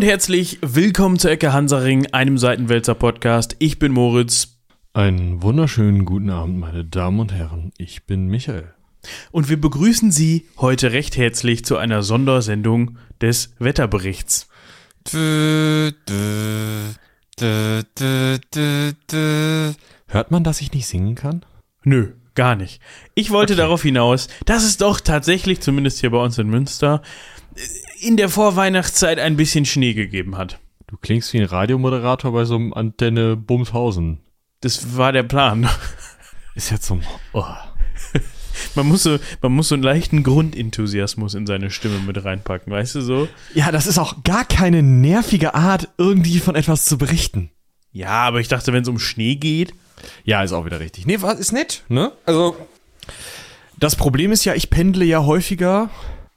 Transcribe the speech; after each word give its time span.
und 0.00 0.06
herzlich 0.06 0.56
willkommen 0.62 1.18
zur 1.18 1.30
Ecke 1.30 1.52
Hansaring, 1.52 2.06
einem 2.14 2.38
Seitenwälzer 2.38 2.94
Podcast. 2.94 3.54
Ich 3.58 3.78
bin 3.78 3.92
Moritz. 3.92 4.56
Einen 4.94 5.42
wunderschönen 5.42 6.06
guten 6.06 6.30
Abend, 6.30 6.58
meine 6.58 6.86
Damen 6.86 7.20
und 7.20 7.34
Herren. 7.34 7.70
Ich 7.76 8.06
bin 8.06 8.26
Michael. 8.26 8.72
Und 9.30 9.50
wir 9.50 9.60
begrüßen 9.60 10.10
Sie 10.10 10.46
heute 10.56 10.92
recht 10.92 11.18
herzlich 11.18 11.66
zu 11.66 11.76
einer 11.76 12.02
Sondersendung 12.02 12.96
des 13.20 13.54
Wetterberichts. 13.58 14.48
Hört 15.12 15.92
man, 20.30 20.42
dass 20.42 20.62
ich 20.62 20.72
nicht 20.72 20.86
singen 20.86 21.14
kann? 21.14 21.44
Nö, 21.84 22.12
gar 22.34 22.56
nicht. 22.56 22.80
Ich 23.14 23.30
wollte 23.30 23.52
okay. 23.52 23.60
darauf 23.60 23.82
hinaus, 23.82 24.28
dass 24.46 24.64
es 24.64 24.78
doch 24.78 25.00
tatsächlich, 25.00 25.60
zumindest 25.60 26.00
hier 26.00 26.10
bei 26.10 26.24
uns 26.24 26.38
in 26.38 26.48
Münster, 26.48 27.02
in 28.00 28.16
der 28.16 28.28
Vorweihnachtszeit 28.28 29.18
ein 29.18 29.36
bisschen 29.36 29.64
Schnee 29.64 29.94
gegeben 29.94 30.36
hat. 30.36 30.58
Du 30.86 30.96
klingst 30.96 31.32
wie 31.32 31.38
ein 31.38 31.46
Radiomoderator 31.46 32.32
bei 32.32 32.44
so 32.44 32.56
einem 32.56 32.72
Antenne 32.72 33.36
Bumshausen. 33.36 34.20
Das 34.60 34.96
war 34.96 35.12
der 35.12 35.22
Plan. 35.22 35.68
Ist 36.54 36.70
jetzt 36.70 36.86
so. 36.86 36.98
Oh. 37.32 37.44
Man 38.74 38.86
muss, 38.86 39.04
so, 39.04 39.18
man 39.40 39.52
muss 39.52 39.68
so 39.68 39.74
einen 39.74 39.82
leichten 39.82 40.22
Grundenthusiasmus 40.22 41.34
in 41.34 41.46
seine 41.46 41.70
Stimme 41.70 41.98
mit 42.00 42.22
reinpacken, 42.22 42.70
weißt 42.70 42.96
du 42.96 43.00
so? 43.00 43.28
Ja, 43.54 43.72
das 43.72 43.86
ist 43.86 43.98
auch 43.98 44.22
gar 44.22 44.44
keine 44.44 44.82
nervige 44.82 45.54
Art, 45.54 45.88
irgendwie 45.96 46.40
von 46.40 46.54
etwas 46.54 46.84
zu 46.84 46.98
berichten. 46.98 47.50
Ja, 47.90 48.10
aber 48.10 48.40
ich 48.40 48.48
dachte, 48.48 48.72
wenn 48.72 48.82
es 48.82 48.88
um 48.88 48.98
Schnee 48.98 49.36
geht. 49.36 49.72
Ja, 50.24 50.42
ist 50.42 50.52
auch 50.52 50.66
wieder 50.66 50.78
richtig. 50.78 51.06
Nee, 51.06 51.22
was 51.22 51.40
ist 51.40 51.52
nett, 51.52 51.84
ne? 51.88 52.12
Also, 52.26 52.54
das 53.78 53.96
Problem 53.96 54.30
ist 54.30 54.44
ja, 54.44 54.54
ich 54.54 54.68
pendle 54.68 55.04
ja 55.04 55.24
häufiger 55.24 55.88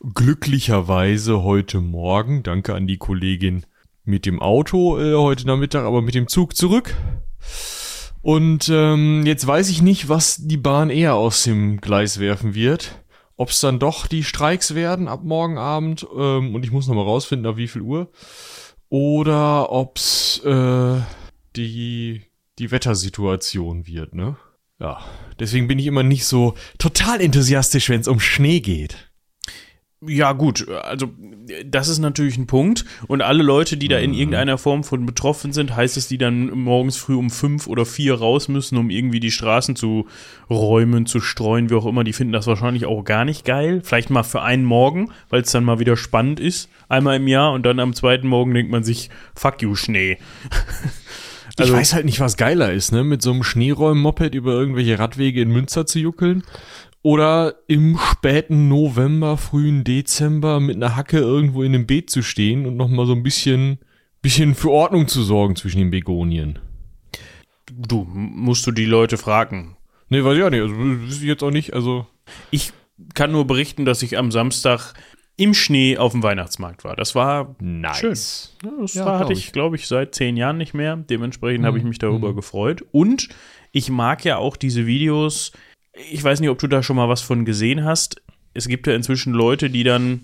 glücklicherweise 0.03 1.43
heute 1.43 1.79
Morgen, 1.79 2.43
danke 2.43 2.75
an 2.75 2.87
die 2.87 2.97
Kollegin, 2.97 3.65
mit 4.03 4.25
dem 4.25 4.41
Auto 4.41 4.99
äh, 4.99 5.15
heute 5.15 5.47
Nachmittag, 5.47 5.85
aber 5.85 6.01
mit 6.01 6.13
dem 6.13 6.27
Zug 6.27 6.57
zurück. 6.57 6.93
Und 8.21 8.69
ähm, 8.69 9.25
jetzt 9.25 9.47
weiß 9.47 9.69
ich 9.69 9.81
nicht, 9.81 10.09
was 10.09 10.37
die 10.37 10.57
Bahn 10.57 10.89
eher 10.89 11.15
aus 11.15 11.43
dem 11.43 11.79
Gleis 11.79 12.19
werfen 12.19 12.53
wird. 12.53 12.99
Ob 13.37 13.49
es 13.49 13.61
dann 13.61 13.79
doch 13.79 14.07
die 14.07 14.23
Streiks 14.23 14.75
werden 14.75 15.07
ab 15.07 15.23
morgen 15.23 15.57
Abend 15.57 16.05
ähm, 16.15 16.53
und 16.53 16.65
ich 16.65 16.71
muss 16.71 16.87
nochmal 16.87 17.05
rausfinden, 17.05 17.47
ab 17.47 17.57
wie 17.57 17.67
viel 17.67 17.81
Uhr. 17.81 18.11
Oder 18.89 19.71
ob's 19.71 20.39
äh, 20.43 20.99
die, 21.55 22.23
die 22.59 22.71
Wettersituation 22.71 23.87
wird, 23.87 24.13
ne? 24.13 24.35
Ja, 24.79 24.99
deswegen 25.39 25.67
bin 25.67 25.79
ich 25.79 25.87
immer 25.87 26.03
nicht 26.03 26.25
so 26.25 26.55
total 26.77 27.21
enthusiastisch, 27.21 27.89
wenn 27.89 28.01
es 28.01 28.07
um 28.07 28.19
Schnee 28.19 28.59
geht. 28.59 29.12
Ja, 30.07 30.33
gut, 30.33 30.67
also 30.69 31.09
das 31.65 31.89
ist 31.89 31.99
natürlich 31.99 32.37
ein 32.37 32.47
Punkt. 32.47 32.85
Und 33.07 33.21
alle 33.21 33.43
Leute, 33.43 33.77
die 33.77 33.87
da 33.87 33.97
in 33.97 34.11
mhm. 34.11 34.17
irgendeiner 34.17 34.57
Form 34.57 34.83
von 34.83 35.05
betroffen 35.05 35.53
sind, 35.53 35.75
heißt 35.75 35.97
es, 35.97 36.07
die 36.07 36.17
dann 36.17 36.49
morgens 36.51 36.97
früh 36.97 37.15
um 37.15 37.29
fünf 37.29 37.67
oder 37.67 37.85
vier 37.85 38.15
raus 38.15 38.47
müssen, 38.47 38.77
um 38.77 38.89
irgendwie 38.89 39.19
die 39.19 39.31
Straßen 39.31 39.75
zu 39.75 40.07
räumen, 40.49 41.05
zu 41.05 41.19
streuen, 41.19 41.69
wie 41.69 41.75
auch 41.75 41.85
immer, 41.85 42.03
die 42.03 42.13
finden 42.13 42.33
das 42.33 42.47
wahrscheinlich 42.47 42.85
auch 42.85 43.03
gar 43.03 43.25
nicht 43.25 43.45
geil. 43.45 43.81
Vielleicht 43.83 44.09
mal 44.09 44.23
für 44.23 44.41
einen 44.41 44.63
Morgen, 44.63 45.11
weil 45.29 45.41
es 45.41 45.51
dann 45.51 45.63
mal 45.63 45.79
wieder 45.79 45.97
spannend 45.97 46.39
ist, 46.39 46.69
einmal 46.89 47.17
im 47.17 47.27
Jahr 47.27 47.53
und 47.53 47.65
dann 47.65 47.79
am 47.79 47.93
zweiten 47.93 48.27
Morgen 48.27 48.53
denkt 48.53 48.71
man 48.71 48.83
sich, 48.83 49.09
fuck 49.35 49.61
you, 49.61 49.75
Schnee. 49.75 50.17
Also, 51.55 51.71
ich 51.71 51.79
weiß 51.79 51.93
halt 51.93 52.05
nicht, 52.05 52.19
was 52.19 52.35
geiler 52.35 52.71
ist, 52.71 52.91
ne? 52.91 53.03
Mit 53.03 53.21
so 53.21 53.31
einem 53.31 53.43
Schneeräumen-Moped 53.43 54.33
über 54.33 54.53
irgendwelche 54.53 54.97
Radwege 54.97 55.39
in 55.39 55.51
Münster 55.51 55.85
zu 55.85 55.99
juckeln 55.99 56.41
oder 57.03 57.55
im 57.67 57.99
späten 57.99 58.69
November, 58.69 59.37
frühen 59.37 59.83
Dezember 59.83 60.59
mit 60.59 60.77
einer 60.77 60.95
Hacke 60.95 61.17
irgendwo 61.19 61.61
in 61.61 61.75
einem 61.75 61.85
Beet 61.85 62.09
zu 62.09 62.23
stehen 62.23 62.65
und 62.65 62.77
nochmal 62.77 63.05
so 63.05 63.13
ein 63.13 63.23
bisschen, 63.23 63.79
bisschen 64.21 64.55
für 64.55 64.71
Ordnung 64.71 65.07
zu 65.07 65.21
sorgen 65.21 65.55
zwischen 65.55 65.79
den 65.79 65.91
Begonien. 65.91 66.59
Du, 67.71 68.07
musst 68.09 68.65
du 68.65 68.71
die 68.71 68.85
Leute 68.85 69.17
fragen. 69.17 69.75
Nee, 70.09 70.23
weiß 70.23 70.37
ich 70.37 70.43
auch 70.43 70.49
nicht. 70.49 70.61
Also, 70.61 70.75
weiß 70.75 71.17
ich 71.17 71.23
jetzt 71.23 71.43
auch 71.43 71.51
nicht. 71.51 71.73
Also. 71.73 72.07
Ich 72.51 72.71
kann 73.15 73.31
nur 73.31 73.45
berichten, 73.45 73.83
dass 73.83 74.01
ich 74.01 74.17
am 74.17 74.31
Samstag 74.31 74.93
im 75.35 75.53
Schnee 75.53 75.97
auf 75.97 76.11
dem 76.11 76.23
Weihnachtsmarkt 76.23 76.83
war. 76.83 76.95
Das 76.95 77.15
war 77.15 77.55
nice. 77.59 78.55
schön. 78.61 78.71
Ja, 78.71 78.81
das 78.81 78.93
ja, 78.93 79.05
war, 79.05 79.19
hatte 79.19 79.33
ich, 79.33 79.51
glaube 79.51 79.75
ich, 79.75 79.87
seit 79.87 80.15
zehn 80.15 80.37
Jahren 80.37 80.57
nicht 80.57 80.73
mehr. 80.73 80.95
Dementsprechend 80.95 81.61
mhm. 81.61 81.65
habe 81.65 81.77
ich 81.79 81.83
mich 81.83 81.99
darüber 81.99 82.31
mhm. 82.31 82.35
gefreut. 82.35 82.85
Und 82.91 83.29
ich 83.71 83.89
mag 83.89 84.23
ja 84.23 84.37
auch 84.37 84.55
diese 84.55 84.85
Videos, 84.85 85.51
ich 85.93 86.23
weiß 86.23 86.39
nicht, 86.39 86.49
ob 86.49 86.59
du 86.59 86.67
da 86.67 86.83
schon 86.83 86.95
mal 86.95 87.09
was 87.09 87.21
von 87.21 87.45
gesehen 87.45 87.83
hast. 87.83 88.21
Es 88.53 88.67
gibt 88.67 88.87
ja 88.87 88.95
inzwischen 88.95 89.33
Leute, 89.33 89.69
die 89.69 89.83
dann, 89.83 90.21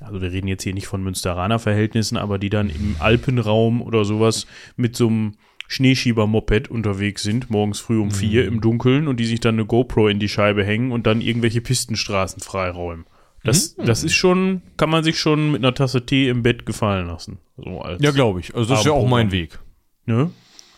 also 0.00 0.20
wir 0.20 0.32
reden 0.32 0.48
jetzt 0.48 0.62
hier 0.62 0.74
nicht 0.74 0.86
von 0.86 1.02
Münsteraner 1.02 1.58
Verhältnissen, 1.58 2.16
aber 2.16 2.38
die 2.38 2.50
dann 2.50 2.70
im 2.70 2.96
Alpenraum 2.98 3.82
oder 3.82 4.04
sowas 4.04 4.46
mit 4.76 4.96
so 4.96 5.08
einem 5.08 5.34
Schneeschieber-Moped 5.68 6.68
unterwegs 6.68 7.22
sind, 7.22 7.48
morgens 7.48 7.78
früh 7.78 8.00
um 8.00 8.10
vier 8.10 8.42
mhm. 8.42 8.48
im 8.48 8.60
Dunkeln 8.60 9.08
und 9.08 9.18
die 9.18 9.26
sich 9.26 9.40
dann 9.40 9.54
eine 9.54 9.66
GoPro 9.66 10.08
in 10.08 10.18
die 10.18 10.28
Scheibe 10.28 10.64
hängen 10.64 10.90
und 10.90 11.06
dann 11.06 11.20
irgendwelche 11.20 11.60
Pistenstraßen 11.60 12.42
freiräumen. 12.42 13.06
Das, 13.44 13.76
mhm. 13.76 13.86
das 13.86 14.02
ist 14.02 14.14
schon, 14.14 14.62
kann 14.76 14.90
man 14.90 15.04
sich 15.04 15.18
schon 15.18 15.52
mit 15.52 15.62
einer 15.62 15.74
Tasse 15.74 16.04
Tee 16.04 16.28
im 16.28 16.42
Bett 16.42 16.66
gefallen 16.66 17.06
lassen. 17.06 17.38
So 17.56 17.84
ja, 18.00 18.10
glaube 18.10 18.40
ich. 18.40 18.54
Also 18.54 18.68
das 18.68 18.80
ist 18.80 18.86
ja 18.86 18.92
auch 18.92 19.08
mein 19.08 19.32
Weg. 19.32 19.60
Ne? 20.06 20.30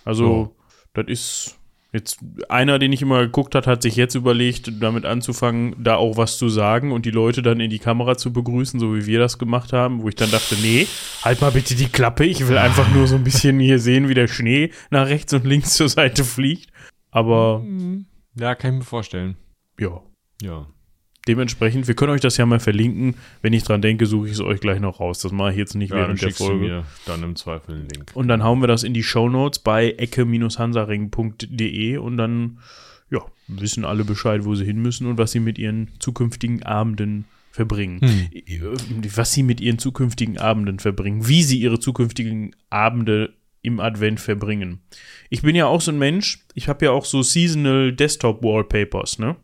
Also, 0.04 0.54
ja. 0.94 1.02
das 1.02 1.10
ist 1.10 1.58
Jetzt 1.92 2.20
einer, 2.48 2.78
den 2.78 2.90
ich 2.90 3.02
immer 3.02 3.20
geguckt 3.20 3.54
hat, 3.54 3.66
hat 3.66 3.82
sich 3.82 3.96
jetzt 3.96 4.14
überlegt, 4.14 4.82
damit 4.82 5.04
anzufangen, 5.04 5.76
da 5.78 5.96
auch 5.96 6.16
was 6.16 6.38
zu 6.38 6.48
sagen 6.48 6.90
und 6.90 7.04
die 7.04 7.10
Leute 7.10 7.42
dann 7.42 7.60
in 7.60 7.68
die 7.68 7.78
Kamera 7.78 8.16
zu 8.16 8.32
begrüßen, 8.32 8.80
so 8.80 8.94
wie 8.96 9.04
wir 9.04 9.18
das 9.18 9.38
gemacht 9.38 9.74
haben, 9.74 10.02
wo 10.02 10.08
ich 10.08 10.14
dann 10.14 10.30
dachte, 10.30 10.54
nee, 10.62 10.86
halt 11.22 11.42
mal 11.42 11.52
bitte 11.52 11.74
die 11.74 11.88
Klappe, 11.88 12.24
ich 12.24 12.48
will 12.48 12.56
einfach 12.56 12.90
nur 12.94 13.06
so 13.06 13.16
ein 13.16 13.24
bisschen 13.24 13.60
hier 13.60 13.78
sehen, 13.78 14.08
wie 14.08 14.14
der 14.14 14.28
Schnee 14.28 14.70
nach 14.90 15.06
rechts 15.06 15.34
und 15.34 15.44
links 15.44 15.74
zur 15.74 15.90
Seite 15.90 16.24
fliegt. 16.24 16.70
Aber 17.10 17.62
ja, 18.36 18.54
kann 18.54 18.72
ich 18.72 18.78
mir 18.78 18.84
vorstellen. 18.84 19.36
Ja. 19.78 20.00
Ja. 20.40 20.66
Dementsprechend, 21.28 21.86
wir 21.86 21.94
können 21.94 22.12
euch 22.12 22.20
das 22.20 22.36
ja 22.36 22.46
mal 22.46 22.58
verlinken. 22.58 23.14
Wenn 23.42 23.52
ich 23.52 23.62
dran 23.62 23.80
denke, 23.80 24.06
suche 24.06 24.26
ich 24.26 24.32
es 24.32 24.40
euch 24.40 24.60
gleich 24.60 24.80
noch 24.80 24.98
raus. 24.98 25.20
Das 25.20 25.30
mache 25.30 25.52
ich 25.52 25.56
jetzt 25.56 25.76
nicht 25.76 25.90
ja, 25.90 25.96
während 25.96 26.20
der 26.20 26.32
Folge. 26.32 26.66
Mir 26.66 26.84
dann 27.06 27.22
im 27.22 27.36
Zweifel 27.36 27.76
einen 27.76 27.88
Link. 27.88 28.10
Und 28.14 28.26
dann 28.26 28.42
hauen 28.42 28.60
wir 28.60 28.66
das 28.66 28.82
in 28.82 28.92
die 28.92 29.04
Show 29.04 29.28
Notes 29.28 29.60
bei 29.60 29.92
ecke-hansaring.de 29.92 31.96
und 31.98 32.16
dann 32.16 32.58
ja, 33.10 33.20
wissen 33.46 33.84
alle 33.84 34.04
Bescheid, 34.04 34.44
wo 34.44 34.56
sie 34.56 34.64
hin 34.64 34.82
müssen 34.82 35.06
und 35.06 35.18
was 35.18 35.30
sie 35.30 35.40
mit 35.40 35.58
ihren 35.58 35.90
zukünftigen 36.00 36.64
Abenden 36.64 37.26
verbringen. 37.52 38.00
Hm. 38.00 39.02
Was 39.14 39.32
sie 39.32 39.44
mit 39.44 39.60
ihren 39.60 39.78
zukünftigen 39.78 40.38
Abenden 40.38 40.80
verbringen. 40.80 41.28
Wie 41.28 41.42
sie 41.42 41.60
ihre 41.60 41.78
zukünftigen 41.78 42.56
Abende 42.70 43.34
im 43.60 43.78
Advent 43.78 44.18
verbringen. 44.18 44.80
Ich 45.30 45.42
bin 45.42 45.54
ja 45.54 45.66
auch 45.66 45.80
so 45.80 45.92
ein 45.92 45.98
Mensch, 45.98 46.44
ich 46.54 46.68
habe 46.68 46.86
ja 46.86 46.90
auch 46.90 47.04
so 47.04 47.22
Seasonal 47.22 47.92
Desktop 47.92 48.42
Wallpapers, 48.42 49.20
ne? 49.20 49.36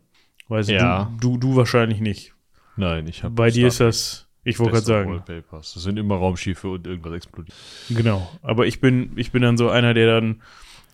Weiß 0.49 0.67
ja. 0.67 1.11
du, 1.19 1.37
du, 1.37 1.37
du 1.37 1.55
wahrscheinlich 1.55 2.01
nicht. 2.01 2.33
Nein, 2.75 3.07
ich 3.07 3.23
habe. 3.23 3.33
Bei 3.35 3.51
dir 3.51 3.67
ist 3.67 3.79
das, 3.79 4.27
ich 4.43 4.59
wollte 4.59 4.73
gerade 4.73 4.85
sagen. 4.85 5.23
Das 5.51 5.73
sind 5.73 5.97
immer 5.97 6.15
Raumschiffe 6.15 6.69
und 6.69 6.87
irgendwas 6.87 7.13
explodiert. 7.13 7.55
Genau. 7.89 8.29
Aber 8.41 8.67
ich 8.67 8.81
bin, 8.81 9.11
ich 9.15 9.31
bin 9.31 9.41
dann 9.41 9.57
so 9.57 9.69
einer, 9.69 9.93
der 9.93 10.07
dann, 10.07 10.41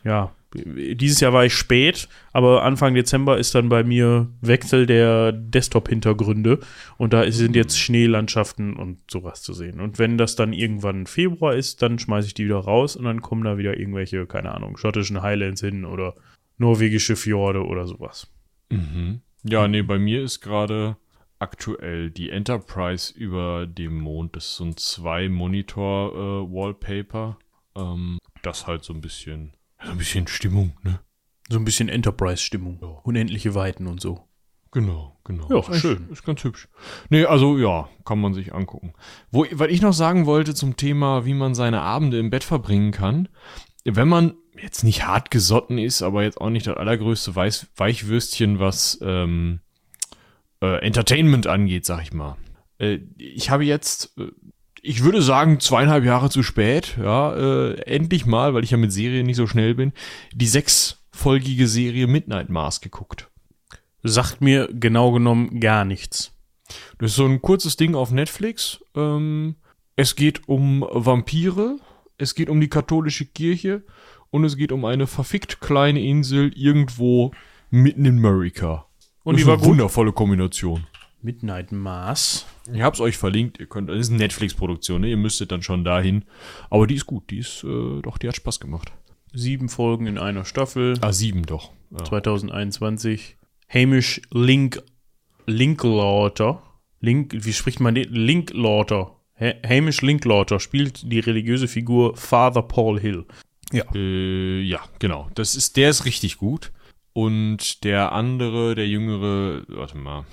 ja, 0.03 0.31
dieses 0.53 1.19
Jahr 1.19 1.33
war 1.33 1.45
ich 1.45 1.53
spät, 1.53 2.07
aber 2.31 2.63
Anfang 2.63 2.93
Dezember 2.95 3.38
ist 3.38 3.55
dann 3.55 3.69
bei 3.69 3.83
mir 3.83 4.29
Wechsel 4.41 4.85
der 4.85 5.31
Desktop-Hintergründe 5.31 6.59
und 6.97 7.13
da 7.13 7.29
sind 7.29 7.55
jetzt 7.55 7.77
Schneelandschaften 7.77 8.75
und 8.75 8.99
sowas 9.09 9.41
zu 9.41 9.53
sehen. 9.53 9.81
Und 9.81 9.99
wenn 9.99 10.17
das 10.17 10.35
dann 10.35 10.53
irgendwann 10.53 11.07
Februar 11.07 11.55
ist, 11.55 11.81
dann 11.81 11.99
schmeiße 11.99 12.27
ich 12.27 12.33
die 12.33 12.45
wieder 12.45 12.59
raus 12.59 12.95
und 12.95 13.05
dann 13.05 13.22
kommen 13.22 13.43
da 13.43 13.57
wieder 13.57 13.77
irgendwelche, 13.77 14.25
keine 14.27 14.53
Ahnung, 14.53 14.77
schottischen 14.77 15.22
Highlands 15.22 15.61
hin 15.61 15.84
oder 15.84 16.16
norwegische 16.58 17.16
Fjorde 17.16 17.66
oder 17.66 17.85
sowas. 17.85 18.28
Mhm. 18.69 19.22
Ja, 19.47 19.68
nee, 19.68 19.84
bei 19.84 20.00
mir 20.00 20.24
ist 20.24 20.42
gerade 20.42 20.97
aktuell 21.38 22.09
die 22.09 22.32
Enterprise 22.32 23.14
über 23.14 23.68
dem 23.68 24.00
Mond. 24.00 24.36
Das 24.36 24.46
ist 24.46 24.56
so 24.56 24.66
ein 24.66 24.76
Zwei-Monitor-Wallpaper. 24.76 27.38
Äh, 27.76 27.80
ähm, 27.80 28.18
das 28.42 28.66
halt 28.66 28.84
so 28.84 28.92
ein 28.94 29.02
bisschen, 29.02 29.56
so 29.84 29.92
ein 29.92 30.00
bisschen 30.00 30.26
Stimmung, 30.28 30.74
ne? 30.82 31.00
So 31.47 31.59
ein 31.59 31.66
bisschen 31.66 31.90
Enterprise-Stimmung. 31.90 32.80
Ja. 32.82 32.88
Unendliche 33.03 33.53
Weiten 33.53 33.86
und 33.86 34.02
so. 34.02 34.28
Genau, 34.72 35.20
genau. 35.24 35.47
Ja, 35.50 35.59
ist 35.72 35.82
schön. 35.82 36.09
Ist 36.09 36.26
ganz 36.26 36.44
hübsch. 36.44 36.68
Nee, 37.09 37.26
also 37.26 37.59
ja, 37.59 37.88
kann 38.03 38.20
man 38.20 38.34
sich 38.34 38.52
angucken. 38.53 38.94
Wo, 39.32 39.46
was 39.52 39.70
ich 39.70 39.82
noch 39.82 39.94
sagen 39.94 40.26
wollte 40.26 40.53
zum 40.56 40.76
Thema, 40.76 41.26
wie 41.26 41.36
man 41.36 41.53
seine 41.53 41.82
Abende 41.82 42.18
im 42.20 42.32
Bett 42.32 42.44
verbringen 42.44 42.92
kann. 42.92 43.30
Wenn 43.85 44.08
man 44.08 44.34
jetzt 44.61 44.84
nicht 44.84 45.05
hart 45.05 45.32
gesotten 45.32 45.78
ist, 45.78 46.02
aber 46.02 46.23
jetzt 46.23 46.40
auch 46.41 46.49
nicht 46.49 46.67
das 46.67 46.78
allergrößte 46.78 47.35
Weiß 47.35 47.67
Weichwürstchen, 47.76 48.59
was 48.59 48.99
ähm, 49.02 49.59
äh, 50.61 50.79
Entertainment 50.85 51.47
angeht, 51.47 51.85
sag 51.85 52.02
ich 52.02 52.14
mal. 52.14 52.35
Äh, 52.79 52.99
ich 53.17 53.49
habe 53.49 53.66
jetzt, 53.66 54.17
äh, 54.17 54.32
ich 54.82 55.03
würde 55.03 55.22
sagen, 55.22 55.59
zweieinhalb 55.59 56.03
Jahre 56.03 56.29
zu 56.29 56.43
spät, 56.43 56.97
ja, 57.02 57.35
äh, 57.35 57.82
endlich 57.82 58.26
mal, 58.26 58.53
weil 58.53 58.64
ich 58.64 58.72
ja 58.72 58.78
mit 58.78 58.91
Serien 58.91 59.26
nicht 59.26 59.37
so 59.37 59.47
schnell 59.47 59.76
bin, 59.76 59.93
die 60.34 60.47
sechsfolgige 60.47 61.67
Serie 61.67 62.08
Midnight 62.08 62.49
Mars 62.49 62.82
geguckt. 62.82 63.29
Sagt 64.03 64.41
mir 64.41 64.70
genau 64.72 65.11
genommen 65.11 65.59
gar 65.59 65.85
nichts. 65.85 66.32
Das 66.99 67.11
ist 67.11 67.17
so 67.17 67.26
ein 67.26 67.41
kurzes 67.41 67.78
Ding 67.78 67.96
auf 67.96 68.11
Netflix. 68.11 68.79
Ähm, 68.96 69.55
es 69.96 70.16
geht 70.16 70.47
um 70.47 70.85
Vampire, 70.91 71.78
es 72.17 72.35
geht 72.35 72.50
um 72.50 72.62
die 72.62 72.70
katholische 72.70 73.26
Kirche 73.26 73.84
und 74.29 74.44
es 74.44 74.58
geht 74.58 74.72
um 74.72 74.85
eine 74.85 75.08
verfickt 75.08 75.62
kleine 75.62 76.02
Insel 76.02 76.52
irgendwo 76.56 77.32
mitten 77.70 78.06
in 78.06 78.17
Amerika. 78.17 78.85
Und 79.23 79.40
die 79.40 79.46
war 79.46 79.58
eine 79.58 79.66
wundervolle 79.66 80.12
Kombination. 80.12 80.85
Midnight 81.22 81.72
Mars. 81.72 82.46
Ich 82.72 82.82
hab's 82.82 83.00
euch 83.00 83.17
verlinkt, 83.17 83.59
ihr 83.59 83.66
könnt, 83.66 83.90
das 83.90 83.97
ist 83.97 84.09
eine 84.09 84.20
Netflix-Produktion, 84.20 85.02
ne? 85.02 85.09
ihr 85.09 85.17
müsstet 85.17 85.52
dann 85.52 85.64
schon 85.64 85.84
dahin. 85.84 86.26
Aber 86.70 86.85
die 86.85 86.96
ist 86.96 87.08
gut, 87.08 87.32
die 87.32 87.40
ist, 87.40 87.64
äh, 87.64 88.02
doch, 88.02 88.20
die 88.20 88.28
hat 88.28 88.35
Spaß 88.35 88.59
gemacht. 88.59 88.91
Sieben 89.34 89.68
Folgen 89.68 90.06
in 90.06 90.18
einer 90.18 90.46
Staffel. 90.46 90.94
Ah, 91.02 91.11
sieben 91.11 91.46
doch. 91.46 91.72
Ja. 91.91 92.03
2021. 92.06 93.38
Hamish 93.68 94.22
Link, 94.32 94.82
Linklaughter. 95.47 96.61
Link, 97.02 97.34
wie 97.34 97.53
spricht 97.53 97.79
man 97.79 97.96
den? 97.96 98.14
Linklaughter. 98.14 99.15
Hamish 99.40 100.02
Linklaughter 100.02 100.59
spielt 100.59 101.11
die 101.11 101.20
religiöse 101.20 101.67
Figur 101.67 102.16
Father 102.16 102.61
Paul 102.61 102.99
Hill. 102.99 103.26
Ja. 103.72 103.84
Äh, 103.93 104.61
ja, 104.61 104.79
genau. 104.99 105.29
Das 105.35 105.55
ist, 105.55 105.76
der 105.78 105.90
ist 105.90 106.05
richtig 106.05 106.37
gut. 106.37 106.72
Und 107.14 107.84
der 107.84 108.11
andere, 108.11 108.76
der 108.76 108.87
jüngere, 108.87 109.64
warte 109.67 109.97
mal. 109.97 110.26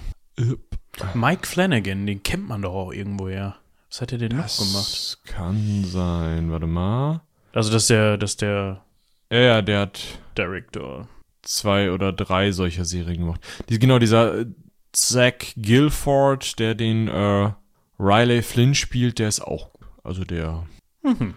Mike 1.15 1.47
Flanagan, 1.47 2.07
den 2.07 2.23
kennt 2.23 2.49
man 2.49 2.63
doch 2.63 2.75
auch 2.75 2.93
irgendwoher. 2.93 3.57
Was 3.89 4.01
hat 4.01 4.13
er 4.13 4.19
denn 4.19 4.37
das 4.37 4.59
noch 4.59 4.67
gemacht? 4.67 4.89
Das 4.89 5.19
kann 5.25 5.85
sein, 5.85 6.51
warte 6.51 6.67
mal. 6.67 7.21
Also, 7.53 7.73
dass 7.73 7.89
der, 7.89 8.17
dass 8.17 8.37
der. 8.37 8.85
Ja, 9.31 9.39
ja, 9.39 9.63
der 9.63 9.81
hat. 9.81 10.19
Director. 10.37 11.09
Zwei 11.43 11.91
oder 11.91 12.13
drei 12.13 12.53
solcher 12.53 12.85
Serien 12.85 13.19
gemacht. 13.19 13.41
Die, 13.69 13.79
genau, 13.79 13.99
dieser 13.99 14.41
äh, 14.41 14.47
Zach 14.93 15.55
Guilford, 15.57 16.59
der 16.59 16.75
den 16.75 17.09
äh, 17.09 17.51
Riley 18.03 18.43
Flynn 18.43 18.75
spielt, 18.75 19.21
der 19.21 19.29
ist 19.29 19.41
auch 19.41 19.73
gut. 19.73 19.87
Also 20.03 20.25
der 20.25 20.67
mhm. 21.03 21.35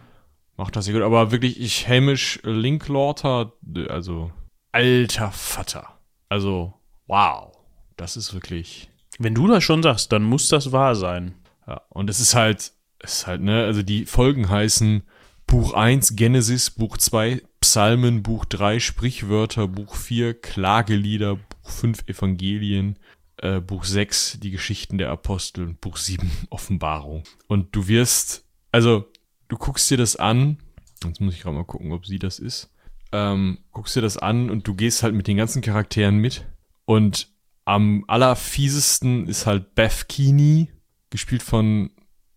macht 0.57 0.75
das 0.75 0.85
sehr 0.85 0.93
gut. 0.95 1.03
Aber 1.03 1.31
wirklich, 1.31 1.59
ich 1.59 1.87
Hamish 1.87 2.39
Linklaughter, 2.43 3.53
also 3.87 4.31
alter 4.71 5.31
Vater. 5.31 5.99
Also, 6.27 6.73
wow. 7.07 7.55
Das 7.97 8.17
ist 8.17 8.33
wirklich. 8.33 8.89
Wenn 9.19 9.35
du 9.35 9.47
das 9.47 9.63
schon 9.63 9.83
sagst, 9.83 10.11
dann 10.11 10.23
muss 10.23 10.49
das 10.49 10.71
wahr 10.71 10.95
sein. 10.95 11.35
Ja, 11.67 11.81
und 11.89 12.09
es 12.09 12.19
ist 12.19 12.35
halt, 12.35 12.73
es 12.99 13.19
ist 13.19 13.27
halt, 13.27 13.41
ne, 13.41 13.63
also 13.63 13.83
die 13.83 14.05
Folgen 14.05 14.49
heißen 14.49 15.03
Buch 15.47 15.73
1 15.73 16.15
Genesis, 16.15 16.71
Buch 16.71 16.97
2 16.97 17.41
Psalmen, 17.61 18.23
Buch 18.23 18.45
3 18.45 18.79
Sprichwörter, 18.79 19.67
Buch 19.67 19.95
4 19.95 20.33
Klagelieder, 20.41 21.35
Buch 21.35 21.69
5 21.69 22.07
Evangelien, 22.07 22.99
äh, 23.37 23.59
Buch 23.59 23.83
6 23.83 24.39
die 24.41 24.51
Geschichten 24.51 24.97
der 24.97 25.09
Apostel 25.09 25.73
Buch 25.79 25.97
7 25.97 26.29
Offenbarung. 26.49 27.23
Und 27.47 27.75
du 27.75 27.87
wirst, 27.87 28.45
also 28.71 29.05
du 29.47 29.57
guckst 29.57 29.89
dir 29.89 29.97
das 29.97 30.15
an, 30.15 30.57
jetzt 31.03 31.21
muss 31.21 31.33
ich 31.33 31.41
gerade 31.41 31.55
mal 31.55 31.65
gucken, 31.65 31.91
ob 31.91 32.05
sie 32.05 32.19
das 32.19 32.39
ist 32.39 32.69
ähm, 33.15 33.59
guckst 33.71 33.95
dir 33.95 34.01
das 34.01 34.17
an 34.17 34.49
und 34.49 34.67
du 34.67 34.75
gehst 34.75 35.01
halt 35.01 35.15
mit 35.15 35.27
den 35.27 35.37
ganzen 35.37 35.61
Charakteren 35.61 36.17
mit. 36.17 36.45
Und 36.83 37.29
am 37.63 38.03
allerfiesesten 38.07 39.27
ist 39.27 39.45
halt 39.45 39.73
Beth 39.73 40.07
Keeney, 40.09 40.69
gespielt 41.09 41.41
von 41.41 41.91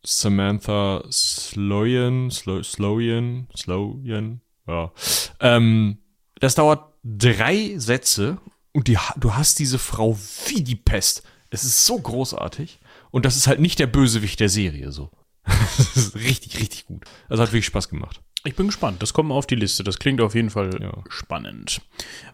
Samantha 0.05 1.03
Sloyan, 1.11 2.31
Slo 2.31 2.63
Sloyan, 2.63 3.49
Sloyan, 3.57 4.41
ja. 4.67 4.93
Ähm, 5.41 5.99
das 6.39 6.55
dauert 6.55 6.95
drei 7.03 7.75
Sätze 7.79 8.39
und 8.79 8.87
die, 8.87 8.97
du 9.17 9.35
hast 9.35 9.59
diese 9.59 9.77
Frau 9.77 10.17
wie 10.47 10.63
die 10.63 10.77
Pest. 10.77 11.25
Es 11.51 11.65
ist 11.65 11.85
so 11.85 11.99
großartig. 11.99 12.79
Und 13.11 13.25
das 13.25 13.37
ist 13.37 13.49
halt 13.49 13.59
nicht 13.59 13.81
der 13.81 13.89
Bösewicht 13.89 14.39
der 14.39 14.49
Serie 14.49 14.93
so. 14.93 15.11
das 15.45 15.97
ist 15.97 16.15
richtig, 16.15 16.61
richtig 16.61 16.87
gut. 16.87 17.05
Also 17.29 17.43
hat 17.43 17.49
wirklich 17.49 17.67
Spaß 17.67 17.89
gemacht. 17.89 18.21
Ich 18.45 18.55
bin 18.55 18.67
gespannt. 18.67 19.03
Das 19.03 19.13
kommt 19.13 19.31
mal 19.31 19.35
auf 19.35 19.49
die 19.49 19.57
Liste. 19.57 19.83
Das 19.83 19.99
klingt 19.99 20.21
auf 20.21 20.37
jeden 20.37 20.51
Fall 20.51 20.81
ja. 20.81 20.93
spannend. 21.09 21.83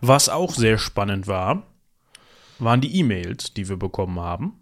Was 0.02 0.28
auch 0.28 0.52
sehr 0.52 0.76
spannend 0.76 1.26
war, 1.26 1.62
waren 2.58 2.82
die 2.82 2.94
E-Mails, 2.94 3.54
die 3.54 3.66
wir 3.70 3.78
bekommen 3.78 4.20
haben. 4.20 4.52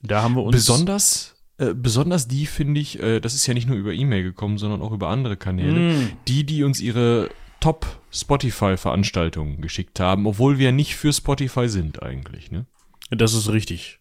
Da 0.00 0.24
haben 0.24 0.34
wir 0.34 0.42
uns. 0.42 0.56
Besonders, 0.56 1.36
äh, 1.58 1.72
besonders 1.72 2.26
die 2.26 2.46
finde 2.46 2.80
ich, 2.80 2.98
äh, 2.98 3.20
das 3.20 3.34
ist 3.34 3.46
ja 3.46 3.54
nicht 3.54 3.68
nur 3.68 3.76
über 3.76 3.92
E-Mail 3.92 4.24
gekommen, 4.24 4.58
sondern 4.58 4.82
auch 4.82 4.90
über 4.90 5.06
andere 5.06 5.36
Kanäle. 5.36 5.78
Mm. 5.78 6.16
Die, 6.26 6.44
die 6.44 6.64
uns 6.64 6.80
ihre 6.80 7.30
Top 7.62 7.86
Spotify-Veranstaltungen 8.10 9.60
geschickt 9.60 10.00
haben, 10.00 10.26
obwohl 10.26 10.58
wir 10.58 10.72
nicht 10.72 10.96
für 10.96 11.12
Spotify 11.12 11.68
sind 11.68 12.02
eigentlich, 12.02 12.50
ne? 12.50 12.66
Das 13.10 13.34
ist 13.34 13.48
richtig. 13.50 14.00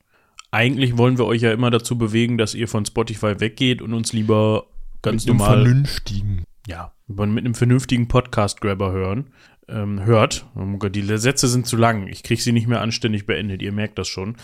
Eigentlich 0.51 0.97
wollen 0.97 1.17
wir 1.17 1.25
euch 1.25 1.41
ja 1.41 1.53
immer 1.53 1.69
dazu 1.69 1.97
bewegen, 1.97 2.37
dass 2.37 2.55
ihr 2.55 2.67
von 2.67 2.85
Spotify 2.85 3.39
weggeht 3.39 3.81
und 3.81 3.93
uns 3.93 4.11
lieber 4.11 4.65
ganz 5.01 5.25
Mit 5.25 5.37
normal. 5.37 5.63
Vernünftigen 5.63 6.43
ja, 6.67 6.93
mit 7.07 7.21
einem 7.21 7.55
vernünftigen 7.55 8.07
Podcast-Grabber 8.07 8.91
hören, 8.91 9.31
ähm, 9.73 10.05
hört. 10.05 10.45
Oh 10.55 10.65
Gott, 10.77 10.95
die 10.95 11.01
Sätze 11.17 11.47
sind 11.47 11.65
zu 11.65 11.77
lang. 11.77 12.07
Ich 12.07 12.23
kriege 12.23 12.41
sie 12.41 12.51
nicht 12.51 12.67
mehr 12.67 12.81
anständig 12.81 13.25
beendet. 13.25 13.61
Ihr 13.61 13.71
merkt 13.71 13.97
das 13.97 14.07
schon. 14.07 14.35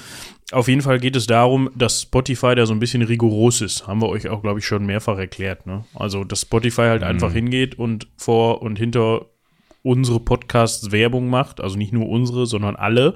Auf 0.52 0.68
jeden 0.68 0.82
Fall 0.82 1.00
geht 1.00 1.16
es 1.16 1.28
darum, 1.28 1.70
dass 1.76 2.04
Spotify 2.04 2.56
da 2.56 2.66
so 2.66 2.74
ein 2.74 2.80
bisschen 2.80 3.02
rigoros 3.02 3.62
ist. 3.62 3.88
Haben 3.88 4.02
wir 4.02 4.10
euch 4.10 4.30
auch, 4.30 4.42
glaube 4.42 4.60
ich, 4.60 4.66
schon 4.66 4.86
mehrfach 4.86 5.18
erklärt. 5.18 5.66
Ne? 5.68 5.86
Also, 5.94 6.24
dass 6.24 6.42
Spotify 6.42 6.84
halt 6.84 7.02
mhm. 7.02 7.08
einfach 7.08 7.32
hingeht 7.32 7.78
und 7.78 8.08
vor 8.16 8.62
und 8.62 8.78
hinter 8.78 9.26
unsere 9.84 10.20
Podcasts 10.20 10.92
Werbung 10.92 11.30
macht. 11.30 11.62
Also 11.62 11.78
nicht 11.78 11.94
nur 11.94 12.10
unsere, 12.10 12.46
sondern 12.46 12.76
alle. 12.76 13.16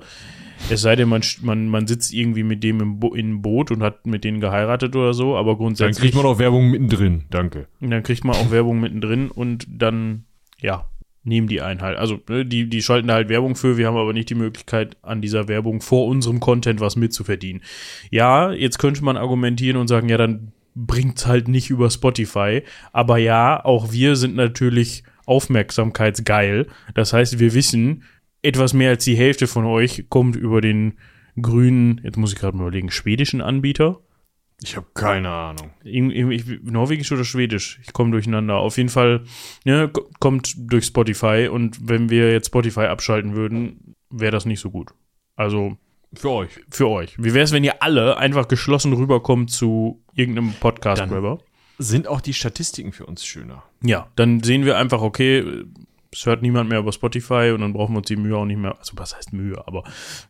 Es 0.69 0.81
sei 0.81 0.95
denn, 0.95 1.09
man, 1.09 1.21
man, 1.41 1.67
man 1.67 1.87
sitzt 1.87 2.13
irgendwie 2.13 2.43
mit 2.43 2.63
dem 2.63 2.79
im, 2.81 2.99
Bo 2.99 3.13
im 3.15 3.41
Boot 3.41 3.71
und 3.71 3.81
hat 3.81 4.05
mit 4.05 4.23
denen 4.23 4.39
geheiratet 4.39 4.95
oder 4.95 5.13
so, 5.13 5.35
aber 5.35 5.57
grundsätzlich. 5.57 5.95
Dann 5.95 6.01
kriegt 6.01 6.15
man 6.15 6.25
auch 6.25 6.39
Werbung 6.39 6.69
mittendrin, 6.69 7.23
danke. 7.29 7.67
Dann 7.79 8.03
kriegt 8.03 8.23
man 8.23 8.35
auch 8.35 8.51
Werbung 8.51 8.79
mittendrin 8.79 9.29
und 9.29 9.65
dann, 9.67 10.25
ja, 10.59 10.90
nehmen 11.23 11.47
die 11.47 11.61
einen 11.61 11.81
halt. 11.81 11.97
Also, 11.97 12.19
ne, 12.29 12.45
die, 12.45 12.67
die 12.67 12.81
schalten 12.81 13.07
da 13.07 13.15
halt 13.15 13.29
Werbung 13.29 13.55
für, 13.55 13.77
wir 13.77 13.87
haben 13.87 13.97
aber 13.97 14.13
nicht 14.13 14.29
die 14.29 14.35
Möglichkeit, 14.35 14.97
an 15.01 15.21
dieser 15.21 15.47
Werbung 15.47 15.81
vor 15.81 16.07
unserem 16.07 16.39
Content 16.39 16.79
was 16.79 16.95
mitzuverdienen. 16.95 17.61
Ja, 18.09 18.51
jetzt 18.51 18.79
könnte 18.79 19.03
man 19.03 19.17
argumentieren 19.17 19.77
und 19.77 19.87
sagen, 19.87 20.09
ja, 20.09 20.17
dann 20.17 20.51
bringt's 20.75 21.27
halt 21.27 21.47
nicht 21.47 21.69
über 21.69 21.89
Spotify. 21.89 22.63
Aber 22.91 23.17
ja, 23.17 23.63
auch 23.63 23.91
wir 23.91 24.15
sind 24.15 24.35
natürlich 24.35 25.03
aufmerksamkeitsgeil. 25.25 26.67
Das 26.93 27.13
heißt, 27.13 27.39
wir 27.39 27.53
wissen, 27.53 28.03
etwas 28.41 28.73
mehr 28.73 28.89
als 28.89 29.03
die 29.03 29.15
Hälfte 29.15 29.47
von 29.47 29.65
euch 29.65 30.05
kommt 30.09 30.35
über 30.35 30.61
den 30.61 30.93
grünen, 31.41 32.01
jetzt 32.03 32.17
muss 32.17 32.33
ich 32.33 32.39
gerade 32.39 32.57
mal 32.57 32.63
überlegen, 32.63 32.91
schwedischen 32.91 33.41
Anbieter. 33.41 33.99
Ich 34.63 34.75
habe 34.77 34.87
keine 34.93 35.29
Ahnung. 35.29 35.71
Norwegisch 35.83 37.11
oder 37.11 37.25
Schwedisch? 37.25 37.79
Ich 37.83 37.93
komme 37.93 38.11
durcheinander. 38.11 38.57
Auf 38.57 38.77
jeden 38.77 38.89
Fall 38.89 39.23
ne, 39.65 39.91
kommt 40.19 40.53
durch 40.57 40.85
Spotify 40.85 41.49
und 41.51 41.89
wenn 41.89 42.09
wir 42.09 42.31
jetzt 42.31 42.47
Spotify 42.47 42.81
abschalten 42.81 43.35
würden, 43.35 43.95
wäre 44.09 44.31
das 44.31 44.45
nicht 44.45 44.59
so 44.59 44.69
gut. 44.69 44.91
Also 45.35 45.77
für 46.13 46.29
euch. 46.29 46.51
Für 46.69 46.89
euch. 46.89 47.15
Wie 47.17 47.33
wäre 47.33 47.43
es, 47.43 47.51
wenn 47.51 47.63
ihr 47.63 47.81
alle 47.81 48.17
einfach 48.17 48.47
geschlossen 48.47 48.93
rüberkommt 48.93 49.49
zu 49.49 50.03
irgendeinem 50.13 50.53
Podcast-Grabber? 50.53 51.39
Sind 51.77 52.07
auch 52.07 52.21
die 52.21 52.33
Statistiken 52.33 52.91
für 52.91 53.05
uns 53.05 53.25
schöner. 53.25 53.63
Ja, 53.81 54.09
dann 54.15 54.43
sehen 54.43 54.65
wir 54.65 54.77
einfach, 54.77 55.01
okay, 55.01 55.63
es 56.13 56.25
hört 56.25 56.41
niemand 56.41 56.69
mehr 56.69 56.79
über 56.79 56.91
Spotify 56.91 57.51
und 57.53 57.61
dann 57.61 57.73
brauchen 57.73 57.93
wir 57.93 57.99
uns 57.99 58.07
die 58.07 58.17
Mühe 58.17 58.35
auch 58.35 58.45
nicht 58.45 58.59
mehr. 58.59 58.77
Also 58.77 58.93
was 58.95 59.15
heißt 59.15 59.33
Mühe, 59.33 59.61
aber 59.65 59.83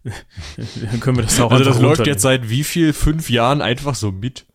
dann 0.04 1.00
können 1.00 1.18
wir 1.18 1.24
das 1.24 1.40
auch 1.40 1.52
Also 1.52 1.64
das 1.64 1.80
läuft 1.80 2.06
jetzt 2.06 2.22
seit 2.22 2.50
wie 2.50 2.64
viel? 2.64 2.94
Fünf 2.94 3.30
Jahren 3.30 3.62
einfach 3.62 3.96
so 3.96 4.12
mit. 4.12 4.46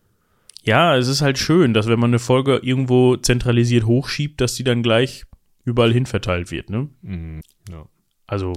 Ja, 0.63 0.95
es 0.95 1.07
ist 1.07 1.21
halt 1.21 1.37
schön, 1.37 1.73
dass 1.73 1.87
wenn 1.87 1.99
man 1.99 2.11
eine 2.11 2.19
Folge 2.19 2.57
irgendwo 2.63 3.15
zentralisiert 3.17 3.85
hochschiebt, 3.85 4.41
dass 4.41 4.55
die 4.55 4.63
dann 4.63 4.83
gleich 4.83 5.25
überall 5.63 5.93
hin 5.93 6.05
verteilt 6.05 6.51
wird, 6.51 6.69
ne? 6.69 6.89
Mhm, 7.01 7.41
ja. 7.69 7.85
Also 8.25 8.53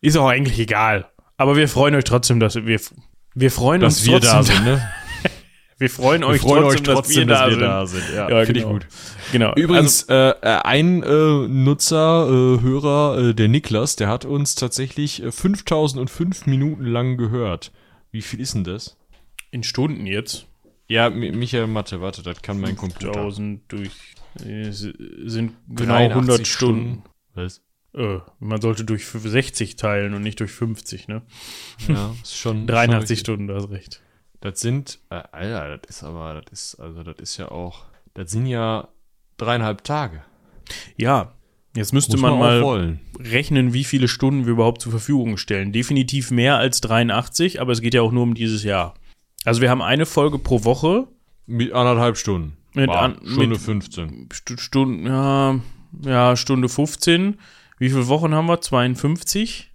ist 0.00 0.16
auch 0.16 0.28
eigentlich 0.28 0.58
egal. 0.58 1.08
Aber 1.36 1.56
wir 1.56 1.68
freuen 1.68 1.94
euch 1.94 2.04
trotzdem, 2.04 2.40
dass 2.40 2.54
wir 2.56 2.80
wir 3.34 3.50
freuen 3.50 3.80
dass 3.80 3.98
uns 3.98 4.06
wir 4.06 4.20
trotzdem, 4.20 4.32
da 4.32 4.42
sind, 4.42 4.64
ne? 4.64 4.92
Wir 5.78 5.90
freuen 5.90 6.24
euch 6.24 6.42
wir 6.42 6.48
freuen 6.48 6.62
trotzdem, 6.64 6.88
euch 6.88 6.94
trotzdem 6.94 7.28
dass, 7.28 7.50
wir, 7.50 7.56
dass 7.56 7.58
wir 7.58 7.66
da, 7.66 7.86
sind. 7.86 8.04
Ja, 8.14 8.28
ja 8.28 8.44
finde 8.44 8.60
genau. 8.60 8.66
ich 8.66 8.72
gut. 8.74 8.86
Genau. 9.30 9.54
Übrigens, 9.54 10.08
also, 10.08 10.38
äh, 10.42 10.60
ein 10.64 11.02
äh, 11.04 11.48
Nutzer, 11.48 12.26
äh, 12.26 12.60
Hörer, 12.60 13.18
äh, 13.18 13.34
der 13.34 13.48
Niklas, 13.48 13.94
der 13.94 14.08
hat 14.08 14.24
uns 14.24 14.56
tatsächlich 14.56 15.22
äh, 15.22 15.30
5005 15.30 16.46
Minuten 16.46 16.84
lang 16.84 17.16
gehört. 17.16 17.70
Wie 18.10 18.22
viel 18.22 18.40
ist 18.40 18.54
denn 18.54 18.64
das? 18.64 18.96
In 19.52 19.62
Stunden 19.62 20.06
jetzt? 20.06 20.46
Ja, 20.88 21.10
Michael 21.10 21.66
Mathe, 21.68 22.00
warte, 22.00 22.22
das 22.22 22.42
kann 22.42 22.60
mein 22.60 22.76
Computer. 22.76 23.12
5000 23.12 23.60
durch, 23.68 23.90
äh, 24.44 24.70
sind 24.70 25.52
genau 25.68 25.94
100 25.94 26.46
Stunden. 26.46 26.46
Stunden. 26.46 27.02
Was? 27.34 27.62
Äh, 27.94 28.18
man 28.40 28.60
sollte 28.60 28.84
durch 28.84 29.06
60 29.06 29.76
teilen 29.76 30.14
und 30.14 30.22
nicht 30.22 30.40
durch 30.40 30.50
50, 30.50 31.06
ne? 31.08 31.22
Ja, 31.86 32.14
ist 32.22 32.36
schon. 32.36 32.66
83 32.66 33.18
schon 33.18 33.22
Stunden, 33.22 33.46
du 33.46 33.54
hast 33.54 33.70
recht. 33.70 34.02
Das 34.40 34.60
sind, 34.60 35.00
äh, 35.10 35.22
Alter, 35.32 35.78
das 35.78 35.96
ist 35.96 36.04
aber, 36.04 36.40
das 36.40 36.52
ist, 36.52 36.80
also 36.80 37.02
das 37.02 37.16
ist 37.18 37.36
ja 37.38 37.50
auch, 37.50 37.86
das 38.14 38.30
sind 38.30 38.46
ja 38.46 38.88
dreieinhalb 39.36 39.82
Tage. 39.82 40.22
Ja, 40.96 41.32
jetzt 41.74 41.92
müsste 41.92 42.16
man, 42.18 42.38
man 42.38 42.60
mal 42.60 42.98
rechnen, 43.18 43.72
wie 43.72 43.84
viele 43.84 44.06
Stunden 44.06 44.46
wir 44.46 44.52
überhaupt 44.52 44.82
zur 44.82 44.92
Verfügung 44.92 45.38
stellen. 45.38 45.72
Definitiv 45.72 46.30
mehr 46.30 46.56
als 46.56 46.80
83, 46.80 47.60
aber 47.60 47.72
es 47.72 47.80
geht 47.80 47.94
ja 47.94 48.02
auch 48.02 48.12
nur 48.12 48.22
um 48.22 48.34
dieses 48.34 48.62
Jahr. 48.62 48.94
Also 49.44 49.60
wir 49.60 49.70
haben 49.70 49.82
eine 49.82 50.06
Folge 50.06 50.38
pro 50.38 50.64
Woche. 50.64 51.08
Mit 51.46 51.72
anderthalb 51.72 52.16
Stunden. 52.16 52.56
Mit 52.74 52.90
an, 52.90 53.16
Stunde 53.24 53.46
mit 53.48 53.58
15. 53.58 54.28
St 54.32 54.60
Stunden, 54.60 55.06
ja, 55.06 55.58
ja, 56.02 56.36
Stunde 56.36 56.68
15. 56.68 57.38
Wie 57.78 57.88
viele 57.88 58.08
Wochen 58.08 58.34
haben 58.34 58.46
wir? 58.46 58.60
52? 58.60 59.67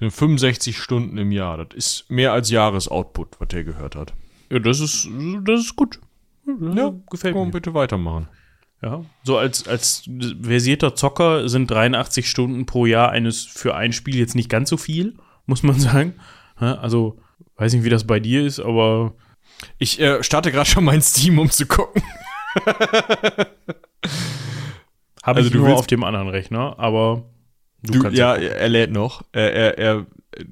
Sind 0.00 0.10
65 0.10 0.76
Stunden 0.78 1.18
im 1.18 1.30
Jahr. 1.30 1.64
Das 1.64 1.76
ist 1.76 2.10
mehr 2.10 2.32
als 2.32 2.50
Jahresoutput, 2.50 3.38
was 3.38 3.48
der 3.48 3.64
gehört 3.64 3.94
hat. 3.94 4.14
Ja, 4.50 4.58
das 4.58 4.80
ist, 4.80 5.08
das 5.44 5.60
ist 5.60 5.76
gut. 5.76 6.00
Ja, 6.46 6.92
gefällt 7.10 7.36
mir. 7.36 7.46
bitte 7.50 7.74
weitermachen. 7.74 8.28
Ja, 8.82 9.04
so 9.24 9.36
als, 9.36 9.68
als 9.68 10.08
versierter 10.42 10.94
Zocker 10.94 11.48
sind 11.50 11.70
83 11.70 12.28
Stunden 12.28 12.64
pro 12.64 12.86
Jahr 12.86 13.10
eines 13.10 13.44
für 13.44 13.74
ein 13.74 13.92
Spiel 13.92 14.16
jetzt 14.16 14.34
nicht 14.34 14.48
ganz 14.48 14.70
so 14.70 14.78
viel, 14.78 15.16
muss 15.46 15.62
man 15.62 15.78
sagen. 15.80 16.14
Also, 16.56 17.18
weiß 17.56 17.74
nicht, 17.74 17.84
wie 17.84 17.90
das 17.90 18.06
bei 18.06 18.20
dir 18.20 18.44
ist, 18.44 18.58
aber 18.58 19.12
Ich 19.78 20.00
äh, 20.00 20.22
starte 20.22 20.50
gerade 20.50 20.68
schon 20.68 20.84
mein 20.84 21.02
Steam, 21.02 21.38
um 21.38 21.50
zu 21.50 21.66
gucken. 21.66 22.02
habe 25.22 25.38
Also 25.38 25.48
ich 25.48 25.52
du 25.52 25.58
nur 25.58 25.74
auf 25.74 25.86
dem 25.86 26.02
anderen 26.04 26.28
Rechner, 26.28 26.78
aber 26.78 27.24
du, 27.82 27.98
Du, 28.02 28.08
ja, 28.10 28.34
er 28.34 28.68
lädt 28.68 28.90
noch. 28.92 29.22
Er, 29.32 29.52
er, 29.52 29.78
er, 29.78 30.06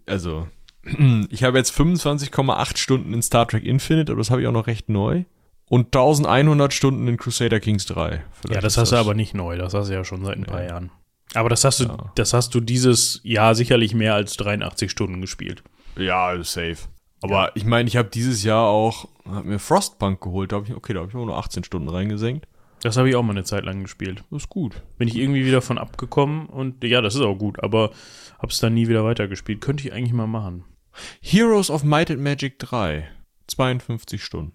also, 0.07 0.49
ich 1.31 1.43
habe 1.45 1.59
jetzt 1.59 1.73
25,8 1.79 2.77
Stunden 2.77 3.13
in 3.15 3.23
Star 3.23 3.47
Trek 3.47 3.65
Infinite, 3.65 4.13
aber 4.13 4.21
das 4.21 4.31
habe 4.31 4.41
ich 4.43 4.47
auch 4.47 4.53
noch 4.53 4.67
recht 4.67 4.89
neu. 4.89 5.25
Und 5.71 5.87
1100 5.95 6.73
Stunden 6.73 7.07
in 7.09 7.19
Crusader 7.19 7.61
Kings 7.61 7.85
3. 7.87 8.23
Vielleicht 8.33 8.55
Ja, 8.55 8.61
das 8.63 8.79
hast 8.79 8.93
du 8.93 8.97
aber 8.97 9.13
nicht 9.15 9.35
neu, 9.35 9.57
das 9.59 9.75
hast 9.75 9.91
du 9.91 9.95
ja 9.95 10.03
schon 10.05 10.25
seit 10.25 10.37
ein 10.39 10.45
paar 10.45 10.63
Ja. 10.63 10.69
Jahren. 10.69 10.91
Aber 11.35 11.51
das 11.51 11.63
hast 11.65 11.81
du, 11.81 11.85
Ja. 11.85 12.11
das 12.15 12.33
hast 12.33 12.55
du 12.55 12.61
dieses 12.61 13.21
Jahr 13.23 13.55
sicherlich 13.55 13.93
mehr 13.95 14.15
als 14.15 14.37
83 14.39 14.91
Stunden 14.91 15.21
gespielt. 15.21 15.63
Ja, 15.99 16.43
safe. 16.43 16.77
Aber 17.21 17.55
ich 17.55 17.65
meine, 17.67 17.87
ich 17.89 17.97
habe 17.99 18.09
dieses 18.09 18.45
Jahr 18.45 18.65
auch, 18.67 19.09
hab 19.31 19.45
mir 19.45 19.59
Frostpunk 19.59 20.23
geholt. 20.23 20.53
Da 20.53 20.57
habe 20.57 20.67
ich, 20.67 20.75
okay, 20.75 20.95
da 20.95 21.01
habe 21.01 21.11
ich 21.11 21.17
auch 21.17 21.27
nur 21.27 21.37
18 21.37 21.65
Stunden 21.65 21.89
reingesenkt. 21.91 22.47
Das 22.83 22.97
habe 22.97 23.09
ich 23.09 23.17
auch 23.17 23.23
mal 23.23 23.33
eine 23.33 23.45
Zeit 23.45 23.65
lang 23.65 23.83
gespielt. 23.83 24.25
Das 24.31 24.43
ist 24.43 24.49
gut. 24.49 24.83
Bin 24.99 25.09
ich 25.09 25.17
irgendwie 25.17 25.45
wieder 25.45 25.63
von 25.63 25.79
abgekommen 25.79 26.47
und 26.47 26.85
ja, 26.85 27.01
das 27.01 27.15
ist 27.15 27.21
auch 27.23 27.37
gut, 27.37 27.63
aber 27.63 27.91
hab's 28.39 28.59
dann 28.59 28.75
nie 28.75 28.89
wieder 28.89 29.05
weitergespielt. 29.05 29.61
Könnte 29.61 29.87
ich 29.87 29.93
eigentlich 29.93 30.13
mal 30.13 30.27
machen. 30.27 30.65
Heroes 31.21 31.71
of 31.71 31.85
Might 31.85 32.11
and 32.11 32.21
Magic 32.21 32.59
3. 32.59 33.09
52 33.49 34.23
Stunden. 34.23 34.53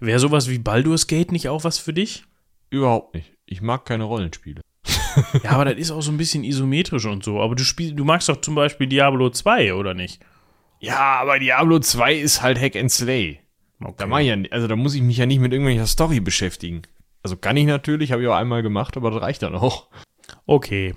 Wäre 0.00 0.18
sowas 0.18 0.48
wie 0.48 0.58
Baldur's 0.58 1.06
Gate 1.06 1.32
nicht 1.32 1.48
auch 1.48 1.64
was 1.64 1.78
für 1.78 1.92
dich? 1.92 2.24
Überhaupt 2.70 3.14
nicht. 3.14 3.32
Ich 3.46 3.60
mag 3.60 3.84
keine 3.84 4.04
Rollenspiele. 4.04 4.60
Ja, 5.42 5.50
aber 5.50 5.64
das 5.64 5.76
ist 5.76 5.90
auch 5.90 6.02
so 6.02 6.12
ein 6.12 6.16
bisschen 6.16 6.44
isometrisch 6.44 7.04
und 7.04 7.24
so. 7.24 7.40
Aber 7.40 7.56
du 7.56 7.64
spielst, 7.64 7.98
du 7.98 8.04
magst 8.04 8.28
doch 8.28 8.40
zum 8.40 8.54
Beispiel 8.54 8.86
Diablo 8.86 9.28
2, 9.28 9.74
oder 9.74 9.92
nicht? 9.92 10.22
Ja, 10.78 11.18
aber 11.20 11.40
Diablo 11.40 11.80
2 11.80 12.14
ist 12.14 12.42
halt 12.42 12.60
Hack 12.60 12.76
and 12.76 12.92
Slay. 12.92 13.40
Okay. 13.82 13.94
Da 13.98 14.06
mach 14.06 14.20
ich 14.20 14.28
ja, 14.28 14.36
also 14.50 14.68
da 14.68 14.76
muss 14.76 14.94
ich 14.94 15.02
mich 15.02 15.16
ja 15.16 15.26
nicht 15.26 15.40
mit 15.40 15.52
irgendwelcher 15.52 15.88
Story 15.88 16.20
beschäftigen. 16.20 16.82
Also 17.22 17.36
kann 17.36 17.56
ich 17.56 17.66
natürlich, 17.66 18.12
habe 18.12 18.22
ich 18.22 18.28
auch 18.28 18.34
einmal 18.34 18.62
gemacht, 18.62 18.96
aber 18.96 19.10
das 19.10 19.22
reicht 19.22 19.42
dann 19.42 19.54
auch. 19.54 19.88
Okay. 20.46 20.94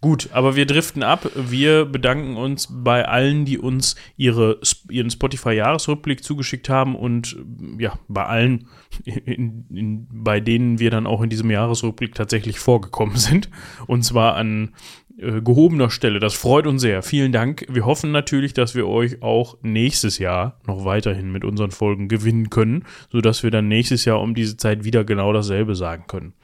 Gut, 0.00 0.30
aber 0.32 0.56
wir 0.56 0.66
driften 0.66 1.02
ab. 1.02 1.30
Wir 1.34 1.84
bedanken 1.84 2.36
uns 2.36 2.68
bei 2.70 3.08
allen, 3.08 3.44
die 3.44 3.58
uns 3.58 3.96
ihre, 4.16 4.60
ihren 4.90 5.10
Spotify-Jahresrückblick 5.10 6.22
zugeschickt 6.22 6.68
haben 6.68 6.94
und 6.94 7.36
ja, 7.78 7.98
bei 8.06 8.24
allen, 8.24 8.68
in, 9.04 9.66
in, 9.70 10.06
bei 10.10 10.40
denen 10.40 10.78
wir 10.78 10.90
dann 10.90 11.06
auch 11.06 11.22
in 11.22 11.30
diesem 11.30 11.50
Jahresrückblick 11.50 12.14
tatsächlich 12.14 12.58
vorgekommen 12.58 13.16
sind. 13.16 13.48
Und 13.86 14.02
zwar 14.02 14.36
an 14.36 14.74
äh, 15.18 15.40
gehobener 15.40 15.90
Stelle. 15.90 16.18
Das 16.20 16.34
freut 16.34 16.66
uns 16.66 16.82
sehr. 16.82 17.02
Vielen 17.02 17.32
Dank. 17.32 17.66
Wir 17.68 17.86
hoffen 17.86 18.12
natürlich, 18.12 18.54
dass 18.54 18.74
wir 18.74 18.86
euch 18.86 19.22
auch 19.22 19.56
nächstes 19.62 20.18
Jahr 20.18 20.60
noch 20.66 20.84
weiterhin 20.84 21.32
mit 21.32 21.44
unseren 21.44 21.70
Folgen 21.70 22.08
gewinnen 22.08 22.50
können, 22.50 22.84
sodass 23.10 23.42
wir 23.42 23.50
dann 23.50 23.68
nächstes 23.68 24.04
Jahr 24.04 24.20
um 24.20 24.34
diese 24.34 24.56
Zeit 24.56 24.84
wieder 24.84 25.04
genau 25.04 25.32
dasselbe 25.32 25.74
sagen 25.74 26.04
können 26.06 26.34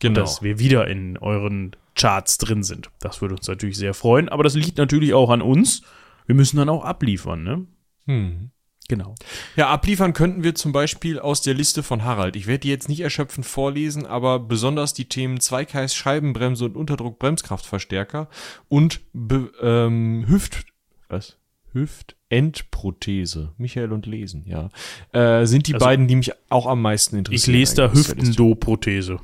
Genau. 0.00 0.20
dass 0.20 0.42
wir 0.42 0.58
wieder 0.58 0.88
in 0.88 1.18
euren 1.18 1.76
Charts 1.94 2.38
drin 2.38 2.62
sind. 2.62 2.90
Das 3.00 3.20
würde 3.20 3.34
uns 3.34 3.46
natürlich 3.46 3.76
sehr 3.76 3.94
freuen, 3.94 4.28
aber 4.30 4.42
das 4.42 4.54
liegt 4.54 4.78
natürlich 4.78 5.12
auch 5.12 5.30
an 5.30 5.42
uns. 5.42 5.82
Wir 6.26 6.34
müssen 6.34 6.56
dann 6.56 6.70
auch 6.70 6.84
abliefern, 6.84 7.42
ne? 7.44 7.66
Hm. 8.06 8.50
Genau. 8.90 9.14
Ja, 9.54 9.68
abliefern 9.68 10.12
könnten 10.14 10.42
wir 10.42 10.56
zum 10.56 10.72
Beispiel 10.72 11.20
aus 11.20 11.42
der 11.42 11.54
Liste 11.54 11.84
von 11.84 12.02
Harald. 12.02 12.34
Ich 12.34 12.48
werde 12.48 12.62
die 12.62 12.70
jetzt 12.70 12.88
nicht 12.88 13.02
erschöpfend 13.02 13.46
vorlesen, 13.46 14.04
aber 14.04 14.40
besonders 14.40 14.94
die 14.94 15.04
Themen 15.04 15.38
Zweikreis, 15.38 15.94
Scheibenbremse 15.94 16.64
und 16.64 16.76
Unterdruck 16.76 17.20
Bremskraftverstärker 17.20 18.28
und 18.68 19.00
Be 19.12 19.52
ähm, 19.62 20.24
Hüft 20.26 20.64
was? 21.08 21.36
Hüftendprothese. 21.72 23.52
Michael 23.58 23.92
und 23.92 24.06
Lesen, 24.06 24.44
ja. 24.44 24.70
Äh, 25.12 25.46
sind 25.46 25.68
die 25.68 25.74
Also, 25.74 25.86
beiden, 25.86 26.08
die 26.08 26.16
mich 26.16 26.32
auch 26.48 26.66
am 26.66 26.82
meisten 26.82 27.14
Ich 27.14 27.18
interessieren. 27.18 27.54
lese 27.54 27.74
da. 27.76 27.92
Hüftendo-Prothese. 27.92 29.20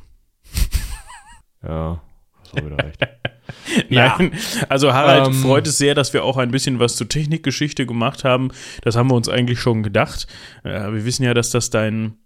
Ja, 1.64 2.00
hast 2.40 2.52
auch 2.52 2.64
wieder 2.64 2.78
recht. 2.84 3.00
Nein, 3.88 4.32
also 4.68 4.92
Harald 4.92 5.28
Ähm. 5.28 5.34
freut 5.34 5.66
es 5.66 5.78
sehr, 5.78 5.94
dass 5.94 6.12
wir 6.12 6.24
auch 6.24 6.36
ein 6.36 6.50
bisschen 6.50 6.78
was 6.78 6.96
zur 6.96 7.08
Technikgeschichte 7.08 7.86
gemacht 7.86 8.24
haben. 8.24 8.50
Das 8.82 8.96
haben 8.96 9.10
wir 9.10 9.14
uns 9.14 9.28
eigentlich 9.28 9.60
schon 9.60 9.82
gedacht. 9.82 10.26
Äh, 10.64 10.92
wir 10.92 11.04
wissen 11.04 11.24
ja, 11.24 11.34
dass 11.34 11.50
das 11.50 11.70
dein 11.70 12.16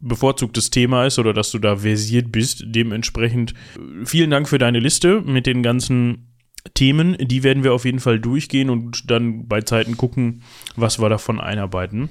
bevorzugtes 0.00 0.70
Thema 0.70 1.06
ist 1.06 1.18
oder 1.18 1.32
dass 1.32 1.50
du 1.52 1.58
da 1.58 1.76
versiert 1.76 2.32
bist. 2.32 2.64
Dementsprechend 2.66 3.52
äh, 3.52 4.04
vielen 4.04 4.30
Dank 4.30 4.48
für 4.48 4.58
deine 4.58 4.80
Liste 4.80 5.22
mit 5.22 5.46
den 5.46 5.62
ganzen 5.62 6.32
Themen. 6.74 7.16
Die 7.18 7.42
werden 7.42 7.64
wir 7.64 7.72
auf 7.72 7.84
jeden 7.84 8.00
Fall 8.00 8.20
durchgehen 8.20 8.70
und 8.70 9.10
dann 9.10 9.48
bei 9.48 9.62
Zeiten 9.62 9.96
gucken, 9.96 10.42
was 10.76 11.00
wir 11.00 11.08
davon 11.08 11.40
einarbeiten. 11.40 12.10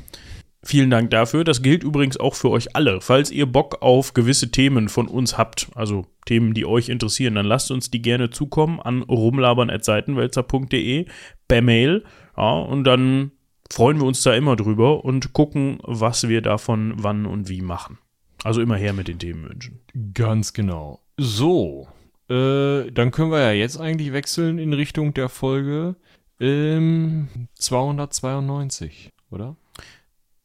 Vielen 0.63 0.91
Dank 0.91 1.09
dafür. 1.09 1.43
Das 1.43 1.63
gilt 1.63 1.83
übrigens 1.83 2.17
auch 2.17 2.35
für 2.35 2.51
euch 2.51 2.75
alle. 2.75 3.01
Falls 3.01 3.31
ihr 3.31 3.47
Bock 3.47 3.81
auf 3.81 4.13
gewisse 4.13 4.51
Themen 4.51 4.89
von 4.89 5.07
uns 5.07 5.37
habt, 5.37 5.71
also 5.73 6.05
Themen, 6.25 6.53
die 6.53 6.67
euch 6.67 6.89
interessieren, 6.89 7.33
dann 7.33 7.47
lasst 7.47 7.71
uns 7.71 7.89
die 7.89 8.01
gerne 8.01 8.29
zukommen 8.29 8.79
an 8.79 9.01
rumlabern.seitenwälzer.de 9.01 11.07
per 11.47 11.61
Mail. 11.63 12.03
Ja, 12.37 12.59
und 12.59 12.83
dann 12.83 13.31
freuen 13.71 13.99
wir 13.99 14.05
uns 14.05 14.21
da 14.21 14.35
immer 14.35 14.55
drüber 14.55 15.03
und 15.03 15.33
gucken, 15.33 15.79
was 15.83 16.27
wir 16.27 16.41
davon 16.41 16.93
wann 16.97 17.25
und 17.25 17.49
wie 17.49 17.61
machen. 17.61 17.97
Also 18.43 18.61
immer 18.61 18.75
her 18.75 18.93
mit 18.93 19.07
den 19.07 19.17
Themenwünschen. 19.17 19.79
Ganz 20.13 20.53
genau. 20.53 20.99
So, 21.17 21.87
äh, 22.29 22.91
dann 22.91 23.11
können 23.11 23.31
wir 23.31 23.39
ja 23.39 23.51
jetzt 23.51 23.79
eigentlich 23.79 24.13
wechseln 24.13 24.59
in 24.59 24.73
Richtung 24.73 25.13
der 25.13 25.29
Folge 25.29 25.95
ähm, 26.39 27.27
292, 27.55 29.11
oder? 29.29 29.55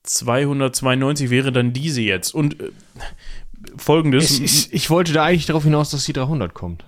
292 0.07 1.31
wäre 1.31 1.53
dann 1.53 1.73
diese 1.73 2.01
jetzt. 2.01 2.35
Und 2.35 2.61
äh, 2.61 2.71
folgendes. 3.77 4.71
ich 4.73 4.91
wollte 4.91 5.13
da 5.13 5.25
eigentlich 5.25 5.47
darauf 5.47 5.65
hinaus, 5.65 5.91
dass 5.91 6.05
die 6.05 6.13
300 6.13 6.55
kommt. 6.55 6.85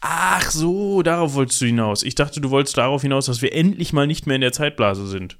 Ach 0.00 0.50
so, 0.50 1.02
darauf 1.02 1.34
wolltest 1.34 1.60
du 1.60 1.66
hinaus. 1.66 2.02
Ich 2.02 2.14
dachte, 2.14 2.40
du 2.40 2.50
wolltest 2.50 2.76
darauf 2.76 3.02
hinaus, 3.02 3.26
dass 3.26 3.42
wir 3.42 3.52
endlich 3.52 3.92
mal 3.92 4.06
nicht 4.06 4.26
mehr 4.26 4.36
in 4.36 4.42
der 4.42 4.52
Zeitblase 4.52 5.06
sind. 5.06 5.38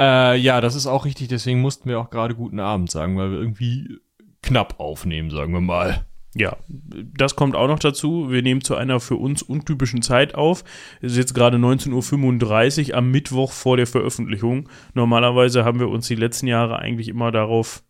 Äh, 0.00 0.38
ja, 0.38 0.60
das 0.60 0.74
ist 0.74 0.86
auch 0.86 1.04
richtig, 1.04 1.28
deswegen 1.28 1.60
mussten 1.60 1.88
wir 1.88 2.00
auch 2.00 2.10
gerade 2.10 2.34
guten 2.34 2.60
Abend 2.60 2.90
sagen, 2.90 3.18
weil 3.18 3.30
wir 3.30 3.38
irgendwie 3.38 3.98
knapp 4.42 4.78
aufnehmen, 4.78 5.30
sagen 5.30 5.52
wir 5.52 5.60
mal. 5.60 6.06
Ja, 6.34 6.56
das 6.68 7.36
kommt 7.36 7.56
auch 7.56 7.68
noch 7.68 7.78
dazu. 7.78 8.30
Wir 8.30 8.42
nehmen 8.42 8.60
zu 8.60 8.76
einer 8.76 9.00
für 9.00 9.16
uns 9.16 9.42
untypischen 9.42 10.02
Zeit 10.02 10.34
auf. 10.34 10.62
Es 11.00 11.12
ist 11.12 11.18
jetzt 11.18 11.34
gerade 11.34 11.56
19.35 11.56 12.90
Uhr 12.90 12.96
am 12.96 13.10
Mittwoch 13.10 13.52
vor 13.52 13.76
der 13.76 13.86
Veröffentlichung. 13.86 14.68
Normalerweise 14.94 15.64
haben 15.64 15.80
wir 15.80 15.88
uns 15.88 16.06
die 16.06 16.14
letzten 16.14 16.46
Jahre 16.46 16.78
eigentlich 16.78 17.08
immer 17.08 17.32
darauf 17.32 17.82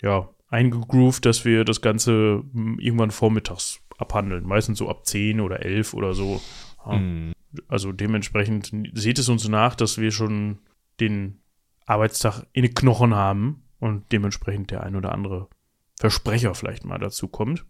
ja, 0.00 0.28
eingegroovt, 0.48 1.26
dass 1.26 1.44
wir 1.44 1.64
das 1.64 1.82
Ganze 1.82 2.42
hm, 2.52 2.78
irgendwann 2.78 3.10
vormittags 3.10 3.80
abhandeln. 3.98 4.46
Meistens 4.46 4.78
so 4.78 4.88
ab 4.88 5.06
10 5.06 5.40
oder 5.40 5.60
11 5.64 5.94
oder 5.94 6.14
so. 6.14 6.40
Ja. 6.86 6.92
Hm. 6.92 7.32
Also 7.68 7.92
dementsprechend 7.92 8.72
seht 8.94 9.18
es 9.18 9.28
uns 9.28 9.48
nach, 9.48 9.74
dass 9.74 9.98
wir 9.98 10.10
schon 10.10 10.58
den 11.00 11.40
Arbeitstag 11.86 12.44
in 12.52 12.62
den 12.62 12.74
Knochen 12.74 13.14
haben 13.14 13.62
und 13.78 14.10
dementsprechend 14.12 14.70
der 14.70 14.82
ein 14.82 14.96
oder 14.96 15.12
andere 15.12 15.48
Versprecher 15.98 16.54
vielleicht 16.54 16.84
mal 16.84 16.98
dazu 16.98 17.28
kommt. 17.28 17.64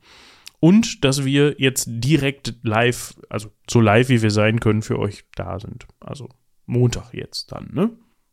Und 0.58 1.04
dass 1.04 1.24
wir 1.24 1.56
jetzt 1.58 1.86
direkt 1.88 2.54
live, 2.62 3.14
also 3.28 3.50
so 3.70 3.80
live 3.80 4.08
wie 4.08 4.22
wir 4.22 4.30
sein 4.30 4.58
können, 4.60 4.82
für 4.82 4.98
euch 4.98 5.24
da 5.34 5.58
sind. 5.60 5.86
Also 6.00 6.28
Montag 6.64 7.12
jetzt 7.12 7.52
dann, 7.52 7.68
ne? 7.72 7.90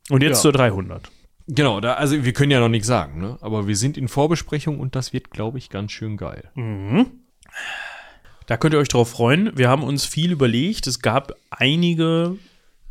Und 0.09 0.23
jetzt 0.23 0.38
Ja. 0.38 0.41
zur 0.43 0.51
300. 0.53 1.12
Genau, 1.47 1.81
da, 1.81 1.95
also 1.95 2.23
wir 2.23 2.31
können 2.33 2.51
ja 2.51 2.62
noch 2.62 2.69
nichts 2.69 2.88
sagen, 2.88 3.19
ne? 3.19 3.38
Aber 3.41 3.67
wir 3.67 3.75
sind 3.75 3.97
in 3.97 4.07
Vorbesprechung 4.07 4.79
und 4.79 4.95
das 4.95 5.12
wird, 5.12 5.29
glaube 5.31 5.57
ich, 5.57 5.69
ganz 5.69 5.91
schön 5.91 6.15
geil. 6.15 6.50
Mhm. 6.55 7.07
Da 8.47 8.57
könnt 8.57 8.73
ihr 8.73 8.79
euch 8.79 8.88
drauf 8.88 9.09
freuen. 9.09 9.51
Wir 9.57 9.69
haben 9.69 9.83
uns 9.83 10.05
viel 10.05 10.31
überlegt. 10.31 10.88
Es 10.88 11.01
gab 11.01 11.33
einige 11.50 12.38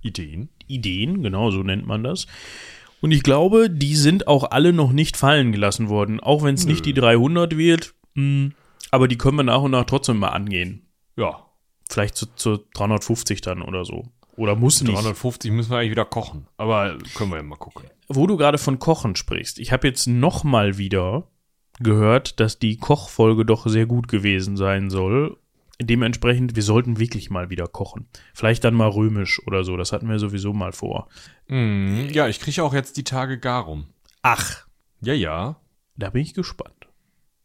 Ideen? 0.03 0.51
Ideen, 0.67 1.23
genau 1.23 1.51
so 1.51 1.63
nennt 1.63 1.87
man 1.87 2.05
das. 2.05 2.27
Und 3.03 3.11
ich 3.11 3.25
glaube, 3.25 3.69
die 3.69 3.97
sind 3.97 4.29
auch 4.29 4.53
alle 4.53 4.73
noch 4.73 4.93
nicht 4.93 5.17
fallen 5.17 5.51
gelassen 5.51 5.89
worden. 5.89 6.21
Auch 6.21 6.45
wenn 6.45 6.55
es 6.55 6.67
nicht 6.67 6.87
die 6.87 6.95
300 6.95 7.59
wird, 7.59 7.95
mh, 8.15 8.53
aber 8.93 9.09
die 9.09 9.19
können 9.19 9.37
wir 9.37 9.43
nach 9.43 9.61
und 9.61 9.73
nach 9.73 9.85
trotzdem 9.85 10.19
mal 10.19 10.29
angehen. 10.29 10.87
Ja. 11.17 11.45
Vielleicht 11.91 12.15
zu, 12.15 12.27
zu 12.37 12.59
350 12.75 13.41
dann 13.41 13.61
oder 13.61 13.85
so. 13.85 14.05
Oder 14.37 14.55
muss 14.55 14.83
nicht. 14.83 14.95
350 14.95 15.51
müssen 15.51 15.71
wir 15.71 15.79
eigentlich 15.79 15.91
wieder 15.91 16.05
kochen, 16.05 16.47
aber 16.57 16.97
können 17.15 17.31
wir 17.31 17.39
ja 17.39 17.43
mal 17.43 17.57
gucken. 17.57 17.85
Wo 18.09 18.27
du 18.27 18.37
gerade 18.37 18.57
von 18.57 18.79
Kochen 18.79 19.17
sprichst, 19.17 19.59
ich 19.59 19.73
habe 19.73 19.89
jetzt 19.89 20.07
noch 20.07 20.45
mal 20.45 20.79
wieder 20.79 21.29
gehört, 21.81 22.39
dass 22.39 22.61
die 22.61 22.77
Kochfolge 22.77 23.45
doch 23.45 23.67
sehr 23.67 23.87
gut 23.87 24.07
gewesen 24.07 24.57
sein 24.57 24.91
soll. 24.91 25.37
Dementsprechend, 25.85 26.57
wir 26.57 26.63
sollten 26.63 26.99
wirklich 26.99 27.31
mal 27.31 27.51
wieder 27.51 27.67
kochen. 27.67 28.07
Vielleicht 28.35 28.65
dann 28.65 28.75
mal 28.75 28.89
römisch 28.89 29.41
oder 29.47 29.65
so. 29.65 29.77
Das 29.77 29.93
hatten 29.93 30.09
wir 30.09 30.19
sowieso 30.19 30.53
mal 30.53 30.73
vor. 30.73 31.09
Mm, 31.49 32.07
ja, 32.11 32.29
ich 32.29 32.41
kriege 32.41 32.63
auch 32.63 32.75
jetzt 32.75 32.97
die 32.97 33.05
Tage 33.05 33.39
Garum. 33.39 33.87
Ach. 34.23 34.67
Ja, 35.01 35.15
ja. 35.15 35.57
Da 35.97 36.11
bin 36.11 36.23
ich 36.23 36.35
gespannt. 36.35 36.75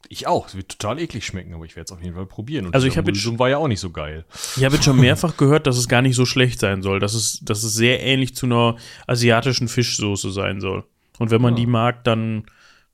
Ich 0.08 0.26
auch. 0.26 0.48
Es 0.48 0.56
wird 0.56 0.70
total 0.70 1.00
eklig 1.00 1.26
schmecken, 1.26 1.52
aber 1.54 1.64
ich 1.64 1.76
werde 1.76 1.86
es 1.86 1.92
auf 1.92 2.02
jeden 2.02 2.14
Fall 2.14 2.26
probieren. 2.26 2.66
Und 2.66 2.74
also 2.74 2.86
ich 2.86 2.96
habe 2.96 3.10
jetzt 3.10 3.38
war 3.38 3.48
ja 3.50 3.58
auch 3.58 3.68
nicht 3.68 3.80
so 3.80 3.90
geil. 3.90 4.24
Ich 4.56 4.64
habe 4.64 4.76
jetzt 4.76 4.84
schon 4.84 4.98
mehrfach 4.98 5.36
gehört, 5.36 5.66
dass 5.66 5.76
es 5.76 5.88
gar 5.88 6.00
nicht 6.00 6.16
so 6.16 6.24
schlecht 6.24 6.60
sein 6.60 6.82
soll, 6.82 6.98
dass 6.98 7.14
es, 7.14 7.40
dass 7.40 7.62
es 7.62 7.74
sehr 7.74 8.00
ähnlich 8.02 8.34
zu 8.34 8.46
einer 8.46 8.76
asiatischen 9.06 9.68
Fischsoße 9.68 10.30
sein 10.30 10.60
soll. 10.60 10.84
Und 11.18 11.30
wenn 11.30 11.42
man 11.42 11.54
ja. 11.54 11.60
die 11.60 11.66
mag, 11.66 12.04
dann 12.04 12.44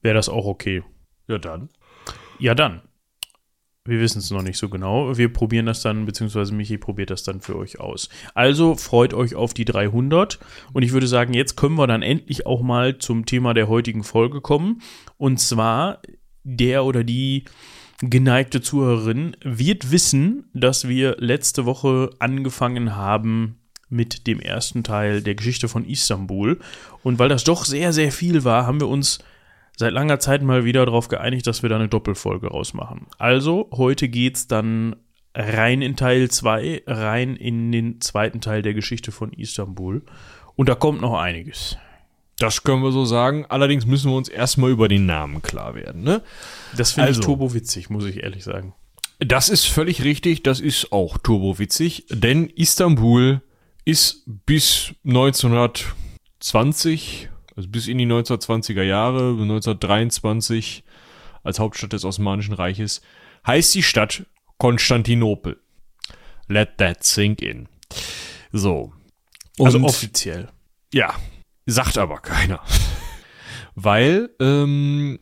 wäre 0.03 0.15
das 0.15 0.29
auch 0.29 0.47
okay. 0.47 0.83
Ja, 1.29 1.39
dann. 1.39 1.69
Ja, 2.39 2.55
dann. 2.55 2.83
Wir 3.87 4.01
wissen 4.01 4.21
es 4.21 4.31
noch 4.31 4.41
nicht 4.41 4.57
so 4.57 4.71
genau. 4.71 5.19
Wir 5.19 5.31
probieren 5.31 5.67
das 5.67 5.83
dann, 5.83 6.07
beziehungsweise 6.07 6.55
Michi 6.55 6.79
probiert 6.79 7.11
das 7.11 7.23
dann 7.23 7.43
für 7.43 7.55
euch 7.55 7.81
aus. 7.81 8.09
Also 8.33 8.77
freut 8.77 9.13
euch 9.13 9.35
auf 9.35 9.53
die 9.53 9.67
300. 9.67 10.39
Und 10.73 10.83
ich 10.83 10.93
würde 10.93 11.07
sagen, 11.07 11.35
jetzt 11.35 11.57
können 11.57 11.75
wir 11.75 11.87
dann 11.87 12.01
endlich 12.01 12.47
auch 12.47 12.63
mal 12.63 12.97
zum 12.97 13.27
Thema 13.27 13.53
der 13.53 13.69
heutigen 13.69 14.03
Folge 14.03 14.41
kommen. 14.41 14.81
Und 15.19 15.39
zwar 15.39 16.01
der 16.45 16.87
oder 16.87 17.05
die 17.05 17.45
geneigte 18.01 18.63
Zuhörerin 18.63 19.37
wird 19.43 19.91
wissen, 19.91 20.49
dass 20.55 20.89
wir 20.89 21.17
letzte 21.19 21.67
Woche 21.67 22.09
angefangen 22.21 22.97
haben 22.97 23.59
mit 23.91 24.27
dem 24.27 24.41
ersten 24.41 24.83
Teil 24.83 25.21
der 25.21 25.35
Geschichte 25.35 25.69
von 25.69 25.85
Istanbul. 25.85 26.59
Und 27.03 27.19
weil 27.19 27.29
das 27.29 27.45
doch 27.45 27.67
sehr, 27.67 27.93
sehr 27.93 28.13
viel 28.13 28.45
war, 28.45 28.67
haben 28.67 28.81
wir 28.81 28.89
uns 28.89 29.19
seit 29.77 29.93
langer 29.93 30.21
Zeit 30.21 30.43
mal 30.43 30.65
wieder 30.65 30.87
darauf 30.87 31.09
geeinigt, 31.09 31.47
dass 31.47 31.63
wir 31.63 31.69
da 31.69 31.77
eine 31.77 31.89
Doppelfolge 31.89 32.49
rausmachen. 32.49 33.07
Also, 33.19 33.69
heute 33.73 34.09
geht 34.09 34.37
es 34.37 34.49
dann 34.49 34.97
rein 35.35 35.83
in 35.83 35.97
Teil 35.97 36.31
2, 36.31 36.85
rein 36.87 37.37
in 37.37 37.73
den 37.73 38.01
zweiten 38.01 38.41
Teil 38.41 38.63
der 38.63 38.75
Geschichte 38.75 39.13
von 39.13 39.33
Istanbul. 39.33 40.03
Und 40.57 40.69
da 40.69 40.75
kommt 40.75 41.01
noch 41.01 41.19
einiges. 41.19 41.77
Das 42.39 42.63
können 42.63 42.83
wir 42.83 42.93
so 42.93 43.05
sagen. 43.05 43.47
Allerdings 43.49 43.87
müssen 43.87 44.11
wir 44.11 44.17
uns 44.17 44.29
erstmal 44.29 44.71
über 44.71 44.89
den 44.89 45.07
Namen 45.07 45.43
klar 45.43 45.75
werden. 45.75 46.03
Ne? 46.03 46.23
Das 46.77 46.93
finde 46.93 47.09
also, 47.09 47.21
ich 47.21 47.27
turbowitzig, 47.27 47.91
muss 47.91 48.05
ich 48.05 48.23
ehrlich 48.23 48.45
sagen. 48.45 48.75
Das 49.21 49.49
ist 49.49 49.67
völlig 49.67 50.05
richtig. 50.05 50.43
Das 50.43 50.61
ist 50.61 50.93
auch 50.93 51.19
turbowitzig. 51.19 52.07
Denn 52.11 52.49
Istanbul 52.49 53.41
ist 53.85 54.25
bis 54.47 54.95
1920, 55.05 57.29
also 57.57 57.69
bis 57.69 57.87
in 57.87 57.99
die 57.99 58.07
1920er 58.07 58.83
Jahre, 58.83 59.31
1923 59.31 60.85
als 61.43 61.59
Hauptstadt 61.59 61.93
des 61.93 62.05
Osmanischen 62.05 62.55
Reiches, 62.55 63.03
heißt 63.47 63.75
die 63.75 63.83
Stadt 63.83 64.27
Konstantinopel. 64.59 65.61
Let 66.49 66.79
that 66.79 67.05
sink 67.05 67.43
in. 67.43 67.69
So. 68.53 68.93
Also 69.59 69.79
Und, 69.79 69.85
also 69.85 69.85
offiziell. 69.85 70.49
Ja, 70.93 71.15
Sagt 71.67 71.99
aber 71.99 72.19
keiner. 72.19 72.61
Weil 73.75 74.31
ähm, 74.41 75.19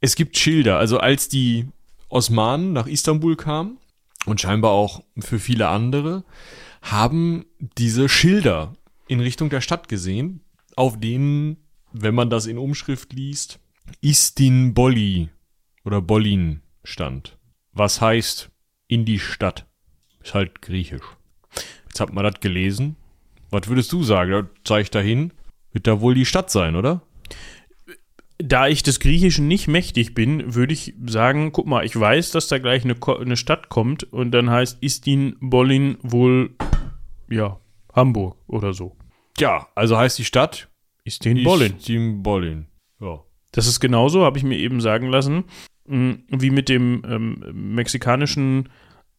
es 0.00 0.14
gibt 0.14 0.36
Schilder. 0.36 0.78
Also 0.78 0.98
als 0.98 1.28
die 1.28 1.66
Osmanen 2.08 2.72
nach 2.72 2.86
Istanbul 2.86 3.36
kamen 3.36 3.78
und 4.26 4.40
scheinbar 4.40 4.72
auch 4.72 5.02
für 5.18 5.38
viele 5.38 5.68
andere, 5.68 6.24
haben 6.82 7.46
diese 7.78 8.08
Schilder 8.08 8.74
in 9.08 9.20
Richtung 9.20 9.48
der 9.48 9.60
Stadt 9.60 9.88
gesehen, 9.88 10.42
auf 10.76 11.00
denen, 11.00 11.56
wenn 12.02 12.14
man 12.14 12.30
das 12.30 12.46
in 12.46 12.58
Umschrift 12.58 13.12
liest, 13.12 13.58
Istin 14.00 14.74
Bolli 14.74 15.30
oder 15.84 16.00
Bollin 16.00 16.62
stand. 16.84 17.38
Was 17.72 18.00
heißt 18.00 18.50
in 18.88 19.04
die 19.04 19.18
Stadt. 19.18 19.66
Ist 20.22 20.34
halt 20.34 20.62
griechisch. 20.62 21.04
Jetzt 21.86 22.00
hat 22.00 22.12
man 22.12 22.24
das 22.24 22.40
gelesen. 22.40 22.96
Was 23.50 23.68
würdest 23.68 23.92
du 23.92 24.02
sagen? 24.02 24.30
Da 24.30 24.48
zeig 24.64 24.82
ich 24.84 24.90
dahin. 24.90 25.32
Wird 25.72 25.86
da 25.86 26.00
wohl 26.00 26.14
die 26.14 26.26
Stadt 26.26 26.50
sein, 26.50 26.76
oder? 26.76 27.02
Da 28.38 28.68
ich 28.68 28.82
des 28.82 29.00
Griechischen 29.00 29.48
nicht 29.48 29.66
mächtig 29.66 30.14
bin, 30.14 30.54
würde 30.54 30.74
ich 30.74 30.94
sagen, 31.06 31.52
guck 31.52 31.66
mal, 31.66 31.84
ich 31.84 31.98
weiß, 31.98 32.32
dass 32.32 32.48
da 32.48 32.58
gleich 32.58 32.84
eine, 32.84 32.96
eine 33.18 33.36
Stadt 33.36 33.70
kommt 33.70 34.04
und 34.12 34.30
dann 34.32 34.50
heißt 34.50 34.82
Istin 34.82 35.36
Bollin 35.40 35.96
wohl, 36.02 36.54
ja, 37.30 37.58
Hamburg 37.94 38.36
oder 38.46 38.74
so. 38.74 38.94
Ja, 39.38 39.68
also 39.74 39.96
heißt 39.96 40.18
die 40.18 40.24
Stadt 40.24 40.68
Istin 41.06 41.44
Bollin. 41.44 41.76
Istin 41.76 42.22
Bollin, 42.22 42.66
ja. 43.00 43.20
Das 43.52 43.66
ist 43.66 43.80
genauso, 43.80 44.24
habe 44.24 44.38
ich 44.38 44.44
mir 44.44 44.58
eben 44.58 44.80
sagen 44.80 45.08
lassen, 45.08 45.44
hm, 45.86 46.24
wie 46.28 46.50
mit 46.50 46.68
dem 46.68 47.02
ähm, 47.08 47.44
mexikanischen 47.74 48.68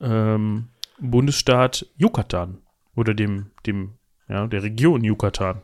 ähm, 0.02 0.68
Bundesstaat 1.00 1.88
Yucatan 1.96 2.60
oder 2.96 3.14
dem, 3.14 3.52
dem, 3.66 3.94
ja, 4.28 4.48
der 4.48 4.64
Region 4.64 5.04
Yucatan. 5.04 5.62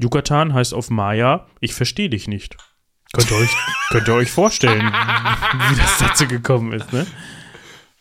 Yucatan 0.00 0.52
heißt 0.52 0.74
auf 0.74 0.90
Maya, 0.90 1.46
ich 1.60 1.74
verstehe 1.74 2.10
dich 2.10 2.26
nicht. 2.26 2.56
Könnt 3.12 3.30
ihr 3.30 3.36
euch, 3.36 3.56
könnt 3.90 4.08
ihr 4.08 4.14
euch 4.14 4.30
vorstellen, 4.30 4.84
wie 4.84 5.76
das 5.76 5.98
dazu 5.98 6.26
gekommen 6.26 6.72
ist, 6.72 6.92
ne? 6.92 7.06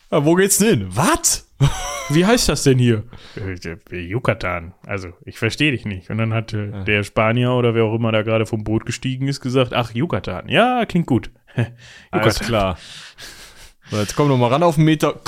Aber 0.10 0.26
wo 0.26 0.36
geht's 0.36 0.58
denn 0.58 0.80
hin? 0.80 0.88
Was? 0.90 1.51
Wie 2.10 2.26
heißt 2.26 2.50
das 2.50 2.64
denn 2.64 2.78
hier? 2.78 3.04
Äh, 3.36 3.98
Yucatan. 3.98 4.74
Also, 4.86 5.10
ich 5.26 5.38
verstehe 5.38 5.72
dich 5.72 5.86
nicht. 5.86 6.10
Und 6.10 6.18
dann 6.18 6.34
hat 6.34 6.54
äh, 6.54 6.70
ja. 6.70 6.84
der 6.84 7.04
Spanier 7.04 7.52
oder 7.52 7.76
wer 7.76 7.86
auch 7.86 7.96
immer 7.96 8.12
da 8.12 8.22
gerade 8.22 8.46
vom 8.46 8.64
Boot 8.64 8.86
gestiegen 8.86 9.28
ist, 9.28 9.42
gesagt, 9.42 9.74
ach, 9.74 9.94
Yucatan. 9.94 10.50
Ja, 10.50 10.86
klingt 10.86 11.08
gut. 11.08 11.32
Alles 12.12 12.40
klar. 12.40 12.78
So, 13.90 13.98
jetzt 13.98 14.16
komm 14.16 14.30
noch 14.30 14.38
mal 14.38 14.48
ran 14.48 14.64
auf 14.64 14.76
den 14.76 14.86
Meter. 14.86 15.20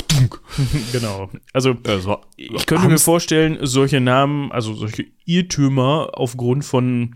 genau. 0.91 1.29
Also, 1.51 1.75
also 1.85 2.21
ich 2.37 2.65
könnte 2.65 2.87
mir 2.87 2.97
vorstellen, 2.97 3.59
solche 3.61 3.99
Namen, 3.99 4.51
also 4.51 4.73
solche 4.73 5.05
Irrtümer 5.25 6.11
aufgrund 6.13 6.63
von 6.63 7.15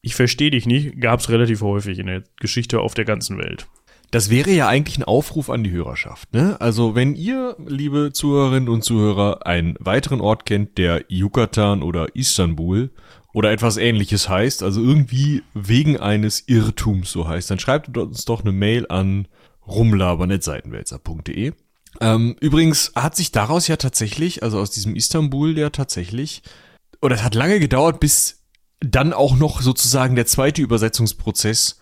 ich 0.00 0.14
verstehe 0.14 0.50
dich 0.50 0.64
nicht, 0.64 1.00
gab 1.00 1.20
es 1.20 1.28
relativ 1.28 1.60
häufig 1.60 1.98
in 1.98 2.06
der 2.06 2.22
Geschichte 2.40 2.80
auf 2.80 2.94
der 2.94 3.04
ganzen 3.04 3.36
Welt. 3.38 3.66
Das 4.10 4.30
wäre 4.30 4.50
ja 4.50 4.68
eigentlich 4.68 4.98
ein 4.98 5.04
Aufruf 5.04 5.50
an 5.50 5.64
die 5.64 5.70
Hörerschaft. 5.70 6.32
Ne? 6.32 6.58
Also 6.60 6.94
wenn 6.94 7.14
ihr, 7.14 7.56
liebe 7.66 8.10
Zuhörerinnen 8.12 8.68
und 8.68 8.82
Zuhörer, 8.82 9.46
einen 9.46 9.76
weiteren 9.80 10.20
Ort 10.20 10.46
kennt, 10.46 10.78
der 10.78 11.04
Yucatan 11.08 11.82
oder 11.82 12.14
Istanbul 12.16 12.90
oder 13.34 13.52
etwas 13.52 13.76
ähnliches 13.76 14.28
heißt, 14.28 14.62
also 14.62 14.82
irgendwie 14.82 15.42
wegen 15.52 15.98
eines 15.98 16.44
Irrtums 16.46 17.12
so 17.12 17.28
heißt, 17.28 17.50
dann 17.50 17.58
schreibt 17.58 17.96
uns 17.98 18.24
doch 18.24 18.40
eine 18.40 18.52
Mail 18.52 18.86
an 18.88 19.28
rumlabern.seitenwälzer.de. 19.66 21.52
Ähm, 22.00 22.36
übrigens 22.40 22.92
hat 22.94 23.16
sich 23.16 23.32
daraus 23.32 23.68
ja 23.68 23.76
tatsächlich, 23.76 24.42
also 24.42 24.58
aus 24.58 24.70
diesem 24.70 24.96
Istanbul 24.96 25.56
ja 25.58 25.68
tatsächlich, 25.70 26.42
oder 27.02 27.16
es 27.16 27.22
hat 27.22 27.34
lange 27.34 27.60
gedauert, 27.60 28.00
bis 28.00 28.42
dann 28.80 29.12
auch 29.12 29.36
noch 29.36 29.60
sozusagen 29.60 30.14
der 30.14 30.26
zweite 30.26 30.62
Übersetzungsprozess 30.62 31.80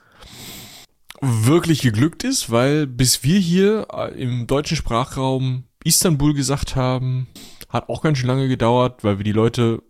wirklich 1.21 1.83
geglückt 1.83 2.25
ist, 2.25 2.51
weil 2.51 2.87
bis 2.87 3.23
wir 3.25 3.39
hier 3.39 3.89
äh, 3.93 4.21
im 4.21 4.47
deutschen 4.47 4.77
Sprachraum 4.77 5.65
Istanbul 5.85 6.35
gesagt 6.35 6.77
haben, 6.77 7.29
hat 7.69 7.89
auch 7.89 8.03
ganz 8.03 8.19
schön 8.19 8.29
lange 8.29 8.49
gedauert, 8.49 9.05
weil 9.05 9.19
wir 9.19 9.25
die 9.25 9.33
Leute, 9.33 9.83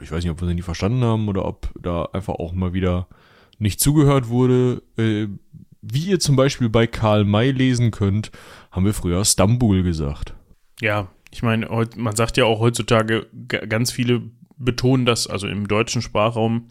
ich 0.00 0.10
weiß 0.10 0.22
nicht, 0.22 0.30
ob 0.30 0.40
wir 0.40 0.48
sie 0.48 0.54
nie 0.54 0.62
verstanden 0.62 1.02
haben 1.04 1.28
oder 1.28 1.44
ob 1.44 1.70
da 1.80 2.04
einfach 2.12 2.34
auch 2.34 2.52
mal 2.52 2.72
wieder 2.72 3.08
nicht 3.58 3.80
zugehört 3.80 4.28
wurde. 4.28 4.82
Äh, 4.96 5.28
wie 5.82 6.06
ihr 6.06 6.20
zum 6.20 6.36
Beispiel 6.36 6.68
bei 6.68 6.86
Karl 6.86 7.24
May 7.24 7.50
lesen 7.50 7.90
könnt, 7.90 8.30
haben 8.70 8.84
wir 8.84 8.94
früher 8.94 9.24
Stambul 9.24 9.82
gesagt. 9.82 10.34
Ja, 10.80 11.08
ich 11.30 11.42
meine, 11.42 11.68
man 11.96 12.16
sagt 12.16 12.36
ja 12.36 12.44
auch 12.44 12.60
heutzutage, 12.60 13.26
ganz 13.46 13.90
viele 13.90 14.22
betonen 14.56 15.06
das, 15.06 15.26
also 15.26 15.48
im 15.48 15.66
deutschen 15.66 16.02
Sprachraum, 16.02 16.70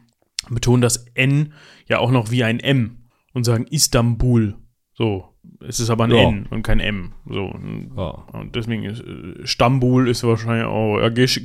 betonen 0.50 0.82
das 0.82 1.06
N 1.14 1.54
ja 1.88 2.00
auch 2.00 2.12
noch 2.12 2.32
wie 2.32 2.44
ein 2.44 2.60
M 2.60 3.01
und 3.34 3.44
sagen 3.44 3.66
Istanbul. 3.70 4.56
So. 4.94 5.26
Es 5.68 5.80
ist 5.80 5.90
aber 5.90 6.06
ein 6.06 6.12
ja. 6.12 6.22
N 6.22 6.46
und 6.50 6.64
kein 6.64 6.80
M. 6.80 7.14
So. 7.28 7.54
Ja. 7.96 8.10
Und 8.34 8.56
deswegen 8.56 8.84
ist 8.84 9.02
äh, 9.02 9.46
Stambul 9.46 10.08
ist 10.08 10.24
wahrscheinlich 10.24 10.66
auch. 10.66 11.00
Ja, 11.00 11.10
das 11.10 11.40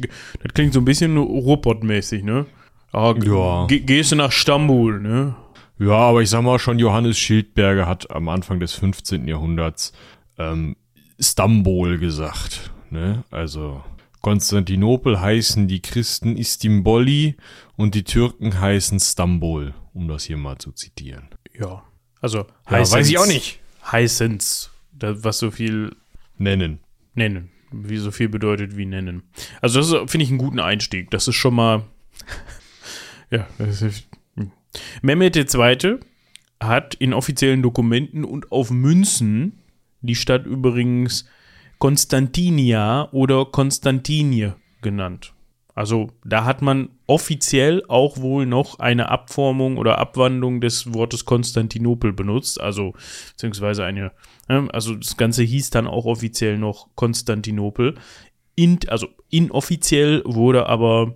klingt 0.55 0.73
so 0.73 0.81
ein 0.81 0.85
bisschen 0.85 1.17
Ruhrpott-mäßig, 1.17 2.23
ne? 2.23 2.47
Ah, 2.93 3.15
ja. 3.23 3.67
Gehst 3.67 4.13
du 4.13 4.17
nach 4.17 4.33
Stambul, 4.33 5.01
ne? 5.01 5.35
Ja, 5.79 5.97
aber 5.97 6.23
ich 6.23 6.31
sag 6.31 6.43
mal 6.43 6.59
schon, 6.59 6.79
Johannes 6.79 7.19
Schildberger 7.19 7.87
hat 7.87 8.11
am 8.11 8.29
Anfang 8.29 8.61
des 8.61 8.73
15. 8.73 9.29
Jahrhunderts 9.29 9.93
ähm, 10.39 10.77
Stambol 11.21 11.99
gesagt. 11.99 12.71
Ne? 12.91 13.25
Also 13.31 13.83
Konstantinopel 14.23 15.21
heißen 15.21 15.69
die 15.69 15.83
Christen 15.83 16.37
Istimboli 16.37 17.37
und 17.77 17.95
die 17.95 18.05
Türken 18.05 18.59
heißen 18.59 19.01
Stambol, 19.01 19.75
um 19.93 20.09
das 20.09 20.25
hier 20.25 20.39
mal 20.39 20.57
zu 20.57 20.73
zitieren. 20.73 21.29
Ja, 21.59 21.83
also 22.21 22.39
ja, 22.39 22.47
weiß 22.71 23.09
ich 23.09 23.19
auch 23.19 23.27
nicht. 23.27 23.61
Heißens, 23.91 24.71
was 24.93 25.39
so 25.39 25.51
viel 25.51 25.95
nennen. 26.39 26.81
Nennen. 27.15 27.51
Wie 27.73 27.97
so 27.97 28.11
viel 28.11 28.29
bedeutet 28.29 28.77
wie 28.77 28.87
nennen. 28.87 29.23
Also 29.61 29.81
das 29.81 30.11
finde 30.11 30.25
ich 30.25 30.31
einen 30.31 30.39
guten 30.39 30.61
Einstieg. 30.61 31.11
Das 31.11 31.29
ist 31.29 31.35
schon 31.35 31.55
mal 31.55 31.85
ja, 33.31 33.47
das 33.59 33.83
ist 33.83 34.07
Mehmet 35.03 35.37
II. 35.37 35.99
hat 36.61 36.95
in 36.95 37.15
offiziellen 37.15 37.63
Dokumenten 37.63 38.25
und 38.25 38.53
auf 38.53 38.71
Münzen 38.71 39.63
die 40.01 40.15
Stadt 40.15 40.47
übrigens 40.47 41.27
Konstantinia 41.79 43.09
oder 43.13 43.47
Konstantinie 43.47 44.57
genannt. 44.83 45.33
Also 45.77 46.09
da 46.25 46.47
hat 46.47 46.63
man 46.63 46.89
offiziell 47.07 47.85
auch 47.87 48.17
wohl 48.17 48.47
noch 48.47 48.79
eine 48.79 49.11
Abformung 49.11 49.77
oder 49.77 49.99
Abwandlung 49.99 50.63
des 50.63 50.95
Wortes 50.95 51.27
Konstantinopel 51.27 52.15
benutzt, 52.15 52.59
also 52.59 52.95
beziehungsweise 53.33 53.85
eine, 53.85 54.13
ne, 54.49 54.69
also 54.73 54.95
das 54.95 55.19
Ganze 55.19 55.43
hieß 55.43 55.69
dann 55.69 55.87
auch 55.87 56.07
offiziell 56.07 56.57
noch 56.57 56.89
Konstantinopel. 56.95 57.95
In, 58.55 58.79
also 58.89 59.09
inoffiziell 59.29 60.23
wurde 60.25 60.67
aber 60.67 61.15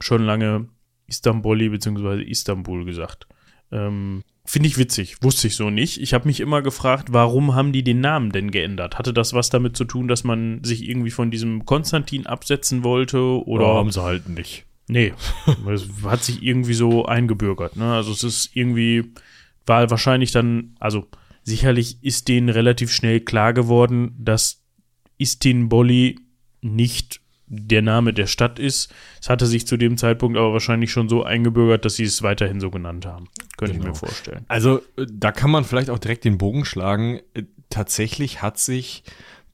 schon 0.00 0.24
lange 0.24 0.66
Istanbuli 1.06 1.68
beziehungsweise 1.68 2.24
Istanbul 2.24 2.84
gesagt. 2.84 3.28
Ähm, 3.70 4.24
Finde 4.50 4.66
ich 4.66 4.78
witzig, 4.78 5.22
wusste 5.22 5.46
ich 5.46 5.54
so 5.54 5.70
nicht. 5.70 6.00
Ich 6.00 6.12
habe 6.12 6.26
mich 6.26 6.40
immer 6.40 6.60
gefragt, 6.60 7.12
warum 7.12 7.54
haben 7.54 7.72
die 7.72 7.84
den 7.84 8.00
Namen 8.00 8.32
denn 8.32 8.50
geändert? 8.50 8.98
Hatte 8.98 9.12
das 9.12 9.32
was 9.32 9.48
damit 9.48 9.76
zu 9.76 9.84
tun, 9.84 10.08
dass 10.08 10.24
man 10.24 10.64
sich 10.64 10.88
irgendwie 10.88 11.12
von 11.12 11.30
diesem 11.30 11.64
Konstantin 11.66 12.26
absetzen 12.26 12.82
wollte? 12.82 13.20
Oder 13.46 13.68
ja, 13.68 13.74
haben 13.74 13.92
sie 13.92 14.02
halt 14.02 14.28
nicht. 14.28 14.64
Nee, 14.88 15.14
es 15.72 15.86
hat 16.02 16.24
sich 16.24 16.42
irgendwie 16.42 16.74
so 16.74 17.04
eingebürgert. 17.04 17.76
Ne? 17.76 17.94
Also 17.94 18.10
es 18.10 18.24
ist 18.24 18.50
irgendwie, 18.56 19.12
war 19.66 19.88
wahrscheinlich 19.88 20.32
dann, 20.32 20.74
also 20.80 21.06
sicherlich 21.44 22.02
ist 22.02 22.26
denen 22.26 22.48
relativ 22.48 22.90
schnell 22.90 23.20
klar 23.20 23.52
geworden, 23.52 24.16
dass 24.18 24.64
Istinboli 25.16 26.18
nicht 26.60 27.20
der 27.52 27.82
Name 27.82 28.14
der 28.14 28.26
Stadt 28.26 28.60
ist. 28.60 28.94
Es 29.20 29.28
hatte 29.28 29.44
sich 29.44 29.66
zu 29.66 29.76
dem 29.76 29.96
Zeitpunkt 29.96 30.38
aber 30.38 30.52
wahrscheinlich 30.52 30.92
schon 30.92 31.08
so 31.08 31.24
eingebürgert, 31.24 31.84
dass 31.84 31.96
sie 31.96 32.04
es 32.04 32.22
weiterhin 32.22 32.60
so 32.60 32.70
genannt 32.70 33.06
haben. 33.06 33.28
Könnte 33.56 33.74
genau. 33.74 33.88
ich 33.92 33.92
mir 33.92 33.98
genau. 33.98 34.06
vorstellen. 34.06 34.44
Also 34.48 34.78
äh, 34.96 35.06
da 35.12 35.32
kann 35.32 35.50
man 35.50 35.64
vielleicht 35.64 35.90
auch 35.90 35.98
direkt 35.98 36.24
den 36.24 36.38
Bogen 36.38 36.64
schlagen. 36.64 37.20
Äh, 37.34 37.42
tatsächlich 37.68 38.40
hat 38.40 38.58
sich 38.58 39.02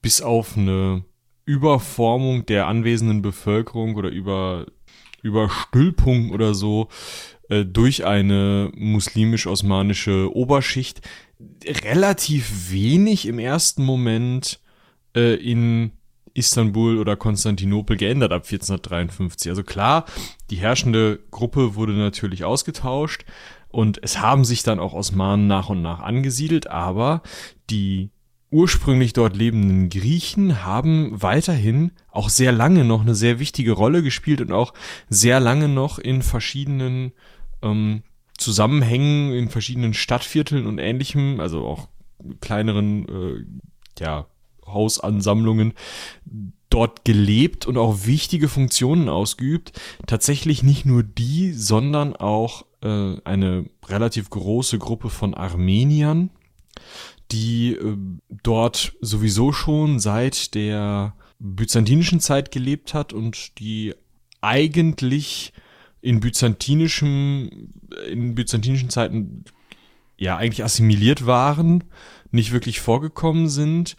bis 0.03 0.21
auf 0.21 0.59
eine 0.59 1.05
Überformung 1.47 2.45
der 2.45 2.67
anwesenden 2.67 3.23
Bevölkerung 3.23 3.97
oder 3.97 4.11
über 4.11 4.67
Überstülpung 5.23 6.31
oder 6.31 6.55
so 6.55 6.89
äh, 7.49 7.65
durch 7.65 8.05
eine 8.05 8.71
muslimisch-osmanische 8.75 10.35
Oberschicht 10.37 11.01
relativ 11.65 12.71
wenig 12.71 13.27
im 13.27 13.39
ersten 13.39 13.85
Moment 13.85 14.61
äh, 15.17 15.35
in 15.35 15.93
Istanbul 16.37 16.99
oder 16.99 17.17
Konstantinopel 17.17 17.97
geändert 17.97 18.33
ab 18.33 18.43
1453. 18.45 19.51
Also 19.51 19.63
klar, 19.63 20.05
die 20.51 20.57
herrschende 20.57 21.21
Gruppe 21.31 21.75
wurde 21.75 21.93
natürlich 21.93 22.45
ausgetauscht 22.45 23.25
und 23.69 23.99
es 24.03 24.21
haben 24.21 24.45
sich 24.45 24.63
dann 24.63 24.79
auch 24.79 24.95
Osmanen 24.95 25.47
nach 25.47 25.69
und 25.69 25.83
nach 25.83 26.01
angesiedelt, 26.01 26.67
aber 26.67 27.23
die 27.71 28.11
ursprünglich 28.51 29.13
dort 29.13 29.37
lebenden 29.37 29.91
Griechen 29.91 30.65
haben 30.65 31.21
weiterhin 31.21 31.93
auch 32.11 32.29
sehr 32.29 32.53
lange 32.53 32.85
noch 32.85 33.01
eine 33.01 33.15
sehr 33.15 33.39
wichtige 33.39 33.73
Rolle 33.73 34.03
gespielt 34.03 34.41
und 34.41 34.53
auch 34.53 34.73
sehr 35.09 35.41
lange 35.41 35.69
noch 35.69 35.99
in 35.99 36.23
verschiedenen 36.23 37.13
ähm, 37.63 38.03
Zusammenhängen, 38.39 39.33
in 39.33 39.49
verschiedenen 39.49 39.95
Stadtvierteln 39.95 40.67
und 40.67 40.79
ähnlichem, 40.79 41.41
also 41.41 41.67
auch 41.67 41.89
kleineren, 42.41 43.09
äh, 43.09 44.03
ja, 44.03 44.27
Hausansammlungen 44.67 45.75
dort 46.71 47.05
gelebt 47.05 47.67
und 47.67 47.79
auch 47.79 48.07
wichtige 48.07 48.49
Funktionen 48.49 49.09
ausgeübt. 49.09 49.73
Tatsächlich 50.07 50.63
nicht 50.63 50.85
nur 50.85 51.03
die, 51.03 51.53
sondern 51.53 52.15
auch 52.17 52.67
äh, 52.83 53.17
eine 53.25 53.67
relativ 53.87 54.31
große 54.31 54.79
Gruppe 54.79 55.11
von 55.11 55.35
Armeniern, 55.35 56.31
die 57.31 57.73
äh, 57.75 57.97
dort 58.43 58.95
sowieso 59.01 59.53
schon 59.53 60.01
seit 60.01 60.55
der 60.55 61.15
byzantinischen 61.39 62.21
Zeit 62.21 62.51
gelebt 62.51 62.95
hat 62.95 63.13
und 63.13 63.59
die 63.59 63.95
eigentlich 64.41 65.53
in 66.01 66.21
byzantinischem, 66.21 67.71
in 68.11 68.35
byzantinischen 68.35 68.91
Zeiten 68.91 69.45
ja 70.19 70.37
eigentlich 70.37 70.65
assimiliert 70.65 71.27
waren 71.27 71.85
nicht 72.37 72.53
wirklich 72.53 72.81
vorgekommen 72.81 73.49
sind. 73.49 73.97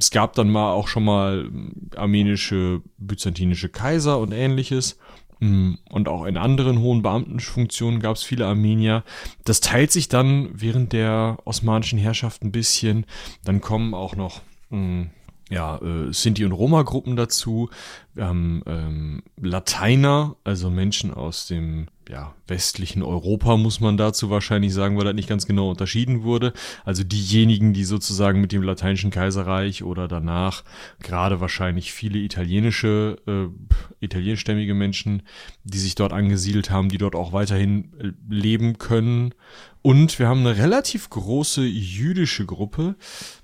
Es 0.00 0.10
gab 0.10 0.34
dann 0.34 0.50
mal 0.50 0.72
auch 0.72 0.88
schon 0.88 1.04
mal 1.04 1.50
armenische, 1.96 2.82
byzantinische 2.98 3.68
Kaiser 3.68 4.18
und 4.18 4.32
ähnliches. 4.32 4.98
Mm, 5.40 5.74
und 5.88 6.08
auch 6.08 6.24
in 6.24 6.36
anderen 6.36 6.80
hohen 6.80 7.02
Beamtenfunktionen 7.02 8.00
gab 8.00 8.16
es 8.16 8.24
viele 8.24 8.46
Armenier. 8.46 9.04
Das 9.44 9.60
teilt 9.60 9.92
sich 9.92 10.08
dann 10.08 10.48
während 10.52 10.92
der 10.92 11.38
osmanischen 11.44 11.98
Herrschaft 11.98 12.42
ein 12.42 12.50
bisschen. 12.50 13.06
Dann 13.44 13.60
kommen 13.60 13.94
auch 13.94 14.16
noch 14.16 14.40
mh, 14.70 14.78
mm, 14.78 15.10
ja, 15.50 15.76
äh, 15.76 16.12
Sinti- 16.12 16.44
und 16.44 16.52
Roma-Gruppen 16.52 17.16
dazu. 17.16 17.70
Wir 18.14 18.26
haben 18.26 18.62
ähm, 18.66 19.22
Lateiner, 19.40 20.36
also 20.44 20.70
Menschen 20.70 21.14
aus 21.14 21.46
dem 21.46 21.88
ja, 22.08 22.34
westlichen 22.46 23.02
Europa, 23.02 23.56
muss 23.56 23.80
man 23.80 23.96
dazu 23.96 24.30
wahrscheinlich 24.30 24.72
sagen, 24.72 24.96
weil 24.96 25.04
das 25.04 25.14
nicht 25.14 25.28
ganz 25.28 25.46
genau 25.46 25.70
unterschieden 25.70 26.22
wurde. 26.22 26.52
Also 26.84 27.04
diejenigen, 27.04 27.74
die 27.74 27.84
sozusagen 27.84 28.40
mit 28.40 28.52
dem 28.52 28.62
Lateinischen 28.62 29.10
Kaiserreich 29.10 29.82
oder 29.82 30.08
danach 30.08 30.64
gerade 31.00 31.40
wahrscheinlich 31.40 31.92
viele 31.92 32.18
italienische, 32.18 33.16
äh, 33.26 33.48
italienischstämmige 34.00 34.74
Menschen, 34.74 35.22
die 35.64 35.78
sich 35.78 35.94
dort 35.94 36.12
angesiedelt 36.12 36.70
haben, 36.70 36.88
die 36.88 36.98
dort 36.98 37.14
auch 37.14 37.32
weiterhin 37.32 37.92
äh, 38.00 38.12
leben 38.28 38.78
können. 38.78 39.34
Und 39.82 40.18
wir 40.18 40.28
haben 40.28 40.40
eine 40.40 40.56
relativ 40.56 41.08
große 41.10 41.62
jüdische 41.64 42.46
Gruppe. 42.46 42.96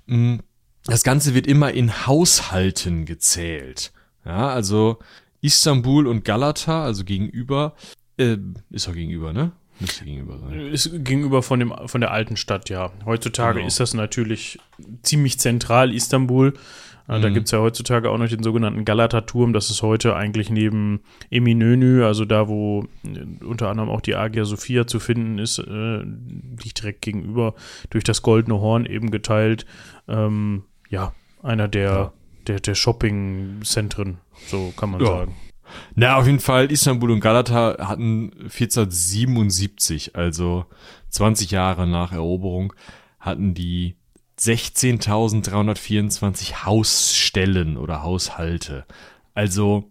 Mh, 0.07 0.15
hm, 0.15 0.41
das 0.85 1.03
Ganze 1.03 1.33
wird 1.33 1.47
immer 1.47 1.71
in 1.71 2.05
Haushalten 2.05 3.05
gezählt. 3.05 3.91
Ja, 4.23 4.49
also 4.49 4.99
Istanbul 5.41 6.07
und 6.07 6.25
Galata, 6.25 6.83
also 6.83 7.03
gegenüber, 7.03 7.75
äh, 8.17 8.37
ist 8.71 8.87
doch 8.87 8.93
gegenüber, 8.93 9.33
ne? 9.33 9.51
Müsste 9.79 10.05
gegenüber 10.05 10.39
sein. 10.39 10.59
Ist 10.71 10.89
gegenüber 11.03 11.43
von, 11.43 11.59
dem, 11.59 11.73
von 11.85 12.01
der 12.01 12.11
alten 12.11 12.37
Stadt, 12.37 12.69
ja. 12.69 12.91
Heutzutage 13.05 13.55
genau. 13.55 13.67
ist 13.67 13.79
das 13.79 13.93
natürlich 13.93 14.57
ziemlich 15.03 15.37
zentral, 15.37 15.93
Istanbul. 15.93 16.53
Äh, 17.07 17.17
mhm. 17.17 17.21
Da 17.21 17.29
gibt 17.29 17.45
es 17.45 17.51
ja 17.51 17.59
heutzutage 17.59 18.09
auch 18.09 18.17
noch 18.17 18.29
den 18.29 18.41
sogenannten 18.41 18.85
Galata-Turm. 18.85 19.53
Das 19.53 19.69
ist 19.69 19.81
heute 19.81 20.15
eigentlich 20.15 20.49
neben 20.49 21.01
Eminönü, 21.29 22.03
also 22.03 22.25
da, 22.25 22.47
wo 22.47 22.87
äh, 23.03 23.43
unter 23.43 23.69
anderem 23.69 23.89
auch 23.89 24.01
die 24.01 24.15
Agia 24.15 24.45
Sophia 24.45 24.87
zu 24.87 24.99
finden 24.99 25.39
ist, 25.39 25.59
äh, 25.59 25.97
liegt 25.99 26.81
direkt 26.81 27.01
gegenüber 27.01 27.53
durch 27.89 28.03
das 28.03 28.21
Goldene 28.21 28.59
Horn 28.59 28.85
eben 28.85 29.11
geteilt. 29.11 29.65
Ähm, 30.07 30.63
ja, 30.89 31.13
einer 31.43 31.67
der, 31.67 31.91
ja. 31.91 32.13
der, 32.47 32.59
der 32.59 32.75
Shopping-Zentren, 32.75 34.19
so 34.47 34.73
kann 34.77 34.91
man 34.91 35.01
ja. 35.01 35.07
sagen. 35.07 35.35
Na, 35.95 36.17
auf 36.17 36.25
jeden 36.25 36.39
Fall, 36.39 36.71
Istanbul 36.71 37.11
und 37.11 37.19
Galata 37.19 37.87
hatten 37.87 38.31
1477, 38.43 40.15
also 40.15 40.65
20 41.09 41.51
Jahre 41.51 41.85
nach 41.87 42.11
Eroberung, 42.11 42.73
hatten 43.19 43.53
die 43.53 43.95
16.324 44.39 46.65
Hausstellen 46.65 47.77
oder 47.77 48.01
Haushalte. 48.03 48.85
Also 49.33 49.89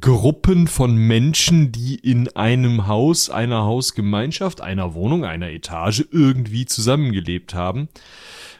Gruppen 0.00 0.66
von 0.66 0.96
Menschen, 0.96 1.70
die 1.70 1.94
in 1.94 2.34
einem 2.34 2.88
Haus, 2.88 3.30
einer 3.30 3.62
Hausgemeinschaft, 3.62 4.60
einer 4.60 4.94
Wohnung, 4.94 5.24
einer 5.24 5.50
Etage 5.50 6.04
irgendwie 6.10 6.66
zusammengelebt 6.66 7.54
haben. 7.54 7.88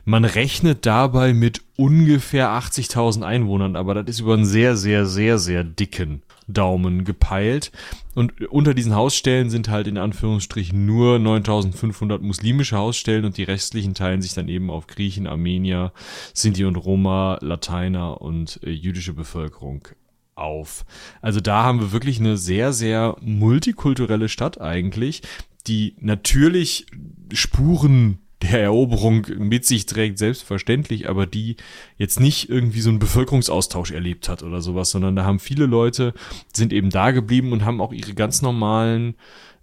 Man 0.08 0.24
rechnet 0.24 0.86
dabei 0.86 1.34
mit 1.34 1.60
ungefähr 1.76 2.48
80.000 2.48 3.20
Einwohnern, 3.26 3.76
aber 3.76 3.92
das 3.92 4.06
ist 4.08 4.20
über 4.20 4.32
einen 4.32 4.46
sehr, 4.46 4.74
sehr, 4.74 5.04
sehr, 5.04 5.38
sehr 5.38 5.64
dicken 5.64 6.22
Daumen 6.46 7.04
gepeilt. 7.04 7.70
Und 8.14 8.40
unter 8.48 8.72
diesen 8.72 8.94
Hausstellen 8.94 9.50
sind 9.50 9.68
halt 9.68 9.86
in 9.86 9.98
Anführungsstrichen 9.98 10.86
nur 10.86 11.16
9.500 11.16 12.20
muslimische 12.20 12.78
Hausstellen 12.78 13.26
und 13.26 13.36
die 13.36 13.42
restlichen 13.42 13.92
teilen 13.92 14.22
sich 14.22 14.32
dann 14.32 14.48
eben 14.48 14.70
auf 14.70 14.86
Griechen, 14.86 15.26
Armenier, 15.26 15.92
Sinti 16.32 16.64
und 16.64 16.76
Roma, 16.76 17.36
Lateiner 17.42 18.22
und 18.22 18.60
äh, 18.62 18.70
jüdische 18.70 19.12
Bevölkerung 19.12 19.88
auf. 20.36 20.86
Also 21.20 21.40
da 21.40 21.64
haben 21.64 21.80
wir 21.80 21.92
wirklich 21.92 22.18
eine 22.18 22.38
sehr, 22.38 22.72
sehr 22.72 23.14
multikulturelle 23.20 24.30
Stadt 24.30 24.58
eigentlich, 24.58 25.20
die 25.66 25.96
natürlich 26.00 26.86
Spuren 27.34 28.20
der 28.42 28.62
Eroberung 28.62 29.26
mit 29.38 29.66
sich 29.66 29.86
trägt, 29.86 30.18
selbstverständlich, 30.18 31.08
aber 31.08 31.26
die 31.26 31.56
jetzt 31.96 32.20
nicht 32.20 32.48
irgendwie 32.48 32.80
so 32.80 32.90
einen 32.90 33.00
Bevölkerungsaustausch 33.00 33.90
erlebt 33.90 34.28
hat 34.28 34.42
oder 34.42 34.60
sowas, 34.60 34.90
sondern 34.90 35.16
da 35.16 35.24
haben 35.24 35.40
viele 35.40 35.66
Leute, 35.66 36.14
sind 36.52 36.72
eben 36.72 36.90
da 36.90 37.10
geblieben 37.10 37.52
und 37.52 37.64
haben 37.64 37.80
auch 37.80 37.92
ihre 37.92 38.14
ganz 38.14 38.40
normalen 38.42 39.16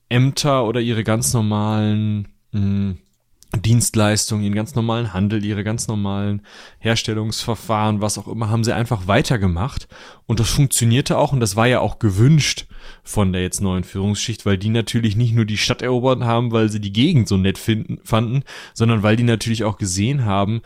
Ämter 0.10 0.66
oder 0.66 0.82
ihre 0.82 1.04
ganz 1.04 1.34
normalen 1.34 2.28
mh, 2.52 2.60
hm, 2.60 2.98
Dienstleistungen, 3.62 4.44
ihren 4.44 4.56
ganz 4.56 4.76
normalen 4.76 5.14
Handel, 5.14 5.44
ihre 5.46 5.64
ganz 5.64 5.88
normalen 5.88 6.42
Herstellungsverfahren, 6.80 8.02
was 8.02 8.18
auch 8.18 8.28
immer, 8.28 8.50
haben 8.50 8.66
sie 8.66 8.76
einfach 8.76 9.08
weitergemacht. 9.08 9.88
Und 10.26 10.40
das 10.42 10.50
funktionierte 10.50 11.18
auch 11.18 11.32
und 11.32 11.40
das 11.40 11.56
war 11.56 11.68
ja 11.68 11.80
auch 11.80 12.00
gewünscht 12.00 12.68
von 13.06 13.32
der 13.32 13.44
jetzt 13.44 13.62
neuen 13.62 13.84
Führungsschicht, 13.84 14.46
weil 14.46 14.58
die 14.58 14.70
natürlich 14.70 15.16
nicht 15.16 15.34
nur 15.34 15.46
die 15.46 15.58
Stadt 15.58 15.82
erobert 15.82 16.22
haben, 16.22 16.52
weil 16.52 16.70
sie 16.70 16.82
die 16.82 16.92
Gegend 16.92 17.28
so 17.28 17.38
nett 17.38 17.58
finden, 17.58 18.00
fanden, 18.04 18.44
sondern 18.74 19.04
weil 19.04 19.16
die 19.16 19.24
natürlich 19.24 19.64
auch 19.64 19.78
gesehen 19.78 20.26
haben, 20.26 20.62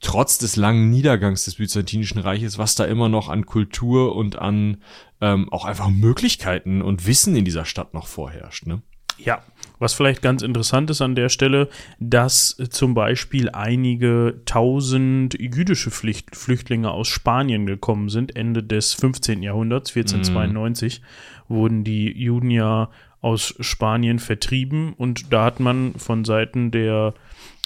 trotz 0.00 0.36
des 0.38 0.56
langen 0.56 0.90
Niedergangs 0.90 1.44
des 1.44 1.54
Byzantinischen 1.54 2.20
Reiches, 2.20 2.58
was 2.58 2.74
da 2.74 2.84
immer 2.84 3.08
noch 3.08 3.28
an 3.28 3.46
Kultur 3.46 4.14
und 4.14 4.36
an 4.36 4.78
ähm, 5.20 5.50
auch 5.52 5.64
einfach 5.64 5.88
Möglichkeiten 5.88 6.82
und 6.82 7.06
Wissen 7.06 7.36
in 7.36 7.44
dieser 7.44 7.64
Stadt 7.64 7.94
noch 7.94 8.06
vorherrscht. 8.06 8.66
Ne? 8.66 8.82
Ja, 9.18 9.42
was 9.78 9.94
vielleicht 9.94 10.20
ganz 10.20 10.42
interessant 10.42 10.90
ist 10.90 11.00
an 11.00 11.14
der 11.14 11.28
Stelle, 11.28 11.68
dass 11.98 12.56
zum 12.70 12.94
Beispiel 12.94 13.48
einige 13.50 14.42
tausend 14.44 15.34
jüdische 15.38 15.90
Flüchtlinge 15.90 16.90
aus 16.90 17.08
Spanien 17.08 17.66
gekommen 17.66 18.08
sind. 18.08 18.36
Ende 18.36 18.62
des 18.62 18.92
15. 18.94 19.42
Jahrhunderts, 19.42 19.90
1492, 19.90 21.00
mm. 21.00 21.04
Wurden 21.48 21.84
die 21.84 22.10
Juden 22.12 22.50
ja 22.50 22.90
aus 23.20 23.54
Spanien 23.60 24.18
vertrieben 24.18 24.92
und 24.92 25.32
da 25.32 25.44
hat 25.44 25.60
man 25.60 25.94
von 25.94 26.24
Seiten 26.24 26.70
der 26.70 27.14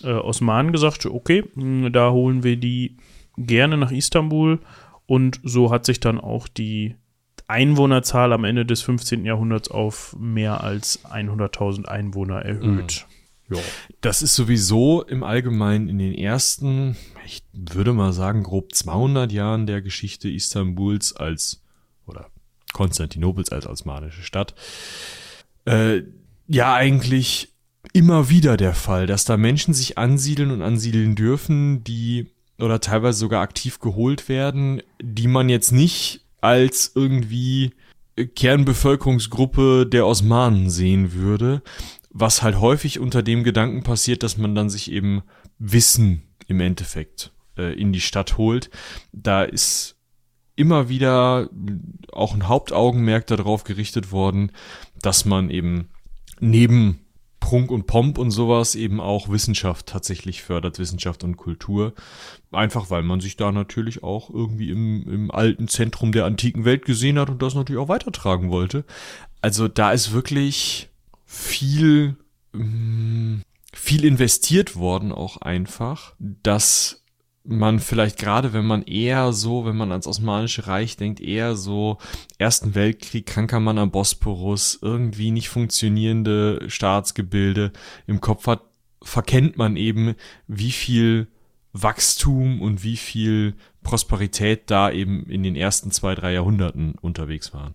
äh, 0.03 0.13
Osmanen 0.13 0.73
gesagt, 0.73 1.07
okay, 1.07 1.45
da 1.93 2.11
holen 2.11 2.43
wir 2.43 2.57
die 2.57 2.97
gerne 3.37 3.77
nach 3.77 3.91
Istanbul 3.91 4.59
und 5.07 5.41
so 5.43 5.71
hat 5.71 5.87
sich 5.87 6.01
dann 6.01 6.21
auch 6.21 6.49
die 6.49 6.95
Einwohnerzahl 7.49 8.33
am 8.33 8.45
Ende 8.45 8.65
des 8.65 8.81
15. 8.83 9.25
Jahrhunderts 9.25 9.71
auf 9.71 10.17
mehr 10.19 10.63
als 10.63 11.05
100.000 11.05 11.87
Einwohner 11.87 12.37
erhöht. 12.37 13.07
Mhm. 13.49 13.57
Ja. 13.57 13.63
Das 14.01 14.23
ist 14.23 14.37
sowieso 14.37 15.03
im 15.03 15.25
Allgemeinen 15.25 15.89
in 15.89 15.99
den 15.99 16.15
ersten, 16.15 16.97
ich 17.27 17.43
würde 17.53 17.93
mal 17.93 18.13
sagen, 18.13 18.45
grob 18.45 18.73
200 18.73 19.33
Jahren 19.33 19.67
der 19.67 19.83
Geschichte 19.83 20.29
Istanbuls 20.29 21.13
als, 21.15 21.61
Konstantinopels 22.73 23.51
als 23.51 23.67
osmanische 23.67 24.23
Stadt, 24.23 24.55
äh, 25.65 26.03
ja 26.47 26.75
eigentlich 26.75 27.49
immer 27.93 28.29
wieder 28.29 28.57
der 28.57 28.75
Fall, 28.75 29.07
dass 29.07 29.25
da 29.25 29.37
Menschen 29.37 29.75
sich 29.75 29.99
ansiedeln 29.99 30.51
und 30.51 30.63
ansiedeln 30.63 31.15
dürfen, 31.15 31.85
die 31.85 32.31
oder 32.59 32.81
teilweise 32.81 33.19
sogar 33.19 33.43
aktiv 33.43 33.79
geholt 33.79 34.29
werden, 34.29 34.83
die 35.01 35.29
man 35.29 35.49
jetzt 35.49 35.73
nicht 35.73 36.27
als 36.41 36.93
irgendwie 36.95 37.73
Kernbevölkerungsgruppe 38.35 39.87
der 39.87 40.07
Osmanen 40.07 40.69
sehen 40.69 41.15
würde, 41.15 41.63
was 42.11 42.43
halt 42.43 42.61
häufig 42.61 42.99
unter 42.99 43.23
dem 43.23 43.45
Gedanken 43.45 43.83
passiert, 43.83 44.23
dass 44.23 44.37
man 44.37 44.55
dann 44.55 44.69
sich 44.69 44.91
eben 44.91 45.23
Wissen 45.59 46.23
im 46.47 46.61
Endeffekt 46.61 47.33
äh, 47.57 47.73
in 47.81 47.93
die 47.93 48.01
Stadt 48.01 48.37
holt. 48.37 48.71
Da 49.13 49.43
ist 49.43 49.97
immer 50.61 50.89
wieder 50.89 51.49
auch 52.13 52.35
ein 52.35 52.47
Hauptaugenmerk 52.47 53.27
darauf 53.27 53.65
gerichtet 53.65 54.13
worden, 54.13 54.53
dass 55.01 55.25
man 55.25 55.49
eben 55.49 55.89
neben 56.39 57.01
Prunk 57.41 57.71
und 57.71 57.87
Pomp 57.87 58.19
und 58.19 58.31
sowas 58.31 58.75
eben 58.75 59.01
auch 59.01 59.31
Wissenschaft 59.31 59.87
tatsächlich 59.87 60.43
fördert, 60.43 60.79
Wissenschaft 60.79 61.25
und 61.25 61.37
Kultur. 61.37 61.95
Einfach 62.53 62.91
weil 62.91 63.03
man 63.03 63.21
sich 63.21 63.37
da 63.37 63.51
natürlich 63.51 64.03
auch 64.03 64.31
irgendwie 64.31 64.71
im, 64.71 65.09
im 65.11 65.31
alten 65.31 65.67
Zentrum 65.67 66.13
der 66.13 66.27
antiken 66.27 66.65
Welt 66.65 66.85
gesehen 66.85 67.19
hat 67.19 67.31
und 67.31 67.43
das 67.43 67.55
natürlich 67.55 67.81
auch 67.81 67.89
weitertragen 67.89 68.51
wollte. 68.51 68.85
Also 69.41 69.67
da 69.67 69.93
ist 69.93 70.13
wirklich 70.13 70.91
viel, 71.25 72.17
mm, 72.53 73.39
viel 73.73 74.05
investiert 74.05 74.77
worden 74.77 75.11
auch 75.11 75.39
einfach, 75.39 76.15
dass 76.19 77.03
man 77.51 77.81
vielleicht 77.81 78.19
gerade, 78.19 78.53
wenn 78.53 78.65
man 78.65 78.83
eher 78.83 79.33
so, 79.33 79.65
wenn 79.65 79.77
man 79.77 79.91
ans 79.91 80.07
Osmanische 80.07 80.67
Reich 80.67 80.97
denkt, 80.97 81.21
eher 81.21 81.57
so 81.57 81.99
Ersten 82.39 82.75
Weltkrieg, 82.75 83.27
kranker 83.27 83.61
Mann 83.61 83.79
am 83.79 83.91
Bosporus, 83.91 84.79
irgendwie 84.81 85.31
nicht 85.31 85.49
funktionierende 85.49 86.65
Staatsgebilde 86.69 87.73
im 88.07 88.21
Kopf 88.21 88.47
hat, 88.47 88.63
verkennt 89.03 89.57
man 89.57 89.77
eben, 89.77 90.15
wie 90.47 90.73
viel 90.73 91.29
Wachstum 91.73 92.61
und 92.61 92.83
wie 92.85 92.97
viel 92.97 93.55
Prosperität 93.83 94.71
da 94.71 94.91
eben 94.91 95.25
in 95.27 95.43
den 95.43 95.57
ersten 95.57 95.91
zwei, 95.91 96.15
drei 96.15 96.33
Jahrhunderten 96.33 96.95
unterwegs 97.01 97.53
waren. 97.55 97.75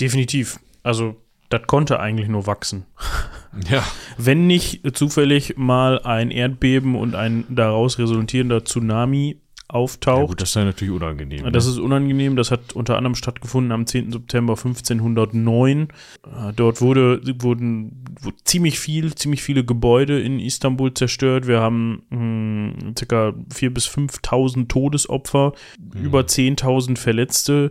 Definitiv. 0.00 0.60
Also 0.82 1.16
das 1.48 1.62
konnte 1.66 2.00
eigentlich 2.00 2.28
nur 2.28 2.46
wachsen. 2.46 2.86
Ja. 3.70 3.82
Wenn 4.18 4.46
nicht 4.46 4.82
zufällig 4.94 5.56
mal 5.56 6.00
ein 6.02 6.30
Erdbeben 6.30 6.94
und 6.94 7.14
ein 7.14 7.44
daraus 7.48 7.98
resultierender 7.98 8.62
Tsunami 8.62 9.40
auftaucht. 9.68 10.20
Ja 10.20 10.26
gut, 10.26 10.40
das 10.40 10.48
ist 10.50 10.54
ja 10.54 10.64
natürlich 10.64 10.94
unangenehm. 10.94 11.52
Das 11.52 11.66
ne? 11.66 11.72
ist 11.72 11.78
unangenehm. 11.78 12.36
Das 12.36 12.50
hat 12.50 12.72
unter 12.72 12.96
anderem 12.96 13.14
stattgefunden 13.14 13.70
am 13.70 13.86
10. 13.86 14.12
September 14.12 14.54
1509. 14.54 15.88
Äh, 16.24 16.52
dort 16.56 16.80
wurde, 16.80 17.20
wurden, 17.42 18.04
wurden 18.20 18.38
ziemlich 18.44 18.78
viel, 18.78 19.14
ziemlich 19.14 19.42
viele 19.42 19.64
Gebäude 19.64 20.20
in 20.20 20.40
Istanbul 20.40 20.94
zerstört. 20.94 21.46
Wir 21.46 21.60
haben 21.60 22.02
mh, 22.08 22.18
hm, 22.18 22.94
ca. 22.94 23.28
4.000 23.28 23.70
bis 23.70 23.86
5.000 23.88 24.68
Todesopfer, 24.68 25.52
mhm. 25.78 26.02
über 26.02 26.20
10.000 26.20 26.96
Verletzte. 26.96 27.70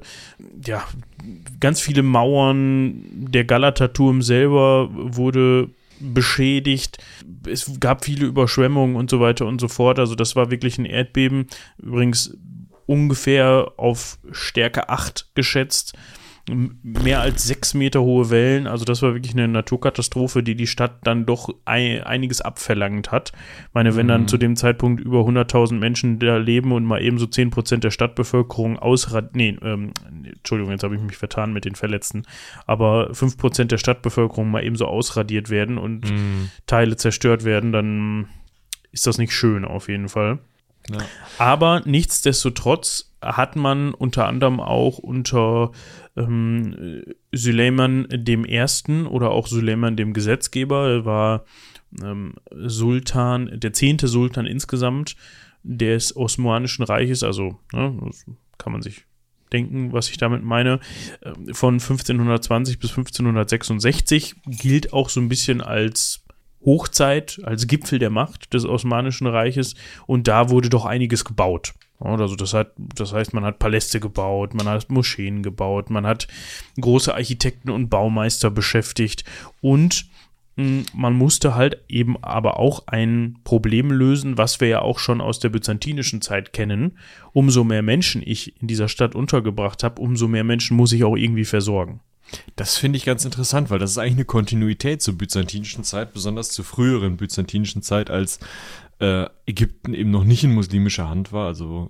Ja, 0.66 0.84
ganz 1.60 1.82
viele 1.82 2.04
Mauern, 2.04 3.04
der 3.12 3.46
Galata-Turm 3.46 4.22
selber 4.22 4.90
wurde 4.92 5.70
beschädigt. 6.00 6.98
Es 7.48 7.80
gab 7.80 8.06
viele 8.06 8.26
Überschwemmungen 8.26 8.96
und 8.96 9.10
so 9.10 9.20
weiter 9.20 9.46
und 9.46 9.60
so 9.60 9.68
fort. 9.68 10.00
Also 10.00 10.16
das 10.16 10.36
war 10.36 10.52
wirklich 10.52 10.78
ein 10.78 10.86
Erdbeben. 10.86 11.48
Übrigens 11.82 12.38
ungefähr 12.86 13.74
auf 13.78 14.20
Stärke 14.32 14.90
8 14.90 15.32
geschätzt 15.36 15.94
mehr 16.50 17.20
als 17.20 17.44
sechs 17.44 17.74
Meter 17.74 18.02
hohe 18.02 18.30
Wellen. 18.30 18.68
Also 18.68 18.86
das 18.86 19.02
war 19.02 19.14
wirklich 19.14 19.34
eine 19.34 19.48
Naturkatastrophe, 19.48 20.44
die 20.44 20.56
die 20.56 20.68
Stadt 20.68 21.00
dann 21.04 21.26
doch 21.26 21.50
ein, 21.66 22.04
einiges 22.04 22.42
abverlangt 22.42 23.12
hat. 23.12 23.34
Ich 23.68 23.74
meine, 23.74 23.96
wenn 23.96 24.08
dann 24.08 24.22
mhm. 24.22 24.28
zu 24.28 24.38
dem 24.38 24.56
Zeitpunkt 24.56 25.02
über 25.02 25.20
100.000 25.20 25.74
Menschen 25.74 26.20
da 26.20 26.38
leben 26.38 26.72
und 26.72 26.86
mal 26.86 27.02
eben 27.02 27.18
so 27.18 27.26
10 27.26 27.50
Prozent 27.50 27.84
der 27.84 27.92
Stadtbevölkerung 27.92 28.80
ausrad... 28.80 29.36
Nee, 29.36 29.58
ähm, 29.62 29.92
Entschuldigung, 30.24 30.72
jetzt 30.72 30.84
habe 30.84 30.96
ich 30.96 31.02
mich 31.02 31.18
vertan 31.18 31.52
mit 31.52 31.66
den 31.66 31.76
Verletzten. 31.76 32.24
Aber 32.66 33.14
5 33.14 33.38
Prozent 33.38 33.72
der 33.72 33.78
Stadtbevölkerung 33.78 34.50
mal 34.50 34.64
eben 34.64 34.78
so 34.78 34.86
ausradiert 34.86 35.50
werden 35.50 35.78
und 35.78 36.10
mhm. 36.10 36.50
Teile 36.66 36.96
zerstört 36.96 37.44
werden, 37.44 37.72
dann 37.72 38.30
ist 38.92 39.06
das 39.06 39.18
nicht 39.18 39.34
schön 39.34 39.66
auf 39.66 39.90
jeden 39.90 40.10
Fall. 40.10 40.40
Ja. 40.90 41.00
Aber 41.38 41.82
nichtsdestotrotz 41.86 43.12
hat 43.22 43.56
man 43.56 43.94
unter 43.94 44.28
anderem 44.28 44.60
auch 44.60 44.98
unter 45.00 45.72
ähm, 46.18 47.04
Süleyman 47.32 48.08
dem 48.12 48.44
Ersten 48.44 49.06
oder 49.06 49.32
auch 49.32 49.48
Süleyman 49.48 49.96
dem 49.96 50.14
Gesetzgeber, 50.14 50.90
er 50.90 51.06
war 51.06 51.46
ähm, 52.04 52.34
Sultan, 52.52 53.50
der 53.54 53.74
zehnte 53.74 54.08
Sultan 54.08 54.46
insgesamt 54.46 55.16
des 55.64 56.16
Osmanischen 56.16 56.84
Reiches, 56.84 57.24
also 57.24 57.60
ne, 57.74 58.12
kann 58.58 58.74
man 58.74 58.82
sich 58.82 59.06
denken, 59.52 59.94
was 59.94 60.10
ich 60.10 60.18
damit 60.18 60.44
meine, 60.44 60.80
ähm, 61.24 61.54
von 61.54 61.76
1520 61.76 62.80
bis 62.80 62.92
1566 62.92 64.36
gilt 64.46 64.94
auch 64.94 65.10
so 65.10 65.20
ein 65.20 65.30
bisschen 65.30 65.62
als 65.62 66.26
Hochzeit, 66.66 67.40
als 67.44 67.68
Gipfel 67.68 68.00
der 68.00 68.10
Macht 68.10 68.54
des 68.54 68.66
Osmanischen 68.66 69.28
Reiches 69.28 69.76
und 70.06 70.28
da 70.28 70.50
wurde 70.50 70.70
doch 70.70 70.86
einiges 70.86 71.24
gebaut. 71.24 71.74
Also 72.00 72.36
das, 72.36 72.54
hat, 72.54 72.74
das 72.78 73.14
heißt, 73.14 73.34
man 73.34 73.44
hat 73.44 73.60
Paläste 73.60 74.00
gebaut, 74.00 74.54
man 74.54 74.68
hat 74.68 74.92
Moscheen 74.92 75.42
gebaut, 75.42 75.90
man 75.90 76.06
hat 76.06 76.28
große 76.80 77.14
Architekten 77.14 77.72
und 77.72 77.90
Baumeister 77.90 78.52
beschäftigt 78.52 79.24
und 79.62 80.06
hm, 80.58 80.86
man 80.94 81.14
musste 81.14 81.56
halt 81.56 81.84
eben 81.88 82.22
aber 82.24 82.60
auch 82.60 82.88
ein 82.88 83.38
Problem 83.44 83.92
lösen, 83.92 84.38
was 84.38 84.60
wir 84.60 84.68
ja 84.68 84.82
auch 84.82 85.00
schon 85.00 85.22
aus 85.22 85.40
der 85.40 85.50
byzantinischen 85.50 86.22
Zeit 86.22 86.52
kennen. 86.52 86.98
Umso 87.32 87.64
mehr 87.64 87.84
Menschen 87.84 88.22
ich 88.26 88.60
in 88.62 88.68
dieser 88.68 88.90
Stadt 88.90 89.16
untergebracht 89.16 89.84
habe, 89.84 90.02
umso 90.02 90.28
mehr 90.28 90.44
Menschen 90.44 90.76
muss 90.76 90.92
ich 90.94 91.04
auch 91.04 91.16
irgendwie 91.16 91.46
versorgen. 91.46 92.02
Das 92.56 92.78
finde 92.78 92.98
ich 92.98 93.06
ganz 93.06 93.26
interessant, 93.26 93.70
weil 93.70 93.80
das 93.80 93.92
ist 93.92 93.98
eigentlich 93.98 94.16
eine 94.16 94.26
Kontinuität 94.26 95.02
zur 95.02 95.18
byzantinischen 95.18 95.84
Zeit, 95.84 96.14
besonders 96.14 96.50
zur 96.50 96.66
früheren 96.66 97.18
byzantinischen 97.18 97.82
Zeit, 97.82 98.10
als 98.10 98.40
äh, 99.00 99.28
Ägypten 99.46 99.94
eben 99.94 100.12
noch 100.12 100.24
nicht 100.24 100.44
in 100.44 100.54
muslimischer 100.54 101.10
Hand 101.10 101.32
war. 101.32 101.48
Also 101.48 101.90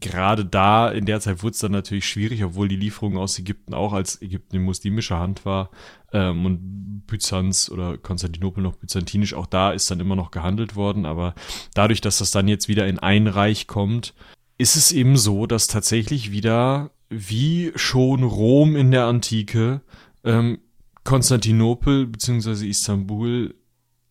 gerade 0.00 0.44
da, 0.44 0.88
in 0.90 1.06
der 1.06 1.20
Zeit 1.20 1.42
wurde 1.42 1.52
es 1.52 1.58
dann 1.58 1.72
natürlich 1.72 2.08
schwierig, 2.08 2.44
obwohl 2.44 2.68
die 2.68 2.76
Lieferung 2.76 3.16
aus 3.16 3.38
Ägypten 3.38 3.74
auch 3.74 3.92
als 3.92 4.20
Ägypten 4.22 4.56
in 4.56 4.62
muslimischer 4.62 5.18
Hand 5.18 5.44
war 5.44 5.70
ähm, 6.12 6.46
und 6.46 7.06
Byzanz 7.06 7.70
oder 7.70 7.98
Konstantinopel 7.98 8.62
noch 8.62 8.76
byzantinisch, 8.76 9.34
auch 9.34 9.46
da 9.46 9.72
ist 9.72 9.90
dann 9.90 10.00
immer 10.00 10.16
noch 10.16 10.30
gehandelt 10.30 10.76
worden. 10.76 11.06
Aber 11.06 11.34
dadurch, 11.74 12.00
dass 12.00 12.18
das 12.18 12.30
dann 12.30 12.48
jetzt 12.48 12.68
wieder 12.68 12.86
in 12.86 12.98
ein 12.98 13.26
Reich 13.26 13.66
kommt, 13.66 14.14
ist 14.58 14.76
es 14.76 14.92
eben 14.92 15.16
so, 15.16 15.46
dass 15.46 15.68
tatsächlich 15.68 16.32
wieder 16.32 16.90
wie 17.10 17.72
schon 17.74 18.22
Rom 18.22 18.76
in 18.76 18.90
der 18.90 19.04
Antike, 19.04 19.80
ähm, 20.24 20.58
Konstantinopel 21.04 22.06
bzw. 22.06 22.68
Istanbul 22.68 23.54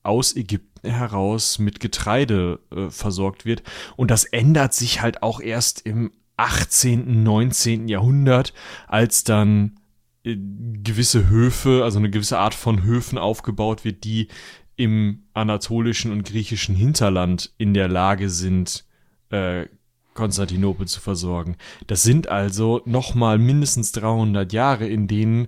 aus 0.03 0.35
Ägypten 0.35 0.89
heraus 0.89 1.59
mit 1.59 1.79
Getreide 1.79 2.59
äh, 2.71 2.89
versorgt 2.89 3.45
wird. 3.45 3.63
Und 3.95 4.09
das 4.09 4.23
ändert 4.23 4.73
sich 4.73 5.01
halt 5.01 5.21
auch 5.21 5.39
erst 5.39 5.85
im 5.85 6.11
18., 6.37 7.23
19. 7.23 7.87
Jahrhundert, 7.87 8.53
als 8.87 9.23
dann 9.23 9.79
äh, 10.23 10.37
gewisse 10.37 11.29
Höfe, 11.29 11.81
also 11.83 11.99
eine 11.99 12.09
gewisse 12.09 12.39
Art 12.39 12.53
von 12.53 12.83
Höfen 12.83 13.17
aufgebaut 13.17 13.83
wird, 13.83 14.03
die 14.03 14.27
im 14.75 15.23
anatolischen 15.33 16.11
und 16.11 16.23
griechischen 16.23 16.75
Hinterland 16.75 17.53
in 17.57 17.73
der 17.73 17.87
Lage 17.87 18.29
sind, 18.29 18.85
äh, 19.29 19.65
Konstantinopel 20.17 20.87
zu 20.87 20.99
versorgen. 20.99 21.55
Das 21.87 22.03
sind 22.03 22.27
also 22.27 22.81
nochmal 22.85 23.37
mindestens 23.37 23.93
300 23.93 24.51
Jahre, 24.51 24.87
in 24.87 25.07
denen 25.07 25.47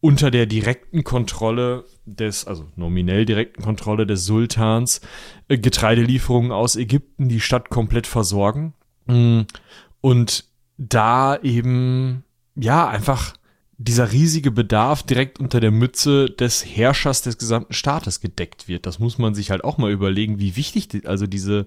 unter 0.00 0.30
der 0.30 0.44
direkten 0.44 1.02
Kontrolle 1.02 1.86
des, 2.04 2.46
also 2.46 2.66
nominell 2.76 3.24
direkten 3.24 3.62
Kontrolle 3.62 4.06
des 4.06 4.26
Sultans, 4.26 5.00
äh, 5.48 5.56
Getreidelieferungen 5.56 6.52
aus 6.52 6.76
Ägypten 6.76 7.30
die 7.30 7.40
Stadt 7.40 7.70
komplett 7.70 8.06
versorgen. 8.06 8.74
Mm, 9.06 9.42
und 10.02 10.44
da 10.76 11.38
eben, 11.40 12.24
ja, 12.54 12.86
einfach 12.86 13.34
dieser 13.78 14.12
riesige 14.12 14.50
Bedarf 14.50 15.02
direkt 15.02 15.40
unter 15.40 15.60
der 15.60 15.70
Mütze 15.70 16.26
des 16.26 16.64
Herrschers 16.64 17.22
des 17.22 17.38
gesamten 17.38 17.72
Staates 17.72 18.20
gedeckt 18.20 18.68
wird. 18.68 18.86
Das 18.86 18.98
muss 18.98 19.18
man 19.18 19.34
sich 19.34 19.50
halt 19.50 19.64
auch 19.64 19.78
mal 19.78 19.90
überlegen, 19.90 20.38
wie 20.38 20.56
wichtig 20.56 21.06
also 21.08 21.26
diese, 21.26 21.66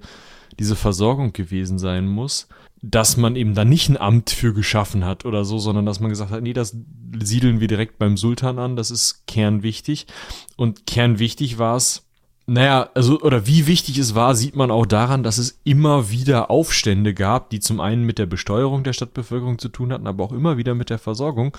diese 0.60 0.76
Versorgung 0.76 1.34
gewesen 1.34 1.80
sein 1.80 2.08
muss, 2.08 2.48
dass 2.82 3.17
man 3.17 3.36
eben 3.36 3.56
da 3.56 3.65
nicht 3.65 3.89
ein 3.89 3.98
Amt 3.98 4.30
für 4.30 4.54
geschaffen 4.54 5.04
hat 5.04 5.26
oder 5.26 5.46
so, 5.46 5.58
sondern 5.58 5.86
dass 5.86 6.00
man 6.00 6.10
gesagt 6.10 6.32
hat, 6.32 6.43
nee, 6.43 6.54
das 6.54 6.78
siedeln 7.20 7.60
wir 7.60 7.67
direkt 7.67 7.98
beim 7.98 8.17
Sultan 8.17 8.60
an, 8.60 8.76
das 8.76 8.91
ist 8.91 9.26
kernwichtig. 9.28 10.08
Und 10.56 10.86
kernwichtig 10.86 11.58
war 11.58 11.76
es, 11.76 12.08
naja, 12.46 12.89
also, 12.93 13.20
oder 13.22 13.46
wie 13.46 13.67
wichtig 13.67 13.98
es 13.98 14.15
war, 14.15 14.36
sieht 14.36 14.56
man 14.56 14.72
auch 14.72 14.86
daran, 14.86 15.24
dass 15.24 15.38
es 15.38 15.60
immer 15.63 16.12
wieder 16.12 16.50
Aufstände 16.50 17.13
gab, 17.13 17.50
die 17.50 17.60
zum 17.60 17.80
einen 17.80 18.04
mit 18.04 18.20
der 18.20 18.26
Besteuerung 18.26 18.84
der 18.84 18.93
Stadtbevölkerung 18.93 19.60
zu 19.60 19.70
tun 19.70 19.91
hatten, 19.91 20.08
aber 20.08 20.24
auch 20.24 20.32
immer 20.32 20.58
wieder 20.58 20.74
mit 20.74 20.89
der 20.89 21.00
Versorgung 21.00 21.58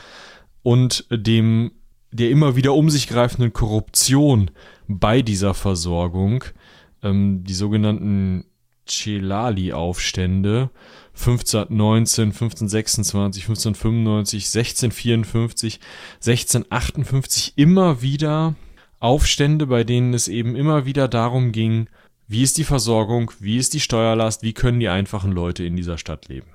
und 0.63 1.07
dem 1.11 1.73
der 2.11 2.31
immer 2.31 2.57
wieder 2.57 2.73
um 2.73 2.89
sich 2.91 3.07
greifenden 3.07 3.53
Korruption 3.53 4.51
bei 4.87 5.21
dieser 5.21 5.53
Versorgung, 5.53 6.45
ähm, 7.03 7.45
die 7.45 7.55
sogenannten 7.55 8.47
Celali-Aufstände 8.88 10.70
1519, 11.14 12.27
1526, 12.29 13.44
1595, 13.44 14.44
1654, 14.46 15.81
1658 16.16 17.53
immer 17.57 18.03
wieder 18.03 18.55
Aufstände, 19.01 19.66
bei 19.66 19.85
denen 19.85 20.14
es 20.14 20.29
eben 20.29 20.57
immer 20.57 20.85
wieder 20.85 21.09
darum 21.09 21.53
ging, 21.53 21.88
wie 22.27 22.42
ist 22.42 22.59
die 22.59 22.64
Versorgung, 22.64 23.33
wie 23.40 23.57
ist 23.57 23.74
die 23.74 23.81
Steuerlast, 23.81 24.42
wie 24.42 24.53
können 24.53 24.81
die 24.81 24.88
einfachen 24.88 25.33
Leute 25.33 25.64
in 25.64 25.77
dieser 25.77 25.98
Stadt 25.98 26.29
leben. 26.29 26.48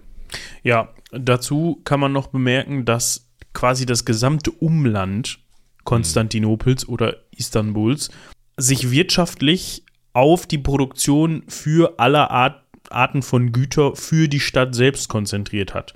Ja, 0.64 0.90
dazu 1.12 1.82
kann 1.84 2.00
man 2.00 2.12
noch 2.12 2.28
bemerken, 2.28 2.86
dass 2.86 3.30
quasi 3.54 3.86
das 3.86 4.06
gesamte 4.06 4.52
Umland 4.52 5.40
Konstantinopels 5.84 6.88
oder 6.88 7.18
Istanbuls 7.32 8.10
sich 8.58 8.92
wirtschaftlich 8.92 9.84
auf 10.14 10.46
die 10.46 10.58
Produktion 10.58 11.44
für 11.48 12.00
aller 12.00 12.32
Art, 12.32 12.64
Arten 12.90 13.22
von 13.22 13.52
Güter 13.52 13.96
für 13.96 14.28
die 14.28 14.40
Stadt 14.40 14.76
selbst 14.76 15.10
konzentriert 15.10 15.74
hat. 15.74 15.94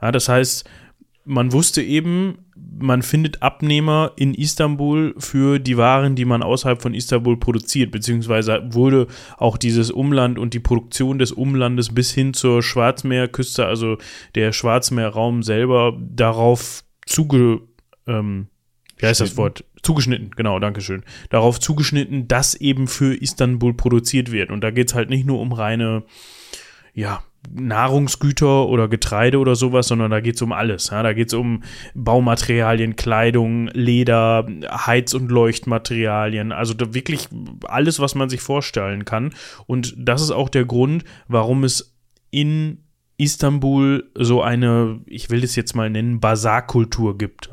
Ja, 0.00 0.12
das 0.12 0.28
heißt, 0.28 0.68
man 1.24 1.52
wusste 1.52 1.82
eben, 1.82 2.38
man 2.78 3.02
findet 3.02 3.42
Abnehmer 3.42 4.12
in 4.16 4.34
Istanbul 4.34 5.14
für 5.18 5.58
die 5.58 5.76
Waren, 5.76 6.16
die 6.16 6.24
man 6.24 6.42
außerhalb 6.42 6.82
von 6.82 6.94
Istanbul 6.94 7.38
produziert, 7.38 7.92
beziehungsweise 7.92 8.62
wurde 8.72 9.06
auch 9.36 9.56
dieses 9.56 9.90
Umland 9.90 10.38
und 10.38 10.54
die 10.54 10.60
Produktion 10.60 11.18
des 11.18 11.32
Umlandes 11.32 11.94
bis 11.94 12.12
hin 12.12 12.34
zur 12.34 12.62
Schwarzmeerküste, 12.62 13.66
also 13.66 13.98
der 14.34 14.52
Schwarzmeerraum 14.52 15.42
selber, 15.42 15.96
darauf 16.00 16.84
zuge, 17.06 17.60
ähm, 18.06 18.48
wie 19.02 19.06
heißt 19.06 19.20
das 19.20 19.36
Wort? 19.36 19.64
Zugeschnitten, 19.82 20.30
genau, 20.36 20.60
Dankeschön. 20.60 21.02
Darauf 21.28 21.58
zugeschnitten, 21.58 22.28
dass 22.28 22.54
eben 22.54 22.86
für 22.86 23.14
Istanbul 23.14 23.74
produziert 23.74 24.30
wird. 24.30 24.52
Und 24.52 24.62
da 24.62 24.70
geht 24.70 24.88
es 24.88 24.94
halt 24.94 25.10
nicht 25.10 25.26
nur 25.26 25.40
um 25.40 25.52
reine, 25.52 26.04
ja, 26.94 27.24
Nahrungsgüter 27.50 28.68
oder 28.68 28.86
Getreide 28.86 29.40
oder 29.40 29.56
sowas, 29.56 29.88
sondern 29.88 30.12
da 30.12 30.20
geht 30.20 30.36
es 30.36 30.42
um 30.42 30.52
alles. 30.52 30.90
Ja? 30.90 31.02
Da 31.02 31.14
geht 31.14 31.28
es 31.28 31.34
um 31.34 31.64
Baumaterialien, 31.94 32.94
Kleidung, 32.94 33.66
Leder, 33.72 34.46
Heiz- 34.70 35.14
und 35.14 35.32
Leuchtmaterialien, 35.32 36.52
also 36.52 36.74
wirklich 36.78 37.28
alles, 37.64 37.98
was 37.98 38.14
man 38.14 38.28
sich 38.28 38.40
vorstellen 38.40 39.04
kann. 39.04 39.34
Und 39.66 39.94
das 39.98 40.22
ist 40.22 40.30
auch 40.30 40.48
der 40.48 40.64
Grund, 40.64 41.02
warum 41.26 41.64
es 41.64 41.92
in 42.30 42.84
Istanbul 43.18 44.10
so 44.14 44.42
eine, 44.42 45.00
ich 45.06 45.30
will 45.30 45.44
es 45.44 45.54
jetzt 45.54 45.74
mal 45.74 45.90
nennen, 45.90 46.20
Bazarkultur 46.20 47.18
gibt. 47.18 47.50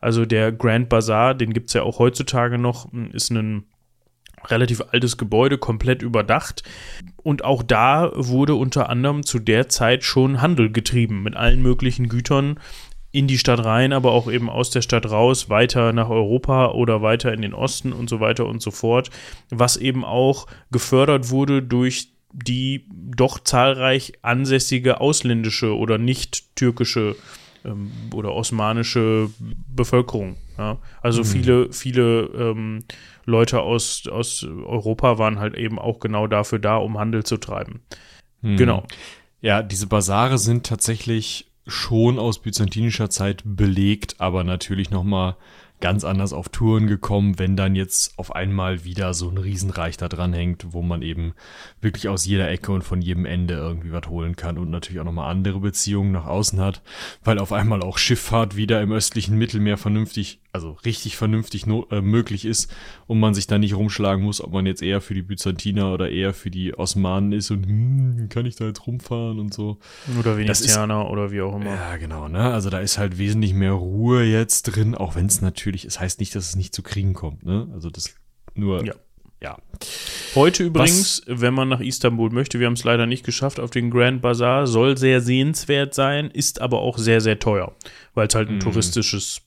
Also 0.00 0.24
der 0.24 0.52
Grand 0.52 0.88
Bazaar, 0.88 1.34
den 1.34 1.52
gibt 1.52 1.68
es 1.68 1.74
ja 1.74 1.82
auch 1.82 1.98
heutzutage 1.98 2.58
noch, 2.58 2.88
ist 3.12 3.30
ein 3.30 3.64
relativ 4.46 4.82
altes 4.92 5.18
Gebäude, 5.18 5.58
komplett 5.58 6.02
überdacht. 6.02 6.62
Und 7.22 7.44
auch 7.44 7.62
da 7.62 8.10
wurde 8.14 8.54
unter 8.54 8.88
anderem 8.88 9.24
zu 9.24 9.38
der 9.38 9.68
Zeit 9.68 10.04
schon 10.04 10.40
Handel 10.40 10.72
getrieben 10.72 11.22
mit 11.22 11.36
allen 11.36 11.60
möglichen 11.60 12.08
Gütern 12.08 12.58
in 13.12 13.26
die 13.26 13.38
Stadt 13.38 13.64
rein, 13.64 13.92
aber 13.92 14.12
auch 14.12 14.30
eben 14.30 14.48
aus 14.48 14.70
der 14.70 14.82
Stadt 14.82 15.10
raus, 15.10 15.50
weiter 15.50 15.92
nach 15.92 16.08
Europa 16.08 16.70
oder 16.70 17.02
weiter 17.02 17.32
in 17.32 17.42
den 17.42 17.54
Osten 17.54 17.92
und 17.92 18.08
so 18.08 18.20
weiter 18.20 18.46
und 18.46 18.62
so 18.62 18.70
fort, 18.70 19.10
was 19.50 19.76
eben 19.76 20.04
auch 20.04 20.46
gefördert 20.70 21.30
wurde 21.30 21.62
durch 21.62 22.12
die 22.32 22.86
doch 22.90 23.38
zahlreich 23.40 24.12
ansässige 24.22 25.00
ausländische 25.00 25.76
oder 25.76 25.98
nicht 25.98 26.56
türkische 26.56 27.16
ähm, 27.64 27.90
oder 28.14 28.32
osmanische 28.32 29.30
Bevölkerung. 29.68 30.36
Ja? 30.58 30.78
Also 31.02 31.22
mhm. 31.22 31.26
viele, 31.26 31.72
viele 31.72 32.20
ähm, 32.34 32.84
Leute 33.24 33.60
aus, 33.60 34.06
aus 34.06 34.44
Europa 34.44 35.18
waren 35.18 35.38
halt 35.38 35.56
eben 35.56 35.78
auch 35.78 36.00
genau 36.00 36.26
dafür 36.26 36.58
da, 36.58 36.76
um 36.76 36.98
Handel 36.98 37.24
zu 37.24 37.36
treiben. 37.36 37.80
Hm. 38.42 38.56
Genau. 38.56 38.84
Ja, 39.40 39.62
diese 39.62 39.86
Basare 39.86 40.38
sind 40.38 40.66
tatsächlich 40.66 41.46
schon 41.66 42.18
aus 42.18 42.40
byzantinischer 42.40 43.10
Zeit 43.10 43.42
belegt, 43.44 44.16
aber 44.18 44.44
natürlich 44.44 44.90
nochmal 44.90 45.36
ganz 45.80 46.04
anders 46.04 46.32
auf 46.32 46.48
Touren 46.48 46.86
gekommen, 46.86 47.38
wenn 47.38 47.56
dann 47.56 47.74
jetzt 47.74 48.18
auf 48.18 48.34
einmal 48.34 48.84
wieder 48.84 49.14
so 49.14 49.28
ein 49.28 49.38
Riesenreich 49.38 49.96
da 49.96 50.08
dran 50.08 50.32
hängt, 50.32 50.72
wo 50.72 50.82
man 50.82 51.02
eben 51.02 51.34
wirklich 51.80 52.08
aus 52.08 52.24
jeder 52.26 52.50
Ecke 52.50 52.72
und 52.72 52.82
von 52.82 53.02
jedem 53.02 53.24
Ende 53.24 53.54
irgendwie 53.54 53.92
was 53.92 54.08
holen 54.08 54.36
kann 54.36 54.58
und 54.58 54.70
natürlich 54.70 55.00
auch 55.00 55.04
nochmal 55.04 55.30
andere 55.30 55.60
Beziehungen 55.60 56.12
nach 56.12 56.26
außen 56.26 56.60
hat, 56.60 56.82
weil 57.24 57.38
auf 57.38 57.52
einmal 57.52 57.82
auch 57.82 57.98
Schifffahrt 57.98 58.56
wieder 58.56 58.80
im 58.82 58.92
östlichen 58.92 59.36
Mittelmeer 59.36 59.78
vernünftig, 59.78 60.40
also 60.52 60.72
richtig 60.84 61.16
vernünftig 61.16 61.66
no 61.66 61.86
äh, 61.90 62.00
möglich 62.00 62.44
ist 62.44 62.72
und 63.06 63.20
man 63.20 63.34
sich 63.34 63.46
da 63.46 63.58
nicht 63.58 63.74
rumschlagen 63.74 64.24
muss, 64.24 64.40
ob 64.40 64.52
man 64.52 64.66
jetzt 64.66 64.82
eher 64.82 65.00
für 65.00 65.14
die 65.14 65.22
Byzantiner 65.22 65.92
oder 65.92 66.10
eher 66.10 66.34
für 66.34 66.50
die 66.50 66.76
Osmanen 66.76 67.32
ist 67.32 67.50
und 67.50 67.66
hm, 67.66 68.28
kann 68.28 68.46
ich 68.46 68.56
da 68.56 68.66
jetzt 68.66 68.86
rumfahren 68.86 69.38
und 69.38 69.54
so. 69.54 69.78
Oder 70.18 70.36
Venezianer 70.36 71.02
ist, 71.02 71.10
oder 71.10 71.30
wie 71.30 71.40
auch 71.40 71.54
immer. 71.54 71.74
Ja, 71.74 71.96
genau, 71.96 72.28
ne? 72.28 72.52
Also 72.52 72.70
da 72.70 72.80
ist 72.80 72.98
halt 72.98 73.18
wesentlich 73.18 73.54
mehr 73.54 73.72
Ruhe 73.72 74.24
jetzt 74.24 74.62
drin, 74.62 74.94
auch 74.94 75.14
wenn 75.14 75.26
es 75.26 75.40
natürlich, 75.40 75.84
es 75.84 76.00
heißt 76.00 76.20
nicht, 76.20 76.34
dass 76.34 76.48
es 76.48 76.56
nicht 76.56 76.74
zu 76.74 76.82
Kriegen 76.82 77.14
kommt, 77.14 77.44
ne? 77.44 77.68
Also 77.72 77.90
das 77.90 78.14
nur 78.54 78.84
ja. 78.84 78.94
Ja. 79.42 79.56
Heute 80.34 80.64
übrigens, 80.64 81.22
Was? 81.26 81.40
wenn 81.40 81.54
man 81.54 81.70
nach 81.70 81.80
Istanbul 81.80 82.28
möchte, 82.28 82.60
wir 82.60 82.66
haben 82.66 82.74
es 82.74 82.84
leider 82.84 83.06
nicht 83.06 83.24
geschafft 83.24 83.58
auf 83.58 83.70
den 83.70 83.90
Grand 83.90 84.20
Bazaar, 84.20 84.66
soll 84.66 84.98
sehr 84.98 85.22
sehenswert 85.22 85.94
sein, 85.94 86.30
ist 86.30 86.60
aber 86.60 86.80
auch 86.80 86.98
sehr, 86.98 87.22
sehr 87.22 87.38
teuer, 87.38 87.74
weil 88.12 88.26
es 88.26 88.34
halt 88.34 88.50
ein 88.50 88.58
mm. 88.58 88.60
touristisches 88.60 89.40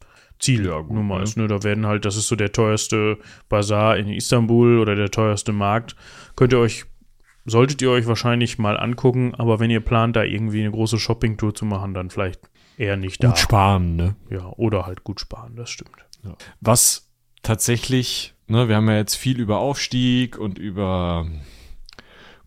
Ziel 0.44 0.66
ja, 0.66 0.80
gut, 0.80 0.92
nun 0.92 1.08
mal 1.08 1.18
ne? 1.18 1.24
ist. 1.24 1.38
Ne? 1.38 1.48
Da 1.48 1.64
werden 1.64 1.86
halt, 1.86 2.06
das 2.06 2.16
ist 2.16 2.28
so 2.28 2.36
der 2.36 2.52
teuerste 2.52 3.18
Bazaar 3.50 3.98
in 3.98 4.10
Istanbul 4.10 4.80
oder 4.80 4.96
der 4.96 5.10
teuerste 5.10 5.52
Markt. 5.52 5.96
Könnt 6.36 6.54
ihr 6.54 6.60
euch, 6.60 6.86
solltet 7.46 7.82
ihr 7.82 7.90
euch 7.90 8.08
wahrscheinlich 8.08 8.58
mal 8.58 8.78
angucken, 8.78 9.34
aber 9.36 9.60
wenn 9.60 9.72
ihr 9.72 9.82
plant, 9.82 10.16
da 10.16 10.24
irgendwie 10.24 10.62
eine 10.62 10.72
große 10.72 11.00
Shoppingtour 11.00 11.56
zu 11.56 11.66
machen, 11.66 11.94
dann 11.94 12.10
vielleicht 12.10 12.42
eher 12.78 12.98
nicht 12.98 13.18
gut 13.18 13.24
da. 13.24 13.28
Gut 13.30 13.40
sparen, 13.40 13.96
ne? 13.96 14.16
Ja, 14.30 14.48
oder 14.58 14.86
halt 14.86 15.04
gut 15.04 15.20
sparen, 15.20 15.56
das 15.56 15.70
stimmt. 15.70 16.06
Ja. 16.24 16.36
Was 16.62 17.10
tatsächlich 17.42 18.34
ne, 18.48 18.68
wir 18.68 18.76
haben 18.76 18.88
ja 18.88 18.98
jetzt 18.98 19.16
viel 19.16 19.40
über 19.40 19.60
Aufstieg 19.60 20.38
und 20.38 20.58
über 20.58 21.28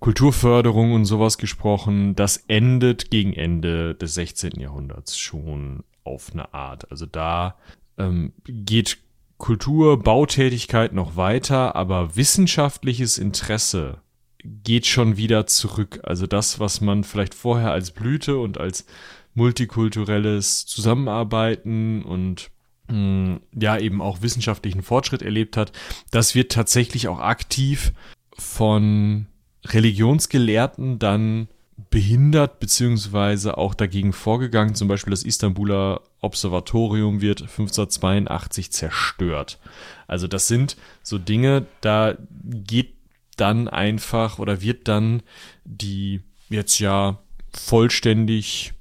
Kulturförderung 0.01 0.93
und 0.93 1.05
sowas 1.05 1.39
gesprochen. 1.39 2.15
Das 2.15 2.37
endet 2.49 3.11
gegen 3.11 3.33
Ende 3.33 3.95
des 3.95 4.15
16. 4.15 4.53
Jahrhunderts 4.61 5.19
schon 5.19 5.85
auf 6.05 6.31
eine 6.33 6.55
Art. 6.55 6.91
Also 6.91 7.07
da 7.07 7.57
ähm, 7.99 8.33
geht 8.45 8.99
Kultur, 9.39 9.99
Bautätigkeit 10.03 10.93
noch 10.93 11.17
weiter, 11.17 11.77
aber 11.77 12.17
wissenschaftliches 12.17 13.19
Interesse 13.19 13.99
geht 14.43 14.87
schon 14.87 15.17
wieder 15.17 15.47
zurück. 15.47 16.01
Also 16.05 16.27
das, 16.27 16.61
was 16.61 16.81
man 16.81 17.05
vielleicht 17.05 17.35
vorher 17.35 17.73
als 17.73 17.91
Blüte 17.91 18.39
und 18.39 18.59
als 18.59 18.87
multikulturelles 19.35 20.65
Zusammenarbeiten 20.67 22.03
und 22.03 22.51
ja 22.89 23.79
eben 23.79 24.01
auch 24.01 24.23
wissenschaftlichen 24.23 24.83
Fortschritt 24.83 25.21
erlebt 25.21 25.57
hat, 25.57 25.73
das 26.13 26.37
wird 26.37 26.53
tatsächlich 26.53 27.09
auch 27.09 27.19
aktiv 27.19 27.93
von 28.39 29.27
Religionsgelehrten 29.65 31.01
dann 31.01 31.49
behindert 31.91 32.59
beziehungsweise 32.59 33.59
auch 33.59 33.75
dagegen 33.75 34.13
vorgegangen. 34.13 34.75
Zum 34.75 34.89
Beispiel 34.89 35.11
das 35.11 35.23
Istanbuler 35.23 36.01
Observatorium 36.21 37.21
wird 37.21 37.43
1582 37.43 38.73
zerstört. 38.73 39.59
Also 40.07 40.27
das 40.27 40.49
sind 40.49 40.77
so 41.03 41.19
Dinge, 41.19 41.67
da 41.83 42.17
geht 42.43 42.95
dann 43.37 43.69
einfach 43.69 44.39
oder 44.39 44.63
wird 44.63 44.89
dann 44.89 45.23
die 45.65 46.21
jetzt 46.49 46.79
ja 46.79 47.19
vollständig 47.53 48.73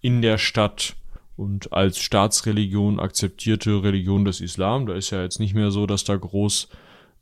in 0.00 0.22
der 0.22 0.38
Stadt 0.38 0.94
und 1.36 1.72
als 1.72 1.98
Staatsreligion 1.98 3.00
akzeptierte 3.00 3.82
Religion 3.82 4.24
des 4.24 4.40
Islam. 4.40 4.86
Da 4.86 4.94
ist 4.94 5.10
ja 5.10 5.22
jetzt 5.22 5.40
nicht 5.40 5.54
mehr 5.54 5.70
so, 5.70 5.86
dass 5.86 6.04
da 6.04 6.16
groß 6.16 6.68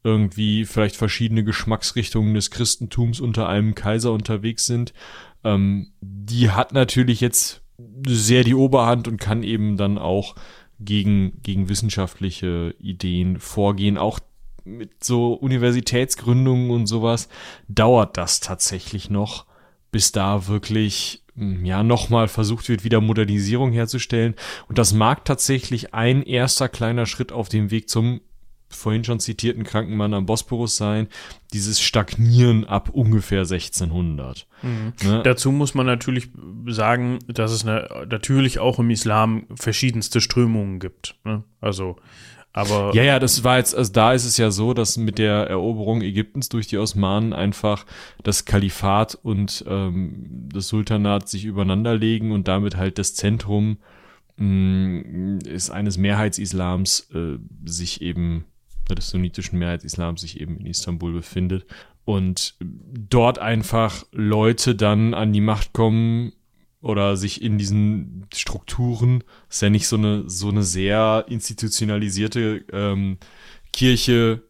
irgendwie 0.04 0.66
vielleicht 0.66 0.96
verschiedene 0.96 1.42
Geschmacksrichtungen 1.42 2.34
des 2.34 2.50
Christentums 2.50 3.20
unter 3.20 3.48
einem 3.48 3.74
Kaiser 3.74 4.12
unterwegs 4.12 4.66
sind. 4.66 4.92
Ähm, 5.42 5.92
die 6.00 6.50
hat 6.50 6.72
natürlich 6.72 7.20
jetzt 7.20 7.62
sehr 8.06 8.44
die 8.44 8.54
Oberhand 8.54 9.08
und 9.08 9.18
kann 9.18 9.42
eben 9.42 9.76
dann 9.76 9.98
auch 9.98 10.36
gegen, 10.78 11.42
gegen 11.42 11.68
wissenschaftliche 11.68 12.74
Ideen 12.78 13.38
vorgehen. 13.40 13.96
Auch 13.96 14.20
mit 14.64 15.02
so 15.02 15.32
Universitätsgründungen 15.32 16.70
und 16.70 16.86
sowas 16.86 17.28
dauert 17.68 18.16
das 18.16 18.40
tatsächlich 18.40 19.10
noch, 19.10 19.46
bis 19.90 20.12
da 20.12 20.48
wirklich 20.48 21.22
hm, 21.34 21.64
ja 21.64 21.82
nochmal 21.82 22.28
versucht 22.28 22.68
wird, 22.68 22.84
wieder 22.84 23.00
Modernisierung 23.00 23.72
herzustellen. 23.72 24.34
Und 24.68 24.76
das 24.76 24.92
mag 24.92 25.24
tatsächlich 25.24 25.94
ein 25.94 26.22
erster 26.22 26.68
kleiner 26.68 27.06
Schritt 27.06 27.32
auf 27.32 27.48
dem 27.48 27.70
Weg 27.70 27.88
zum 27.88 28.20
vorhin 28.74 29.04
schon 29.04 29.20
zitierten 29.20 29.64
kranken 29.64 29.96
Mann 29.96 30.14
am 30.14 30.26
Bosporus 30.26 30.76
sein, 30.76 31.08
dieses 31.52 31.80
Stagnieren 31.80 32.64
ab 32.64 32.90
ungefähr 32.90 33.40
1600. 33.40 34.46
Mhm. 34.62 34.92
Ne? 35.02 35.22
Dazu 35.24 35.52
muss 35.52 35.74
man 35.74 35.86
natürlich 35.86 36.30
sagen, 36.66 37.18
dass 37.28 37.52
es 37.52 37.64
eine, 37.64 38.06
natürlich 38.10 38.58
auch 38.58 38.78
im 38.78 38.90
Islam 38.90 39.46
verschiedenste 39.54 40.20
Strömungen 40.20 40.80
gibt. 40.80 41.16
Ne? 41.24 41.44
Also 41.60 41.96
aber 42.56 42.92
ja, 42.94 43.02
ja, 43.02 43.18
das 43.18 43.42
war 43.42 43.58
jetzt, 43.58 43.74
also 43.74 43.90
da 43.92 44.12
ist 44.12 44.24
es 44.24 44.36
ja 44.36 44.52
so, 44.52 44.74
dass 44.74 44.96
mit 44.96 45.18
der 45.18 45.48
Eroberung 45.48 46.02
Ägyptens 46.02 46.48
durch 46.48 46.68
die 46.68 46.78
Osmanen 46.78 47.32
einfach 47.32 47.84
das 48.22 48.44
Kalifat 48.44 49.18
und 49.20 49.64
ähm, 49.66 50.48
das 50.52 50.68
Sultanat 50.68 51.28
sich 51.28 51.46
übereinander 51.46 51.96
legen 51.96 52.30
und 52.30 52.46
damit 52.46 52.76
halt 52.76 52.98
das 52.98 53.16
Zentrum 53.16 53.78
mh, 54.36 54.46
mm, 54.46 55.38
ist 55.46 55.70
eines 55.70 55.98
Mehrheitsislams 55.98 57.10
äh, 57.12 57.38
sich 57.64 58.02
eben 58.02 58.44
des 58.90 59.08
sunnitischen 59.10 59.58
Mehrheitsislams 59.58 60.20
sich 60.20 60.40
eben 60.40 60.58
in 60.58 60.66
Istanbul 60.66 61.12
befindet 61.12 61.64
und 62.04 62.56
dort 62.60 63.38
einfach 63.38 64.04
Leute 64.12 64.74
dann 64.74 65.14
an 65.14 65.32
die 65.32 65.40
Macht 65.40 65.72
kommen 65.72 66.32
oder 66.80 67.16
sich 67.16 67.40
in 67.40 67.56
diesen 67.56 68.26
Strukturen, 68.34 69.24
ist 69.48 69.62
ja 69.62 69.70
nicht 69.70 69.86
so 69.88 69.96
eine 69.96 70.28
so 70.28 70.50
eine 70.50 70.62
sehr 70.62 71.24
institutionalisierte 71.28 72.64
ähm, 72.72 73.18
Kirche 73.72 74.42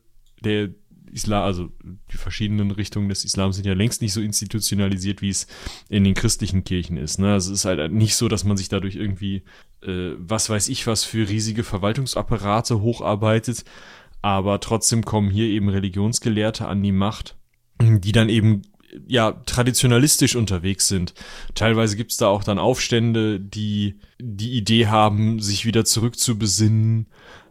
der 0.43 0.71
Islam, 1.15 1.45
also 1.45 1.71
die 2.13 2.17
verschiedenen 2.17 2.73
Richtungen 2.73 3.09
des 3.09 3.25
Islams 3.25 3.55
sind 3.55 3.67
ja 3.67 3.75
längst 3.75 4.03
nicht 4.03 4.13
so 4.13 4.21
institutionalisiert, 4.21 5.23
wie 5.23 5.29
es 5.29 5.47
in 5.89 6.03
den 6.03 6.15
christlichen 6.15 6.65
Kirchen 6.65 6.97
ist. 6.97 7.21
Ne? 7.21 7.33
Also 7.33 7.53
es 7.53 7.61
ist 7.61 7.65
halt 7.67 7.93
nicht 7.93 8.17
so, 8.17 8.27
dass 8.27 8.43
man 8.43 8.57
sich 8.57 8.69
dadurch 8.69 8.97
irgendwie, 8.97 9.45
äh, 9.83 10.15
was 10.19 10.51
weiß 10.51 10.69
ich 10.69 10.89
was, 10.89 11.05
für 11.05 11.29
riesige 11.29 11.63
Verwaltungsapparate 11.63 12.81
hocharbeitet, 12.81 13.65
aber 14.25 14.59
trotzdem 14.59 15.05
kommen 15.05 15.31
hier 15.31 15.45
eben 15.49 15.69
Religionsgelehrte 15.69 16.67
an 16.67 16.83
die 16.83 16.93
Macht, 16.93 17.37
die 17.83 18.13
dann 18.13 18.31
eben 18.31 18.63
ja 19.07 19.33
traditionalistisch 19.33 20.35
unterwegs 20.35 20.89
sind. 20.89 21.13
Teilweise 21.55 21.95
gibt's 21.99 22.17
da 22.17 22.29
auch 22.29 22.43
dann 22.43 22.59
Aufstände, 22.59 23.39
die 23.39 24.01
die 24.19 24.53
Idee 24.53 24.87
haben, 24.87 25.41
sich 25.41 25.67
wieder 25.67 25.85
zurückzubesinnen 25.85 27.09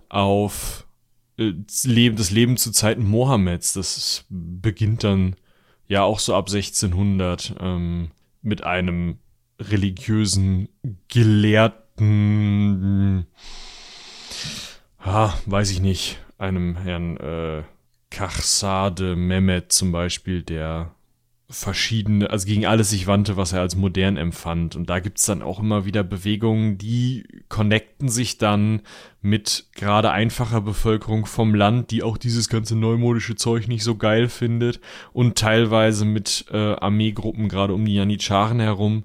auf 0.10 0.88
äh, 1.38 1.54
Leben, 1.84 2.16
das 2.16 2.32
Leben 2.32 2.58
zu 2.58 2.72
Zeiten 2.72 3.06
Mohammeds. 3.06 3.74
Das 3.74 4.26
beginnt 4.30 5.04
dann 5.04 5.36
ja 5.88 6.02
auch 6.02 6.18
so 6.18 6.34
ab 6.34 6.48
1600 6.48 7.54
ähm, 7.60 8.10
mit 8.42 8.64
einem 8.64 9.20
religiösen 9.60 10.70
Gelehrten, 11.08 11.68
ah, 14.98 15.34
weiß 15.46 15.70
ich 15.70 15.80
nicht, 15.80 16.18
einem 16.44 16.76
Herrn 16.76 17.18
äh, 17.18 17.64
Kachsade 18.10 19.16
Mehmet 19.16 19.72
zum 19.72 19.92
Beispiel, 19.92 20.44
der 20.44 20.94
verschiedene, 21.50 22.30
also 22.30 22.48
gegen 22.48 22.66
alles 22.66 22.90
sich 22.90 23.06
wandte, 23.08 23.38
was 23.38 23.54
er 23.54 23.62
als 23.62 23.76
modern 23.76 24.18
empfand. 24.18 24.76
Und 24.76 24.90
da 24.90 25.00
gibt's 25.00 25.26
dann 25.26 25.42
auch 25.42 25.60
immer 25.60 25.86
wieder 25.86 26.04
Bewegungen, 26.04 26.78
die 26.78 27.26
connecten 27.48 28.10
sich 28.10 28.38
dann 28.38 28.82
mit 29.22 29.68
gerade 29.76 30.12
einfacher 30.12 30.62
Bevölkerung 30.62 31.26
vom 31.26 31.54
Land, 31.54 31.92
die 31.92 32.04
auch 32.04 32.18
dieses 32.18 32.50
ganze 32.50 32.76
neumodische 32.76 33.36
Zeug 33.36 33.68
nicht 33.68 33.84
so 33.84 33.96
geil 33.96 34.30
findet 34.30 34.80
und 35.12 35.38
teilweise 35.38 36.06
mit 36.06 36.46
äh, 36.52 36.76
Armeegruppen 36.76 37.50
gerade 37.50 37.74
um 37.74 37.86
die 37.86 37.96
Janitscharen 37.96 38.60
herum, 38.60 39.04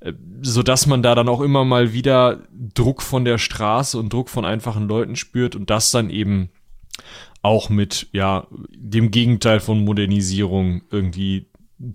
äh, 0.00 0.12
so 0.42 0.62
dass 0.62 0.86
man 0.86 1.02
da 1.02 1.14
dann 1.14 1.28
auch 1.28 1.40
immer 1.40 1.64
mal 1.64 1.92
wieder 1.92 2.42
Druck 2.74 3.00
von 3.02 3.24
der 3.24 3.38
Straße 3.38 3.98
und 3.98 4.12
Druck 4.12 4.28
von 4.28 4.44
einfachen 4.44 4.86
Leuten 4.86 5.16
spürt 5.16 5.56
und 5.56 5.70
das 5.70 5.90
dann 5.90 6.10
eben 6.10 6.50
auch 7.42 7.68
mit, 7.68 8.08
ja, 8.12 8.46
dem 8.74 9.10
Gegenteil 9.10 9.60
von 9.60 9.84
Modernisierung 9.84 10.82
irgendwie 10.90 11.46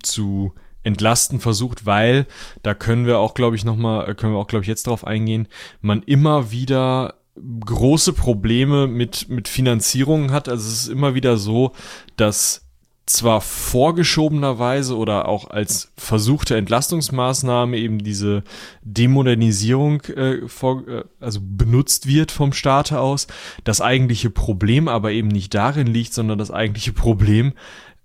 zu 0.02 0.54
entlasten 0.82 1.40
versucht, 1.40 1.86
weil 1.86 2.26
da 2.62 2.74
können 2.74 3.06
wir 3.06 3.18
auch, 3.18 3.34
glaube 3.34 3.56
ich, 3.56 3.64
nochmal, 3.64 4.08
äh, 4.08 4.14
können 4.14 4.32
wir 4.32 4.38
auch, 4.38 4.46
glaube 4.46 4.64
ich, 4.64 4.68
jetzt 4.68 4.86
drauf 4.86 5.06
eingehen, 5.06 5.48
man 5.80 6.02
immer 6.02 6.50
wieder 6.50 7.14
große 7.36 8.12
Probleme 8.12 8.86
mit, 8.86 9.28
mit 9.28 9.48
Finanzierungen 9.48 10.32
hat. 10.32 10.48
Also 10.48 10.68
es 10.68 10.84
ist 10.84 10.88
immer 10.88 11.14
wieder 11.14 11.36
so, 11.36 11.72
dass 12.16 12.68
zwar 13.12 13.40
vorgeschobenerweise 13.40 14.96
oder 14.96 15.28
auch 15.28 15.48
als 15.50 15.92
versuchte 15.96 16.56
Entlastungsmaßnahme 16.56 17.76
eben 17.76 17.98
diese 17.98 18.42
Demodernisierung 18.82 20.02
äh, 20.02 20.48
vor, 20.48 20.86
äh, 20.88 21.04
also 21.20 21.40
benutzt 21.42 22.06
wird 22.06 22.32
vom 22.32 22.52
Staate 22.52 22.98
aus, 22.98 23.26
das 23.64 23.80
eigentliche 23.80 24.30
Problem 24.30 24.88
aber 24.88 25.12
eben 25.12 25.28
nicht 25.28 25.54
darin 25.54 25.86
liegt, 25.86 26.14
sondern 26.14 26.38
das 26.38 26.50
eigentliche 26.50 26.92
Problem 26.92 27.52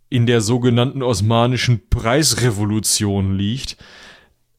in 0.09 0.25
der 0.25 0.41
sogenannten 0.41 1.03
osmanischen 1.03 1.89
Preisrevolution 1.89 3.37
liegt, 3.37 3.77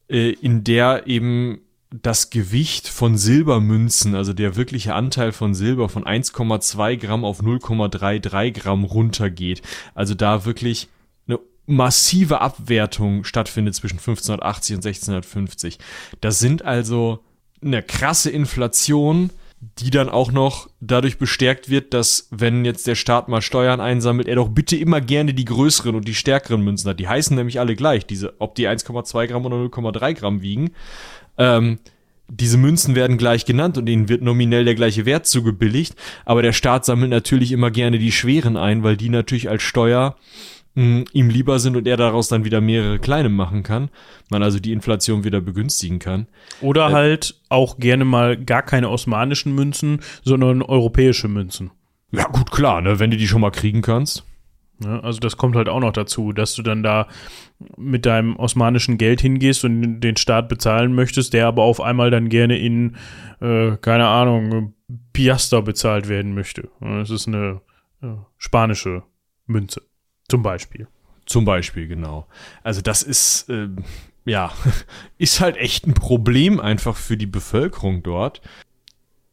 äh, 0.09 0.31
in 0.31 0.63
der 0.63 1.07
eben 1.07 1.61
das 1.91 2.29
Gewicht 2.29 2.87
von 2.87 3.17
Silbermünzen, 3.17 4.13
also 4.13 4.33
der 4.33 4.55
wirkliche 4.55 4.93
Anteil 4.93 5.31
von 5.31 5.55
Silber 5.55 5.89
von 5.89 6.03
1,2 6.03 6.97
Gramm 6.97 7.25
auf 7.25 7.41
0,33 7.41 8.51
Gramm 8.51 8.83
runtergeht. 8.83 9.63
Also 9.95 10.13
da 10.13 10.45
wirklich 10.45 10.87
eine 11.27 11.39
massive 11.65 12.41
Abwertung 12.41 13.23
stattfindet 13.23 13.73
zwischen 13.73 13.97
1580 13.97 14.75
und 14.75 14.85
1650. 14.85 15.79
Das 16.21 16.37
sind 16.37 16.63
also 16.63 17.23
eine 17.61 17.81
krasse 17.81 18.29
Inflation, 18.29 19.31
die 19.79 19.89
dann 19.89 20.09
auch 20.09 20.31
noch 20.31 20.69
dadurch 20.79 21.17
bestärkt 21.17 21.69
wird, 21.69 21.93
dass 21.93 22.27
wenn 22.31 22.63
jetzt 22.63 22.87
der 22.87 22.95
Staat 22.95 23.27
mal 23.27 23.41
Steuern 23.41 23.81
einsammelt, 23.81 24.27
er 24.27 24.35
doch 24.35 24.47
bitte 24.47 24.77
immer 24.77 25.01
gerne 25.01 25.33
die 25.33 25.43
größeren 25.43 25.95
und 25.95 26.07
die 26.07 26.15
stärkeren 26.15 26.61
Münzen 26.61 26.89
hat. 26.89 26.99
Die 26.99 27.09
heißen 27.09 27.35
nämlich 27.35 27.59
alle 27.59 27.75
gleich, 27.75 28.05
diese, 28.05 28.39
ob 28.39 28.55
die 28.55 28.69
1,2 28.69 29.27
Gramm 29.27 29.45
oder 29.45 29.57
0,3 29.57 30.13
Gramm 30.13 30.41
wiegen. 30.41 30.71
Ähm, 31.39 31.79
diese 32.27 32.57
Münzen 32.57 32.93
werden 32.93 33.17
gleich 33.17 33.45
genannt 33.45 33.77
und 33.77 33.87
ihnen 33.87 34.07
wird 34.07 34.21
nominell 34.21 34.63
der 34.63 34.75
gleiche 34.75 35.05
Wert 35.05 35.25
zugebilligt, 35.25 35.95
aber 36.25 36.43
der 36.43 36.53
Staat 36.53 36.85
sammelt 36.85 37.09
natürlich 37.09 37.51
immer 37.51 37.71
gerne 37.71 37.97
die 37.97 38.11
schweren 38.11 38.55
ein, 38.55 38.83
weil 38.83 38.97
die 38.97 39.09
natürlich 39.09 39.49
als 39.49 39.63
Steuer 39.63 40.15
mh, 40.75 41.05
ihm 41.11 41.29
lieber 41.29 41.59
sind 41.59 41.75
und 41.75 41.87
er 41.87 41.97
daraus 41.97 42.27
dann 42.27 42.45
wieder 42.45 42.61
mehrere 42.61 42.99
kleine 42.99 43.29
machen 43.29 43.63
kann, 43.63 43.89
man 44.29 44.43
also 44.43 44.59
die 44.59 44.71
Inflation 44.71 45.23
wieder 45.23 45.41
begünstigen 45.41 45.99
kann. 45.99 46.27
Oder 46.61 46.89
äh, 46.89 46.93
halt 46.93 47.35
auch 47.49 47.79
gerne 47.79 48.05
mal 48.05 48.37
gar 48.37 48.61
keine 48.61 48.89
osmanischen 48.89 49.55
Münzen, 49.55 50.01
sondern 50.23 50.61
europäische 50.61 51.27
Münzen. 51.27 51.71
Ja, 52.11 52.25
gut, 52.25 52.51
klar, 52.51 52.81
ne, 52.81 52.99
wenn 52.99 53.11
du 53.11 53.17
die 53.17 53.27
schon 53.27 53.41
mal 53.41 53.51
kriegen 53.51 53.81
kannst. 53.81 54.23
Ja, 54.83 55.01
also 55.01 55.19
das 55.19 55.35
kommt 55.35 55.55
halt 55.55 55.67
auch 55.67 55.81
noch 55.81 55.91
dazu, 55.91 56.31
dass 56.31 56.55
du 56.55 56.61
dann 56.61 56.83
da 56.83 57.07
mit 57.75 58.05
deinem 58.05 58.37
osmanischen 58.37 58.97
Geld 58.97 59.19
hingehst 59.19 59.65
und 59.65 59.99
den 59.99 60.15
Staat 60.15 60.47
bezahlen 60.47 60.93
möchtest, 60.93 61.33
der 61.33 61.47
aber 61.47 61.63
auf 61.63 61.81
einmal 61.81 62.11
dann 62.11 62.29
gerne 62.29 62.57
in, 62.57 62.95
äh, 63.41 63.75
keine 63.77 64.07
Ahnung, 64.07 64.73
Piaster 65.11 65.61
bezahlt 65.61 66.07
werden 66.07 66.33
möchte. 66.33 66.69
Das 66.79 67.09
ist 67.09 67.27
eine 67.27 67.61
äh, 68.01 68.07
spanische 68.37 69.03
Münze, 69.45 69.81
zum 70.29 70.43
Beispiel. 70.43 70.87
Zum 71.25 71.45
Beispiel, 71.45 71.87
genau. 71.87 72.27
Also 72.63 72.81
das 72.81 73.03
ist, 73.03 73.49
äh, 73.49 73.67
ja, 74.25 74.51
ist 75.17 75.41
halt 75.41 75.57
echt 75.57 75.87
ein 75.87 75.93
Problem 75.93 76.59
einfach 76.59 76.95
für 76.95 77.17
die 77.17 77.27
Bevölkerung 77.27 78.01
dort, 78.01 78.41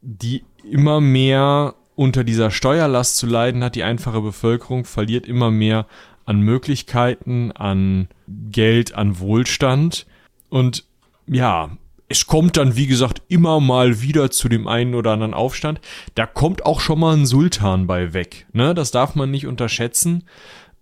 die 0.01 0.44
immer 0.68 1.01
mehr 1.01 1.74
unter 1.97 2.22
dieser 2.22 2.53
Steuerlast 2.53 3.16
zu 3.16 3.26
leiden 3.26 3.64
hat. 3.64 3.74
Die 3.74 3.82
einfache 3.82 4.20
Bevölkerung 4.20 4.84
verliert 4.84 5.26
immer 5.26 5.51
mehr 5.51 5.86
an 6.24 6.40
Möglichkeiten, 6.40 7.51
an 7.53 8.09
Geld, 8.28 8.94
an 8.94 9.18
Wohlstand. 9.18 10.07
Und 10.49 10.84
ja, 11.26 11.70
es 12.09 12.26
kommt 12.26 12.57
dann, 12.57 12.76
wie 12.76 12.86
gesagt, 12.86 13.22
immer 13.28 13.61
mal 13.61 14.01
wieder 14.01 14.30
zu 14.30 14.49
dem 14.49 14.68
einen 14.68 14.94
oder 14.94 15.11
anderen 15.12 15.34
Aufstand. 15.34 15.80
Da 16.14 16.24
kommt 16.26 16.64
auch 16.64 16.80
schon 16.80 17.01
mal 17.01 17.16
ein 17.16 17.26
Sultan 17.26 17.86
bei 17.86 18.12
weg. 18.12 18.47
Ne? 18.53 18.74
Das 18.74 18.92
darf 18.92 19.14
man 19.14 19.30
nicht 19.30 19.47
unterschätzen. 19.47 20.24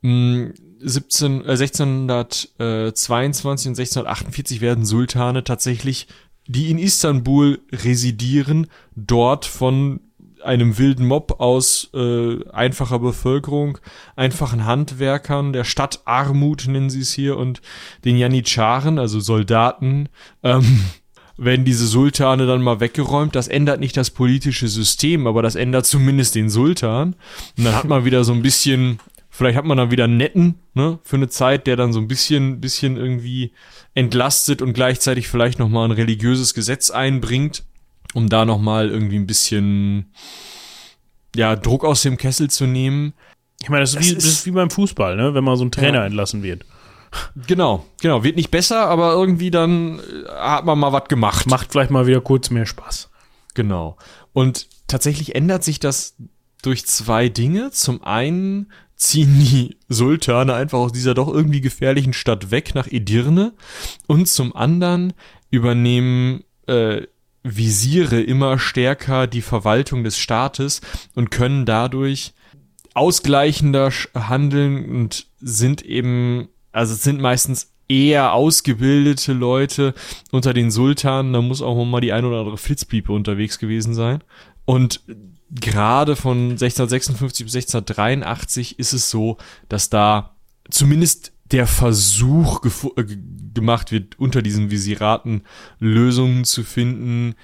17, 0.03 1.45
äh, 1.45 1.49
1622 1.49 3.69
und 3.69 3.79
1648 3.79 4.61
werden 4.61 4.85
Sultane 4.85 5.45
tatsächlich, 5.45 6.09
die 6.47 6.71
in 6.71 6.79
Istanbul 6.79 7.61
residieren, 7.73 8.67
dort 8.95 9.47
von 9.47 10.01
einem 10.45 10.79
wilden 10.79 11.07
Mob 11.07 11.41
aus 11.41 11.91
äh, 11.95 12.49
einfacher 12.51 12.99
Bevölkerung, 12.99 13.79
einfachen 14.17 14.65
Handwerkern, 14.65 15.53
der 15.53 15.65
Stadtarmut 15.65 16.67
nennen 16.69 16.91
sie 16.91 17.01
es 17.01 17.13
hier 17.13 17.37
und 17.37 17.63
den 18.05 18.17
Janitscharen, 18.17 18.99
also 18.99 19.21
Soldaten, 19.21 20.09
ähm, 20.43 20.85
werden 21.37 21.65
diese 21.65 21.87
Sultane 21.87 22.47
dann 22.47 22.63
mal 22.63 22.81
weggeräumt. 22.81 23.35
Das 23.35 23.49
ändert 23.49 23.81
nicht 23.81 23.97
das 23.97 24.11
politische 24.11 24.69
System, 24.69 25.27
aber 25.27 25.43
das 25.43 25.57
ändert 25.57 25.87
zumindest 25.87 26.37
den 26.37 26.49
Sultan. 26.49 27.17
Und 27.59 27.65
dann 27.65 27.75
hat 27.75 27.87
man 27.87 28.05
wieder 28.05 28.23
so 28.23 28.33
ein 28.33 28.43
bisschen, 28.43 29.01
vielleicht 29.31 29.57
hat 29.57 29.65
man 29.65 29.77
dann 29.77 29.91
wieder 29.91 30.05
einen 30.05 30.17
netten, 30.17 30.55
ne, 30.75 31.01
für 31.03 31.17
eine 31.17 31.29
Zeit, 31.29 31.67
der 31.67 31.75
dann 31.75 31.93
so 31.93 31.99
ein 31.99 32.07
bisschen, 32.07 32.61
bisschen 32.61 32.97
irgendwie 32.97 33.53
entlastet 33.95 34.63
und 34.63 34.75
gleichzeitig 34.75 35.27
vielleicht 35.27 35.59
nochmal 35.59 35.89
ein 35.89 35.93
religiöses 35.93 36.55
Gesetz 36.55 36.91
einbringt, 36.91 37.65
um 38.15 38.29
da 38.29 38.45
nochmal 38.45 38.89
irgendwie 38.89 39.17
ein 39.19 39.27
bisschen, 39.27 40.13
ja, 41.37 41.57
Druck 41.57 41.85
aus 41.85 42.03
dem 42.03 42.17
Kessel 42.17 42.49
zu 42.49 42.67
nehmen. 42.67 43.13
Ich 43.63 43.69
meine, 43.69 43.83
das 43.83 43.95
ist, 43.95 44.11
wie, 44.11 44.15
das 44.15 44.25
ist 44.25 44.47
wie 44.47 44.53
beim 44.53 44.71
Fußball, 44.71 45.17
ne, 45.17 45.35
wenn 45.35 45.45
mal 45.45 45.57
so 45.57 45.65
ein 45.65 45.73
Trainer 45.73 46.01
ja. 46.01 46.07
entlassen 46.07 46.43
wird. 46.43 46.65
Genau, 47.47 47.87
genau. 48.01 48.25
Wird 48.25 48.37
nicht 48.37 48.51
besser, 48.51 48.89
aber 48.89 49.13
irgendwie 49.13 49.51
dann 49.51 49.99
äh, 49.99 50.29
hat 50.31 50.65
man 50.65 50.79
mal 50.79 50.93
was 50.93 51.09
gemacht. 51.09 51.47
Macht 51.47 51.73
vielleicht 51.73 51.91
mal 51.91 52.07
wieder 52.07 52.21
kurz 52.21 52.51
mehr 52.51 52.67
Spaß. 52.67 53.11
Genau. 53.55 53.97
Und 54.33 54.69
tatsächlich 54.89 55.35
ändert 55.35 55.65
sich 55.65 55.81
das 55.81 56.17
durch 56.63 56.87
zwei 56.87 57.29
Dinge. 57.29 57.71
Zum 57.71 58.03
einen 58.03 58.73
ziehen 58.97 59.39
die 59.39 59.77
Sultane 59.89 60.55
einfach 60.55 60.79
aus 60.79 60.93
dieser 60.93 61.15
doch 61.15 61.29
irgendwie 61.29 61.61
gefährlichen 61.61 62.13
Stadt 62.13 62.51
weg 62.51 62.75
nach 62.75 62.89
Edirne 62.91 63.53
und 64.07 64.29
zum 64.29 64.55
anderen 64.55 65.13
übernehmen 65.51 66.45
äh, 66.67 67.03
Visiere 67.45 68.21
immer 68.21 68.59
stärker 68.59 69.27
die 69.27 69.43
Verwaltung 69.43 70.03
des 70.03 70.19
Staates 70.19 70.81
und 71.15 71.31
können 71.31 71.67
dadurch 71.67 72.33
ausgleichender 72.95 73.91
handeln 74.15 74.89
und 74.89 75.27
sind 75.41 75.83
eben 75.83 76.49
also 76.75 76.93
es 76.95 77.05
sind 77.05 77.21
meistens 77.21 77.73
eher 77.89 78.33
ausgebildete 78.33 79.33
Leute 79.33 79.95
unter 80.33 80.53
den 80.53 80.71
Sultanen. 80.71 81.33
Da 81.33 81.41
muss 81.41 81.63
auch 81.63 81.83
mal 81.85 82.01
die 82.01 82.13
ein 82.13 82.25
oder 82.25 82.41
andere 82.41 82.59
Flitzpiepe 82.59 83.13
unterwegs 83.13 83.59
gewesen 83.59 83.95
sein. 83.95 84.25
Und 84.65 85.01
gerade 85.51 86.17
von 86.17 86.51
1656 86.51 87.47
bis 87.47 87.55
1683 87.55 88.79
ist 88.79 88.93
es 88.93 89.09
so, 89.09 89.37
dass 89.69 89.89
da 89.89 90.35
zumindest 90.69 91.33
der 91.51 91.67
Versuch 91.67 92.65
äh, 92.97 93.05
gemacht 93.55 93.93
wird, 93.93 94.19
unter 94.19 94.43
diesen 94.43 94.71
Visiraten 94.71 95.43
Lösungen 95.79 96.45
zu 96.45 96.63
finden, 96.63 97.35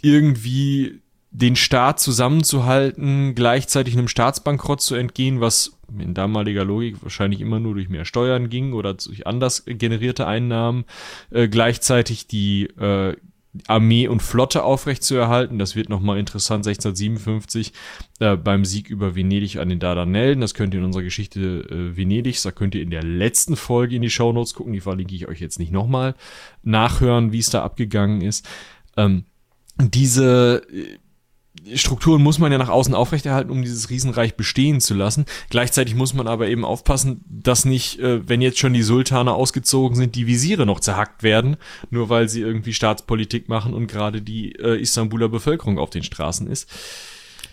irgendwie 0.00 1.02
den 1.30 1.56
Staat 1.56 2.00
zusammenzuhalten, 2.00 3.34
gleichzeitig 3.34 3.94
einem 3.96 4.08
Staatsbankrott 4.08 4.80
zu 4.80 4.94
entgehen, 4.94 5.40
was 5.40 5.78
in 5.98 6.14
damaliger 6.14 6.64
Logik 6.64 7.02
wahrscheinlich 7.02 7.40
immer 7.40 7.60
nur 7.60 7.74
durch 7.74 7.88
mehr 7.88 8.04
Steuern 8.04 8.48
ging 8.48 8.72
oder 8.72 8.94
durch 8.94 9.26
anders 9.26 9.64
generierte 9.66 10.26
Einnahmen, 10.26 10.84
äh, 11.30 11.48
gleichzeitig 11.48 12.26
die 12.26 12.64
äh, 12.64 13.16
Armee 13.66 14.08
und 14.08 14.22
Flotte 14.22 14.62
aufrechtzuerhalten. 14.62 15.58
Das 15.58 15.76
wird 15.76 15.88
nochmal 15.88 16.18
interessant 16.18 16.66
1657 16.66 17.72
äh, 18.20 18.36
beim 18.36 18.64
Sieg 18.64 18.90
über 18.90 19.14
Venedig 19.14 19.58
an 19.58 19.68
den 19.68 19.78
Dardanellen. 19.78 20.40
Das 20.40 20.54
könnt 20.54 20.74
ihr 20.74 20.80
in 20.80 20.86
unserer 20.86 21.02
Geschichte 21.02 21.40
äh, 21.40 21.96
Venedigs, 21.96 22.42
da 22.42 22.50
könnt 22.50 22.74
ihr 22.74 22.82
in 22.82 22.90
der 22.90 23.02
letzten 23.02 23.56
Folge 23.56 23.96
in 23.96 24.02
die 24.02 24.10
Shownotes 24.10 24.54
gucken. 24.54 24.72
Die 24.72 24.80
verlinke 24.80 25.14
ich 25.14 25.28
euch 25.28 25.40
jetzt 25.40 25.58
nicht 25.58 25.72
nochmal 25.72 26.14
nachhören, 26.62 27.32
wie 27.32 27.38
es 27.38 27.50
da 27.50 27.62
abgegangen 27.62 28.20
ist. 28.20 28.48
Ähm, 28.96 29.24
diese 29.78 30.62
äh, 30.72 30.98
Strukturen 31.74 32.22
muss 32.22 32.38
man 32.38 32.52
ja 32.52 32.58
nach 32.58 32.68
außen 32.68 32.94
aufrechterhalten, 32.94 33.50
um 33.50 33.62
dieses 33.62 33.90
Riesenreich 33.90 34.36
bestehen 34.36 34.80
zu 34.80 34.94
lassen. 34.94 35.26
Gleichzeitig 35.50 35.94
muss 35.94 36.14
man 36.14 36.28
aber 36.28 36.48
eben 36.48 36.64
aufpassen, 36.64 37.24
dass 37.28 37.64
nicht, 37.64 37.98
äh, 37.98 38.28
wenn 38.28 38.40
jetzt 38.40 38.58
schon 38.58 38.72
die 38.72 38.82
Sultane 38.82 39.32
ausgezogen 39.32 39.96
sind, 39.96 40.14
die 40.14 40.26
Visiere 40.26 40.66
noch 40.66 40.80
zerhackt 40.80 41.22
werden, 41.22 41.56
nur 41.90 42.08
weil 42.08 42.28
sie 42.28 42.40
irgendwie 42.40 42.72
Staatspolitik 42.72 43.48
machen 43.48 43.74
und 43.74 43.86
gerade 43.86 44.22
die 44.22 44.52
äh, 44.52 44.80
Istanbuler 44.80 45.28
Bevölkerung 45.28 45.78
auf 45.78 45.90
den 45.90 46.02
Straßen 46.02 46.46
ist. 46.46 46.68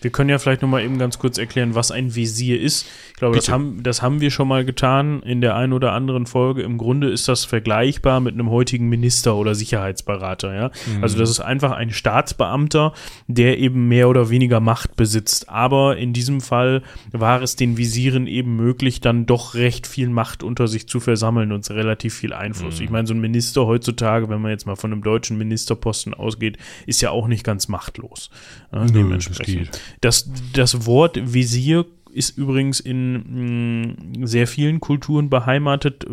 Wir 0.04 0.12
können 0.12 0.30
ja 0.30 0.38
vielleicht 0.38 0.62
nochmal 0.62 0.84
eben 0.84 0.98
ganz 0.98 1.18
kurz 1.18 1.38
erklären, 1.38 1.76
was 1.76 1.92
ein 1.92 2.14
Visier 2.14 2.60
ist. 2.60 2.86
Ich 3.08 3.14
glaube, 3.14 3.36
das 3.36 3.50
haben, 3.50 3.84
das 3.84 4.02
haben 4.02 4.22
wir 4.22 4.32
schon 4.32 4.48
mal 4.48 4.66
getan 4.66 5.24
in 5.24 5.40
der 5.40 5.56
einen 5.56 5.74
oder 5.74 5.94
anderen 5.94 6.26
Folge. 6.26 6.62
Im 6.62 6.78
Grunde 6.78 7.10
ist 7.10 7.28
das 7.28 7.46
vergleichbar 7.46 8.20
mit 8.20 8.34
einem 8.34 8.50
heutigen 8.50 8.90
Minister 8.90 9.36
oder 9.36 9.56
Sicherheitsberater. 9.56 10.54
Ja? 10.54 10.72
Mhm. 10.86 11.04
Also 11.04 11.18
das 11.18 11.30
ist 11.30 11.40
einfach 11.40 11.72
ein 11.72 11.92
Staatsbeamter, 11.92 12.94
der 13.28 13.60
eben 13.60 13.88
mehr 13.88 14.10
oder 14.10 14.30
weniger 14.30 14.60
Macht 14.60 14.96
besitzt. 14.96 15.50
Aber 15.50 15.98
in 15.98 16.12
diesem 16.12 16.42
Fall 16.42 16.84
war 17.12 17.42
es 17.42 17.56
den 17.56 17.78
Visieren 17.78 18.28
eben 18.28 18.56
möglich, 18.56 19.00
dann 19.00 19.26
doch 19.26 19.56
recht 19.56 19.88
viel 19.88 20.10
Macht 20.10 20.44
unter 20.44 20.68
sich 20.68 20.88
zu 20.88 21.00
versammeln 21.00 21.52
und 21.52 21.70
relativ 21.70 22.14
viel 22.14 22.34
Einfluss. 22.34 22.80
Mhm. 22.80 22.84
Ich 22.84 22.90
meine, 22.90 23.08
so 23.08 23.14
ein 23.14 23.22
Minister 23.22 23.66
heutzutage, 23.66 24.30
wenn 24.30 24.42
man 24.42 24.52
jetzt 24.52 24.68
mal 24.68 24.76
von 24.76 24.92
einem 24.92 25.02
deutschen 25.02 25.38
Ministerposten 25.38 26.14
ausgeht, 26.14 26.58
ist 26.86 27.02
ja 27.02 27.12
auch 27.12 27.28
nicht 27.28 27.44
ganz 27.46 27.70
machtlos. 27.70 28.30
Ja, 28.74 28.84
Nö, 28.86 28.92
dementsprechend. 28.92 29.80
Das, 30.02 30.30
das 30.54 30.86
Wort 30.86 31.34
Visier 31.34 31.86
ist 32.14 32.38
übrigens 32.38 32.80
in 32.80 33.14
mh, 33.14 34.22
mm, 34.22 34.26
sehr 34.26 34.48
vielen 34.48 34.80
Kulturen 34.80 35.30
beheimatet. 35.30 36.06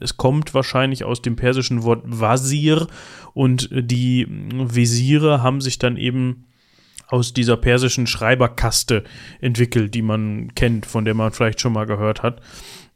Es 0.00 0.16
kommt 0.16 0.52
wahrscheinlich 0.54 1.04
aus 1.04 1.22
dem 1.22 1.36
persischen 1.36 1.84
Wort 1.84 2.02
Wazir 2.04 2.88
und 3.34 3.68
die 3.72 4.26
Visiere 4.28 5.42
haben 5.42 5.60
sich 5.60 5.78
dann 5.78 5.96
eben 5.96 6.44
aus 7.08 7.32
dieser 7.32 7.56
persischen 7.56 8.06
Schreiberkaste 8.06 9.04
entwickelt, 9.40 9.94
die 9.94 10.02
man 10.02 10.54
kennt, 10.54 10.84
von 10.84 11.06
der 11.06 11.14
man 11.14 11.32
vielleicht 11.32 11.60
schon 11.60 11.72
mal 11.72 11.86
gehört 11.86 12.22
hat. 12.22 12.42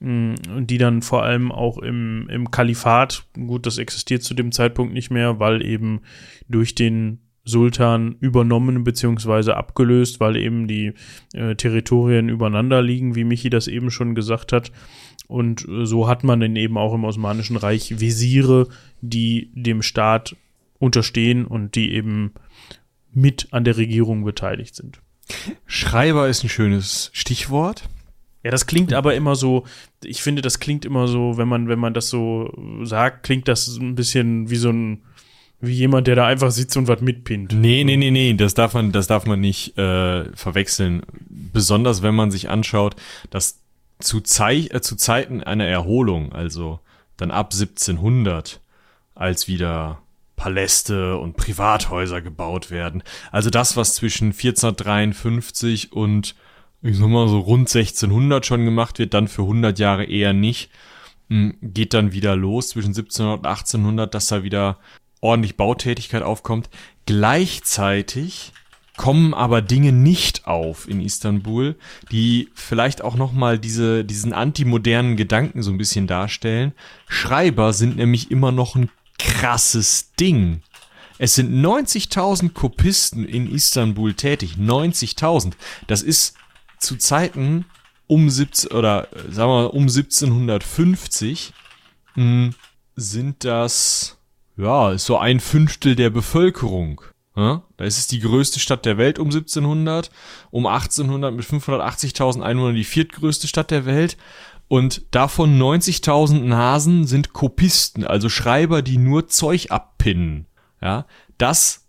Mm, 0.01 0.35
und 0.55 0.67
die 0.67 0.79
dann 0.79 1.01
vor 1.01 1.23
allem 1.23 1.51
auch 1.51 1.79
im, 1.79 2.29
im 2.29 2.51
Kalifat, 2.51 3.25
gut, 3.35 3.67
das 3.67 3.79
existiert 3.79 4.23
zu 4.23 4.35
dem 4.35 4.53
Zeitpunkt 4.53 4.93
nicht 4.93 5.11
mehr, 5.11 5.39
weil 5.39 5.65
eben 5.65 6.03
durch 6.49 6.75
den 6.75 7.21
Sultan 7.45 8.17
übernommen 8.21 8.85
bzw. 8.85 9.53
abgelöst, 9.53 10.21
weil 10.21 10.37
eben 10.37 10.69
die 10.69 10.93
äh, 11.33 11.55
Territorien 11.57 12.29
übereinander 12.29 12.83
liegen, 12.83 13.15
wie 13.15 13.25
Michi 13.25 13.51
das 13.51 13.67
eben 13.67 13.91
schon 13.91 14.15
gesagt 14.15 14.53
hat. 14.53 14.71
Und 15.27 15.67
äh, 15.69 15.85
so 15.85 16.09
hat 16.09 16.25
man 16.25 16.41
dann 16.41 16.57
eben 16.57 16.79
auch 16.79 16.95
im 16.95 17.05
Osmanischen 17.05 17.57
Reich 17.57 17.99
Visiere, 18.01 18.69
die 19.01 19.51
dem 19.55 19.83
Staat 19.83 20.37
unterstehen 20.79 21.45
und 21.45 21.75
die 21.75 21.93
eben 21.93 22.33
mit 23.13 23.49
an 23.53 23.65
der 23.65 23.77
Regierung 23.77 24.25
beteiligt 24.25 24.75
sind. 24.75 25.01
Schreiber 25.67 26.29
ist 26.29 26.43
ein 26.43 26.49
schönes 26.49 27.11
Stichwort. 27.13 27.89
Ja, 28.45 28.51
das 28.51 28.67
klingt 28.67 28.93
aber 28.93 29.15
immer 29.15 29.37
so, 29.37 29.65
ich 30.03 30.23
finde, 30.23 30.43
das 30.43 30.59
klingt 30.59 30.85
immer 30.85 31.07
so, 31.07 31.37
wenn 31.37 31.47
man, 31.47 31.69
wenn 31.69 31.79
man 31.79 31.95
das 31.95 32.09
so 32.09 32.53
sagt, 32.83 33.23
klingt 33.23 33.47
das 33.47 33.77
ein 33.77 33.95
bisschen 33.95 34.51
wie 34.51 34.57
so 34.57 34.71
ein 34.71 35.03
wie 35.63 35.75
jemand, 35.75 36.09
der 36.09 36.17
da 36.17 36.27
einfach 36.27 36.51
sitzt 36.51 36.77
und 36.77 36.89
was 36.89 37.01
mitpinnt. 37.01 37.53
Nee, 37.53 37.85
nee, 37.85 37.97
nee, 37.97 38.11
nee, 38.11 38.35
das 38.35 38.55
darf 38.55 38.75
man, 38.75 38.91
das 38.91 39.07
darf 39.07 39.27
man 39.27 39.41
nicht 39.41 39.79
äh, 39.79 40.25
verwechseln. 40.35 41.03
Besonders 41.31 42.03
wenn 42.03 42.17
man 42.17 42.33
sich 42.33 42.51
anschaut, 42.51 42.97
dass 43.31 43.61
zu, 44.01 44.21
Zei 44.21 44.67
äh, 44.71 44.81
zu 44.81 44.97
Zeiten 44.97 45.43
einer 45.43 45.67
Erholung, 45.67 46.33
also 46.33 46.81
dann 47.17 47.31
ab 47.31 47.53
1700, 47.53 48.61
als 49.15 49.47
wieder 49.47 50.03
Paläste 50.35 51.17
und 51.19 51.37
Privathäuser 51.37 52.21
gebaut 52.21 52.73
werden. 52.73 53.05
Also 53.31 53.49
das, 53.49 53.77
was 53.77 53.95
zwischen 53.95 54.33
1453 54.33 55.93
und 55.93 56.35
ich 56.83 56.99
sag 56.99 57.07
mal 57.07 57.29
so 57.29 57.39
rund 57.39 57.69
1600 57.69 58.45
schon 58.45 58.65
gemacht 58.65 58.99
wird, 58.99 59.15
dann 59.15 59.29
für 59.29 59.43
100 59.43 59.79
Jahre 59.79 60.05
eher 60.07 60.33
nicht, 60.33 60.71
hm, 61.29 61.55
geht 61.63 61.95
dann 61.95 62.13
wieder 62.13 62.35
los 62.35 62.71
zwischen 62.71 62.89
1700 62.89 63.39
und 63.39 63.47
1800, 63.47 64.13
dass 64.13 64.27
da 64.27 64.43
wieder 64.43 64.79
ordentlich 65.23 65.57
Bautätigkeit 65.57 66.23
aufkommt. 66.23 66.69
Gleichzeitig 67.07 68.53
kommen 68.99 69.33
aber 69.33 69.63
Dinge 69.63 69.93
nicht 69.93 70.47
auf 70.47 70.87
in 70.87 71.01
Istanbul, 71.01 71.77
die 72.11 72.51
vielleicht 72.55 73.03
auch 73.03 73.15
noch 73.15 73.33
mal 73.33 73.59
diese 73.59 74.05
diesen 74.05 74.35
antimodernen 74.35 75.17
Gedanken 75.17 75.63
so 75.63 75.71
ein 75.71 75.79
bisschen 75.79 76.07
darstellen. 76.07 76.73
Schreiber 77.09 77.73
sind 77.73 77.97
nämlich 77.97 78.31
immer 78.31 78.53
noch 78.53 78.77
ein 78.77 78.91
krasses 79.19 80.13
Ding. 80.21 80.63
Es 81.19 81.35
sind 81.35 81.55
90.000 81.65 82.53
Kopisten 82.53 83.25
in 83.25 83.51
Istanbul 83.51 84.15
tätig. 84.15 84.57
90.000. 84.59 85.53
Das 85.87 86.03
ist 86.03 86.35
zu 86.79 86.97
Zeiten 86.97 87.65
um 88.09 88.29
17 88.29 88.73
oder 88.73 89.09
sagen 89.31 89.51
wir 89.51 89.63
mal 89.63 89.67
um 89.67 89.83
1750 89.83 91.53
mh, 92.15 92.23
hm, 92.23 92.55
sind 92.97 93.45
das 93.45 94.19
ja 94.63 94.97
so 94.99 95.19
ein 95.19 95.41
Fünftel 95.41 95.97
der 95.97 96.11
Bevölkerung. 96.11 97.03
Ja? 97.37 97.63
Da 97.77 97.85
ist 97.85 97.99
es 97.99 98.07
die 98.07 98.21
größte 98.21 98.61
Stadt 98.61 98.85
der 98.85 98.99
Welt 98.99 99.19
um 99.19 99.27
1700, 99.27 100.11
um 100.51 100.67
1800 100.67 101.35
mit 101.35 101.45
580.000 101.45 102.43
Einwohnern 102.43 102.75
die 102.75 102.85
viertgrößte 102.85 103.49
Stadt 103.49 103.71
der 103.71 103.87
Welt 103.87 104.17
und 104.69 105.03
davon 105.11 105.59
90.000 105.61 106.41
Nasen 106.41 107.07
sind 107.07 107.33
Kopisten, 107.33 108.07
also 108.07 108.29
Schreiber, 108.29 108.83
die 108.83 108.99
nur 108.99 109.29
Zeug 109.29 109.71
abpinnen. 109.71 110.47
Ja, 110.81 111.07
das 111.39 111.82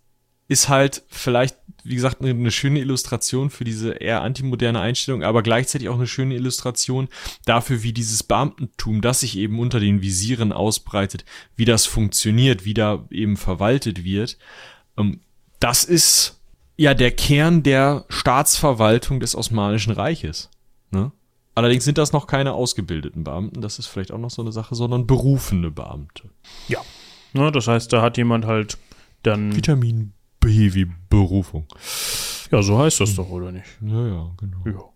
ist 0.48 0.68
halt 0.68 1.02
vielleicht, 1.08 1.56
wie 1.84 1.94
gesagt, 1.94 2.20
eine, 2.20 2.30
eine 2.30 2.50
schöne 2.50 2.80
Illustration 2.80 3.50
für 3.50 3.64
diese 3.64 3.92
eher 3.92 4.22
antimoderne 4.22 4.80
Einstellung, 4.80 5.22
aber 5.22 5.42
gleichzeitig 5.42 5.88
auch 5.88 5.96
eine 5.96 6.06
schöne 6.06 6.34
Illustration 6.34 7.08
dafür, 7.46 7.82
wie 7.82 7.92
dieses 7.92 8.22
Beamtentum, 8.22 9.00
das 9.00 9.20
sich 9.20 9.38
eben 9.38 9.58
unter 9.58 9.80
den 9.80 10.02
Visieren 10.02 10.52
ausbreitet, 10.52 11.24
wie 11.56 11.64
das 11.64 11.86
funktioniert, 11.86 12.64
wie 12.64 12.74
da 12.74 13.06
eben 13.10 13.36
verwaltet 13.36 14.04
wird. 14.04 14.38
Ähm, 14.98 15.20
das 15.60 15.84
ist 15.84 16.40
ja 16.76 16.92
der 16.92 17.10
Kern 17.12 17.62
der 17.62 18.04
Staatsverwaltung 18.08 19.20
des 19.20 19.34
Osmanischen 19.34 19.92
Reiches. 19.92 20.50
Ne? 20.90 21.12
Allerdings 21.54 21.84
sind 21.84 21.98
das 21.98 22.12
noch 22.12 22.26
keine 22.26 22.52
ausgebildeten 22.52 23.24
Beamten, 23.24 23.60
das 23.60 23.78
ist 23.78 23.86
vielleicht 23.86 24.10
auch 24.10 24.18
noch 24.18 24.30
so 24.30 24.42
eine 24.42 24.52
Sache, 24.52 24.74
sondern 24.74 25.06
berufene 25.06 25.70
Beamte. 25.70 26.30
Ja. 26.68 26.80
Ne, 27.32 27.50
das 27.50 27.66
heißt, 27.66 27.92
da 27.92 28.02
hat 28.02 28.16
jemand 28.16 28.44
halt 28.44 28.78
dann. 29.22 29.54
Vitamin 29.56 30.13
B 30.44 30.74
wie 30.74 30.86
Berufung. 31.08 31.66
Ja, 32.50 32.62
so 32.62 32.78
heißt 32.78 33.00
das 33.00 33.14
doch, 33.14 33.30
oder 33.30 33.50
nicht? 33.50 33.66
Ja, 33.80 34.06
ja, 34.06 34.30
genau. 34.38 34.58
Ja. 34.66 34.94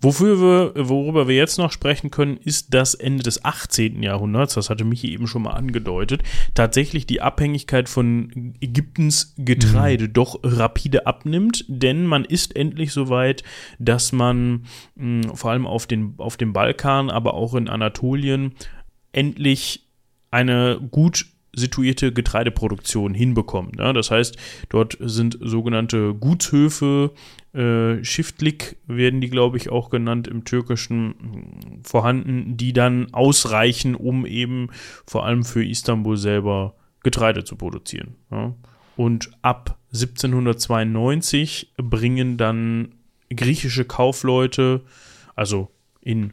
Wofür 0.00 0.40
wir, 0.40 0.88
worüber 0.88 1.28
wir 1.28 1.36
jetzt 1.36 1.56
noch 1.56 1.70
sprechen 1.70 2.10
können, 2.10 2.36
ist 2.36 2.74
das 2.74 2.94
Ende 2.94 3.22
des 3.22 3.44
18. 3.44 4.02
Jahrhunderts, 4.02 4.54
das 4.54 4.70
hatte 4.70 4.84
Michi 4.84 5.12
eben 5.12 5.28
schon 5.28 5.42
mal 5.42 5.52
angedeutet, 5.52 6.22
tatsächlich 6.54 7.06
die 7.06 7.20
Abhängigkeit 7.20 7.88
von 7.88 8.54
Ägyptens 8.60 9.34
Getreide 9.38 10.08
mhm. 10.08 10.12
doch 10.12 10.40
rapide 10.42 11.06
abnimmt, 11.06 11.64
denn 11.68 12.06
man 12.06 12.24
ist 12.24 12.56
endlich 12.56 12.92
so 12.92 13.08
weit, 13.08 13.44
dass 13.78 14.12
man 14.12 14.64
mh, 14.96 15.26
hm, 15.26 15.36
vor 15.36 15.52
allem 15.52 15.66
auf, 15.66 15.86
den, 15.86 16.14
auf 16.18 16.36
dem 16.36 16.52
Balkan, 16.52 17.08
aber 17.08 17.34
auch 17.34 17.54
in 17.54 17.68
Anatolien 17.68 18.54
endlich 19.12 19.86
eine 20.30 20.80
gut 20.90 21.26
situierte 21.54 22.12
Getreideproduktion 22.12 23.14
hinbekommt. 23.14 23.78
Ja, 23.78 23.92
das 23.92 24.10
heißt, 24.10 24.36
dort 24.68 24.96
sind 25.00 25.38
sogenannte 25.40 26.14
Gutshöfe, 26.14 27.12
äh, 27.52 28.02
Shiftlik 28.02 28.76
werden 28.86 29.20
die, 29.20 29.28
glaube 29.28 29.58
ich, 29.58 29.68
auch 29.68 29.90
genannt 29.90 30.26
im 30.26 30.44
Türkischen 30.44 31.80
vorhanden, 31.82 32.56
die 32.56 32.72
dann 32.72 33.12
ausreichen, 33.12 33.94
um 33.94 34.24
eben 34.24 34.68
vor 35.06 35.26
allem 35.26 35.44
für 35.44 35.64
Istanbul 35.64 36.16
selber 36.16 36.74
Getreide 37.02 37.44
zu 37.44 37.56
produzieren. 37.56 38.14
Ja. 38.30 38.54
Und 38.96 39.30
ab 39.42 39.78
1792 39.92 41.72
bringen 41.76 42.38
dann 42.38 42.94
griechische 43.28 43.84
Kaufleute, 43.84 44.82
also 45.34 45.68
in 46.00 46.32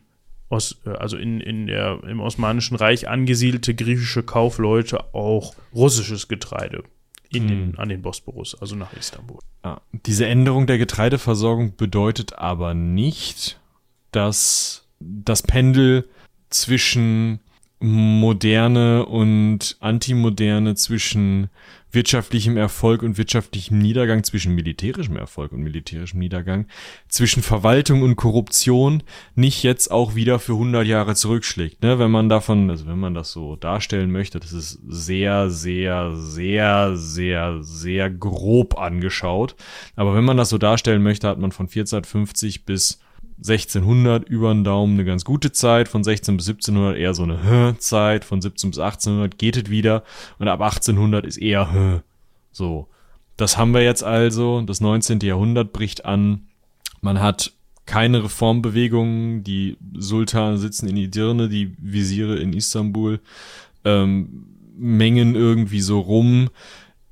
Os, 0.50 0.82
äh, 0.86 0.90
also 0.90 1.18
in, 1.18 1.40
in 1.40 1.68
der, 1.68 2.04
im 2.04 2.20
Osmanischen 2.20 2.76
Reich 2.76 3.08
angesiedelte 3.08 3.76
griechische 3.76 4.24
Kaufleute 4.24 5.14
auch 5.14 5.54
russisches 5.74 6.28
Getreide 6.28 6.84
in 7.32 7.48
den, 7.48 7.68
hm. 7.74 7.80
an 7.80 7.90
den 7.90 8.02
Bosporus, 8.02 8.60
also 8.60 8.76
nach 8.76 8.94
Istanbul. 8.94 9.40
Ah, 9.62 9.82
diese 9.92 10.26
Änderung 10.26 10.66
der 10.66 10.78
Getreideversorgung 10.78 11.76
bedeutet 11.76 12.34
aber 12.40 12.74
nicht, 12.74 13.60
dass 14.12 14.88
das 15.00 15.44
Pendel 15.44 16.10
zwischen 16.50 17.40
Moderne 17.80 19.06
und 19.06 19.78
Antimoderne, 19.80 20.76
zwischen 20.76 21.50
wirtschaftlichem 21.92 22.58
Erfolg 22.58 23.02
und 23.02 23.18
wirtschaftlichem 23.18 23.80
Niedergang, 23.80 24.24
zwischen 24.24 24.54
militärischem 24.54 25.16
Erfolg 25.16 25.52
und 25.54 25.62
militärischem 25.62 26.20
Niedergang, 26.20 26.68
zwischen 27.08 27.42
Verwaltung 27.42 28.04
und 28.04 28.16
Korruption 28.16 29.02
nicht 29.36 29.64
jetzt 29.64 29.90
auch 29.90 30.14
wieder 30.16 30.40
für 30.40 30.54
100 30.54 30.86
Jahre 30.86 31.16
zurückschlägt. 31.16 31.82
Ne? 31.82 31.98
Wenn 31.98 32.12
man 32.12 32.30
davon, 32.30 32.70
also 32.70 32.86
wenn 32.86 33.00
man 33.00 33.14
das 33.14 33.32
so 33.32 33.56
darstellen 33.56 34.12
möchte, 34.12 34.40
das 34.40 34.54
ist 34.54 34.80
sehr, 34.88 35.50
sehr, 35.50 36.16
sehr, 36.16 36.96
sehr, 36.96 37.60
sehr 37.62 38.10
grob 38.10 38.78
angeschaut. 38.78 39.56
Aber 39.96 40.14
wenn 40.16 40.26
man 40.26 40.38
das 40.38 40.50
so 40.50 40.58
darstellen 40.58 41.02
möchte, 41.02 41.28
hat 41.28 41.40
man 41.40 41.52
von 41.52 41.66
1450 41.66 42.66
bis 42.66 43.00
1600 43.40 44.28
über 44.28 44.54
den 44.54 44.64
Daumen 44.64 44.94
eine 44.94 45.06
ganz 45.06 45.24
gute 45.26 45.52
Zeit, 45.52 45.88
von 45.88 46.04
16 46.04 46.38
bis 46.38 46.48
1700 46.50 46.98
eher 46.98 47.14
so 47.14 47.24
eine 47.24 47.76
Zeit, 47.80 48.26
von 48.26 48.42
17 48.42 48.72
bis 48.72 48.80
1800 48.80 49.38
geht 49.38 49.58
es 49.58 49.70
wieder 49.70 50.04
und 50.38 50.48
ab 50.48 50.62
1800 50.62 51.26
ist 51.26 51.38
eher 51.38 52.04
so. 52.52 52.88
Das 53.38 53.58
haben 53.58 53.74
wir 53.74 53.82
jetzt 53.82 54.04
also, 54.04 54.62
das 54.62 54.82
19. 54.82 55.22
Jahrhundert 55.22 55.72
bricht 55.72 56.04
an, 56.04 56.48
man 57.02 57.22
hat 57.22 57.54
keine 57.86 58.24
Reformbewegungen, 58.24 59.44
die 59.44 59.78
Sultane 59.98 60.58
sitzen 60.58 60.88
in 60.88 60.98
Edirne, 60.98 61.50
die 61.50 61.76
Visiere 61.80 62.38
in 62.38 62.54
Istanbul, 62.54 63.20
ähm, 63.86 64.46
mengen 64.78 65.36
irgendwie 65.36 65.82
so 65.82 66.00
rum 66.00 66.50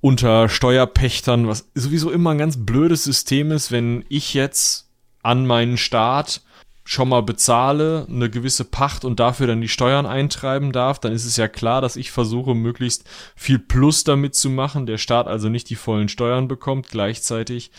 unter 0.02 0.50
Steuerpächtern, 0.50 1.48
was 1.48 1.70
sowieso 1.74 2.12
immer 2.12 2.32
ein 2.32 2.38
ganz 2.38 2.58
blödes 2.64 3.04
System 3.04 3.52
ist, 3.52 3.72
wenn 3.72 4.06
ich 4.10 4.34
jetzt 4.34 4.87
an 5.24 5.46
meinen 5.46 5.78
Staat 5.78 6.42
schon 6.88 7.10
mal 7.10 7.22
bezahle, 7.22 8.08
eine 8.10 8.30
gewisse 8.30 8.64
Pacht 8.64 9.04
und 9.04 9.20
dafür 9.20 9.46
dann 9.46 9.60
die 9.60 9.68
Steuern 9.68 10.06
eintreiben 10.06 10.72
darf, 10.72 11.00
dann 11.00 11.12
ist 11.12 11.26
es 11.26 11.36
ja 11.36 11.50
klar, 11.50 11.82
dass 11.82 11.98
ich 11.98 12.12
versuche, 12.12 12.56
möglichst 12.56 13.04
viel 13.36 13.60
Plus 13.60 14.06
damit 14.06 14.36
zu 14.36 14.50
machen, 14.50 14.86
der 14.86 14.98
Staat 14.98 15.28
also 15.28 15.50
nicht 15.50 15.70
die 15.70 15.76
vollen 15.76 16.08
Steuern 16.08 16.48
bekommt, 16.48 16.88
gleichzeitig, 16.88 17.72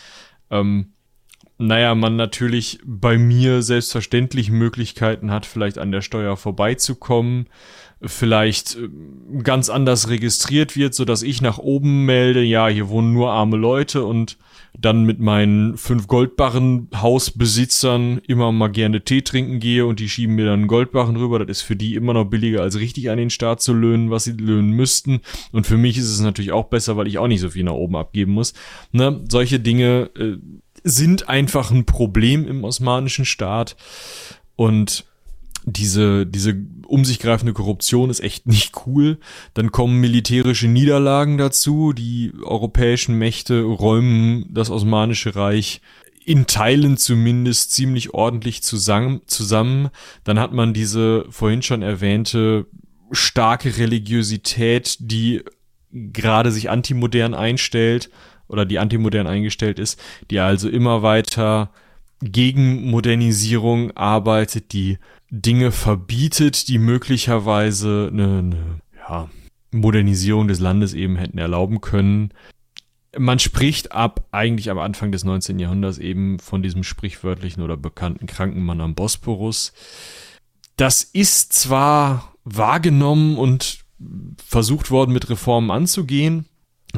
ähm, 0.50 0.92
naja, 1.56 1.94
man 1.94 2.16
natürlich 2.16 2.80
bei 2.84 3.16
mir 3.16 3.62
selbstverständlich 3.62 4.50
Möglichkeiten 4.50 5.30
hat, 5.30 5.46
vielleicht 5.46 5.78
an 5.78 5.90
der 5.90 6.02
Steuer 6.02 6.36
vorbeizukommen, 6.36 7.48
vielleicht 8.02 8.76
äh, 8.76 8.90
ganz 9.42 9.70
anders 9.70 10.10
registriert 10.10 10.76
wird, 10.76 10.94
so 10.94 11.06
dass 11.06 11.22
ich 11.22 11.40
nach 11.40 11.56
oben 11.56 12.04
melde, 12.04 12.42
ja, 12.42 12.68
hier 12.68 12.90
wohnen 12.90 13.14
nur 13.14 13.32
arme 13.32 13.56
Leute 13.56 14.04
und 14.04 14.36
dann 14.78 15.04
mit 15.04 15.18
meinen 15.18 15.76
fünf 15.76 16.06
Goldbarren 16.06 16.88
Hausbesitzern 16.94 18.20
immer 18.26 18.52
mal 18.52 18.68
gerne 18.68 19.02
Tee 19.02 19.22
trinken 19.22 19.60
gehe 19.60 19.86
und 19.86 20.00
die 20.00 20.08
schieben 20.08 20.36
mir 20.36 20.46
dann 20.46 20.66
Goldbarren 20.66 21.16
rüber. 21.16 21.38
Das 21.38 21.58
ist 21.58 21.62
für 21.62 21.76
die 21.76 21.94
immer 21.94 22.12
noch 22.12 22.26
billiger, 22.26 22.62
als 22.62 22.78
richtig 22.78 23.10
an 23.10 23.18
den 23.18 23.30
Staat 23.30 23.60
zu 23.60 23.72
löhnen, 23.72 24.10
was 24.10 24.24
sie 24.24 24.32
löhnen 24.32 24.70
müssten. 24.70 25.20
Und 25.52 25.66
für 25.66 25.76
mich 25.76 25.98
ist 25.98 26.08
es 26.08 26.20
natürlich 26.20 26.52
auch 26.52 26.66
besser, 26.66 26.96
weil 26.96 27.08
ich 27.08 27.18
auch 27.18 27.28
nicht 27.28 27.40
so 27.40 27.50
viel 27.50 27.64
nach 27.64 27.72
oben 27.72 27.96
abgeben 27.96 28.32
muss. 28.32 28.54
Ne? 28.92 29.24
Solche 29.28 29.58
Dinge 29.58 30.10
äh, 30.16 30.36
sind 30.84 31.28
einfach 31.28 31.70
ein 31.70 31.84
Problem 31.84 32.46
im 32.46 32.64
osmanischen 32.64 33.24
Staat. 33.24 33.76
Und 34.54 35.04
diese, 35.64 36.26
diese 36.26 36.56
um 36.88 37.04
sich 37.04 37.18
greifende 37.18 37.52
Korruption 37.52 38.08
ist 38.08 38.20
echt 38.20 38.46
nicht 38.46 38.72
cool. 38.86 39.18
Dann 39.52 39.70
kommen 39.70 40.00
militärische 40.00 40.68
Niederlagen 40.68 41.36
dazu. 41.36 41.92
Die 41.92 42.32
europäischen 42.42 43.18
Mächte 43.18 43.60
räumen 43.60 44.46
das 44.48 44.70
Osmanische 44.70 45.36
Reich 45.36 45.82
in 46.24 46.46
Teilen 46.46 46.96
zumindest 46.96 47.72
ziemlich 47.72 48.14
ordentlich 48.14 48.62
zusammen. 48.62 49.90
Dann 50.24 50.38
hat 50.38 50.54
man 50.54 50.72
diese 50.72 51.26
vorhin 51.28 51.60
schon 51.60 51.82
erwähnte 51.82 52.66
starke 53.12 53.76
Religiosität, 53.76 54.96
die 55.00 55.42
gerade 55.90 56.50
sich 56.50 56.70
antimodern 56.70 57.34
einstellt 57.34 58.08
oder 58.48 58.64
die 58.64 58.78
antimodern 58.78 59.26
eingestellt 59.26 59.78
ist, 59.78 60.00
die 60.30 60.40
also 60.40 60.70
immer 60.70 61.02
weiter 61.02 61.70
gegen 62.20 62.90
Modernisierung 62.90 63.92
arbeitet, 63.96 64.72
die 64.72 64.98
Dinge 65.30 65.72
verbietet, 65.72 66.68
die 66.68 66.78
möglicherweise 66.78 68.10
eine, 68.12 68.38
eine 68.38 68.80
ja, 68.96 69.28
Modernisierung 69.70 70.48
des 70.48 70.60
Landes 70.60 70.94
eben 70.94 71.16
hätten 71.16 71.38
erlauben 71.38 71.80
können. 71.80 72.32
Man 73.16 73.38
spricht 73.38 73.92
ab 73.92 74.26
eigentlich 74.32 74.70
am 74.70 74.78
Anfang 74.78 75.12
des 75.12 75.24
19. 75.24 75.58
Jahrhunderts 75.58 75.98
eben 75.98 76.38
von 76.38 76.62
diesem 76.62 76.82
sprichwörtlichen 76.82 77.62
oder 77.62 77.76
bekannten 77.76 78.26
Krankenmann 78.26 78.80
am 78.80 78.94
Bosporus. 78.94 79.72
Das 80.76 81.02
ist 81.02 81.52
zwar 81.52 82.34
wahrgenommen 82.44 83.36
und 83.36 83.80
versucht 84.36 84.90
worden, 84.90 85.12
mit 85.12 85.28
Reformen 85.28 85.70
anzugehen, 85.70 86.46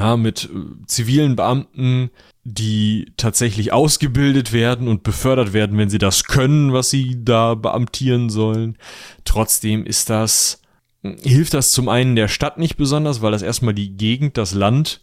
ja, 0.00 0.16
mit 0.16 0.44
äh, 0.44 0.86
zivilen 0.86 1.36
Beamten, 1.36 2.10
die 2.44 3.12
tatsächlich 3.16 3.72
ausgebildet 3.72 4.52
werden 4.52 4.88
und 4.88 5.02
befördert 5.02 5.52
werden, 5.52 5.76
wenn 5.76 5.90
sie 5.90 5.98
das 5.98 6.24
können, 6.24 6.72
was 6.72 6.90
sie 6.90 7.22
da 7.22 7.54
beamtieren 7.54 8.30
sollen. 8.30 8.78
Trotzdem 9.24 9.84
ist 9.84 10.08
das, 10.08 10.62
hilft 11.02 11.52
das 11.52 11.72
zum 11.72 11.88
einen 11.88 12.16
der 12.16 12.28
Stadt 12.28 12.58
nicht 12.58 12.76
besonders, 12.76 13.20
weil 13.20 13.32
das 13.32 13.42
erstmal 13.42 13.74
die 13.74 13.96
Gegend, 13.96 14.38
das 14.38 14.54
Land, 14.54 15.02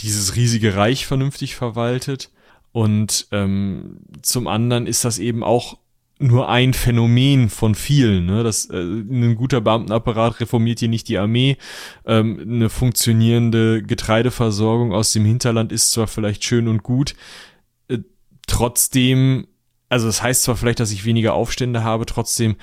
dieses 0.00 0.36
riesige 0.36 0.74
Reich 0.74 1.06
vernünftig 1.06 1.54
verwaltet. 1.54 2.30
Und 2.72 3.26
ähm, 3.32 3.98
zum 4.22 4.46
anderen 4.46 4.86
ist 4.86 5.04
das 5.04 5.18
eben 5.18 5.44
auch 5.44 5.76
nur 6.20 6.48
ein 6.50 6.74
Phänomen 6.74 7.48
von 7.48 7.74
vielen. 7.74 8.26
Ne? 8.26 8.44
Das, 8.44 8.66
äh, 8.66 8.76
ein 8.76 9.36
guter 9.36 9.60
Beamtenapparat 9.60 10.40
reformiert 10.40 10.78
hier 10.78 10.88
nicht 10.88 11.08
die 11.08 11.18
Armee. 11.18 11.56
Ähm, 12.04 12.38
eine 12.40 12.68
funktionierende 12.68 13.82
Getreideversorgung 13.82 14.92
aus 14.92 15.12
dem 15.12 15.24
Hinterland 15.24 15.72
ist 15.72 15.92
zwar 15.92 16.06
vielleicht 16.06 16.44
schön 16.44 16.68
und 16.68 16.82
gut, 16.82 17.14
äh, 17.88 17.98
trotzdem, 18.46 19.46
also 19.88 20.06
das 20.06 20.22
heißt 20.22 20.42
zwar 20.42 20.56
vielleicht, 20.56 20.80
dass 20.80 20.92
ich 20.92 21.06
weniger 21.06 21.32
Aufstände 21.32 21.82
habe, 21.84 22.04
trotzdem 22.04 22.56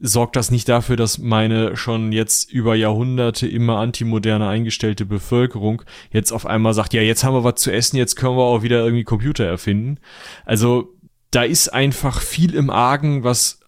sorgt 0.00 0.36
das 0.36 0.50
nicht 0.50 0.68
dafür, 0.68 0.96
dass 0.96 1.18
meine 1.18 1.76
schon 1.76 2.12
jetzt 2.12 2.52
über 2.52 2.76
Jahrhunderte 2.76 3.48
immer 3.48 3.78
antimoderne 3.78 4.46
eingestellte 4.46 5.06
Bevölkerung 5.06 5.82
jetzt 6.12 6.30
auf 6.30 6.46
einmal 6.46 6.74
sagt, 6.74 6.94
ja, 6.94 7.02
jetzt 7.02 7.24
haben 7.24 7.34
wir 7.34 7.42
was 7.42 7.56
zu 7.56 7.72
essen, 7.72 7.96
jetzt 7.96 8.14
können 8.14 8.36
wir 8.36 8.44
auch 8.44 8.62
wieder 8.62 8.84
irgendwie 8.84 9.04
Computer 9.04 9.44
erfinden. 9.44 9.98
Also 10.44 10.94
da 11.30 11.42
ist 11.42 11.68
einfach 11.68 12.20
viel 12.20 12.54
im 12.54 12.70
Argen, 12.70 13.24
was 13.24 13.60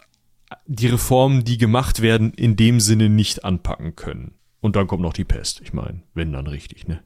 die 0.65 0.87
Reformen, 0.87 1.43
die 1.43 1.57
gemacht 1.57 2.01
werden, 2.01 2.33
in 2.33 2.55
dem 2.55 2.79
Sinne 2.79 3.09
nicht 3.09 3.45
anpacken 3.45 3.95
können. 3.95 4.35
Und 4.59 4.75
dann 4.75 4.87
kommt 4.87 5.01
noch 5.01 5.13
die 5.13 5.23
Pest. 5.23 5.61
Ich 5.61 5.73
meine, 5.73 6.03
wenn 6.13 6.33
dann 6.33 6.47
richtig, 6.47 6.87
ne? 6.87 7.03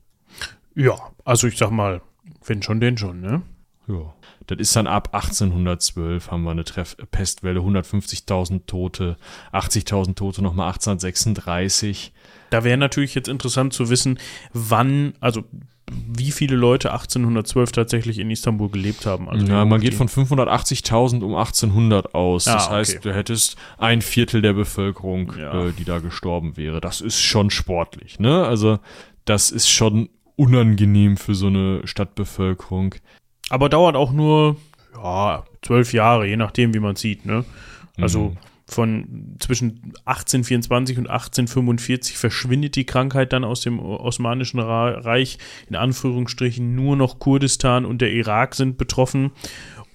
Ja, 0.75 0.95
also 1.23 1.47
ich 1.47 1.57
sag 1.57 1.71
mal, 1.71 2.01
wenn 2.45 2.61
schon, 2.61 2.79
denn 2.79 2.97
schon, 2.97 3.21
ne? 3.21 3.43
Ja. 3.87 4.13
Das 4.47 4.59
ist 4.59 4.75
dann 4.75 4.87
ab 4.87 5.09
1812 5.13 6.29
haben 6.29 6.43
wir 6.43 6.51
eine 6.51 6.63
Treff 6.63 6.97
Pestwelle, 7.11 7.61
150.000 7.61 8.65
Tote, 8.67 9.17
80.000 9.53 10.15
Tote 10.15 10.41
nochmal 10.43 10.67
1836. 10.67 12.13
Da 12.49 12.63
wäre 12.63 12.77
natürlich 12.77 13.15
jetzt 13.15 13.27
interessant 13.27 13.73
zu 13.73 13.89
wissen, 13.89 14.19
wann, 14.53 15.13
also 15.19 15.43
wie 15.91 16.31
viele 16.31 16.55
Leute 16.55 16.91
1812 16.91 17.71
tatsächlich 17.71 18.17
in 18.17 18.31
Istanbul 18.31 18.69
gelebt 18.69 19.05
haben. 19.05 19.29
Also 19.29 19.45
ja, 19.45 19.65
man 19.65 19.81
geht 19.81 19.93
von 19.93 20.07
580.000 20.07 21.21
um 21.21 21.35
1800 21.35 22.15
aus. 22.15 22.47
Ah, 22.47 22.53
das 22.55 22.69
heißt, 22.69 22.91
okay. 22.93 22.99
du 23.03 23.13
hättest 23.13 23.55
ein 23.77 24.01
Viertel 24.01 24.41
der 24.41 24.53
Bevölkerung, 24.53 25.33
ja. 25.37 25.67
äh, 25.67 25.71
die 25.71 25.85
da 25.85 25.99
gestorben 25.99 26.57
wäre. 26.57 26.81
Das 26.81 27.01
ist 27.01 27.21
schon 27.21 27.51
sportlich, 27.51 28.19
ne? 28.19 28.45
Also, 28.45 28.79
das 29.25 29.51
ist 29.51 29.69
schon 29.69 30.09
unangenehm 30.35 31.17
für 31.17 31.35
so 31.35 31.47
eine 31.47 31.81
Stadtbevölkerung. 31.85 32.95
Aber 33.49 33.69
dauert 33.69 33.95
auch 33.95 34.11
nur, 34.11 34.57
ja, 34.95 35.43
zwölf 35.61 35.93
Jahre, 35.93 36.27
je 36.27 36.37
nachdem, 36.37 36.73
wie 36.73 36.79
man 36.79 36.95
sieht, 36.95 37.25
ne? 37.25 37.45
Also, 37.97 38.29
mhm 38.29 38.37
von 38.67 39.35
zwischen 39.39 39.93
1824 40.05 40.97
und 40.97 41.07
1845 41.07 42.17
verschwindet 42.17 42.75
die 42.75 42.85
Krankheit 42.85 43.31
dann 43.31 43.43
aus 43.43 43.61
dem 43.61 43.79
Osmanischen 43.79 44.59
Reich. 44.59 45.37
In 45.69 45.75
Anführungsstrichen 45.75 46.73
nur 46.73 46.95
noch 46.95 47.19
Kurdistan 47.19 47.85
und 47.85 48.01
der 48.01 48.11
Irak 48.11 48.55
sind 48.55 48.77
betroffen. 48.77 49.31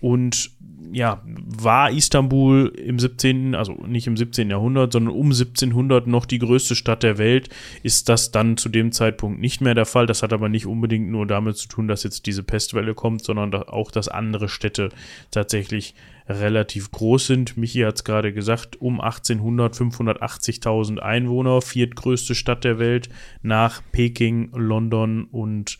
Und 0.00 0.50
ja, 0.92 1.22
war 1.24 1.90
Istanbul 1.90 2.72
im 2.76 2.98
17., 2.98 3.54
also 3.54 3.72
nicht 3.86 4.06
im 4.06 4.16
17. 4.16 4.50
Jahrhundert, 4.50 4.92
sondern 4.92 5.14
um 5.14 5.26
1700 5.26 6.06
noch 6.06 6.26
die 6.26 6.38
größte 6.38 6.74
Stadt 6.74 7.02
der 7.02 7.18
Welt, 7.18 7.48
ist 7.82 8.08
das 8.08 8.30
dann 8.30 8.56
zu 8.56 8.68
dem 8.68 8.92
Zeitpunkt 8.92 9.40
nicht 9.40 9.60
mehr 9.60 9.74
der 9.74 9.86
Fall. 9.86 10.06
Das 10.06 10.22
hat 10.22 10.32
aber 10.32 10.48
nicht 10.48 10.66
unbedingt 10.66 11.10
nur 11.10 11.26
damit 11.26 11.56
zu 11.56 11.68
tun, 11.68 11.88
dass 11.88 12.02
jetzt 12.02 12.26
diese 12.26 12.42
Pestwelle 12.42 12.94
kommt, 12.94 13.24
sondern 13.24 13.54
auch, 13.54 13.90
dass 13.90 14.08
andere 14.08 14.48
Städte 14.48 14.90
tatsächlich 15.30 15.94
relativ 16.28 16.90
groß 16.90 17.26
sind. 17.26 17.56
Michi 17.56 17.80
hat 17.80 17.96
es 17.96 18.04
gerade 18.04 18.32
gesagt, 18.32 18.80
um 18.80 19.00
1800 19.00 19.74
580.000 19.74 20.98
Einwohner, 20.98 21.60
viertgrößte 21.60 22.34
Stadt 22.34 22.64
der 22.64 22.78
Welt 22.78 23.08
nach 23.42 23.82
Peking, 23.92 24.50
London 24.54 25.24
und 25.24 25.78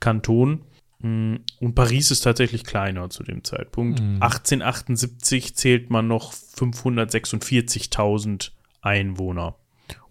Kanton. 0.00 0.62
Mm, 1.00 1.34
und 1.60 1.74
Paris 1.74 2.10
ist 2.10 2.20
tatsächlich 2.20 2.64
kleiner 2.64 3.10
zu 3.10 3.22
dem 3.22 3.44
Zeitpunkt. 3.44 4.00
Mhm. 4.00 4.22
1878 4.22 5.54
zählt 5.54 5.90
man 5.90 6.08
noch 6.08 6.32
546.000 6.32 8.52
Einwohner. 8.82 9.56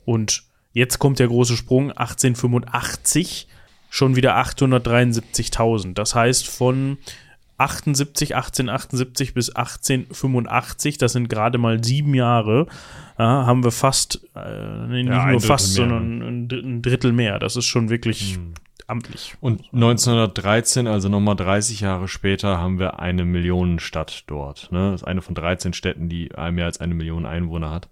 Und 0.05 0.43
jetzt 0.73 0.99
kommt 0.99 1.19
der 1.19 1.27
große 1.27 1.57
Sprung, 1.57 1.91
1885 1.91 3.47
schon 3.89 4.15
wieder 4.15 4.37
873.000. 4.37 5.93
Das 5.93 6.15
heißt, 6.15 6.47
von 6.47 6.97
78, 7.57 8.35
1878 8.35 9.33
bis 9.33 9.49
1885, 9.49 10.97
das 10.97 11.13
sind 11.13 11.29
gerade 11.29 11.57
mal 11.57 11.83
sieben 11.83 12.13
Jahre, 12.13 12.67
ja, 13.17 13.45
haben 13.45 13.63
wir 13.63 13.71
fast, 13.71 14.27
äh, 14.35 14.87
nicht 14.87 15.07
ja, 15.07 15.27
nur 15.27 15.39
fast, 15.39 15.77
mehr. 15.77 15.87
sondern 15.87 16.49
ein 16.51 16.81
Drittel 16.81 17.13
mehr. 17.13 17.39
Das 17.39 17.55
ist 17.55 17.65
schon 17.65 17.89
wirklich 17.89 18.35
hm. 18.35 18.53
Amtlich. 18.87 19.35
Und 19.41 19.63
1913, 19.73 20.87
also 20.87 21.09
nochmal 21.09 21.35
30 21.35 21.81
Jahre 21.81 22.07
später, 22.07 22.57
haben 22.57 22.79
wir 22.79 22.99
eine 22.99 23.25
Millionenstadt 23.25 24.23
dort. 24.27 24.71
Ne? 24.71 24.91
Das 24.91 25.01
ist 25.01 25.07
eine 25.07 25.21
von 25.21 25.35
13 25.35 25.73
Städten, 25.73 26.09
die 26.09 26.29
mehr 26.51 26.65
als 26.65 26.79
eine 26.79 26.93
Million 26.93 27.25
Einwohner 27.25 27.71
hat. 27.71 27.89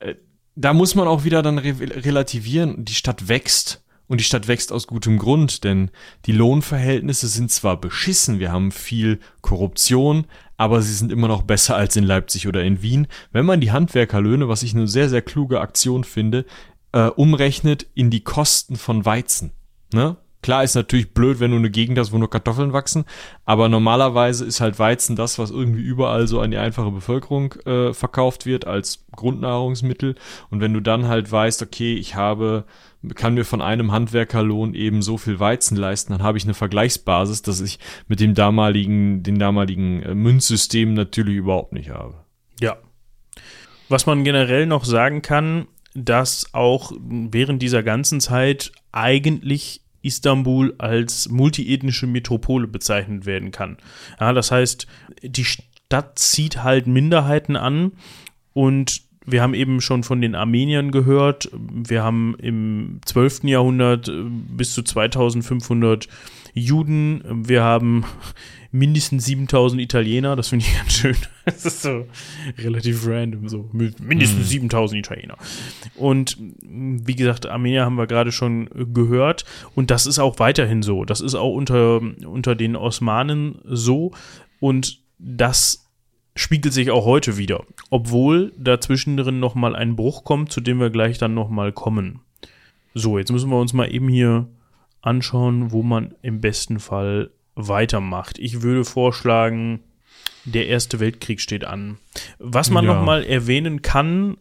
Äh, 0.00 0.14
da 0.54 0.72
muss 0.72 0.94
man 0.94 1.08
auch 1.08 1.24
wieder 1.24 1.42
dann 1.42 1.58
re 1.58 1.74
relativieren. 2.04 2.84
Die 2.84 2.94
Stadt 2.94 3.28
wächst 3.28 3.84
und 4.08 4.20
die 4.20 4.24
Stadt 4.24 4.48
wächst 4.48 4.72
aus 4.72 4.86
gutem 4.86 5.18
Grund, 5.18 5.64
denn 5.64 5.90
die 6.26 6.32
Lohnverhältnisse 6.32 7.28
sind 7.28 7.52
zwar 7.52 7.78
beschissen, 7.78 8.40
wir 8.40 8.50
haben 8.50 8.72
viel 8.72 9.20
Korruption, 9.42 10.26
aber 10.56 10.82
sie 10.82 10.94
sind 10.94 11.12
immer 11.12 11.28
noch 11.28 11.42
besser 11.42 11.76
als 11.76 11.94
in 11.94 12.04
Leipzig 12.04 12.48
oder 12.48 12.64
in 12.64 12.82
Wien. 12.82 13.06
Wenn 13.32 13.46
man 13.46 13.60
die 13.60 13.70
Handwerkerlöhne, 13.70 14.48
was 14.48 14.62
ich 14.62 14.74
eine 14.74 14.88
sehr, 14.88 15.08
sehr 15.08 15.22
kluge 15.22 15.60
Aktion 15.60 16.04
finde, 16.04 16.46
äh, 16.92 17.06
umrechnet 17.08 17.86
in 17.94 18.10
die 18.10 18.24
Kosten 18.24 18.76
von 18.76 19.04
Weizen. 19.04 19.52
Ne? 19.92 20.16
Klar 20.40 20.62
ist 20.62 20.76
natürlich 20.76 21.12
blöd, 21.12 21.40
wenn 21.40 21.50
du 21.50 21.56
eine 21.56 21.70
Gegend 21.70 21.98
hast, 21.98 22.12
wo 22.12 22.18
nur 22.18 22.30
Kartoffeln 22.30 22.72
wachsen, 22.72 23.04
aber 23.44 23.68
normalerweise 23.68 24.44
ist 24.44 24.60
halt 24.60 24.78
Weizen 24.78 25.16
das, 25.16 25.38
was 25.38 25.50
irgendwie 25.50 25.82
überall 25.82 26.28
so 26.28 26.40
an 26.40 26.52
die 26.52 26.58
einfache 26.58 26.92
Bevölkerung 26.92 27.54
äh, 27.66 27.92
verkauft 27.92 28.46
wird 28.46 28.64
als 28.64 29.04
Grundnahrungsmittel. 29.16 30.14
Und 30.48 30.60
wenn 30.60 30.72
du 30.72 30.80
dann 30.80 31.08
halt 31.08 31.30
weißt, 31.30 31.60
okay, 31.62 31.94
ich 31.94 32.14
habe, 32.14 32.64
kann 33.16 33.34
mir 33.34 33.44
von 33.44 33.60
einem 33.60 33.90
Handwerkerlohn 33.90 34.74
eben 34.74 35.02
so 35.02 35.18
viel 35.18 35.40
Weizen 35.40 35.76
leisten, 35.76 36.12
dann 36.12 36.22
habe 36.22 36.38
ich 36.38 36.44
eine 36.44 36.54
Vergleichsbasis, 36.54 37.42
dass 37.42 37.60
ich 37.60 37.80
mit 38.06 38.20
dem 38.20 38.34
damaligen, 38.34 39.24
den 39.24 39.40
damaligen 39.40 40.02
äh, 40.04 40.14
Münzsystem 40.14 40.94
natürlich 40.94 41.36
überhaupt 41.36 41.72
nicht 41.72 41.90
habe. 41.90 42.14
Ja. 42.60 42.76
Was 43.88 44.06
man 44.06 44.22
generell 44.22 44.66
noch 44.66 44.84
sagen 44.84 45.20
kann, 45.20 45.66
dass 45.94 46.52
auch 46.52 46.92
während 47.00 47.62
dieser 47.62 47.82
ganzen 47.82 48.20
Zeit 48.20 48.72
eigentlich 48.92 49.82
Istanbul 50.02 50.74
als 50.78 51.28
multiethnische 51.28 52.06
Metropole 52.06 52.66
bezeichnet 52.66 53.26
werden 53.26 53.50
kann. 53.50 53.78
Ja, 54.20 54.32
das 54.32 54.50
heißt, 54.50 54.86
die 55.22 55.44
Stadt 55.44 56.18
zieht 56.18 56.62
halt 56.62 56.86
Minderheiten 56.86 57.56
an 57.56 57.92
und 58.52 59.02
wir 59.30 59.42
haben 59.42 59.54
eben 59.54 59.80
schon 59.80 60.04
von 60.04 60.22
den 60.22 60.34
Armeniern 60.34 60.90
gehört. 60.90 61.50
Wir 61.52 62.02
haben 62.02 62.34
im 62.38 63.00
12. 63.04 63.44
Jahrhundert 63.44 64.08
äh, 64.08 64.22
bis 64.24 64.72
zu 64.72 64.82
2500 64.82 66.08
Juden. 66.54 67.22
Wir 67.46 67.62
haben 67.62 68.04
mindestens 68.70 69.24
7000 69.24 69.80
Italiener. 69.80 70.36
Das 70.36 70.48
finde 70.48 70.66
ich 70.66 70.76
ganz 70.78 70.92
schön. 70.92 71.16
Das 71.44 71.64
ist 71.64 71.82
so 71.82 72.06
relativ 72.58 73.06
random. 73.06 73.48
So 73.48 73.68
mindestens 73.72 74.40
mhm. 74.40 74.68
7000 74.68 74.98
Italiener. 74.98 75.36
Und 75.96 76.36
wie 76.62 77.16
gesagt, 77.16 77.46
Armenier 77.46 77.84
haben 77.84 77.96
wir 77.96 78.06
gerade 78.06 78.32
schon 78.32 78.68
gehört. 78.92 79.44
Und 79.74 79.90
das 79.90 80.06
ist 80.06 80.18
auch 80.18 80.38
weiterhin 80.38 80.82
so. 80.82 81.04
Das 81.04 81.20
ist 81.20 81.34
auch 81.34 81.52
unter, 81.52 82.00
unter 82.26 82.54
den 82.54 82.76
Osmanen 82.76 83.60
so. 83.64 84.12
Und 84.60 85.00
das 85.18 85.88
spiegelt 86.36 86.72
sich 86.72 86.90
auch 86.92 87.04
heute 87.04 87.36
wieder, 87.36 87.64
obwohl 87.90 88.52
dazwischen 88.56 89.16
drin 89.16 89.40
nochmal 89.40 89.74
ein 89.74 89.96
Bruch 89.96 90.22
kommt, 90.22 90.52
zu 90.52 90.60
dem 90.60 90.78
wir 90.78 90.90
gleich 90.90 91.18
dann 91.18 91.34
nochmal 91.34 91.72
kommen. 91.72 92.20
So, 92.94 93.18
jetzt 93.18 93.32
müssen 93.32 93.50
wir 93.50 93.58
uns 93.58 93.72
mal 93.72 93.92
eben 93.92 94.08
hier 94.08 94.46
anschauen, 95.00 95.72
wo 95.72 95.82
man 95.82 96.14
im 96.22 96.40
besten 96.40 96.78
Fall 96.78 97.30
weitermacht. 97.58 98.38
Ich 98.38 98.62
würde 98.62 98.84
vorschlagen, 98.84 99.80
der 100.44 100.68
Erste 100.68 101.00
Weltkrieg 101.00 101.40
steht 101.40 101.64
an. 101.64 101.98
Was 102.38 102.70
man 102.70 102.84
ja. 102.84 102.94
nochmal 102.94 103.24
erwähnen 103.24 103.82
kann, 103.82 104.36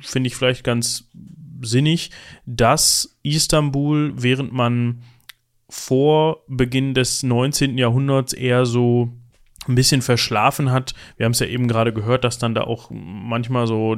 finde 0.00 0.26
ich 0.26 0.36
vielleicht 0.36 0.64
ganz 0.64 1.08
sinnig, 1.62 2.10
dass 2.46 3.16
Istanbul, 3.22 4.12
während 4.16 4.52
man 4.52 5.02
vor 5.68 6.42
Beginn 6.48 6.94
des 6.94 7.22
19. 7.22 7.78
Jahrhunderts 7.78 8.32
eher 8.32 8.66
so 8.66 9.12
ein 9.68 9.74
bisschen 9.74 10.02
verschlafen 10.02 10.70
hat. 10.70 10.94
Wir 11.16 11.24
haben 11.24 11.32
es 11.32 11.40
ja 11.40 11.46
eben 11.46 11.68
gerade 11.68 11.92
gehört, 11.92 12.24
dass 12.24 12.38
dann 12.38 12.54
da 12.54 12.62
auch 12.62 12.90
manchmal 12.90 13.66
so 13.66 13.96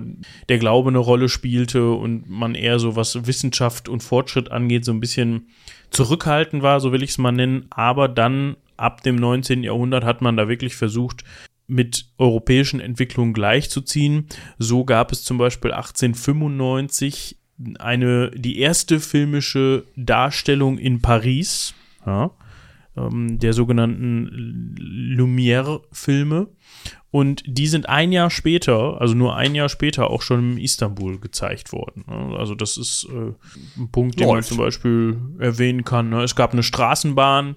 der 0.49 0.59
Glaube 0.59 0.91
eine 0.91 0.99
Rolle 0.99 1.29
spielte 1.29 1.91
und 1.93 2.29
man 2.29 2.55
eher 2.55 2.79
so 2.79 2.97
was 2.97 3.27
Wissenschaft 3.27 3.89
und 3.89 4.03
Fortschritt 4.03 4.51
angeht, 4.51 4.85
so 4.85 4.93
ein 4.93 5.01
bisschen 5.01 5.49
zurückhaltend 5.91 6.63
war, 6.63 6.81
so 6.81 6.93
will 6.93 7.03
ich 7.03 7.11
es 7.11 7.19
mal 7.19 7.33
nennen. 7.33 7.67
Aber 7.71 8.09
dann 8.09 8.57
ab 8.77 9.03
dem 9.03 9.17
19. 9.17 9.63
Jahrhundert 9.63 10.05
hat 10.05 10.23
man 10.23 10.37
da 10.37 10.49
wirklich 10.49 10.77
versucht, 10.77 11.25
mit 11.67 12.07
europäischen 12.19 12.81
Entwicklungen 12.81 13.33
gleichzuziehen. 13.33 14.27
So 14.59 14.85
gab 14.85 15.11
es 15.11 15.25
zum 15.25 15.39
Beispiel 15.39 15.73
1895 15.73 17.39
eine, 17.79 18.31
die 18.33 18.59
erste 18.59 19.01
filmische 19.01 19.85
Darstellung 19.97 20.79
in 20.79 21.01
Paris. 21.01 21.75
Ja, 22.05 22.31
ähm, 22.97 23.39
der 23.39 23.53
sogenannten 23.53 24.75
Lumière-Filme. 24.79 26.49
Und 27.11 27.43
die 27.47 27.67
sind 27.67 27.89
ein 27.89 28.13
Jahr 28.13 28.31
später, 28.31 29.01
also 29.01 29.15
nur 29.15 29.37
ein 29.37 29.55
Jahr 29.55 29.69
später, 29.69 30.11
auch 30.11 30.21
schon 30.23 30.53
in 30.53 30.59
Istanbul 30.59 31.19
gezeigt 31.19 31.73
worden. 31.73 32.05
Ne? 32.07 32.37
Also 32.37 32.55
das 32.55 32.77
ist 32.77 33.09
äh, 33.11 33.33
ein 33.81 33.91
Punkt, 33.91 34.21
den 34.21 34.27
Läuft. 34.27 34.35
man 34.35 34.43
zum 34.43 34.57
Beispiel 34.59 35.19
erwähnen 35.39 35.85
kann. 35.85 36.11
Ne? 36.11 36.23
Es 36.23 36.37
gab 36.37 36.53
eine 36.53 36.63
Straßenbahn 36.63 37.57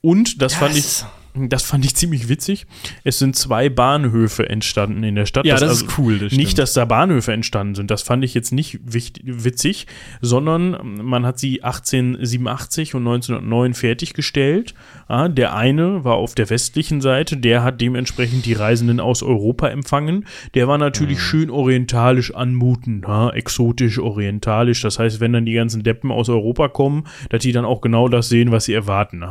und 0.00 0.40
das, 0.40 0.52
das 0.52 0.60
fand 0.60 0.76
ich 0.76 1.04
das 1.48 1.62
fand 1.62 1.84
ich 1.84 1.94
ziemlich 1.94 2.28
witzig. 2.28 2.66
Es 3.04 3.18
sind 3.18 3.36
zwei 3.36 3.68
Bahnhöfe 3.68 4.48
entstanden 4.48 5.02
in 5.02 5.14
der 5.14 5.26
Stadt. 5.26 5.46
Ja, 5.46 5.54
das, 5.54 5.60
das 5.60 5.70
also 5.70 5.86
ist 5.86 5.98
cool. 5.98 6.18
Das 6.18 6.32
nicht, 6.32 6.58
dass 6.58 6.72
da 6.72 6.84
Bahnhöfe 6.84 7.32
entstanden 7.32 7.74
sind. 7.74 7.90
Das 7.90 8.02
fand 8.02 8.24
ich 8.24 8.34
jetzt 8.34 8.52
nicht 8.52 8.80
witzig, 8.84 9.86
sondern 10.20 11.02
man 11.02 11.26
hat 11.26 11.38
sie 11.38 11.62
1887 11.62 12.94
und 12.94 13.06
1909 13.06 13.74
fertiggestellt. 13.74 14.74
Ja, 15.08 15.28
der 15.28 15.54
eine 15.54 16.04
war 16.04 16.14
auf 16.14 16.34
der 16.34 16.50
westlichen 16.50 17.00
Seite, 17.00 17.36
der 17.36 17.62
hat 17.62 17.80
dementsprechend 17.80 18.46
die 18.46 18.54
Reisenden 18.54 19.00
aus 19.00 19.22
Europa 19.22 19.68
empfangen. 19.68 20.26
Der 20.54 20.68
war 20.68 20.78
natürlich 20.78 21.18
mhm. 21.18 21.22
schön 21.22 21.50
orientalisch 21.50 22.34
anmutend, 22.34 23.06
exotisch 23.34 23.98
orientalisch. 23.98 24.82
Das 24.82 24.98
heißt, 24.98 25.20
wenn 25.20 25.32
dann 25.32 25.46
die 25.46 25.54
ganzen 25.54 25.82
Deppen 25.82 26.10
aus 26.10 26.28
Europa 26.28 26.68
kommen, 26.68 27.04
dass 27.30 27.42
die 27.42 27.52
dann 27.52 27.64
auch 27.64 27.80
genau 27.80 28.08
das 28.08 28.28
sehen, 28.28 28.52
was 28.52 28.64
sie 28.64 28.74
erwarten. 28.74 29.22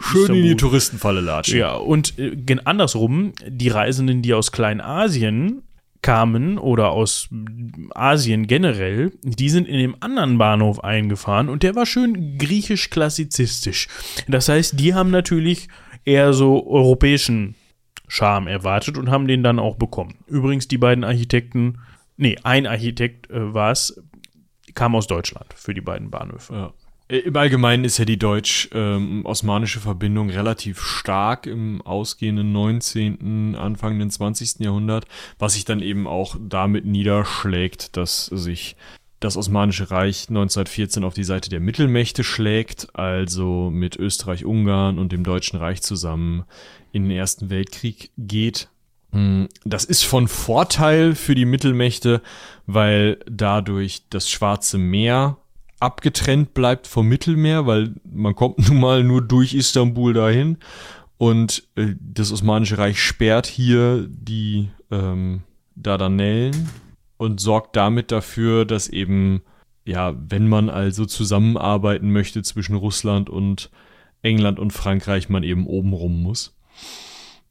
Schön 0.00 0.37
in 0.38 0.44
die 0.44 0.56
Touristenfalle 0.56 1.20
latschen. 1.20 1.58
Ja, 1.58 1.74
und 1.74 2.18
äh, 2.18 2.56
andersrum, 2.64 3.32
die 3.46 3.68
Reisenden, 3.68 4.22
die 4.22 4.34
aus 4.34 4.52
Kleinasien 4.52 5.62
kamen 6.02 6.58
oder 6.58 6.90
aus 6.90 7.28
Asien 7.94 8.46
generell, 8.46 9.12
die 9.22 9.48
sind 9.48 9.66
in 9.66 9.78
dem 9.78 9.96
anderen 10.00 10.38
Bahnhof 10.38 10.82
eingefahren 10.84 11.48
und 11.48 11.62
der 11.62 11.74
war 11.74 11.86
schön 11.86 12.38
griechisch-klassizistisch. 12.38 13.88
Das 14.28 14.48
heißt, 14.48 14.78
die 14.78 14.94
haben 14.94 15.10
natürlich 15.10 15.68
eher 16.04 16.32
so 16.32 16.66
europäischen 16.66 17.56
Charme 18.06 18.46
erwartet 18.46 18.96
und 18.96 19.10
haben 19.10 19.28
den 19.28 19.42
dann 19.42 19.58
auch 19.58 19.76
bekommen. 19.76 20.16
Übrigens, 20.26 20.68
die 20.68 20.78
beiden 20.78 21.04
Architekten, 21.04 21.78
nee, 22.16 22.36
ein 22.42 22.66
Architekt 22.66 23.30
äh, 23.30 23.52
war 23.54 23.72
es, 23.72 24.02
kam 24.74 24.94
aus 24.94 25.06
Deutschland 25.06 25.52
für 25.54 25.74
die 25.74 25.80
beiden 25.80 26.10
Bahnhöfe. 26.10 26.54
Ja. 26.54 26.72
Äh, 27.08 27.18
Im 27.18 27.36
Allgemeinen 27.36 27.84
ist 27.84 27.98
ja 27.98 28.04
die 28.04 28.18
deutsch-osmanische 28.18 29.78
ähm, 29.78 29.82
Verbindung 29.82 30.30
relativ 30.30 30.80
stark 30.80 31.46
im 31.46 31.82
ausgehenden 31.82 32.52
19., 32.52 33.56
Anfang 33.56 34.08
20. 34.08 34.60
Jahrhundert, 34.60 35.06
was 35.38 35.54
sich 35.54 35.64
dann 35.64 35.80
eben 35.80 36.06
auch 36.06 36.36
damit 36.40 36.84
niederschlägt, 36.84 37.96
dass 37.96 38.26
sich 38.26 38.76
das 39.20 39.36
Osmanische 39.36 39.90
Reich 39.90 40.28
1914 40.28 41.02
auf 41.02 41.14
die 41.14 41.24
Seite 41.24 41.50
der 41.50 41.58
Mittelmächte 41.58 42.22
schlägt, 42.22 42.94
also 42.94 43.68
mit 43.72 43.96
Österreich-Ungarn 43.96 44.98
und 44.98 45.10
dem 45.10 45.24
Deutschen 45.24 45.58
Reich 45.58 45.82
zusammen 45.82 46.44
in 46.92 47.04
den 47.04 47.10
Ersten 47.10 47.50
Weltkrieg 47.50 48.12
geht. 48.16 48.68
Hm, 49.10 49.48
das 49.64 49.84
ist 49.84 50.04
von 50.04 50.28
Vorteil 50.28 51.16
für 51.16 51.34
die 51.34 51.46
Mittelmächte, 51.46 52.22
weil 52.66 53.18
dadurch 53.28 54.02
das 54.10 54.30
Schwarze 54.30 54.78
Meer 54.78 55.38
abgetrennt 55.80 56.54
bleibt 56.54 56.86
vom 56.86 57.08
Mittelmeer, 57.08 57.66
weil 57.66 57.94
man 58.04 58.34
kommt 58.34 58.58
nun 58.68 58.80
mal 58.80 59.04
nur 59.04 59.22
durch 59.22 59.54
Istanbul 59.54 60.12
dahin. 60.12 60.58
Und 61.16 61.64
äh, 61.74 61.94
das 62.00 62.32
Osmanische 62.32 62.78
Reich 62.78 63.02
sperrt 63.02 63.46
hier 63.46 64.06
die 64.08 64.70
ähm, 64.90 65.42
Dardanellen 65.74 66.68
und 67.16 67.40
sorgt 67.40 67.74
damit 67.76 68.12
dafür, 68.12 68.64
dass 68.64 68.88
eben, 68.88 69.42
ja, 69.84 70.14
wenn 70.16 70.48
man 70.48 70.70
also 70.70 71.04
zusammenarbeiten 71.04 72.12
möchte 72.12 72.42
zwischen 72.42 72.76
Russland 72.76 73.28
und 73.28 73.70
England 74.22 74.58
und 74.58 74.72
Frankreich, 74.72 75.28
man 75.28 75.42
eben 75.42 75.66
oben 75.66 75.92
rum 75.92 76.22
muss. 76.22 76.56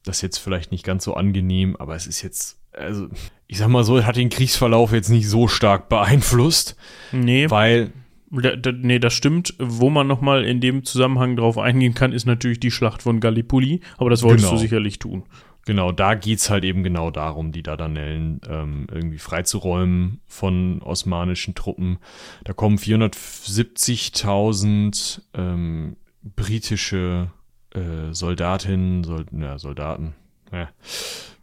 Das 0.03 0.17
ist 0.17 0.21
jetzt 0.21 0.37
vielleicht 0.37 0.71
nicht 0.71 0.85
ganz 0.85 1.03
so 1.03 1.13
angenehm, 1.15 1.75
aber 1.75 1.95
es 1.95 2.07
ist 2.07 2.21
jetzt, 2.21 2.59
also, 2.71 3.07
ich 3.47 3.57
sag 3.57 3.67
mal 3.67 3.83
so, 3.83 4.05
hat 4.05 4.15
den 4.15 4.29
Kriegsverlauf 4.29 4.93
jetzt 4.93 5.09
nicht 5.09 5.27
so 5.27 5.49
stark 5.49 5.89
beeinflusst. 5.89 6.77
Nee. 7.11 7.49
Weil 7.49 7.91
nee, 8.29 8.99
das 8.99 9.13
stimmt. 9.13 9.53
Wo 9.59 9.89
man 9.89 10.07
nochmal 10.07 10.45
in 10.45 10.61
dem 10.61 10.83
Zusammenhang 10.83 11.35
drauf 11.35 11.57
eingehen 11.57 11.93
kann, 11.93 12.11
ist 12.11 12.25
natürlich 12.25 12.59
die 12.59 12.71
Schlacht 12.71 13.01
von 13.01 13.19
Gallipoli, 13.19 13.81
aber 13.97 14.09
das 14.09 14.23
wolltest 14.23 14.45
genau. 14.45 14.55
du 14.55 14.61
sicherlich 14.61 14.99
tun. 14.99 15.23
Genau, 15.65 15.91
da 15.91 16.15
geht 16.15 16.39
es 16.39 16.49
halt 16.49 16.63
eben 16.63 16.81
genau 16.81 17.11
darum, 17.11 17.51
die 17.51 17.61
Dardanellen 17.61 18.39
ähm, 18.49 18.87
irgendwie 18.89 19.17
freizuräumen 19.17 20.21
von 20.25 20.81
osmanischen 20.81 21.55
Truppen. 21.55 21.97
Da 22.45 22.53
kommen 22.53 22.77
470.000 22.77 25.23
ähm, 25.33 25.97
britische 26.23 27.31
äh, 27.73 28.13
Soldatinnen, 28.13 29.03
Sold 29.03 29.27
ja, 29.33 29.59
Soldaten, 29.59 30.15
ja, 30.53 30.69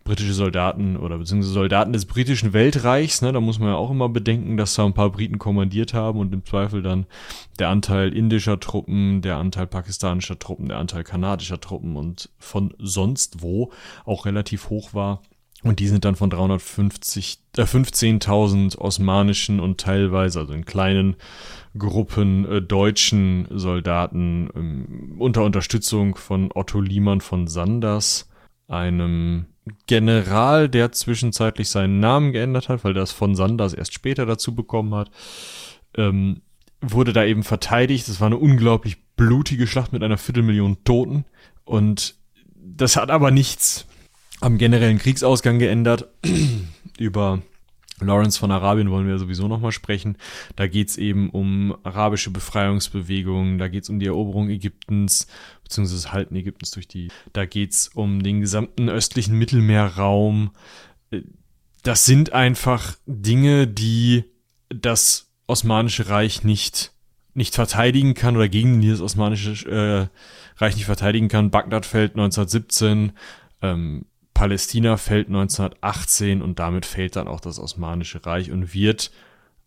britische 0.05 0.35
Soldaten 0.35 0.97
oder 0.97 1.19
beziehungsweise 1.19 1.55
Soldaten 1.55 1.93
des 1.93 2.05
britischen 2.05 2.53
Weltreichs. 2.53 3.23
Ne? 3.23 3.33
Da 3.33 3.41
muss 3.41 3.59
man 3.59 3.71
ja 3.71 3.77
auch 3.77 3.91
immer 3.91 4.11
bedenken, 4.11 4.57
dass 4.57 4.75
da 4.75 4.85
ein 4.85 4.93
paar 4.93 5.11
Briten 5.11 5.39
kommandiert 5.39 5.95
haben 5.95 6.19
und 6.19 6.33
im 6.33 6.45
Zweifel 6.45 6.83
dann 6.83 7.07
der 7.59 7.71
Anteil 7.71 8.13
indischer 8.13 8.61
Truppen, 8.61 9.23
der 9.23 9.37
Anteil 9.37 9.67
pakistanischer 9.67 10.39
Truppen, 10.39 10.69
der 10.69 10.79
Anteil 10.79 11.05
kanadischer 11.05 11.61
Truppen 11.61 11.97
und 11.97 12.29
von 12.39 12.75
sonst 12.79 13.43
wo 13.43 13.73
auch 14.05 14.27
relativ 14.27 14.69
hoch 14.69 14.93
war. 14.93 15.23
Und 15.63 15.81
die 15.81 15.89
sind 15.89 16.05
dann 16.05 16.15
von 16.15 16.29
350, 16.29 17.39
äh, 17.57 17.63
15.000 17.63 18.77
osmanischen 18.77 19.61
und 19.61 19.81
teilweise, 19.81 20.41
also 20.41 20.53
in 20.53 20.67
kleinen 20.67 21.17
Gruppen 21.77 22.45
äh, 22.45 22.61
deutschen 22.61 23.49
Soldaten 23.51 24.51
ähm, 24.55 25.17
unter 25.19 25.43
Unterstützung 25.43 26.17
von 26.17 26.51
Otto 26.55 26.83
Liemann 26.83 27.23
von 27.23 27.47
Sanders, 27.47 28.29
einem 28.69 29.47
General, 29.87 30.69
der 30.69 30.93
zwischenzeitlich 30.93 31.69
seinen 31.69 32.01
Namen 32.01 32.33
geändert 32.33 32.69
hat, 32.69 32.85
weil 32.85 32.95
das 32.95 33.13
von 33.13 33.35
Sanders 33.35 33.73
erst 33.73 33.95
später 33.95 34.27
dazu 34.27 34.55
bekommen 34.55 34.95
hat, 34.95 35.11
ähm, 35.97 36.43
wurde 36.81 37.13
da 37.13 37.25
eben 37.25 37.43
verteidigt. 37.43 38.09
Das 38.09 38.21
war 38.21 38.27
eine 38.27 38.37
unglaublich 38.37 38.99
blutige 39.17 39.67
Schlacht 39.67 39.93
mit 39.93 40.03
einer 40.03 40.19
Viertelmillion 40.19 40.85
Toten. 40.85 41.25
Und 41.65 42.17
das 42.55 42.97
hat 42.97 43.11
aber 43.11 43.31
nichts 43.31 43.87
am 44.41 44.59
generellen 44.59 44.99
Kriegsausgang 44.99 45.59
geändert. 45.59 46.09
Über 46.99 47.41
Lawrence 48.01 48.39
von 48.39 48.51
Arabien 48.51 48.91
wollen 48.91 49.07
wir 49.07 49.19
sowieso 49.19 49.49
nochmal 49.49 49.73
sprechen. 49.73 50.17
Da 50.57 50.67
geht's 50.67 50.97
eben 50.97 51.31
um 51.31 51.77
arabische 51.85 52.31
Befreiungsbewegungen, 52.31 53.59
da 53.59 53.69
geht's 53.69 53.89
um 53.89 53.99
die 53.99 54.07
Eroberung 54.07 54.51
Ägyptens, 54.51 55.27
beziehungsweise 55.65 56.13
Halten 56.13 56.37
Ägyptens 56.37 56.71
durch 56.71 56.87
die. 56.87 57.09
Da 57.33 57.47
geht's 57.47 57.89
um 57.89 58.23
den 58.23 58.41
gesamten 58.41 58.89
östlichen 58.89 59.37
Mittelmeerraum. 59.37 60.53
Das 61.83 62.05
sind 62.05 62.33
einfach 62.33 62.97
Dinge, 63.07 63.67
die 63.67 64.25
das 64.69 65.31
Osmanische 65.47 66.09
Reich 66.09 66.45
nicht, 66.45 66.93
nicht 67.35 67.55
verteidigen 67.55 68.15
kann 68.15 68.37
oder 68.37 68.49
gegen 68.49 68.81
die 68.81 68.91
das 68.91 69.01
Osmanische 69.01 69.69
äh, 69.69 70.61
Reich 70.63 70.77
nicht 70.77 70.87
verteidigen 70.87 71.29
kann. 71.29 71.51
Bagdad 71.51 71.85
fällt 71.85 72.13
1917. 72.13 73.13
Ähm, 73.61 74.07
Palästina 74.33 74.97
fällt 74.97 75.29
1918 75.29 76.43
und 76.43 76.59
damit 76.59 76.87
fällt 76.87 77.17
dann 77.17 77.29
auch 77.29 77.41
das 77.41 77.59
Osmanische 77.59 78.25
Reich 78.27 78.51
und 78.51 78.75
wird 78.75 79.11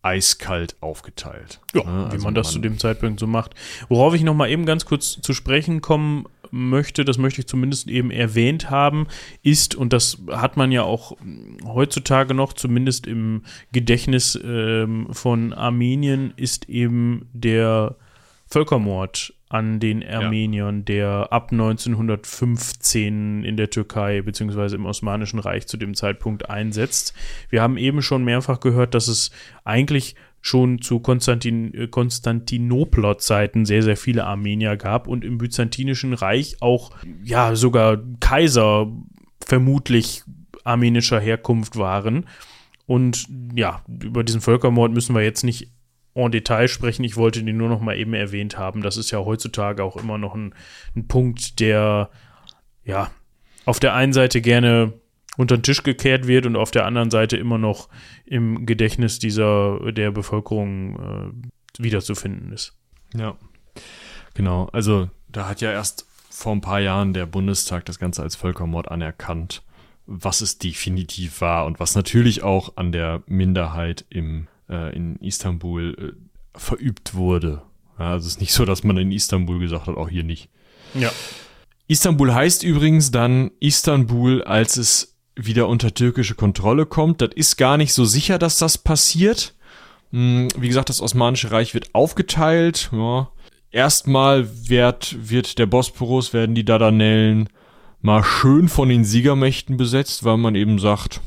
eiskalt 0.08 0.76
aufgeteilt. 0.80 1.60
Ja, 1.74 1.82
also 1.84 2.18
wie 2.18 2.24
man 2.24 2.34
das 2.34 2.48
man 2.48 2.54
zu 2.54 2.60
dem 2.60 2.80
Zeitpunkt 2.80 3.20
so 3.20 3.28
macht. 3.28 3.54
Worauf 3.90 4.14
ich 4.14 4.24
noch 4.24 4.34
mal 4.34 4.50
eben 4.50 4.66
ganz 4.66 4.86
kurz 4.86 5.20
zu 5.22 5.34
sprechen 5.34 5.82
kommen 5.82 6.26
möchte, 6.52 7.04
das 7.04 7.18
möchte 7.18 7.42
ich 7.42 7.48
zumindest 7.48 7.90
eben 7.90 8.10
erwähnt 8.10 8.70
haben, 8.70 9.08
ist, 9.44 9.76
und 9.76 9.92
das 9.92 10.20
hat 10.32 10.56
man 10.56 10.72
ja 10.72 10.84
auch 10.84 11.18
heutzutage 11.66 12.34
noch, 12.34 12.54
zumindest 12.54 13.06
im 13.06 13.44
Gedächtnis 13.74 14.40
ähm, 14.42 15.08
von 15.12 15.54
Armenien, 15.54 16.34
ist 16.38 16.70
eben 16.70 17.28
der 17.34 17.96
Völkermord 18.46 19.34
an 19.50 19.80
den 19.80 20.06
Armeniern, 20.06 20.80
ja. 20.80 20.84
der 20.84 21.28
ab 21.32 21.52
1915 21.52 23.44
in 23.44 23.58
der 23.58 23.70
Türkei 23.70 24.22
bzw. 24.22 24.76
im 24.76 24.86
Osmanischen 24.86 25.40
Reich 25.40 25.68
zu 25.68 25.78
dem 25.78 25.94
Zeitpunkt 25.94 26.50
einsetzt. 26.50 27.14
Wir 27.50 27.62
haben 27.62 27.78
eben 27.78 28.02
schon 28.02 28.26
mehrfach 28.26 28.60
gehört, 28.60 28.94
dass 28.94 29.08
es 29.08 29.32
eigentlich 29.64 30.16
schon 30.42 30.82
zu 30.82 31.00
Konstantin, 31.00 31.74
äh, 31.74 31.88
Konstantinopler 31.88 33.18
Zeiten 33.18 33.66
sehr, 33.66 33.84
sehr 33.84 33.98
viele 33.98 34.26
Armenier 34.26 34.78
gab 34.78 35.08
und 35.08 35.24
im 35.24 35.38
Byzantinischen 35.38 36.14
Reich 36.14 36.58
auch, 36.62 36.92
ja, 37.24 37.56
sogar 37.56 37.98
Kaiser 38.20 38.92
vermutlich 39.46 40.24
armenischer 40.64 41.20
Herkunft 41.20 41.78
waren. 41.78 42.26
Und 42.86 43.28
ja, 43.56 43.82
über 43.88 44.24
diesen 44.24 44.42
Völkermord 44.42 44.94
müssen 44.94 45.16
wir 45.16 45.22
jetzt 45.22 45.44
nicht 45.44 45.70
en 46.26 46.32
Detail 46.32 46.68
sprechen. 46.68 47.04
Ich 47.04 47.16
wollte 47.16 47.44
den 47.44 47.58
nur 47.58 47.70
noch 47.70 47.82
mal 47.82 47.98
eben 47.98 48.14
erwähnt 48.14 48.58
haben. 48.58 48.82
Das 48.82 48.98
ist 48.98 49.12
ja 49.12 49.20
heutzutage 49.20 49.84
auch 49.84 49.98
immer 49.98 50.18
noch 50.18 50.36
ein, 50.36 50.54
ein 50.96 51.08
Punkt, 51.08 51.60
der 51.60 52.10
ja 52.84 53.12
auf 53.66 53.80
der 53.80 53.94
einen 53.94 54.14
Seite 54.14 54.42
gerne 54.42 54.94
unter 55.38 55.58
den 55.58 55.64
Tisch 55.64 55.84
gekehrt 55.84 56.26
wird 56.26 56.46
und 56.46 56.56
auf 56.56 56.72
der 56.72 56.86
anderen 56.86 57.12
Seite 57.12 57.38
immer 57.38 57.58
noch 57.58 57.90
im 58.26 58.66
Gedächtnis 58.66 59.20
dieser 59.20 59.92
der 59.92 60.12
Bevölkerung 60.12 60.96
äh, 61.78 61.84
wiederzufinden 61.84 62.52
ist. 62.52 62.74
Ja. 63.14 63.38
Genau, 64.34 64.68
also 64.72 65.10
da 65.30 65.48
hat 65.48 65.62
ja 65.62 65.72
erst 65.72 66.08
vor 66.30 66.52
ein 66.52 66.62
paar 66.62 66.80
Jahren 66.80 67.14
der 67.14 67.26
Bundestag 67.26 67.86
das 67.86 68.00
Ganze 68.00 68.22
als 68.22 68.36
Völkermord 68.36 68.90
anerkannt, 68.90 69.64
was 70.06 70.42
es 70.42 70.58
definitiv 70.58 71.42
war 71.42 71.66
und 71.66 71.80
was 71.80 71.96
natürlich 71.96 72.44
auch 72.44 72.78
an 72.78 72.92
der 72.92 73.24
Minderheit 73.28 74.06
im, 74.10 74.48
äh, 74.70 74.96
in 74.96 75.16
Istanbul 75.18 75.96
äh, 75.98 76.60
verübt 76.60 77.16
wurde. 77.16 77.62
Ja, 78.00 78.12
also 78.12 78.28
es 78.28 78.34
ist 78.34 78.42
nicht 78.42 78.54
so, 78.54 78.66
dass 78.66 78.84
man 78.84 78.98
in 78.98 79.12
Istanbul 79.12 79.60
gesagt 79.60 79.88
hat, 79.88 79.98
auch 79.98 80.10
hier 80.10 80.24
nicht. 80.24 80.50
Ja. 80.94 81.12
Istanbul 81.88 82.34
heißt 82.34 82.64
übrigens 82.64 83.12
dann 83.12 83.52
Istanbul, 83.60 84.44
als 84.44 84.78
es 84.78 85.16
wieder 85.36 85.68
unter 85.68 85.94
türkische 85.94 86.36
Kontrolle 86.36 86.86
kommt. 86.86 87.22
Das 87.22 87.30
ist 87.36 87.58
gar 87.58 87.78
nicht 87.78 87.94
so 87.94 88.06
sicher, 88.06 88.38
dass 88.38 88.58
das 88.58 88.78
passiert. 88.78 89.56
Hm, 90.12 90.48
wie 90.58 90.68
gesagt, 90.68 90.90
das 90.90 91.02
Osmanische 91.02 91.52
Reich 91.52 91.74
wird 91.74 91.94
aufgeteilt. 91.94 92.90
Ja. 92.92 93.30
Erstmal 93.72 94.48
wird, 94.70 95.16
wird 95.30 95.60
der 95.60 95.66
Bosporus, 95.66 96.34
werden 96.34 96.56
die 96.56 96.66
Dardanellen 96.66 97.50
mal 98.02 98.24
schön 98.24 98.70
von 98.70 98.90
den 98.90 99.04
Siegermächten 99.04 99.78
besetzt, 99.78 100.24
weil 100.24 100.38
man 100.38 100.56
eben 100.56 100.80
sagt, 100.80 101.22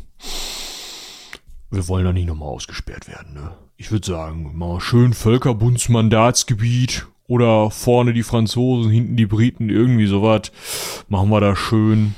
wir 1.70 1.88
wollen 1.88 2.04
da 2.04 2.12
nicht 2.12 2.26
nochmal 2.26 2.48
ausgesperrt 2.48 3.08
werden. 3.08 3.34
Ne? 3.34 3.52
Ich 3.76 3.90
würde 3.90 4.06
sagen, 4.06 4.56
mal 4.56 4.80
schön 4.80 5.14
Völkerbundsmandatsgebiet 5.14 7.06
oder 7.26 7.70
vorne 7.70 8.12
die 8.12 8.22
Franzosen, 8.24 8.90
hinten 8.90 9.16
die 9.16 9.26
Briten, 9.26 9.70
irgendwie 9.70 10.06
sowas. 10.06 10.52
Machen 11.08 11.30
wir 11.30 11.40
da 11.40 11.54
schön. 11.54 12.14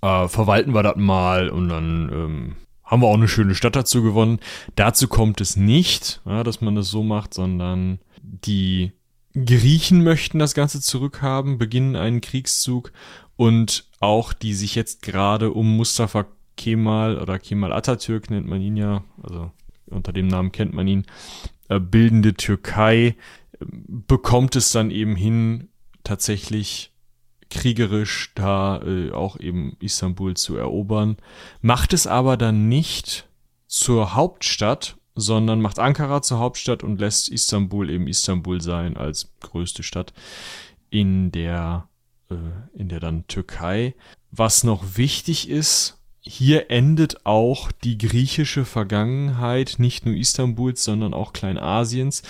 Äh, 0.00 0.28
verwalten 0.28 0.74
wir 0.74 0.82
das 0.82 0.96
mal 0.96 1.50
und 1.50 1.68
dann 1.68 2.10
ähm, 2.12 2.56
haben 2.84 3.02
wir 3.02 3.08
auch 3.08 3.14
eine 3.14 3.28
schöne 3.28 3.54
Stadt 3.54 3.74
dazu 3.74 4.02
gewonnen. 4.02 4.38
Dazu 4.76 5.08
kommt 5.08 5.40
es 5.40 5.56
nicht, 5.56 6.20
ja, 6.24 6.44
dass 6.44 6.60
man 6.60 6.76
das 6.76 6.88
so 6.88 7.02
macht, 7.02 7.34
sondern 7.34 7.98
die 8.22 8.92
Griechen 9.34 10.04
möchten 10.04 10.38
das 10.38 10.54
Ganze 10.54 10.80
zurückhaben, 10.80 11.58
beginnen 11.58 11.96
einen 11.96 12.20
Kriegszug 12.20 12.92
und 13.36 13.88
auch 13.98 14.32
die 14.32 14.54
sich 14.54 14.76
jetzt 14.76 15.02
gerade 15.02 15.50
um 15.50 15.76
Mustafa 15.76 16.26
Kemal 16.56 17.18
oder 17.18 17.38
Kemal 17.38 17.72
Atatürk 17.72 18.30
nennt 18.30 18.46
man 18.46 18.60
ihn 18.60 18.76
ja, 18.76 19.04
also 19.22 19.50
unter 19.86 20.12
dem 20.12 20.28
Namen 20.28 20.52
kennt 20.52 20.72
man 20.74 20.88
ihn, 20.88 21.04
äh, 21.68 21.80
bildende 21.80 22.34
Türkei 22.34 23.06
äh, 23.06 23.14
bekommt 23.60 24.56
es 24.56 24.72
dann 24.72 24.90
eben 24.90 25.16
hin, 25.16 25.68
tatsächlich 26.02 26.92
kriegerisch 27.50 28.32
da 28.34 28.82
äh, 28.82 29.12
auch 29.12 29.38
eben 29.38 29.76
Istanbul 29.80 30.34
zu 30.34 30.56
erobern, 30.56 31.16
macht 31.60 31.92
es 31.92 32.06
aber 32.06 32.36
dann 32.36 32.68
nicht 32.68 33.28
zur 33.66 34.14
Hauptstadt, 34.14 34.96
sondern 35.14 35.60
macht 35.60 35.78
Ankara 35.78 36.22
zur 36.22 36.38
Hauptstadt 36.38 36.82
und 36.82 37.00
lässt 37.00 37.28
Istanbul 37.28 37.90
eben 37.90 38.08
Istanbul 38.08 38.60
sein 38.60 38.96
als 38.96 39.32
größte 39.40 39.82
Stadt 39.82 40.12
in 40.90 41.30
der 41.30 41.88
äh, 42.30 42.34
in 42.78 42.88
der 42.88 43.00
dann 43.00 43.26
Türkei. 43.26 43.94
Was 44.30 44.64
noch 44.64 44.96
wichtig 44.96 45.48
ist, 45.48 46.00
hier 46.26 46.70
endet 46.70 47.26
auch 47.26 47.70
die 47.70 47.98
griechische 47.98 48.64
Vergangenheit 48.64 49.76
nicht 49.78 50.06
nur 50.06 50.14
Istanbuls, 50.14 50.82
sondern 50.82 51.12
auch 51.12 51.32
Kleinasiens, 51.32 52.22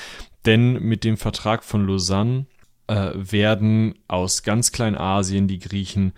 denn 0.46 0.74
mit 0.82 1.04
dem 1.04 1.16
Vertrag 1.16 1.64
von 1.64 1.86
Lausanne 1.86 2.46
äh, 2.88 3.12
werden 3.14 3.94
aus 4.08 4.42
ganz 4.42 4.72
Kleinasien 4.72 5.48
die 5.48 5.60
Griechen 5.60 6.12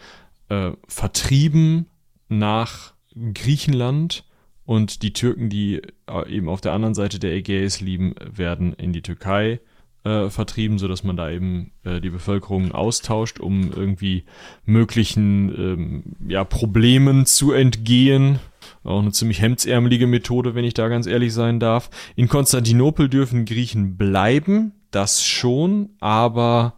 äh, 0.48 0.72
vertrieben 0.88 1.86
nach 2.28 2.94
Griechenland 3.34 4.24
und 4.64 5.02
die 5.02 5.12
Türken, 5.12 5.48
die 5.48 5.82
äh, 6.08 6.28
eben 6.28 6.48
auf 6.48 6.60
der 6.60 6.72
anderen 6.72 6.94
Seite 6.94 7.18
der 7.18 7.34
Ägäis 7.34 7.80
lieben, 7.80 8.14
werden 8.24 8.72
in 8.72 8.92
die 8.92 9.02
Türkei 9.02 9.60
äh, 10.06 10.30
vertrieben, 10.30 10.78
sodass 10.78 11.02
man 11.02 11.16
da 11.16 11.28
eben 11.30 11.72
äh, 11.82 12.00
die 12.00 12.10
Bevölkerung 12.10 12.70
austauscht, 12.70 13.40
um 13.40 13.72
irgendwie 13.72 14.24
möglichen 14.64 15.48
ähm, 15.48 16.02
ja, 16.28 16.44
Problemen 16.44 17.26
zu 17.26 17.50
entgehen. 17.50 18.38
Auch 18.84 19.00
eine 19.00 19.10
ziemlich 19.10 19.40
hemdsärmelige 19.40 20.06
Methode, 20.06 20.54
wenn 20.54 20.64
ich 20.64 20.74
da 20.74 20.86
ganz 20.86 21.08
ehrlich 21.08 21.34
sein 21.34 21.58
darf. 21.58 21.90
In 22.14 22.28
Konstantinopel 22.28 23.08
dürfen 23.08 23.44
Griechen 23.46 23.96
bleiben, 23.96 24.72
das 24.92 25.24
schon, 25.24 25.90
aber 25.98 26.74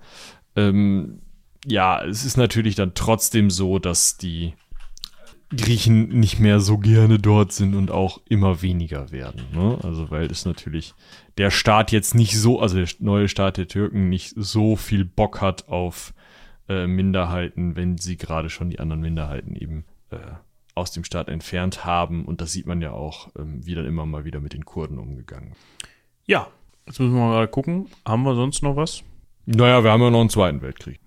ähm, 0.57 1.21
ja, 1.67 2.03
es 2.03 2.25
ist 2.25 2.39
natürlich 2.39 2.77
dann 2.77 2.95
trotzdem 2.95 3.51
so, 3.51 3.79
dass 3.79 4.17
die 4.17 4.55
Griechen 5.57 6.09
nicht 6.09 6.39
mehr 6.39 6.61
so 6.61 6.77
gerne 6.77 7.19
dort 7.19 7.53
sind 7.53 7.75
und 7.75 7.91
auch 7.91 8.21
immer 8.29 8.61
weniger 8.61 9.11
werden. 9.11 9.45
Ne? 9.53 9.79
Also 9.83 10.11
weil 10.11 10.27
es 10.27 10.45
natürlich 10.45 10.95
der 11.39 11.51
Staat 11.51 11.91
jetzt 11.91 12.15
nicht 12.15 12.39
so, 12.39 12.61
also 12.61 12.77
der 12.77 12.89
neue 12.99 13.29
Staat 13.29 13.57
der 13.57 13.69
Türken 13.69 14.09
nicht 14.09 14.35
so 14.37 14.77
viel 14.77 15.05
Bock 15.05 15.41
hat 15.41 15.69
auf 15.69 16.13
äh, 16.69 16.87
Minderheiten, 16.87 17.77
wenn 17.77 17.97
sie 17.97 18.17
gerade 18.17 18.51
schon 18.51 18.69
die 18.69 18.79
anderen 18.79 19.01
Minderheiten 19.01 19.57
eben 19.57 19.85
äh, 20.11 20.19
aus 20.75 20.93
dem 20.93 21.05
Staat 21.05 21.29
entfernt 21.29 21.85
haben. 21.85 22.27
Und 22.27 22.41
das 22.41 22.53
sieht 22.53 22.67
man 22.67 22.83
ja 22.83 22.93
auch, 22.93 23.29
ähm, 23.39 23.65
wie 23.65 23.75
dann 23.75 23.87
immer 23.87 24.05
mal 24.05 24.25
wieder 24.25 24.41
mit 24.41 24.53
den 24.53 24.67
Kurden 24.67 24.99
umgegangen. 24.99 25.53
Ja, 26.27 26.49
jetzt 26.87 27.01
müssen 27.01 27.15
wir 27.15 27.27
mal 27.27 27.49
gucken. 27.49 27.89
Haben 28.05 28.25
wir 28.25 28.35
sonst 28.35 28.63
noch 28.63 28.77
was? 28.77 29.03
Naja, 29.47 29.83
wir 29.83 29.93
haben 29.93 30.03
ja 30.03 30.11
noch 30.11 30.21
einen 30.21 30.31
Zweiten 30.31 30.61
Weltkrieg. 30.61 31.01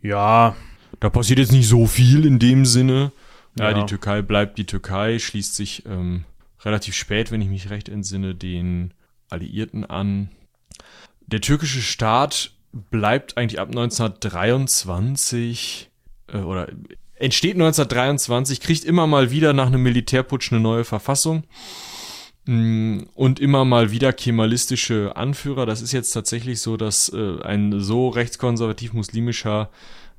Ja. 0.00 0.56
Da 0.98 1.10
passiert 1.10 1.38
jetzt 1.38 1.52
nicht 1.52 1.68
so 1.68 1.86
viel 1.86 2.24
in 2.24 2.38
dem 2.38 2.64
Sinne. 2.64 3.12
Ja, 3.58 3.70
ja, 3.70 3.80
die 3.80 3.86
Türkei 3.86 4.22
bleibt 4.22 4.58
die 4.58 4.66
Türkei, 4.66 5.18
schließt 5.18 5.54
sich 5.54 5.84
ähm, 5.86 6.24
relativ 6.64 6.94
spät, 6.94 7.30
wenn 7.30 7.40
ich 7.40 7.48
mich 7.48 7.70
recht 7.70 7.88
entsinne, 7.88 8.34
den 8.34 8.92
Alliierten 9.30 9.84
an. 9.84 10.30
Der 11.26 11.40
türkische 11.40 11.80
Staat 11.80 12.52
bleibt 12.90 13.38
eigentlich 13.38 13.60
ab 13.60 13.68
1923 13.68 15.90
äh, 16.28 16.38
oder 16.38 16.68
entsteht 17.14 17.54
1923, 17.54 18.60
kriegt 18.60 18.84
immer 18.84 19.06
mal 19.06 19.30
wieder 19.30 19.52
nach 19.52 19.68
einem 19.68 19.82
Militärputsch 19.82 20.50
eine 20.52 20.60
neue 20.60 20.84
Verfassung 20.84 21.44
mm, 22.44 23.04
und 23.14 23.40
immer 23.40 23.64
mal 23.64 23.90
wieder 23.90 24.12
kemalistische 24.12 25.16
Anführer. 25.16 25.66
Das 25.66 25.80
ist 25.80 25.92
jetzt 25.92 26.10
tatsächlich 26.10 26.60
so, 26.60 26.76
dass 26.76 27.08
äh, 27.08 27.40
ein 27.42 27.80
so 27.80 28.10
rechtskonservativ 28.10 28.92
muslimischer 28.92 29.70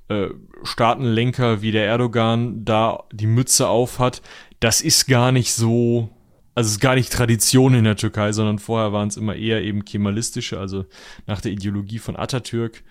äh, 0.10 0.30
Staatenlenker 0.64 1.62
wie 1.62 1.72
der 1.72 1.86
Erdogan 1.86 2.64
da 2.66 3.04
die 3.12 3.28
Mütze 3.28 3.68
auf 3.68 4.00
hat, 4.00 4.22
das 4.60 4.82
ist 4.82 5.08
gar 5.08 5.32
nicht 5.32 5.54
so, 5.54 6.10
also 6.56 6.70
ist 6.70 6.80
gar 6.80 6.96
nicht 6.96 7.12
Tradition 7.12 7.74
in 7.74 7.84
der 7.84 7.98
Türkei, 7.98 8.32
sondern 8.32 8.60
vorher 8.60 8.94
waren 8.94 9.10
es 9.10 9.18
immer 9.18 9.36
eher 9.36 9.62
eben 9.64 9.86
kemalistische, 9.86 10.60
also 10.60 10.86
nach 11.26 11.42
der 11.42 11.52
Ideologie 11.52 12.00
von 12.00 12.16
Atatürk, 12.16 12.84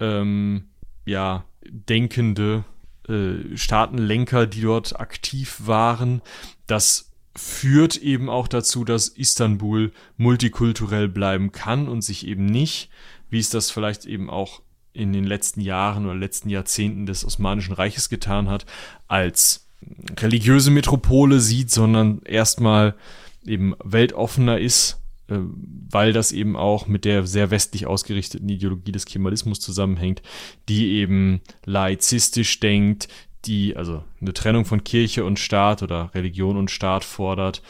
ähm, 0.00 0.64
ja, 1.06 1.44
denkende 1.64 2.64
äh, 3.08 3.56
Staatenlenker, 3.56 4.46
die 4.46 4.62
dort 4.62 4.98
aktiv 4.98 5.60
waren. 5.64 6.22
Das 6.66 7.12
führt 7.36 7.96
eben 7.96 8.28
auch 8.28 8.48
dazu, 8.48 8.84
dass 8.84 9.08
Istanbul 9.08 9.92
multikulturell 10.16 11.08
bleiben 11.08 11.52
kann 11.52 11.88
und 11.88 12.02
sich 12.02 12.26
eben 12.26 12.46
nicht, 12.46 12.90
wie 13.28 13.38
es 13.38 13.50
das 13.50 13.70
vielleicht 13.70 14.06
eben 14.06 14.30
auch 14.30 14.62
in 14.94 15.12
den 15.12 15.24
letzten 15.24 15.60
Jahren 15.60 16.06
oder 16.06 16.14
letzten 16.14 16.48
Jahrzehnten 16.48 17.04
des 17.04 17.24
Osmanischen 17.24 17.74
Reiches 17.74 18.08
getan 18.08 18.48
hat, 18.48 18.64
als 19.08 19.68
religiöse 20.18 20.70
Metropole 20.70 21.40
sieht, 21.40 21.70
sondern 21.70 22.22
erstmal 22.22 22.94
eben 23.44 23.74
weltoffener 23.84 24.58
ist, 24.58 25.02
äh, 25.28 25.36
weil 25.90 26.12
das 26.12 26.32
eben 26.32 26.56
auch 26.56 26.86
mit 26.86 27.04
der 27.04 27.26
sehr 27.26 27.50
westlich 27.50 27.86
ausgerichteten 27.86 28.48
Ideologie 28.48 28.92
des 28.92 29.04
Kemalismus 29.04 29.60
zusammenhängt, 29.60 30.22
die 30.68 30.92
eben 30.92 31.40
laizistisch 31.66 32.60
denkt, 32.60 33.08
die 33.44 33.76
also 33.76 34.02
eine 34.20 34.32
Trennung 34.32 34.64
von 34.64 34.84
Kirche 34.84 35.24
und 35.24 35.38
Staat 35.38 35.82
oder 35.82 36.10
Religion 36.14 36.56
und 36.56 36.70
Staat 36.70 37.04
fordert, 37.04 37.62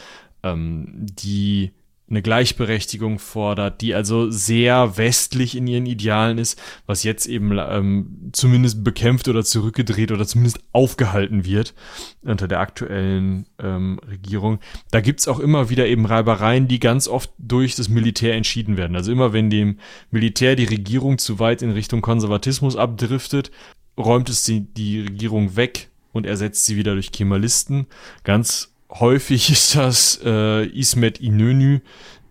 ähm, 0.42 0.86
die 0.94 1.72
eine 2.08 2.20
Gleichberechtigung 2.20 3.18
fordert, 3.18 3.80
die 3.80 3.94
also 3.94 4.30
sehr 4.30 4.98
westlich 4.98 5.56
in 5.56 5.66
ihren 5.66 5.86
Idealen 5.86 6.36
ist, 6.36 6.60
was 6.86 7.02
jetzt 7.02 7.26
eben 7.26 7.58
ähm, 7.58 8.30
zumindest 8.32 8.84
bekämpft 8.84 9.26
oder 9.26 9.42
zurückgedreht 9.42 10.12
oder 10.12 10.26
zumindest 10.26 10.60
aufgehalten 10.72 11.46
wird 11.46 11.74
unter 12.22 12.46
der 12.46 12.60
aktuellen 12.60 13.46
ähm, 13.58 13.98
Regierung. 14.06 14.58
Da 14.90 15.00
gibt's 15.00 15.28
auch 15.28 15.38
immer 15.40 15.70
wieder 15.70 15.86
eben 15.86 16.04
Reibereien, 16.04 16.68
die 16.68 16.78
ganz 16.78 17.08
oft 17.08 17.30
durch 17.38 17.74
das 17.74 17.88
Militär 17.88 18.34
entschieden 18.34 18.76
werden. 18.76 18.96
Also 18.96 19.10
immer 19.10 19.32
wenn 19.32 19.48
dem 19.48 19.78
Militär 20.10 20.56
die 20.56 20.64
Regierung 20.64 21.16
zu 21.16 21.38
weit 21.38 21.62
in 21.62 21.70
Richtung 21.70 22.02
Konservatismus 22.02 22.76
abdriftet, 22.76 23.50
räumt 23.96 24.28
es 24.28 24.42
die, 24.42 24.60
die 24.60 25.00
Regierung 25.00 25.56
weg 25.56 25.88
und 26.12 26.26
ersetzt 26.26 26.66
sie 26.66 26.76
wieder 26.76 26.92
durch 26.92 27.12
Kemalisten. 27.12 27.86
Ganz 28.24 28.73
häufig 29.00 29.50
ist 29.50 29.76
das 29.76 30.20
äh, 30.24 30.66
Ismet 30.66 31.20
Inönü, 31.20 31.80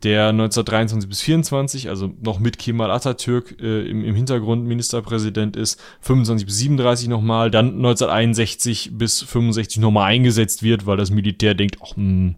der 0.03 0.29
1923 0.29 1.09
bis 1.09 1.21
24, 1.21 1.89
also 1.89 2.13
noch 2.21 2.39
mit 2.39 2.59
Kemal 2.59 2.91
Atatürk 2.91 3.55
äh, 3.61 3.87
im, 3.87 4.03
im 4.03 4.15
Hintergrund 4.15 4.65
Ministerpräsident 4.65 5.55
ist, 5.55 5.81
25 6.01 6.45
bis 6.45 6.57
37 6.57 7.07
nochmal, 7.07 7.49
dann 7.49 7.67
1961 7.67 8.91
bis 8.93 9.21
65 9.21 9.79
nochmal 9.79 10.11
eingesetzt 10.11 10.61
wird, 10.61 10.85
weil 10.85 10.97
das 10.97 11.09
Militär 11.09 11.53
denkt, 11.53 11.77
ach, 11.81 11.95
mh, 11.95 11.95
hm, 11.95 12.35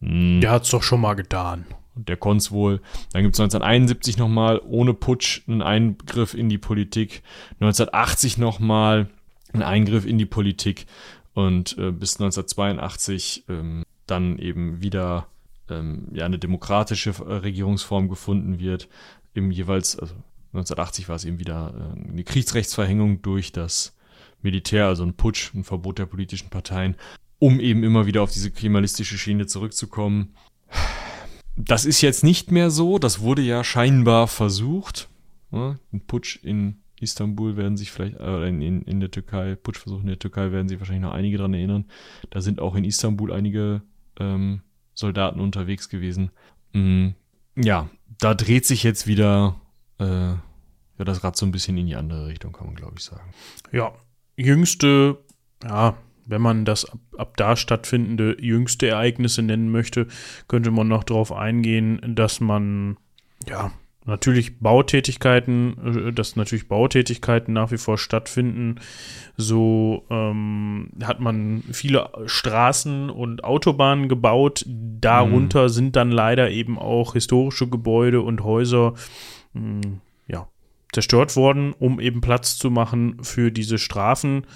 mh. 0.00 0.08
Hm. 0.08 0.40
Der 0.40 0.50
hat's 0.50 0.70
doch 0.70 0.82
schon 0.82 1.00
mal 1.00 1.14
getan. 1.14 1.66
der 1.94 2.16
konnt's 2.16 2.50
wohl. 2.50 2.80
Dann 3.12 3.22
gibt's 3.22 3.38
1971 3.38 4.16
nochmal 4.16 4.60
ohne 4.66 4.94
Putsch 4.94 5.42
einen 5.46 5.62
Eingriff 5.62 6.34
in 6.34 6.48
die 6.48 6.58
Politik. 6.58 7.22
1980 7.60 8.38
nochmal 8.38 9.08
einen 9.52 9.62
Eingriff 9.62 10.04
in 10.04 10.18
die 10.18 10.26
Politik 10.26 10.86
und 11.34 11.76
äh, 11.78 11.90
bis 11.90 12.14
1982 12.14 13.44
ähm, 13.48 13.84
dann 14.06 14.38
eben 14.38 14.80
wieder 14.80 15.26
ähm, 15.68 16.08
ja 16.12 16.24
eine 16.24 16.38
demokratische 16.38 17.10
äh, 17.10 17.32
Regierungsform 17.32 18.08
gefunden 18.08 18.58
wird. 18.58 18.88
Im 19.34 19.50
jeweils, 19.50 19.98
also 19.98 20.14
1980 20.52 21.08
war 21.08 21.16
es 21.16 21.24
eben 21.24 21.40
wieder 21.40 21.74
äh, 21.76 22.10
eine 22.10 22.24
Kriegsrechtsverhängung 22.24 23.22
durch 23.22 23.52
das 23.52 23.96
Militär, 24.42 24.86
also 24.86 25.02
ein 25.02 25.14
Putsch, 25.14 25.52
ein 25.54 25.64
Verbot 25.64 25.98
der 25.98 26.06
politischen 26.06 26.50
Parteien, 26.50 26.96
um 27.38 27.60
eben 27.60 27.82
immer 27.82 28.06
wieder 28.06 28.22
auf 28.22 28.30
diese 28.30 28.50
krimalistische 28.50 29.18
Schiene 29.18 29.46
zurückzukommen. 29.46 30.34
Das 31.56 31.84
ist 31.84 32.00
jetzt 32.00 32.24
nicht 32.24 32.50
mehr 32.50 32.70
so, 32.70 32.98
das 32.98 33.20
wurde 33.20 33.42
ja 33.42 33.64
scheinbar 33.64 34.28
versucht. 34.28 35.08
Ja, 35.50 35.76
ein 35.92 36.00
Putsch 36.06 36.36
in 36.42 36.83
Istanbul 37.04 37.56
werden 37.56 37.76
sich 37.76 37.92
vielleicht, 37.92 38.18
äh, 38.18 38.48
in, 38.48 38.82
in, 38.82 39.00
der 39.00 39.10
Türkei, 39.10 39.54
Putschversuch 39.54 40.00
in 40.00 40.08
der 40.08 40.18
Türkei 40.18 40.50
werden 40.50 40.68
sich 40.68 40.80
wahrscheinlich 40.80 41.04
noch 41.04 41.12
einige 41.12 41.38
dran 41.38 41.54
erinnern. 41.54 41.84
Da 42.30 42.40
sind 42.40 42.60
auch 42.60 42.74
in 42.74 42.84
Istanbul 42.84 43.32
einige 43.32 43.82
ähm, 44.18 44.62
Soldaten 44.94 45.40
unterwegs 45.40 45.88
gewesen. 45.88 46.30
Mm, 46.72 47.10
ja, 47.56 47.88
da 48.18 48.34
dreht 48.34 48.66
sich 48.66 48.82
jetzt 48.82 49.06
wieder 49.06 49.60
äh, 49.98 50.04
ja, 50.98 51.04
das 51.04 51.24
Rad 51.24 51.36
so 51.36 51.46
ein 51.46 51.52
bisschen 51.52 51.76
in 51.76 51.86
die 51.86 51.96
andere 51.96 52.26
Richtung, 52.26 52.52
kann 52.52 52.66
man 52.66 52.76
glaube 52.76 52.94
ich 52.98 53.04
sagen. 53.04 53.32
Ja, 53.72 53.92
jüngste, 54.36 55.18
ja, 55.62 55.96
wenn 56.26 56.42
man 56.42 56.64
das 56.64 56.84
ab, 56.84 56.98
ab, 57.18 57.36
da 57.36 57.56
stattfindende 57.56 58.36
jüngste 58.40 58.88
Ereignisse 58.88 59.42
nennen 59.42 59.70
möchte, 59.70 60.08
könnte 60.48 60.70
man 60.70 60.88
noch 60.88 61.04
darauf 61.04 61.32
eingehen, 61.32 62.00
dass 62.14 62.40
man 62.40 62.96
ja 63.46 63.72
natürlich 64.04 64.58
Bautätigkeiten, 64.58 66.08
äh, 66.08 66.12
dass 66.12 66.36
natürlich 66.36 66.68
Bautätigkeiten 66.68 67.54
nach 67.54 67.70
wie 67.70 67.78
vor 67.78 67.98
stattfinden. 67.98 68.80
So 69.36 70.04
ähm, 70.10 70.90
hat 71.02 71.20
man 71.20 71.62
viele 71.72 72.10
Straßen 72.26 73.10
und 73.10 73.44
Autobahnen 73.44 74.08
gebaut. 74.08 74.64
Darunter 74.66 75.64
mhm. 75.64 75.68
sind 75.68 75.96
dann 75.96 76.10
leider 76.10 76.50
eben 76.50 76.78
auch 76.78 77.14
historische 77.14 77.68
Gebäude 77.68 78.20
und 78.20 78.44
Häuser 78.44 78.94
mh, 79.54 79.82
hm, 79.84 80.00
ja, 80.26 80.48
zerstört 80.92 81.36
worden, 81.36 81.74
um 81.78 82.00
eben 82.00 82.20
Platz 82.20 82.56
zu 82.56 82.70
machen 82.70 83.22
für 83.22 83.50
diese 83.50 83.78
Strafen. 83.78 84.46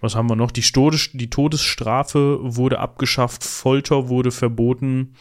Was 0.00 0.14
haben 0.14 0.28
wir 0.28 0.36
noch? 0.36 0.50
Die, 0.50 0.60
Todes 0.60 1.10
die 1.14 1.30
Todesstrafe 1.30 2.38
wurde 2.42 2.78
abgeschafft, 2.78 3.44
Folter 3.44 4.08
wurde 4.08 4.30
verboten. 4.30 5.14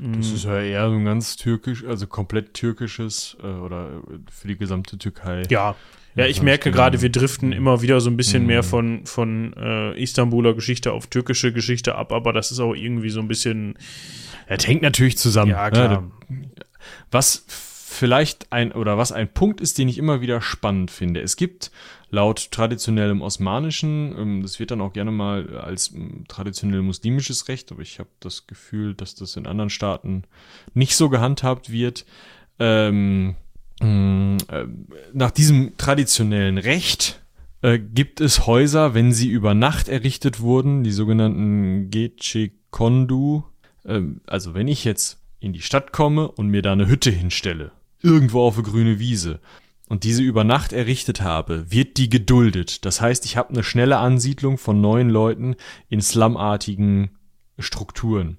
Das 0.00 0.28
mhm. 0.28 0.34
ist 0.34 0.44
ja 0.44 0.60
eher 0.60 0.88
so 0.88 0.96
ein 0.96 1.04
ganz 1.04 1.36
türkisch, 1.36 1.84
also 1.84 2.06
komplett 2.06 2.54
türkisches 2.54 3.36
äh, 3.42 3.46
oder 3.46 4.02
für 4.30 4.48
die 4.48 4.56
gesamte 4.56 4.96
Türkei. 4.96 5.42
Ja, 5.50 5.76
ja, 6.16 6.26
ich 6.26 6.42
merke 6.42 6.72
gerade, 6.72 7.02
wir 7.02 7.10
driften 7.10 7.52
immer 7.52 7.82
wieder 7.82 8.00
so 8.00 8.10
ein 8.10 8.16
bisschen 8.16 8.42
mhm. 8.42 8.48
mehr 8.48 8.62
von, 8.62 9.06
von 9.06 9.52
äh, 9.54 10.02
Istanbuler 10.02 10.54
Geschichte 10.54 10.92
auf 10.92 11.06
türkische 11.06 11.52
Geschichte 11.52 11.94
ab, 11.94 12.12
aber 12.12 12.32
das 12.32 12.50
ist 12.50 12.60
auch 12.60 12.74
irgendwie 12.74 13.10
so 13.10 13.20
ein 13.20 13.28
bisschen. 13.28 13.74
Es 14.46 14.66
hängt 14.66 14.82
natürlich 14.82 15.18
zusammen. 15.18 15.52
Ja, 15.52 15.70
klar. 15.70 16.10
Was 17.10 17.44
vielleicht 17.46 18.50
ein, 18.52 18.72
oder 18.72 18.98
was 18.98 19.12
ein 19.12 19.28
Punkt 19.28 19.60
ist, 19.60 19.78
den 19.78 19.88
ich 19.88 19.98
immer 19.98 20.20
wieder 20.20 20.40
spannend 20.40 20.90
finde. 20.90 21.20
Es 21.20 21.36
gibt 21.36 21.70
laut 22.10 22.50
traditionellem 22.50 23.22
Osmanischen, 23.22 24.14
ähm, 24.18 24.42
das 24.42 24.58
wird 24.58 24.70
dann 24.70 24.80
auch 24.80 24.92
gerne 24.92 25.10
mal 25.10 25.56
als 25.58 25.92
ähm, 25.94 26.24
traditionell 26.28 26.82
muslimisches 26.82 27.48
Recht, 27.48 27.72
aber 27.72 27.82
ich 27.82 27.98
habe 27.98 28.10
das 28.20 28.46
Gefühl, 28.46 28.94
dass 28.94 29.14
das 29.14 29.36
in 29.36 29.46
anderen 29.46 29.70
Staaten 29.70 30.24
nicht 30.74 30.96
so 30.96 31.08
gehandhabt 31.08 31.70
wird. 31.70 32.04
Ähm, 32.58 33.36
äh, 33.80 34.66
nach 35.12 35.30
diesem 35.30 35.76
traditionellen 35.78 36.58
Recht 36.58 37.22
äh, 37.62 37.78
gibt 37.78 38.20
es 38.20 38.46
Häuser, 38.46 38.94
wenn 38.94 39.12
sie 39.12 39.28
über 39.28 39.54
Nacht 39.54 39.88
errichtet 39.88 40.40
wurden, 40.40 40.82
die 40.82 40.92
sogenannten 40.92 41.90
Gecekondu. 41.90 43.44
Äh, 43.84 44.02
also 44.26 44.54
wenn 44.54 44.68
ich 44.68 44.84
jetzt 44.84 45.18
in 45.40 45.52
die 45.52 45.62
Stadt 45.62 45.92
komme 45.92 46.28
und 46.28 46.48
mir 46.48 46.62
da 46.62 46.72
eine 46.72 46.88
Hütte 46.88 47.10
hinstelle, 47.10 47.72
irgendwo 48.02 48.42
auf 48.42 48.54
eine 48.54 48.64
grüne 48.64 48.98
Wiese, 48.98 49.40
und 49.90 50.04
diese 50.04 50.22
über 50.22 50.44
Nacht 50.44 50.72
errichtet 50.72 51.20
habe, 51.20 51.72
wird 51.72 51.96
die 51.96 52.08
geduldet. 52.08 52.84
Das 52.84 53.00
heißt, 53.00 53.24
ich 53.24 53.36
habe 53.36 53.50
eine 53.50 53.64
schnelle 53.64 53.98
Ansiedlung 53.98 54.56
von 54.56 54.80
neuen 54.80 55.10
Leuten 55.10 55.56
in 55.88 56.00
slumartigen 56.00 57.10
Strukturen. 57.58 58.38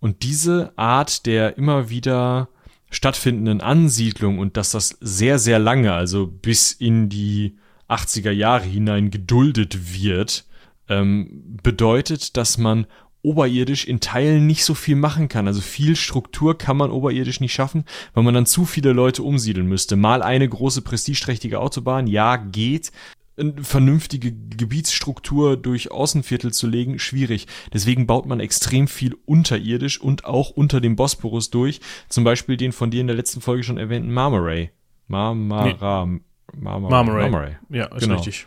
Und 0.00 0.24
diese 0.24 0.76
Art 0.76 1.26
der 1.26 1.56
immer 1.56 1.90
wieder 1.90 2.48
stattfindenden 2.90 3.60
Ansiedlung 3.60 4.40
und 4.40 4.56
dass 4.56 4.72
das 4.72 4.98
sehr, 5.00 5.38
sehr 5.38 5.60
lange, 5.60 5.92
also 5.92 6.26
bis 6.26 6.72
in 6.72 7.08
die 7.08 7.56
80er 7.88 8.32
Jahre 8.32 8.64
hinein 8.64 9.12
geduldet 9.12 9.94
wird, 9.94 10.44
ähm, 10.88 11.56
bedeutet, 11.62 12.36
dass 12.36 12.58
man 12.58 12.86
oberirdisch 13.22 13.86
in 13.86 14.00
Teilen 14.00 14.46
nicht 14.46 14.64
so 14.64 14.74
viel 14.74 14.96
machen 14.96 15.28
kann. 15.28 15.46
Also 15.46 15.60
viel 15.60 15.96
Struktur 15.96 16.56
kann 16.56 16.76
man 16.76 16.90
oberirdisch 16.90 17.40
nicht 17.40 17.52
schaffen, 17.52 17.84
weil 18.14 18.24
man 18.24 18.34
dann 18.34 18.46
zu 18.46 18.64
viele 18.64 18.92
Leute 18.92 19.22
umsiedeln 19.22 19.66
müsste. 19.66 19.96
Mal 19.96 20.22
eine 20.22 20.48
große 20.48 20.82
prestigeträchtige 20.82 21.60
Autobahn, 21.60 22.06
ja, 22.06 22.36
geht. 22.36 22.92
Eine 23.36 23.62
vernünftige 23.62 24.32
Gebietsstruktur 24.32 25.56
durch 25.56 25.90
Außenviertel 25.90 26.52
zu 26.52 26.66
legen, 26.66 26.98
schwierig. 26.98 27.46
Deswegen 27.72 28.06
baut 28.06 28.26
man 28.26 28.40
extrem 28.40 28.86
viel 28.86 29.16
unterirdisch 29.24 30.00
und 30.00 30.24
auch 30.24 30.50
unter 30.50 30.80
dem 30.80 30.96
Bosporus 30.96 31.50
durch. 31.50 31.80
Zum 32.08 32.24
Beispiel 32.24 32.56
den 32.56 32.72
von 32.72 32.90
dir 32.90 33.00
in 33.00 33.06
der 33.06 33.16
letzten 33.16 33.40
Folge 33.40 33.62
schon 33.62 33.78
erwähnten 33.78 34.12
Marmaray. 34.12 34.70
Marmara. 35.08 36.06
Nee. 36.06 36.20
Marmaray. 36.56 36.90
Marmaray. 36.90 37.30
Marmaray. 37.30 37.56
Ja, 37.70 37.86
ist 37.86 38.00
genau. 38.00 38.16
richtig. 38.16 38.46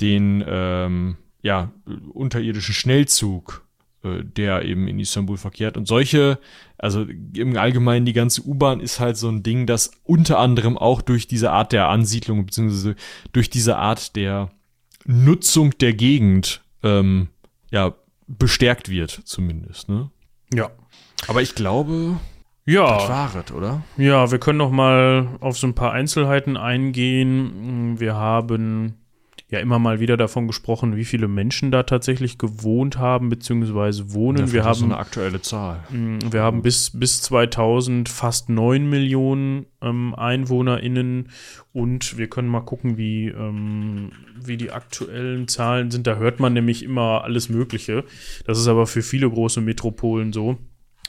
Den, 0.00 0.44
ähm, 0.46 1.16
ja, 1.42 1.72
unterirdischen 2.12 2.74
Schnellzug 2.74 3.67
der 4.02 4.64
eben 4.64 4.86
in 4.88 5.00
Istanbul 5.00 5.36
verkehrt. 5.36 5.76
Und 5.76 5.86
solche, 5.86 6.38
also 6.78 7.04
im 7.34 7.56
Allgemeinen 7.56 8.06
die 8.06 8.12
ganze 8.12 8.42
U-Bahn 8.42 8.80
ist 8.80 9.00
halt 9.00 9.16
so 9.16 9.28
ein 9.28 9.42
Ding, 9.42 9.66
das 9.66 9.90
unter 10.04 10.38
anderem 10.38 10.78
auch 10.78 11.02
durch 11.02 11.26
diese 11.26 11.50
Art 11.50 11.72
der 11.72 11.88
Ansiedlung 11.88 12.46
beziehungsweise 12.46 12.94
durch 13.32 13.50
diese 13.50 13.76
Art 13.76 14.14
der 14.14 14.50
Nutzung 15.04 15.76
der 15.78 15.94
Gegend 15.94 16.62
ähm, 16.82 17.28
ja 17.70 17.94
bestärkt 18.26 18.88
wird, 18.88 19.10
zumindest. 19.24 19.88
Ne? 19.88 20.10
Ja. 20.52 20.70
Aber 21.26 21.42
ich 21.42 21.54
glaube, 21.54 22.18
ja. 22.68 22.98
Das 22.98 23.08
war 23.08 23.34
es, 23.34 23.52
oder? 23.52 23.82
Ja, 23.96 24.30
wir 24.30 24.38
können 24.38 24.58
noch 24.58 24.70
mal 24.70 25.38
auf 25.40 25.58
so 25.58 25.66
ein 25.66 25.74
paar 25.74 25.92
Einzelheiten 25.92 26.56
eingehen. 26.56 27.98
Wir 27.98 28.14
haben 28.14 28.94
ja 29.50 29.60
immer 29.60 29.78
mal 29.78 29.98
wieder 29.98 30.16
davon 30.16 30.46
gesprochen, 30.46 30.96
wie 30.96 31.06
viele 31.06 31.26
Menschen 31.26 31.70
da 31.70 31.82
tatsächlich 31.82 32.36
gewohnt 32.36 32.98
haben 32.98 33.30
bzw. 33.30 34.12
wohnen. 34.12 34.46
Ja, 34.46 34.52
wir 34.52 34.64
haben 34.64 34.84
eine 34.84 34.98
aktuelle 34.98 35.40
Zahl. 35.40 35.82
Mm, 35.90 36.18
wir 36.30 36.42
haben 36.42 36.60
bis, 36.60 36.90
bis 36.90 37.22
2000 37.22 38.10
fast 38.10 38.50
9 38.50 38.88
Millionen 38.88 39.66
ähm, 39.80 40.14
EinwohnerInnen 40.14 41.30
und 41.72 42.18
wir 42.18 42.28
können 42.28 42.48
mal 42.48 42.60
gucken, 42.60 42.98
wie, 42.98 43.28
ähm, 43.28 44.12
wie 44.38 44.58
die 44.58 44.70
aktuellen 44.70 45.48
Zahlen 45.48 45.90
sind. 45.90 46.06
Da 46.06 46.16
hört 46.16 46.40
man 46.40 46.52
nämlich 46.52 46.82
immer 46.82 47.24
alles 47.24 47.48
Mögliche. 47.48 48.04
Das 48.44 48.58
ist 48.58 48.68
aber 48.68 48.86
für 48.86 49.02
viele 49.02 49.30
große 49.30 49.62
Metropolen 49.62 50.34
so 50.34 50.58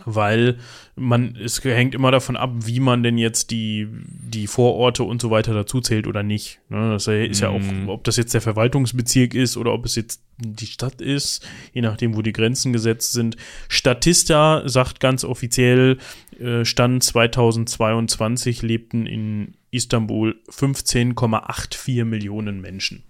weil 0.05 0.57
man, 0.95 1.35
es 1.35 1.63
hängt 1.63 1.95
immer 1.95 2.11
davon 2.11 2.35
ab, 2.35 2.51
wie 2.65 2.79
man 2.79 3.03
denn 3.03 3.17
jetzt 3.17 3.51
die, 3.51 3.87
die 3.91 4.47
Vororte 4.47 5.03
und 5.03 5.21
so 5.21 5.31
weiter 5.31 5.53
dazu 5.53 5.81
zählt 5.81 6.07
oder 6.07 6.23
nicht. 6.23 6.59
Ne, 6.69 6.91
das 6.91 7.07
ist 7.07 7.41
ja 7.41 7.49
auch, 7.49 7.59
mhm. 7.59 7.89
ob 7.89 8.03
das 8.03 8.17
jetzt 8.17 8.33
der 8.33 8.41
Verwaltungsbezirk 8.41 9.33
ist 9.33 9.57
oder 9.57 9.73
ob 9.73 9.85
es 9.85 9.95
jetzt 9.95 10.21
die 10.37 10.67
Stadt 10.67 11.01
ist, 11.01 11.45
je 11.73 11.81
nachdem, 11.81 12.15
wo 12.15 12.21
die 12.21 12.33
Grenzen 12.33 12.73
gesetzt 12.73 13.11
sind. 13.13 13.35
Statista 13.67 14.67
sagt 14.67 14.99
ganz 14.99 15.23
offiziell, 15.23 15.97
äh, 16.39 16.63
Stand 16.65 17.03
2022 17.03 18.61
lebten 18.61 19.05
in 19.05 19.55
Istanbul 19.71 20.39
15,84 20.49 22.05
Millionen 22.05 22.61
Menschen. 22.61 23.03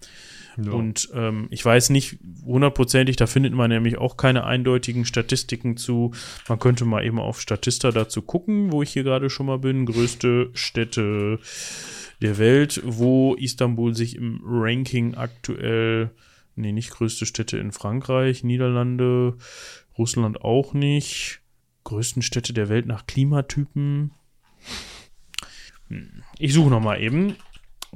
Ja. 0.64 0.72
Und 0.72 1.10
ähm, 1.14 1.48
ich 1.52 1.64
weiß 1.64 1.90
nicht 1.92 2.18
hundertprozentig, 2.46 3.16
da 3.16 3.28
findet 3.28 3.54
man 3.54 3.70
nämlich 3.70 3.98
auch 3.98 4.18
keine 4.18 4.46
eindeutigen 4.46 5.06
Statistiken 5.06 5.78
zu. 5.78 6.12
Man 6.48 6.60
könnte 6.60 6.86
mal 6.86 7.06
eben 7.06 7.20
auf 7.20 7.40
Statista 7.40 7.92
dazu 7.92 8.22
gucken, 8.22 8.72
wo 8.72 8.82
ich 8.82 8.92
hier 8.92 9.04
gerade 9.04 9.30
schon 9.30 9.46
mal 9.46 9.60
bin. 9.60 9.86
Größte 9.86 10.50
Städte 10.54 11.40
der 12.22 12.38
Welt, 12.38 12.82
wo 12.84 13.36
Istanbul 13.36 13.96
sich 13.96 14.16
im 14.16 14.42
Ranking 14.44 15.16
aktuell, 15.16 16.12
nee, 16.56 16.72
nicht 16.72 16.92
größte 16.92 17.26
Städte 17.26 17.58
in 17.58 17.72
Frankreich, 17.72 18.44
Niederlande, 18.44 19.38
Russland 19.98 20.42
auch 20.42 20.74
nicht. 20.74 21.42
Größten 21.86 22.22
Städte 22.22 22.54
der 22.54 22.70
Welt 22.70 22.86
nach 22.86 23.08
Klimatypen. 23.08 24.12
Hm, 25.88 26.24
ich 26.38 26.54
suche 26.54 26.70
noch 26.70 26.82
mal 26.82 27.02
eben. 27.02 27.36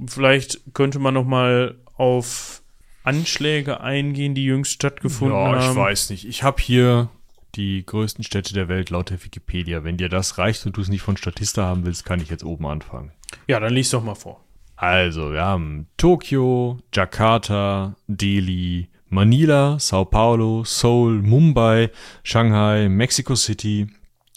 Vielleicht 0.07 0.73
könnte 0.73 0.99
man 0.99 1.13
noch 1.13 1.25
mal 1.25 1.75
auf 1.95 2.63
Anschläge 3.03 3.81
eingehen, 3.81 4.35
die 4.35 4.45
jüngst 4.45 4.71
stattgefunden 4.71 5.37
haben? 5.37 5.59
Ja, 5.59 5.71
ich 5.71 5.75
weiß 5.75 6.09
nicht. 6.09 6.25
Ich 6.25 6.43
habe 6.43 6.61
hier 6.61 7.09
die 7.55 7.85
größten 7.85 8.23
Städte 8.23 8.53
der 8.53 8.67
Welt 8.67 8.89
laut 8.89 9.09
der 9.09 9.23
Wikipedia. 9.23 9.83
Wenn 9.83 9.97
dir 9.97 10.09
das 10.09 10.37
reicht 10.37 10.65
und 10.65 10.77
du 10.77 10.81
es 10.81 10.89
nicht 10.89 11.01
von 11.01 11.17
Statista 11.17 11.65
haben 11.65 11.85
willst, 11.85 12.05
kann 12.05 12.19
ich 12.19 12.29
jetzt 12.29 12.43
oben 12.43 12.65
anfangen. 12.65 13.11
Ja, 13.47 13.59
dann 13.59 13.73
lies 13.73 13.89
doch 13.91 14.03
mal 14.03 14.15
vor. 14.15 14.43
Also, 14.75 15.31
wir 15.31 15.43
haben 15.43 15.87
Tokio, 15.97 16.79
Jakarta, 16.93 17.95
Delhi, 18.07 18.89
Manila, 19.07 19.77
Sao 19.79 20.05
Paulo, 20.05 20.63
Seoul, 20.63 21.21
Mumbai, 21.21 21.91
Shanghai, 22.23 22.89
Mexico 22.89 23.35
City, 23.35 23.87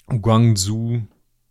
Guangzhou, 0.06 1.02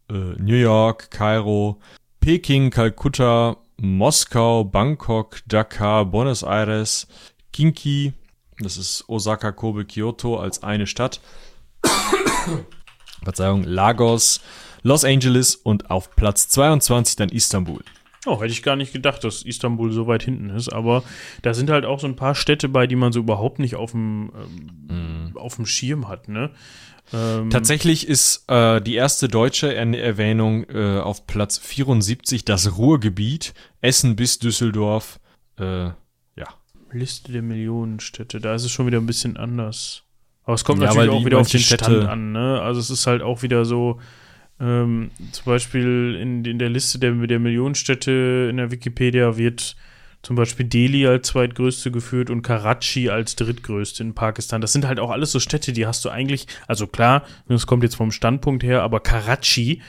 äh, 0.09 0.13
New 0.13 0.55
York, 0.55 1.09
Kairo, 1.09 1.79
Peking, 2.19 2.69
Kalkutta, 2.69 3.57
Moskau, 3.77 4.63
Bangkok, 4.63 5.41
Dakar, 5.47 6.05
Buenos 6.05 6.43
Aires, 6.43 7.07
Kinki, 7.51 8.13
das 8.59 8.77
ist 8.77 9.03
Osaka, 9.07 9.51
Kobe, 9.51 9.85
Kyoto 9.85 10.39
als 10.39 10.63
eine 10.63 10.87
Stadt. 10.87 11.19
Verzeihung, 13.23 13.63
Lagos, 13.63 14.41
Los 14.83 15.03
Angeles 15.03 15.55
und 15.55 15.89
auf 15.89 16.15
Platz 16.15 16.47
22 16.49 17.15
dann 17.15 17.29
Istanbul. 17.29 17.81
Oh, 18.27 18.41
hätte 18.41 18.51
ich 18.51 18.63
gar 18.63 18.75
nicht 18.75 18.93
gedacht, 18.93 19.23
dass 19.23 19.43
Istanbul 19.43 19.91
so 19.91 20.07
weit 20.07 20.23
hinten 20.23 20.49
ist. 20.49 20.69
Aber 20.69 21.03
da 21.41 21.53
sind 21.53 21.69
halt 21.69 21.85
auch 21.85 21.99
so 21.99 22.07
ein 22.07 22.15
paar 22.15 22.33
Städte 22.33 22.69
bei, 22.69 22.87
die 22.87 22.95
man 22.95 23.11
so 23.11 23.19
überhaupt 23.19 23.59
nicht 23.59 23.75
auf 23.75 23.91
dem, 23.91 24.31
ähm, 24.89 25.31
mm. 25.33 25.37
auf 25.37 25.55
dem 25.55 25.65
Schirm 25.65 26.07
hat, 26.07 26.27
ne? 26.27 26.51
Ähm, 27.13 27.49
Tatsächlich 27.49 28.07
ist 28.07 28.45
äh, 28.47 28.81
die 28.81 28.95
erste 28.95 29.27
deutsche 29.27 29.73
Erwähnung 29.75 30.65
äh, 30.69 30.99
auf 30.99 31.27
Platz 31.27 31.57
74 31.57 32.45
das 32.45 32.77
Ruhrgebiet, 32.77 33.53
Essen 33.81 34.15
bis 34.15 34.39
Düsseldorf. 34.39 35.19
Äh, 35.57 35.85
ja. 35.85 35.95
Liste 36.91 37.31
der 37.31 37.41
Millionenstädte, 37.41 38.39
da 38.39 38.55
ist 38.55 38.63
es 38.63 38.71
schon 38.71 38.87
wieder 38.87 38.97
ein 38.97 39.05
bisschen 39.05 39.37
anders. 39.37 40.03
Aber 40.43 40.55
es 40.55 40.63
kommt 40.63 40.81
ja, 40.81 40.87
natürlich 40.87 41.09
auch 41.09 41.25
wieder 41.25 41.39
auf 41.39 41.49
den 41.49 41.59
Städte 41.59 41.85
Stand 41.85 42.07
an, 42.07 42.31
ne? 42.31 42.61
Also 42.61 42.79
es 42.79 42.89
ist 42.89 43.07
halt 43.07 43.21
auch 43.23 43.41
wieder 43.41 43.65
so, 43.65 43.99
ähm, 44.59 45.11
zum 45.31 45.45
Beispiel 45.45 46.17
in, 46.19 46.45
in 46.45 46.59
der 46.59 46.69
Liste 46.69 46.99
der, 46.99 47.11
der 47.11 47.39
Millionenstädte 47.39 48.47
in 48.49 48.57
der 48.57 48.71
Wikipedia 48.71 49.37
wird 49.37 49.75
zum 50.25 50.35
Beispiel 50.35 50.65
Delhi 50.65 51.05
als 51.05 51.27
zweitgrößte 51.27 51.91
geführt 51.91 52.31
und 52.31 52.41
Karachi 52.41 53.11
als 53.11 53.35
drittgrößte 53.35 54.01
in 54.01 54.15
Pakistan. 54.15 54.59
Das 54.59 54.73
sind 54.73 54.87
halt 54.87 54.99
auch 54.99 55.11
alles 55.11 55.31
so 55.31 55.39
Städte, 55.39 55.71
die 55.71 55.85
hast 55.85 56.03
du 56.03 56.09
eigentlich, 56.09 56.47
also 56.67 56.87
klar, 56.87 57.21
das 57.47 57.67
kommt 57.67 57.83
jetzt 57.83 57.95
vom 57.95 58.11
Standpunkt 58.11 58.63
her, 58.63 58.81
aber 58.81 59.01
Karachi, 59.01 59.83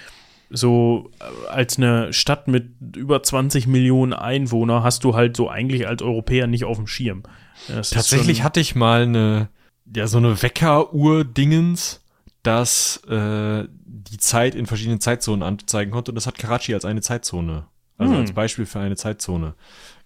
so 0.50 1.10
äh, 1.20 1.48
als 1.48 1.78
eine 1.78 2.12
Stadt 2.12 2.48
mit 2.48 2.68
über 2.96 3.22
20 3.22 3.66
Millionen 3.66 4.12
Einwohner, 4.12 4.82
hast 4.82 5.04
du 5.04 5.14
halt 5.14 5.38
so 5.38 5.48
eigentlich 5.48 5.88
als 5.88 6.02
Europäer 6.02 6.46
nicht 6.46 6.66
auf 6.66 6.76
dem 6.76 6.86
Schirm. 6.86 7.22
Das 7.68 7.88
Tatsächlich 7.88 8.42
hatte 8.42 8.60
ich 8.60 8.74
mal 8.74 9.04
eine, 9.04 9.48
ja, 9.94 10.06
so 10.06 10.18
eine 10.18 10.42
Weckeruhr-Dingens, 10.42 12.02
dass 12.42 13.02
äh, 13.08 13.64
die 13.86 14.18
Zeit 14.18 14.54
in 14.54 14.66
verschiedenen 14.66 15.00
Zeitzonen 15.00 15.42
anzeigen 15.42 15.92
konnte 15.92 16.10
und 16.10 16.16
das 16.16 16.26
hat 16.26 16.36
Karachi 16.36 16.74
als 16.74 16.84
eine 16.84 17.00
Zeitzone, 17.00 17.68
also 17.96 18.12
hm. 18.12 18.20
als 18.20 18.32
Beispiel 18.32 18.66
für 18.66 18.80
eine 18.80 18.96
Zeitzone 18.96 19.54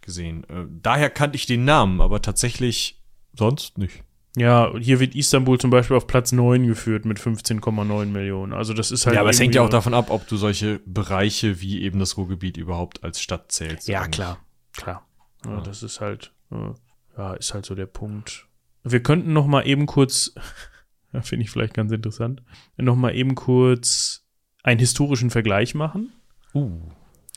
gesehen. 0.03 0.45
Äh, 0.45 0.67
daher 0.83 1.11
kannte 1.11 1.37
ich 1.37 1.47
den 1.47 1.65
Namen, 1.65 2.01
aber 2.01 2.23
tatsächlich 2.23 3.01
sonst 3.35 3.79
nicht. 3.79 4.03
Ja, 4.37 4.73
hier 4.79 5.01
wird 5.01 5.17
Istanbul 5.17 5.59
zum 5.59 5.71
Beispiel 5.71 5.97
auf 5.97 6.07
Platz 6.07 6.31
9 6.31 6.67
geführt 6.67 7.05
mit 7.05 7.19
15,9 7.19 8.07
Millionen. 8.07 8.53
Also 8.53 8.75
das 8.75 8.93
ist 8.93 9.07
halt. 9.07 9.17
Ja, 9.17 9.23
aber 9.23 9.31
es 9.31 9.41
hängt 9.41 9.57
ja 9.57 9.63
auch 9.63 9.71
davon 9.71 9.93
ab, 9.93 10.11
ob 10.11 10.29
du 10.29 10.37
solche 10.37 10.81
Bereiche 10.87 11.61
wie 11.61 11.83
eben 11.83 11.99
das 11.99 12.17
Ruhrgebiet 12.17 12.57
überhaupt 12.57 13.03
als 13.03 13.21
Stadt 13.21 13.51
zählst. 13.51 13.89
Ja, 13.89 14.07
klar, 14.07 14.39
klar. 14.73 15.07
Ja, 15.45 15.55
ja. 15.55 15.61
Das 15.63 15.83
ist 15.83 16.01
halt, 16.01 16.33
äh, 16.53 16.73
ja, 17.19 17.35
ist 17.35 17.55
halt 17.55 17.67
so 17.67 17.75
der 17.75 17.87
Punkt. 17.87 18.47
Wir 18.85 19.03
könnten 19.03 19.33
noch 19.33 19.47
mal 19.47 19.67
eben 19.67 19.87
kurz, 19.87 20.33
finde 21.23 21.45
ich 21.45 21.51
vielleicht 21.51 21.75
ganz 21.75 21.91
interessant, 21.91 22.41
noch 22.77 22.97
mal 22.97 23.15
eben 23.15 23.35
kurz 23.35 24.25
einen 24.63 24.79
historischen 24.79 25.31
Vergleich 25.31 25.75
machen. 25.75 26.13
Uh. 26.55 26.83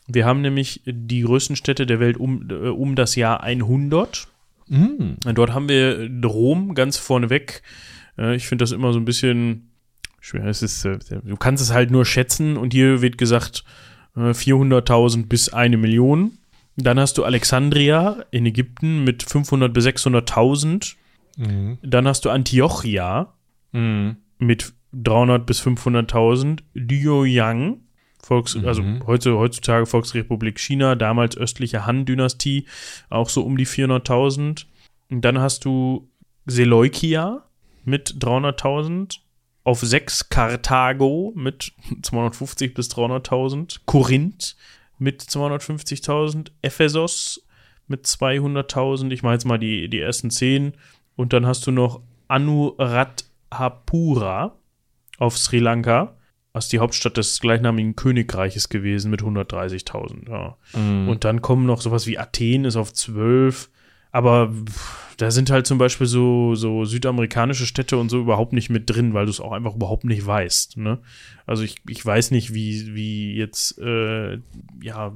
Wir 0.06 0.26
haben 0.26 0.42
nämlich 0.42 0.82
die 0.86 1.22
größten 1.22 1.56
Städte 1.56 1.86
der 1.86 2.00
Welt 2.00 2.16
um, 2.16 2.48
äh, 2.50 2.68
um 2.68 2.94
das 2.94 3.16
Jahr 3.16 3.42
100. 3.42 4.28
Mm. 4.68 5.14
Dort 5.34 5.52
haben 5.52 5.68
wir 5.68 6.10
Rom 6.24 6.74
ganz 6.74 6.96
vorneweg. 6.98 7.62
Äh, 8.18 8.36
ich 8.36 8.46
finde 8.46 8.62
das 8.62 8.72
immer 8.72 8.92
so 8.92 8.98
ein 8.98 9.04
bisschen 9.04 9.70
schwer. 10.20 10.46
Es 10.46 10.62
ist, 10.62 10.84
äh, 10.84 10.98
du 11.22 11.36
kannst 11.36 11.62
es 11.62 11.72
halt 11.72 11.90
nur 11.90 12.04
schätzen 12.04 12.56
und 12.56 12.72
hier 12.72 13.02
wird 13.02 13.18
gesagt 13.18 13.64
400.000 14.16 15.26
bis 15.26 15.48
eine 15.48 15.76
Million. 15.76 16.38
Dann 16.76 17.00
hast 17.00 17.18
du 17.18 17.24
Alexandria 17.24 18.24
in 18.30 18.46
Ägypten 18.46 19.02
mit 19.02 19.22
500 19.24 19.72
bis 19.72 19.86
600.000. 19.86 20.94
Mhm. 21.36 21.78
Dann 21.82 22.06
hast 22.06 22.24
du 22.24 22.30
Antiochia 22.30 23.32
mhm. 23.72 24.16
mit 24.38 24.72
300 24.92 25.46
bis 25.46 25.60
500.000. 25.62 26.60
Liuyang 26.74 27.80
Volks, 28.24 28.56
also 28.56 28.82
mhm. 28.82 28.96
also 28.96 29.06
heute, 29.06 29.36
heutzutage 29.36 29.86
Volksrepublik 29.86 30.58
China, 30.58 30.94
damals 30.94 31.36
östliche 31.36 31.86
Han-Dynastie, 31.86 32.66
auch 33.10 33.28
so 33.28 33.42
um 33.42 33.56
die 33.56 33.66
400.000. 33.66 34.66
Dann 35.10 35.38
hast 35.38 35.64
du 35.64 36.08
Seleukia 36.46 37.44
mit 37.84 38.16
300.000, 38.18 39.18
auf 39.64 39.80
6 39.80 40.28
Karthago 40.28 41.32
mit 41.34 41.72
250 42.02 42.74
bis 42.74 42.90
300.000, 42.90 43.80
Korinth 43.86 44.56
mit 44.98 45.22
250.000, 45.22 46.52
Ephesos 46.62 47.44
mit 47.86 48.06
200.000, 48.06 49.10
ich 49.10 49.22
meine 49.22 49.34
jetzt 49.34 49.44
mal 49.44 49.58
die, 49.58 49.88
die 49.88 50.00
ersten 50.00 50.30
10 50.30 50.72
und 51.16 51.32
dann 51.32 51.46
hast 51.46 51.66
du 51.66 51.70
noch 51.70 52.02
Anuradhapura 52.28 54.56
auf 55.18 55.36
Sri 55.36 55.58
Lanka 55.58 56.13
was 56.54 56.68
die 56.68 56.78
Hauptstadt 56.78 57.16
des 57.16 57.40
gleichnamigen 57.40 57.96
Königreiches 57.96 58.68
gewesen 58.68 59.10
mit 59.10 59.22
130.000. 59.22 60.30
Ja. 60.30 60.56
Mm. 60.72 61.08
Und 61.08 61.24
dann 61.24 61.42
kommen 61.42 61.66
noch 61.66 61.80
sowas 61.80 62.06
wie 62.06 62.16
Athen 62.16 62.64
ist 62.64 62.76
auf 62.76 62.92
12. 62.92 63.70
Aber 64.12 64.54
da 65.16 65.32
sind 65.32 65.50
halt 65.50 65.66
zum 65.66 65.78
Beispiel 65.78 66.06
so, 66.06 66.54
so 66.54 66.84
südamerikanische 66.84 67.66
Städte 67.66 67.98
und 67.98 68.08
so 68.08 68.20
überhaupt 68.20 68.52
nicht 68.52 68.70
mit 68.70 68.88
drin, 68.88 69.14
weil 69.14 69.26
du 69.26 69.30
es 69.30 69.40
auch 69.40 69.50
einfach 69.50 69.74
überhaupt 69.74 70.04
nicht 70.04 70.24
weißt. 70.24 70.76
Ne? 70.76 71.00
Also 71.44 71.64
ich, 71.64 71.74
ich 71.88 72.06
weiß 72.06 72.30
nicht, 72.30 72.54
wie, 72.54 72.94
wie 72.94 73.34
jetzt, 73.34 73.76
äh, 73.80 74.38
ja, 74.80 75.12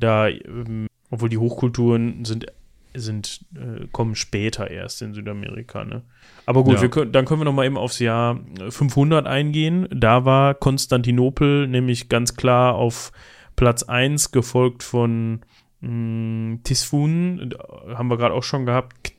da, 0.00 0.26
ähm, 0.28 0.88
obwohl 1.10 1.28
die 1.28 1.38
Hochkulturen 1.38 2.24
sind 2.24 2.46
sind, 2.94 3.44
äh, 3.54 3.86
kommen 3.92 4.14
später 4.14 4.70
erst 4.70 5.02
in 5.02 5.14
Südamerika. 5.14 5.84
Ne? 5.84 6.02
Aber 6.46 6.64
gut, 6.64 6.80
ja. 6.80 6.88
können, 6.88 7.12
dann 7.12 7.24
können 7.24 7.40
wir 7.40 7.44
noch 7.44 7.52
mal 7.52 7.66
eben 7.66 7.76
aufs 7.76 7.98
Jahr 7.98 8.40
500 8.68 9.26
eingehen. 9.26 9.88
Da 9.90 10.24
war 10.24 10.54
Konstantinopel 10.54 11.68
nämlich 11.68 12.08
ganz 12.08 12.36
klar 12.36 12.74
auf 12.74 13.12
Platz 13.56 13.82
1, 13.82 14.32
gefolgt 14.32 14.82
von 14.82 15.40
mh, 15.80 15.88
hm, 15.88 16.60
Tisfun, 16.64 17.54
haben 17.88 18.08
wir 18.08 18.16
gerade 18.16 18.34
auch 18.34 18.42
schon 18.42 18.66
gehabt, 18.66 19.18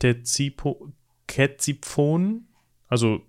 Ktesiphon, 1.28 2.48
also 2.88 3.22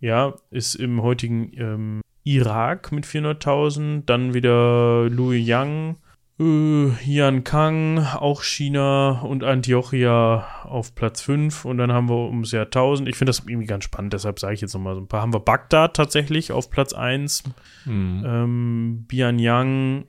ja, 0.00 0.34
ist 0.50 0.74
im 0.74 1.02
heutigen 1.02 1.52
ähm, 1.56 2.00
Irak 2.24 2.92
mit 2.92 3.06
400.000, 3.06 4.04
dann 4.04 4.34
wieder 4.34 5.08
Luoyang, 5.08 5.96
äh, 6.38 6.88
Yan 7.04 7.44
Kang, 7.44 7.98
auch 7.98 8.42
China 8.42 9.22
und 9.22 9.42
Antiochia 9.42 10.46
auf 10.64 10.94
Platz 10.94 11.22
5 11.22 11.64
und 11.64 11.78
dann 11.78 11.92
haben 11.92 12.08
wir 12.08 12.28
ums 12.28 12.52
Jahr 12.52 12.66
1000. 12.66 13.08
Ich 13.08 13.16
finde 13.16 13.30
das 13.30 13.42
irgendwie 13.46 13.66
ganz 13.66 13.84
spannend, 13.84 14.12
deshalb 14.12 14.38
sage 14.38 14.54
ich 14.54 14.60
jetzt 14.60 14.74
nochmal 14.74 14.94
so 14.94 15.00
ein 15.00 15.08
paar. 15.08 15.22
Haben 15.22 15.32
wir 15.32 15.40
Bagdad 15.40 15.96
tatsächlich 15.96 16.52
auf 16.52 16.70
Platz 16.70 16.92
1, 16.92 17.44
mhm. 17.86 18.24
ähm, 18.26 19.04
Bianyang 19.08 20.04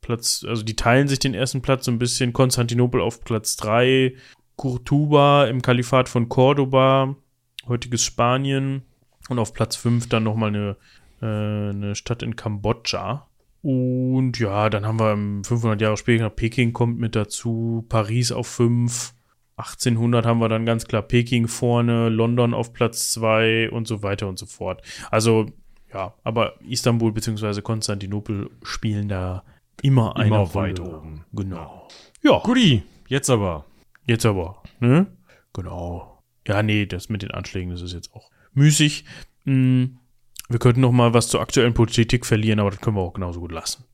Platz, 0.00 0.44
also 0.46 0.62
die 0.62 0.76
teilen 0.76 1.08
sich 1.08 1.18
den 1.18 1.34
ersten 1.34 1.62
Platz 1.62 1.86
so 1.86 1.90
ein 1.90 1.98
bisschen, 1.98 2.32
Konstantinopel 2.32 3.00
auf 3.00 3.24
Platz 3.24 3.56
3, 3.56 4.14
Kurtuba 4.56 5.46
im 5.46 5.62
Kalifat 5.62 6.08
von 6.08 6.28
Cordoba, 6.28 7.16
heutiges 7.66 8.04
Spanien 8.04 8.82
und 9.28 9.38
auf 9.38 9.54
Platz 9.54 9.76
5 9.76 10.08
dann 10.08 10.24
nochmal 10.24 10.48
eine, 10.50 10.76
äh, 11.22 11.70
eine 11.70 11.94
Stadt 11.94 12.22
in 12.22 12.36
Kambodscha 12.36 13.28
und 13.64 14.38
ja, 14.38 14.68
dann 14.68 14.84
haben 14.84 15.00
wir 15.00 15.46
500 15.46 15.80
Jahre 15.80 15.96
später 15.96 16.28
Peking 16.28 16.74
kommt 16.74 16.98
mit 16.98 17.16
dazu, 17.16 17.86
Paris 17.88 18.30
auf 18.30 18.46
5, 18.46 19.14
1800 19.56 20.26
haben 20.26 20.38
wir 20.38 20.50
dann 20.50 20.66
ganz 20.66 20.86
klar 20.86 21.00
Peking 21.00 21.48
vorne, 21.48 22.10
London 22.10 22.52
auf 22.52 22.74
Platz 22.74 23.10
2 23.12 23.70
und 23.70 23.88
so 23.88 24.02
weiter 24.02 24.28
und 24.28 24.38
so 24.38 24.44
fort. 24.44 24.82
Also 25.10 25.46
ja, 25.94 26.12
aber 26.24 26.60
Istanbul 26.68 27.12
bzw. 27.12 27.62
Konstantinopel 27.62 28.50
spielen 28.62 29.08
da 29.08 29.44
immer, 29.80 30.14
immer 30.16 30.40
eine 30.40 30.54
weit 30.54 30.80
oben. 30.80 31.24
Genau. 31.32 31.88
Ja. 32.22 32.40
Guti, 32.44 32.82
jetzt 33.08 33.30
aber. 33.30 33.64
Jetzt 34.06 34.26
aber, 34.26 34.62
ne? 34.80 35.06
Genau. 35.54 36.22
Ja, 36.46 36.62
nee, 36.62 36.84
das 36.84 37.08
mit 37.08 37.22
den 37.22 37.30
Anschlägen, 37.30 37.70
das 37.70 37.80
ist 37.80 37.94
jetzt 37.94 38.12
auch 38.12 38.28
müßig. 38.52 39.06
Hm. 39.44 40.00
Wir 40.48 40.58
könnten 40.58 40.82
noch 40.82 40.92
mal 40.92 41.14
was 41.14 41.28
zur 41.28 41.40
aktuellen 41.40 41.74
Politik 41.74 42.26
verlieren, 42.26 42.60
aber 42.60 42.70
das 42.70 42.80
können 42.80 42.96
wir 42.96 43.02
auch 43.02 43.14
genauso 43.14 43.40
gut 43.40 43.52
lassen. 43.52 43.84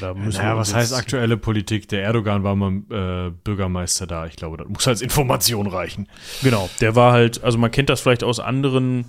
Ja, 0.00 0.14
naja, 0.14 0.56
was 0.56 0.72
heißt 0.72 0.94
aktuelle 0.94 1.36
Politik? 1.36 1.88
Der 1.88 2.02
Erdogan 2.04 2.44
war 2.44 2.54
mal 2.54 3.28
äh, 3.28 3.30
Bürgermeister 3.42 4.06
da. 4.06 4.26
Ich 4.26 4.36
glaube, 4.36 4.56
das 4.56 4.68
muss 4.68 4.86
als 4.86 5.02
Information 5.02 5.66
reichen. 5.66 6.06
Genau, 6.42 6.70
der 6.80 6.94
war 6.94 7.12
halt, 7.12 7.42
also 7.42 7.58
man 7.58 7.70
kennt 7.70 7.88
das 7.88 8.00
vielleicht 8.00 8.22
aus 8.22 8.38
anderen 8.38 9.06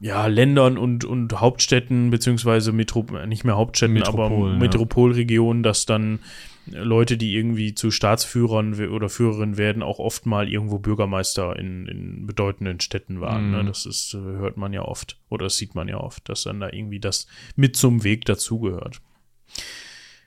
ja, 0.00 0.26
Ländern 0.26 0.76
und, 0.78 1.04
und 1.04 1.40
Hauptstädten, 1.40 2.10
beziehungsweise 2.10 2.72
Metro 2.72 3.06
nicht 3.26 3.44
mehr 3.44 3.56
Hauptstädten, 3.56 3.94
Metropol, 3.94 4.50
aber 4.50 4.58
Metropolregionen, 4.58 5.62
dass 5.62 5.86
dann 5.86 6.18
Leute, 6.66 7.16
die 7.16 7.34
irgendwie 7.34 7.74
zu 7.74 7.90
Staatsführern 7.90 8.74
oder 8.88 9.08
Führerinnen 9.08 9.56
werden, 9.56 9.82
auch 9.82 9.98
oft 9.98 10.26
mal 10.26 10.48
irgendwo 10.48 10.78
Bürgermeister 10.78 11.56
in, 11.56 11.86
in 11.86 12.26
bedeutenden 12.26 12.80
Städten 12.80 13.20
waren. 13.20 13.50
Ne? 13.50 13.58
Mhm. 13.58 13.64
Ne? 13.64 13.68
Das 13.70 13.86
ist, 13.86 14.14
hört 14.14 14.56
man 14.56 14.72
ja 14.72 14.82
oft 14.82 15.18
oder 15.28 15.46
das 15.46 15.56
sieht 15.56 15.74
man 15.74 15.88
ja 15.88 15.98
oft, 15.98 16.28
dass 16.28 16.44
dann 16.44 16.60
da 16.60 16.70
irgendwie 16.72 17.00
das 17.00 17.26
mit 17.56 17.76
zum 17.76 18.04
Weg 18.04 18.24
dazugehört. 18.24 19.00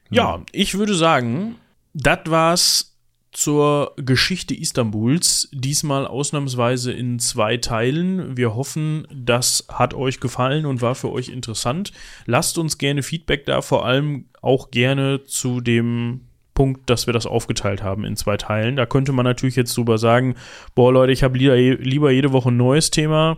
Ja, 0.10 0.36
ja, 0.36 0.46
ich 0.52 0.78
würde 0.78 0.94
sagen, 0.94 1.56
das 1.94 2.20
war's 2.26 2.96
zur 3.36 3.94
Geschichte 3.98 4.56
Istanbuls, 4.56 5.50
diesmal 5.52 6.08
ausnahmsweise 6.08 6.94
in 6.94 7.20
zwei 7.20 7.58
Teilen. 7.58 8.38
Wir 8.38 8.56
hoffen, 8.56 9.06
das 9.14 9.66
hat 9.68 9.94
euch 9.94 10.22
gefallen 10.22 10.66
und 10.66 10.82
war 10.82 10.96
für 10.96 11.12
euch 11.12 11.28
interessant. 11.28 11.92
Lasst 12.26 12.58
uns 12.58 12.78
gerne 12.78 13.04
Feedback 13.04 13.46
da, 13.46 13.62
vor 13.62 13.86
allem 13.86 14.30
auch 14.42 14.72
gerne 14.72 15.26
zu 15.26 15.60
dem 15.60 16.25
Punkt, 16.56 16.90
dass 16.90 17.06
wir 17.06 17.14
das 17.14 17.28
aufgeteilt 17.28 17.84
haben 17.84 18.04
in 18.04 18.16
zwei 18.16 18.38
Teilen. 18.38 18.76
Da 18.76 18.88
könnte 18.88 19.12
man 19.12 19.26
natürlich 19.26 19.56
jetzt 19.56 19.78
drüber 19.78 20.00
sagen, 20.00 20.34
boah 20.74 20.92
Leute, 20.92 21.12
ich 21.12 21.22
habe 21.22 21.38
lieber, 21.38 22.10
jede 22.12 22.32
Woche 22.32 22.50
ein 22.50 22.58
neues 22.58 22.90
Thema 22.90 23.38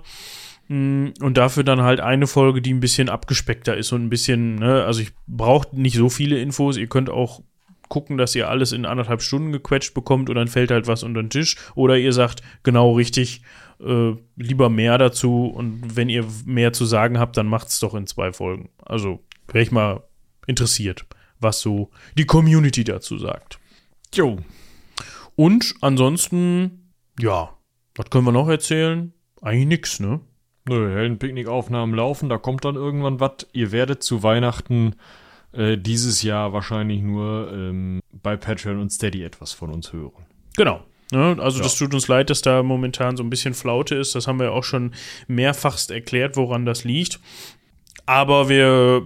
mm, 0.69 1.07
und 1.19 1.37
dafür 1.37 1.65
dann 1.65 1.81
halt 1.81 1.99
eine 1.99 2.27
Folge, 2.27 2.61
die 2.61 2.73
ein 2.73 2.79
bisschen 2.79 3.09
abgespeckter 3.09 3.75
ist 3.75 3.91
und 3.91 4.05
ein 4.05 4.09
bisschen, 4.09 4.55
ne, 4.55 4.85
also 4.85 5.01
ich 5.01 5.11
brauche 5.27 5.67
nicht 5.77 5.97
so 5.97 6.09
viele 6.09 6.39
Infos, 6.39 6.77
ihr 6.77 6.87
könnt 6.87 7.09
auch 7.09 7.41
gucken, 7.89 8.17
dass 8.17 8.35
ihr 8.35 8.49
alles 8.49 8.71
in 8.71 8.85
anderthalb 8.85 9.21
Stunden 9.21 9.51
gequetscht 9.51 9.93
bekommt 9.93 10.29
und 10.29 10.35
dann 10.35 10.47
fällt 10.47 10.71
halt 10.71 10.87
was 10.87 11.03
unter 11.03 11.21
den 11.21 11.29
Tisch. 11.29 11.57
Oder 11.75 11.97
ihr 11.97 12.13
sagt 12.13 12.41
genau 12.63 12.93
richtig, 12.93 13.41
äh, 13.79 14.13
lieber 14.35 14.69
mehr 14.69 14.97
dazu 14.97 15.47
und 15.47 15.95
wenn 15.95 16.09
ihr 16.09 16.25
mehr 16.45 16.73
zu 16.73 16.85
sagen 16.85 17.19
habt, 17.19 17.37
dann 17.37 17.47
macht 17.47 17.69
es 17.69 17.79
doch 17.79 17.95
in 17.95 18.07
zwei 18.07 18.31
Folgen. 18.31 18.69
Also 18.83 19.23
wäre 19.47 19.63
ich 19.63 19.71
mal 19.71 20.03
interessiert, 20.45 21.05
was 21.39 21.59
so 21.59 21.89
die 22.17 22.25
Community 22.25 22.83
dazu 22.83 23.17
sagt. 23.17 23.59
Jo. 24.13 24.37
Und 25.35 25.75
ansonsten, 25.81 26.91
ja, 27.19 27.53
was 27.95 28.09
können 28.09 28.25
wir 28.25 28.31
noch 28.31 28.49
erzählen? 28.49 29.13
Eigentlich 29.41 29.67
nix, 29.67 29.99
ne? 29.99 30.19
Nö, 30.67 30.93
Heldenpicknick-Aufnahmen 30.93 31.93
laufen, 31.93 32.29
da 32.29 32.37
kommt 32.37 32.65
dann 32.65 32.75
irgendwann 32.75 33.19
was. 33.19 33.47
Ihr 33.53 33.71
werdet 33.71 34.03
zu 34.03 34.23
Weihnachten 34.23 34.95
äh, 35.53 35.77
dieses 35.77 36.23
Jahr 36.23 36.53
wahrscheinlich 36.53 37.01
nur 37.01 37.51
ähm, 37.53 38.01
bei 38.11 38.35
Patreon 38.35 38.79
und 38.79 38.91
Steady 38.91 39.23
etwas 39.23 39.53
von 39.53 39.71
uns 39.71 39.93
hören. 39.93 40.25
Genau. 40.57 40.83
Ja, 41.11 41.35
ne? 41.35 41.41
also 41.41 41.59
ja. 41.59 41.63
das 41.63 41.77
tut 41.77 41.93
uns 41.93 42.07
leid, 42.07 42.29
dass 42.29 42.41
da 42.41 42.63
momentan 42.63 43.15
so 43.15 43.23
ein 43.23 43.29
bisschen 43.29 43.53
Flaute 43.53 43.95
ist. 43.95 44.15
Das 44.15 44.27
haben 44.27 44.39
wir 44.39 44.51
auch 44.51 44.63
schon 44.63 44.93
mehrfachst 45.27 45.91
erklärt, 45.91 46.35
woran 46.35 46.65
das 46.65 46.83
liegt. 46.83 47.19
Aber 48.07 48.47
wir 48.47 49.05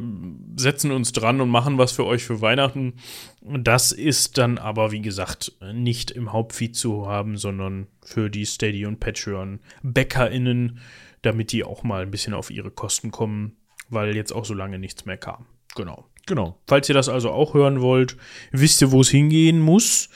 setzen 0.55 0.91
uns 0.91 1.11
dran 1.11 1.41
und 1.41 1.49
machen 1.49 1.79
was 1.79 1.91
für 1.91 2.05
euch 2.05 2.23
für 2.23 2.39
Weihnachten. 2.39 2.93
Das 3.41 3.91
ist 3.91 4.37
dann 4.37 4.59
aber, 4.59 4.91
wie 4.91 5.01
gesagt, 5.01 5.53
nicht 5.73 6.11
im 6.11 6.31
Hauptfeed 6.31 6.75
zu 6.75 7.07
haben, 7.07 7.35
sondern 7.35 7.87
für 8.03 8.29
die 8.29 8.45
Steady 8.45 8.85
und 8.85 8.99
Patreon 8.99 9.59
BäckerInnen, 9.81 10.79
damit 11.23 11.51
die 11.51 11.63
auch 11.63 11.81
mal 11.81 12.03
ein 12.03 12.11
bisschen 12.11 12.35
auf 12.35 12.51
ihre 12.51 12.69
Kosten 12.69 13.09
kommen, 13.09 13.57
weil 13.89 14.15
jetzt 14.15 14.33
auch 14.33 14.45
so 14.45 14.53
lange 14.53 14.77
nichts 14.77 15.05
mehr 15.05 15.17
kam. 15.17 15.47
Genau. 15.75 16.05
Genau. 16.27 16.59
Falls 16.67 16.87
ihr 16.87 16.95
das 16.95 17.09
also 17.09 17.31
auch 17.31 17.55
hören 17.55 17.81
wollt, 17.81 18.17
wisst 18.51 18.81
ihr, 18.83 18.91
wo 18.91 19.01
es 19.01 19.09
hingehen 19.09 19.59
muss. 19.59 20.09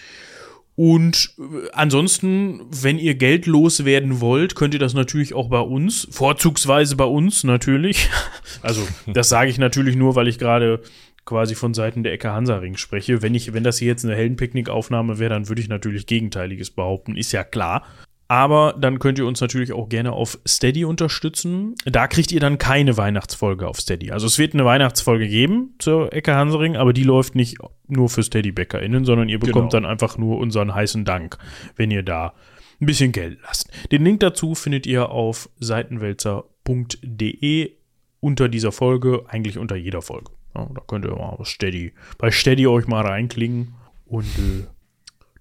Und 0.76 1.34
äh, 1.38 1.70
ansonsten, 1.72 2.62
wenn 2.70 3.00
ihr 3.00 3.16
Geld 3.16 3.46
loswerden 3.46 4.20
wollt, 4.20 4.56
könnt 4.56 4.74
ihr 4.74 4.80
das 4.80 4.94
natürlich 4.94 5.34
auch 5.34 5.50
bei 5.50 5.60
uns, 5.60 6.08
vorzugsweise 6.12 6.96
bei 6.96 7.06
uns 7.06 7.44
natürlich. 7.44 8.10
Also, 8.62 8.88
das 9.06 9.30
sage 9.30 9.52
ich 9.52 9.60
natürlich 9.60 9.96
nur, 9.96 10.16
weil 10.16 10.28
ich 10.28 10.40
gerade 10.40 10.82
quasi 11.26 11.54
von 11.56 11.74
Seiten 11.74 12.04
der 12.04 12.14
Ecke 12.14 12.32
Hansaring 12.32 12.78
spreche. 12.78 13.22
Wenn 13.22 13.36
ich, 13.36 13.54
wenn 13.54 13.64
das 13.64 13.78
hier 13.78 13.90
jetzt 13.90 14.06
eine 14.06 14.16
Heldenpicknick-Aufnahme 14.16 15.20
wäre, 15.20 15.32
dann 15.32 15.50
würde 15.50 15.62
ich 15.62 15.68
natürlich 15.68 16.08
Gegenteiliges 16.08 16.72
behaupten, 16.72 17.18
ist 17.18 17.32
ja 17.32 17.44
klar. 17.44 17.86
Aber 18.28 18.76
dann 18.80 18.98
könnt 18.98 19.20
ihr 19.20 19.28
uns 19.28 19.40
natürlich 19.40 19.72
auch 19.72 19.88
gerne 19.88 20.12
auf 20.12 20.40
Steady 20.48 20.84
unterstützen. 20.84 21.76
Da 21.86 22.08
kriegt 22.08 22.32
ihr 22.32 22.40
dann 22.40 22.58
keine 22.58 22.98
Weihnachtsfolge 22.98 23.68
auf 23.68 23.80
Steady. 23.80 24.12
Also 24.12 24.26
es 24.26 24.40
wird 24.40 24.56
eine 24.56 24.66
Weihnachtsfolge 24.66 25.28
geben 25.28 25.76
zur 25.78 26.12
Ecke 26.12 26.34
Hansering, 26.34 26.76
aber 26.76 26.92
die 26.92 27.04
läuft 27.04 27.36
nicht 27.36 27.60
nur 27.88 28.10
für 28.10 28.24
Steady-BäckerInnen, 28.24 29.06
sondern 29.06 29.30
ihr 29.30 29.38
bekommt 29.40 29.72
genau. 29.72 29.82
dann 29.82 29.86
einfach 29.86 30.18
nur 30.18 30.40
unseren 30.40 30.74
heißen 30.74 31.06
Dank, 31.06 31.38
wenn 31.76 31.92
ihr 31.92 32.02
da 32.02 32.34
ein 32.82 32.88
bisschen 32.88 33.12
Geld 33.12 33.38
lasst. 33.44 33.70
Den 33.92 34.04
Link 34.04 34.22
dazu 34.22 34.56
findet 34.56 34.88
ihr 34.88 35.10
auf 35.10 35.48
seitenwälzer.de 35.60 37.74
unter 38.20 38.50
dieser 38.50 38.72
Folge, 38.72 39.26
eigentlich 39.28 39.60
unter 39.60 39.76
jeder 39.76 40.02
Folge. 40.02 40.32
Ja, 40.56 40.68
da 40.74 40.82
könnt 40.88 41.06
ihr 41.06 41.16
mal 41.16 41.38
Steady, 41.44 41.94
bei 42.18 42.32
Steady 42.32 42.66
euch 42.66 42.88
mal 42.88 43.06
reinklingen 43.06 43.76
und 44.06 44.26
äh, 44.26 44.66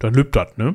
dann 0.01 0.13
lübt 0.13 0.37
das, 0.37 0.55
ne? 0.59 0.75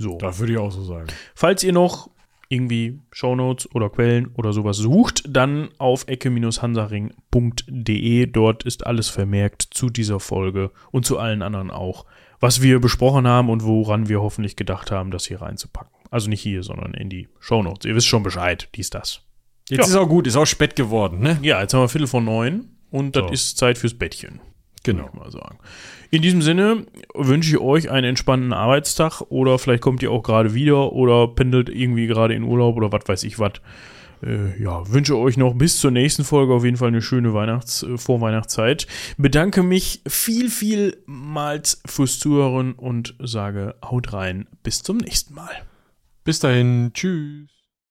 So. 0.00 0.18
Das 0.18 0.38
würde 0.38 0.52
ich 0.54 0.58
auch 0.58 0.72
so 0.72 0.82
sagen. 0.82 1.06
Falls 1.34 1.62
ihr 1.62 1.72
noch 1.72 2.08
irgendwie 2.48 2.98
Shownotes 3.12 3.72
oder 3.74 3.90
Quellen 3.90 4.30
oder 4.34 4.52
sowas 4.52 4.78
sucht, 4.78 5.22
dann 5.28 5.68
auf 5.78 6.08
ecke-hansaring.de. 6.08 8.26
Dort 8.26 8.64
ist 8.64 8.84
alles 8.86 9.08
vermerkt 9.08 9.68
zu 9.70 9.88
dieser 9.90 10.18
Folge 10.18 10.72
und 10.90 11.06
zu 11.06 11.18
allen 11.18 11.42
anderen 11.42 11.70
auch, 11.70 12.06
was 12.40 12.60
wir 12.62 12.80
besprochen 12.80 13.28
haben 13.28 13.50
und 13.50 13.64
woran 13.64 14.08
wir 14.08 14.20
hoffentlich 14.20 14.56
gedacht 14.56 14.90
haben, 14.90 15.10
das 15.10 15.26
hier 15.26 15.42
reinzupacken. 15.42 15.92
Also 16.10 16.28
nicht 16.28 16.40
hier, 16.40 16.64
sondern 16.64 16.94
in 16.94 17.10
die 17.10 17.28
Shownotes. 17.38 17.84
Ihr 17.84 17.94
wisst 17.94 18.08
schon 18.08 18.24
Bescheid, 18.24 18.68
dies, 18.74 18.90
das. 18.90 19.20
Jetzt 19.68 19.80
ja. 19.80 19.84
ist 19.84 19.96
auch 19.96 20.08
gut, 20.08 20.26
ist 20.26 20.36
auch 20.36 20.46
spät 20.46 20.74
geworden, 20.74 21.20
ne? 21.20 21.38
Ja, 21.42 21.60
jetzt 21.60 21.74
haben 21.74 21.82
wir 21.82 21.88
Viertel 21.88 22.08
vor 22.08 22.22
neun 22.22 22.70
und 22.90 23.14
das 23.14 23.26
so. 23.26 23.32
ist 23.32 23.58
Zeit 23.58 23.78
fürs 23.78 23.94
Bettchen. 23.94 24.40
Genau. 24.82 25.10
Mal 25.12 25.30
sagen. 25.30 25.58
In 26.10 26.22
diesem 26.22 26.42
Sinne 26.42 26.86
wünsche 27.14 27.50
ich 27.50 27.60
euch 27.60 27.90
einen 27.90 28.08
entspannten 28.08 28.52
Arbeitstag 28.52 29.20
oder 29.28 29.58
vielleicht 29.58 29.82
kommt 29.82 30.02
ihr 30.02 30.10
auch 30.10 30.22
gerade 30.22 30.54
wieder 30.54 30.92
oder 30.92 31.28
pendelt 31.28 31.68
irgendwie 31.68 32.06
gerade 32.06 32.34
in 32.34 32.42
Urlaub 32.42 32.76
oder 32.76 32.90
was 32.90 33.06
weiß 33.06 33.24
ich 33.24 33.38
was. 33.38 33.52
Äh, 34.22 34.62
ja, 34.62 34.90
wünsche 34.90 35.16
euch 35.16 35.36
noch 35.36 35.54
bis 35.54 35.78
zur 35.78 35.90
nächsten 35.90 36.24
Folge 36.24 36.52
auf 36.52 36.64
jeden 36.64 36.76
Fall 36.76 36.88
eine 36.88 37.02
schöne 37.02 37.32
Weihnachts-, 37.32 37.82
äh, 37.82 37.96
Vorweihnachtszeit. 37.96 38.86
Bedanke 39.16 39.62
mich 39.62 40.02
viel, 40.06 40.50
vielmals 40.50 41.80
fürs 41.86 42.18
Zuhören 42.18 42.72
und 42.72 43.14
sage 43.18 43.76
haut 43.84 44.12
rein. 44.12 44.46
Bis 44.62 44.82
zum 44.82 44.98
nächsten 44.98 45.34
Mal. 45.34 45.62
Bis 46.24 46.38
dahin. 46.38 46.90
Tschüss. 46.92 47.59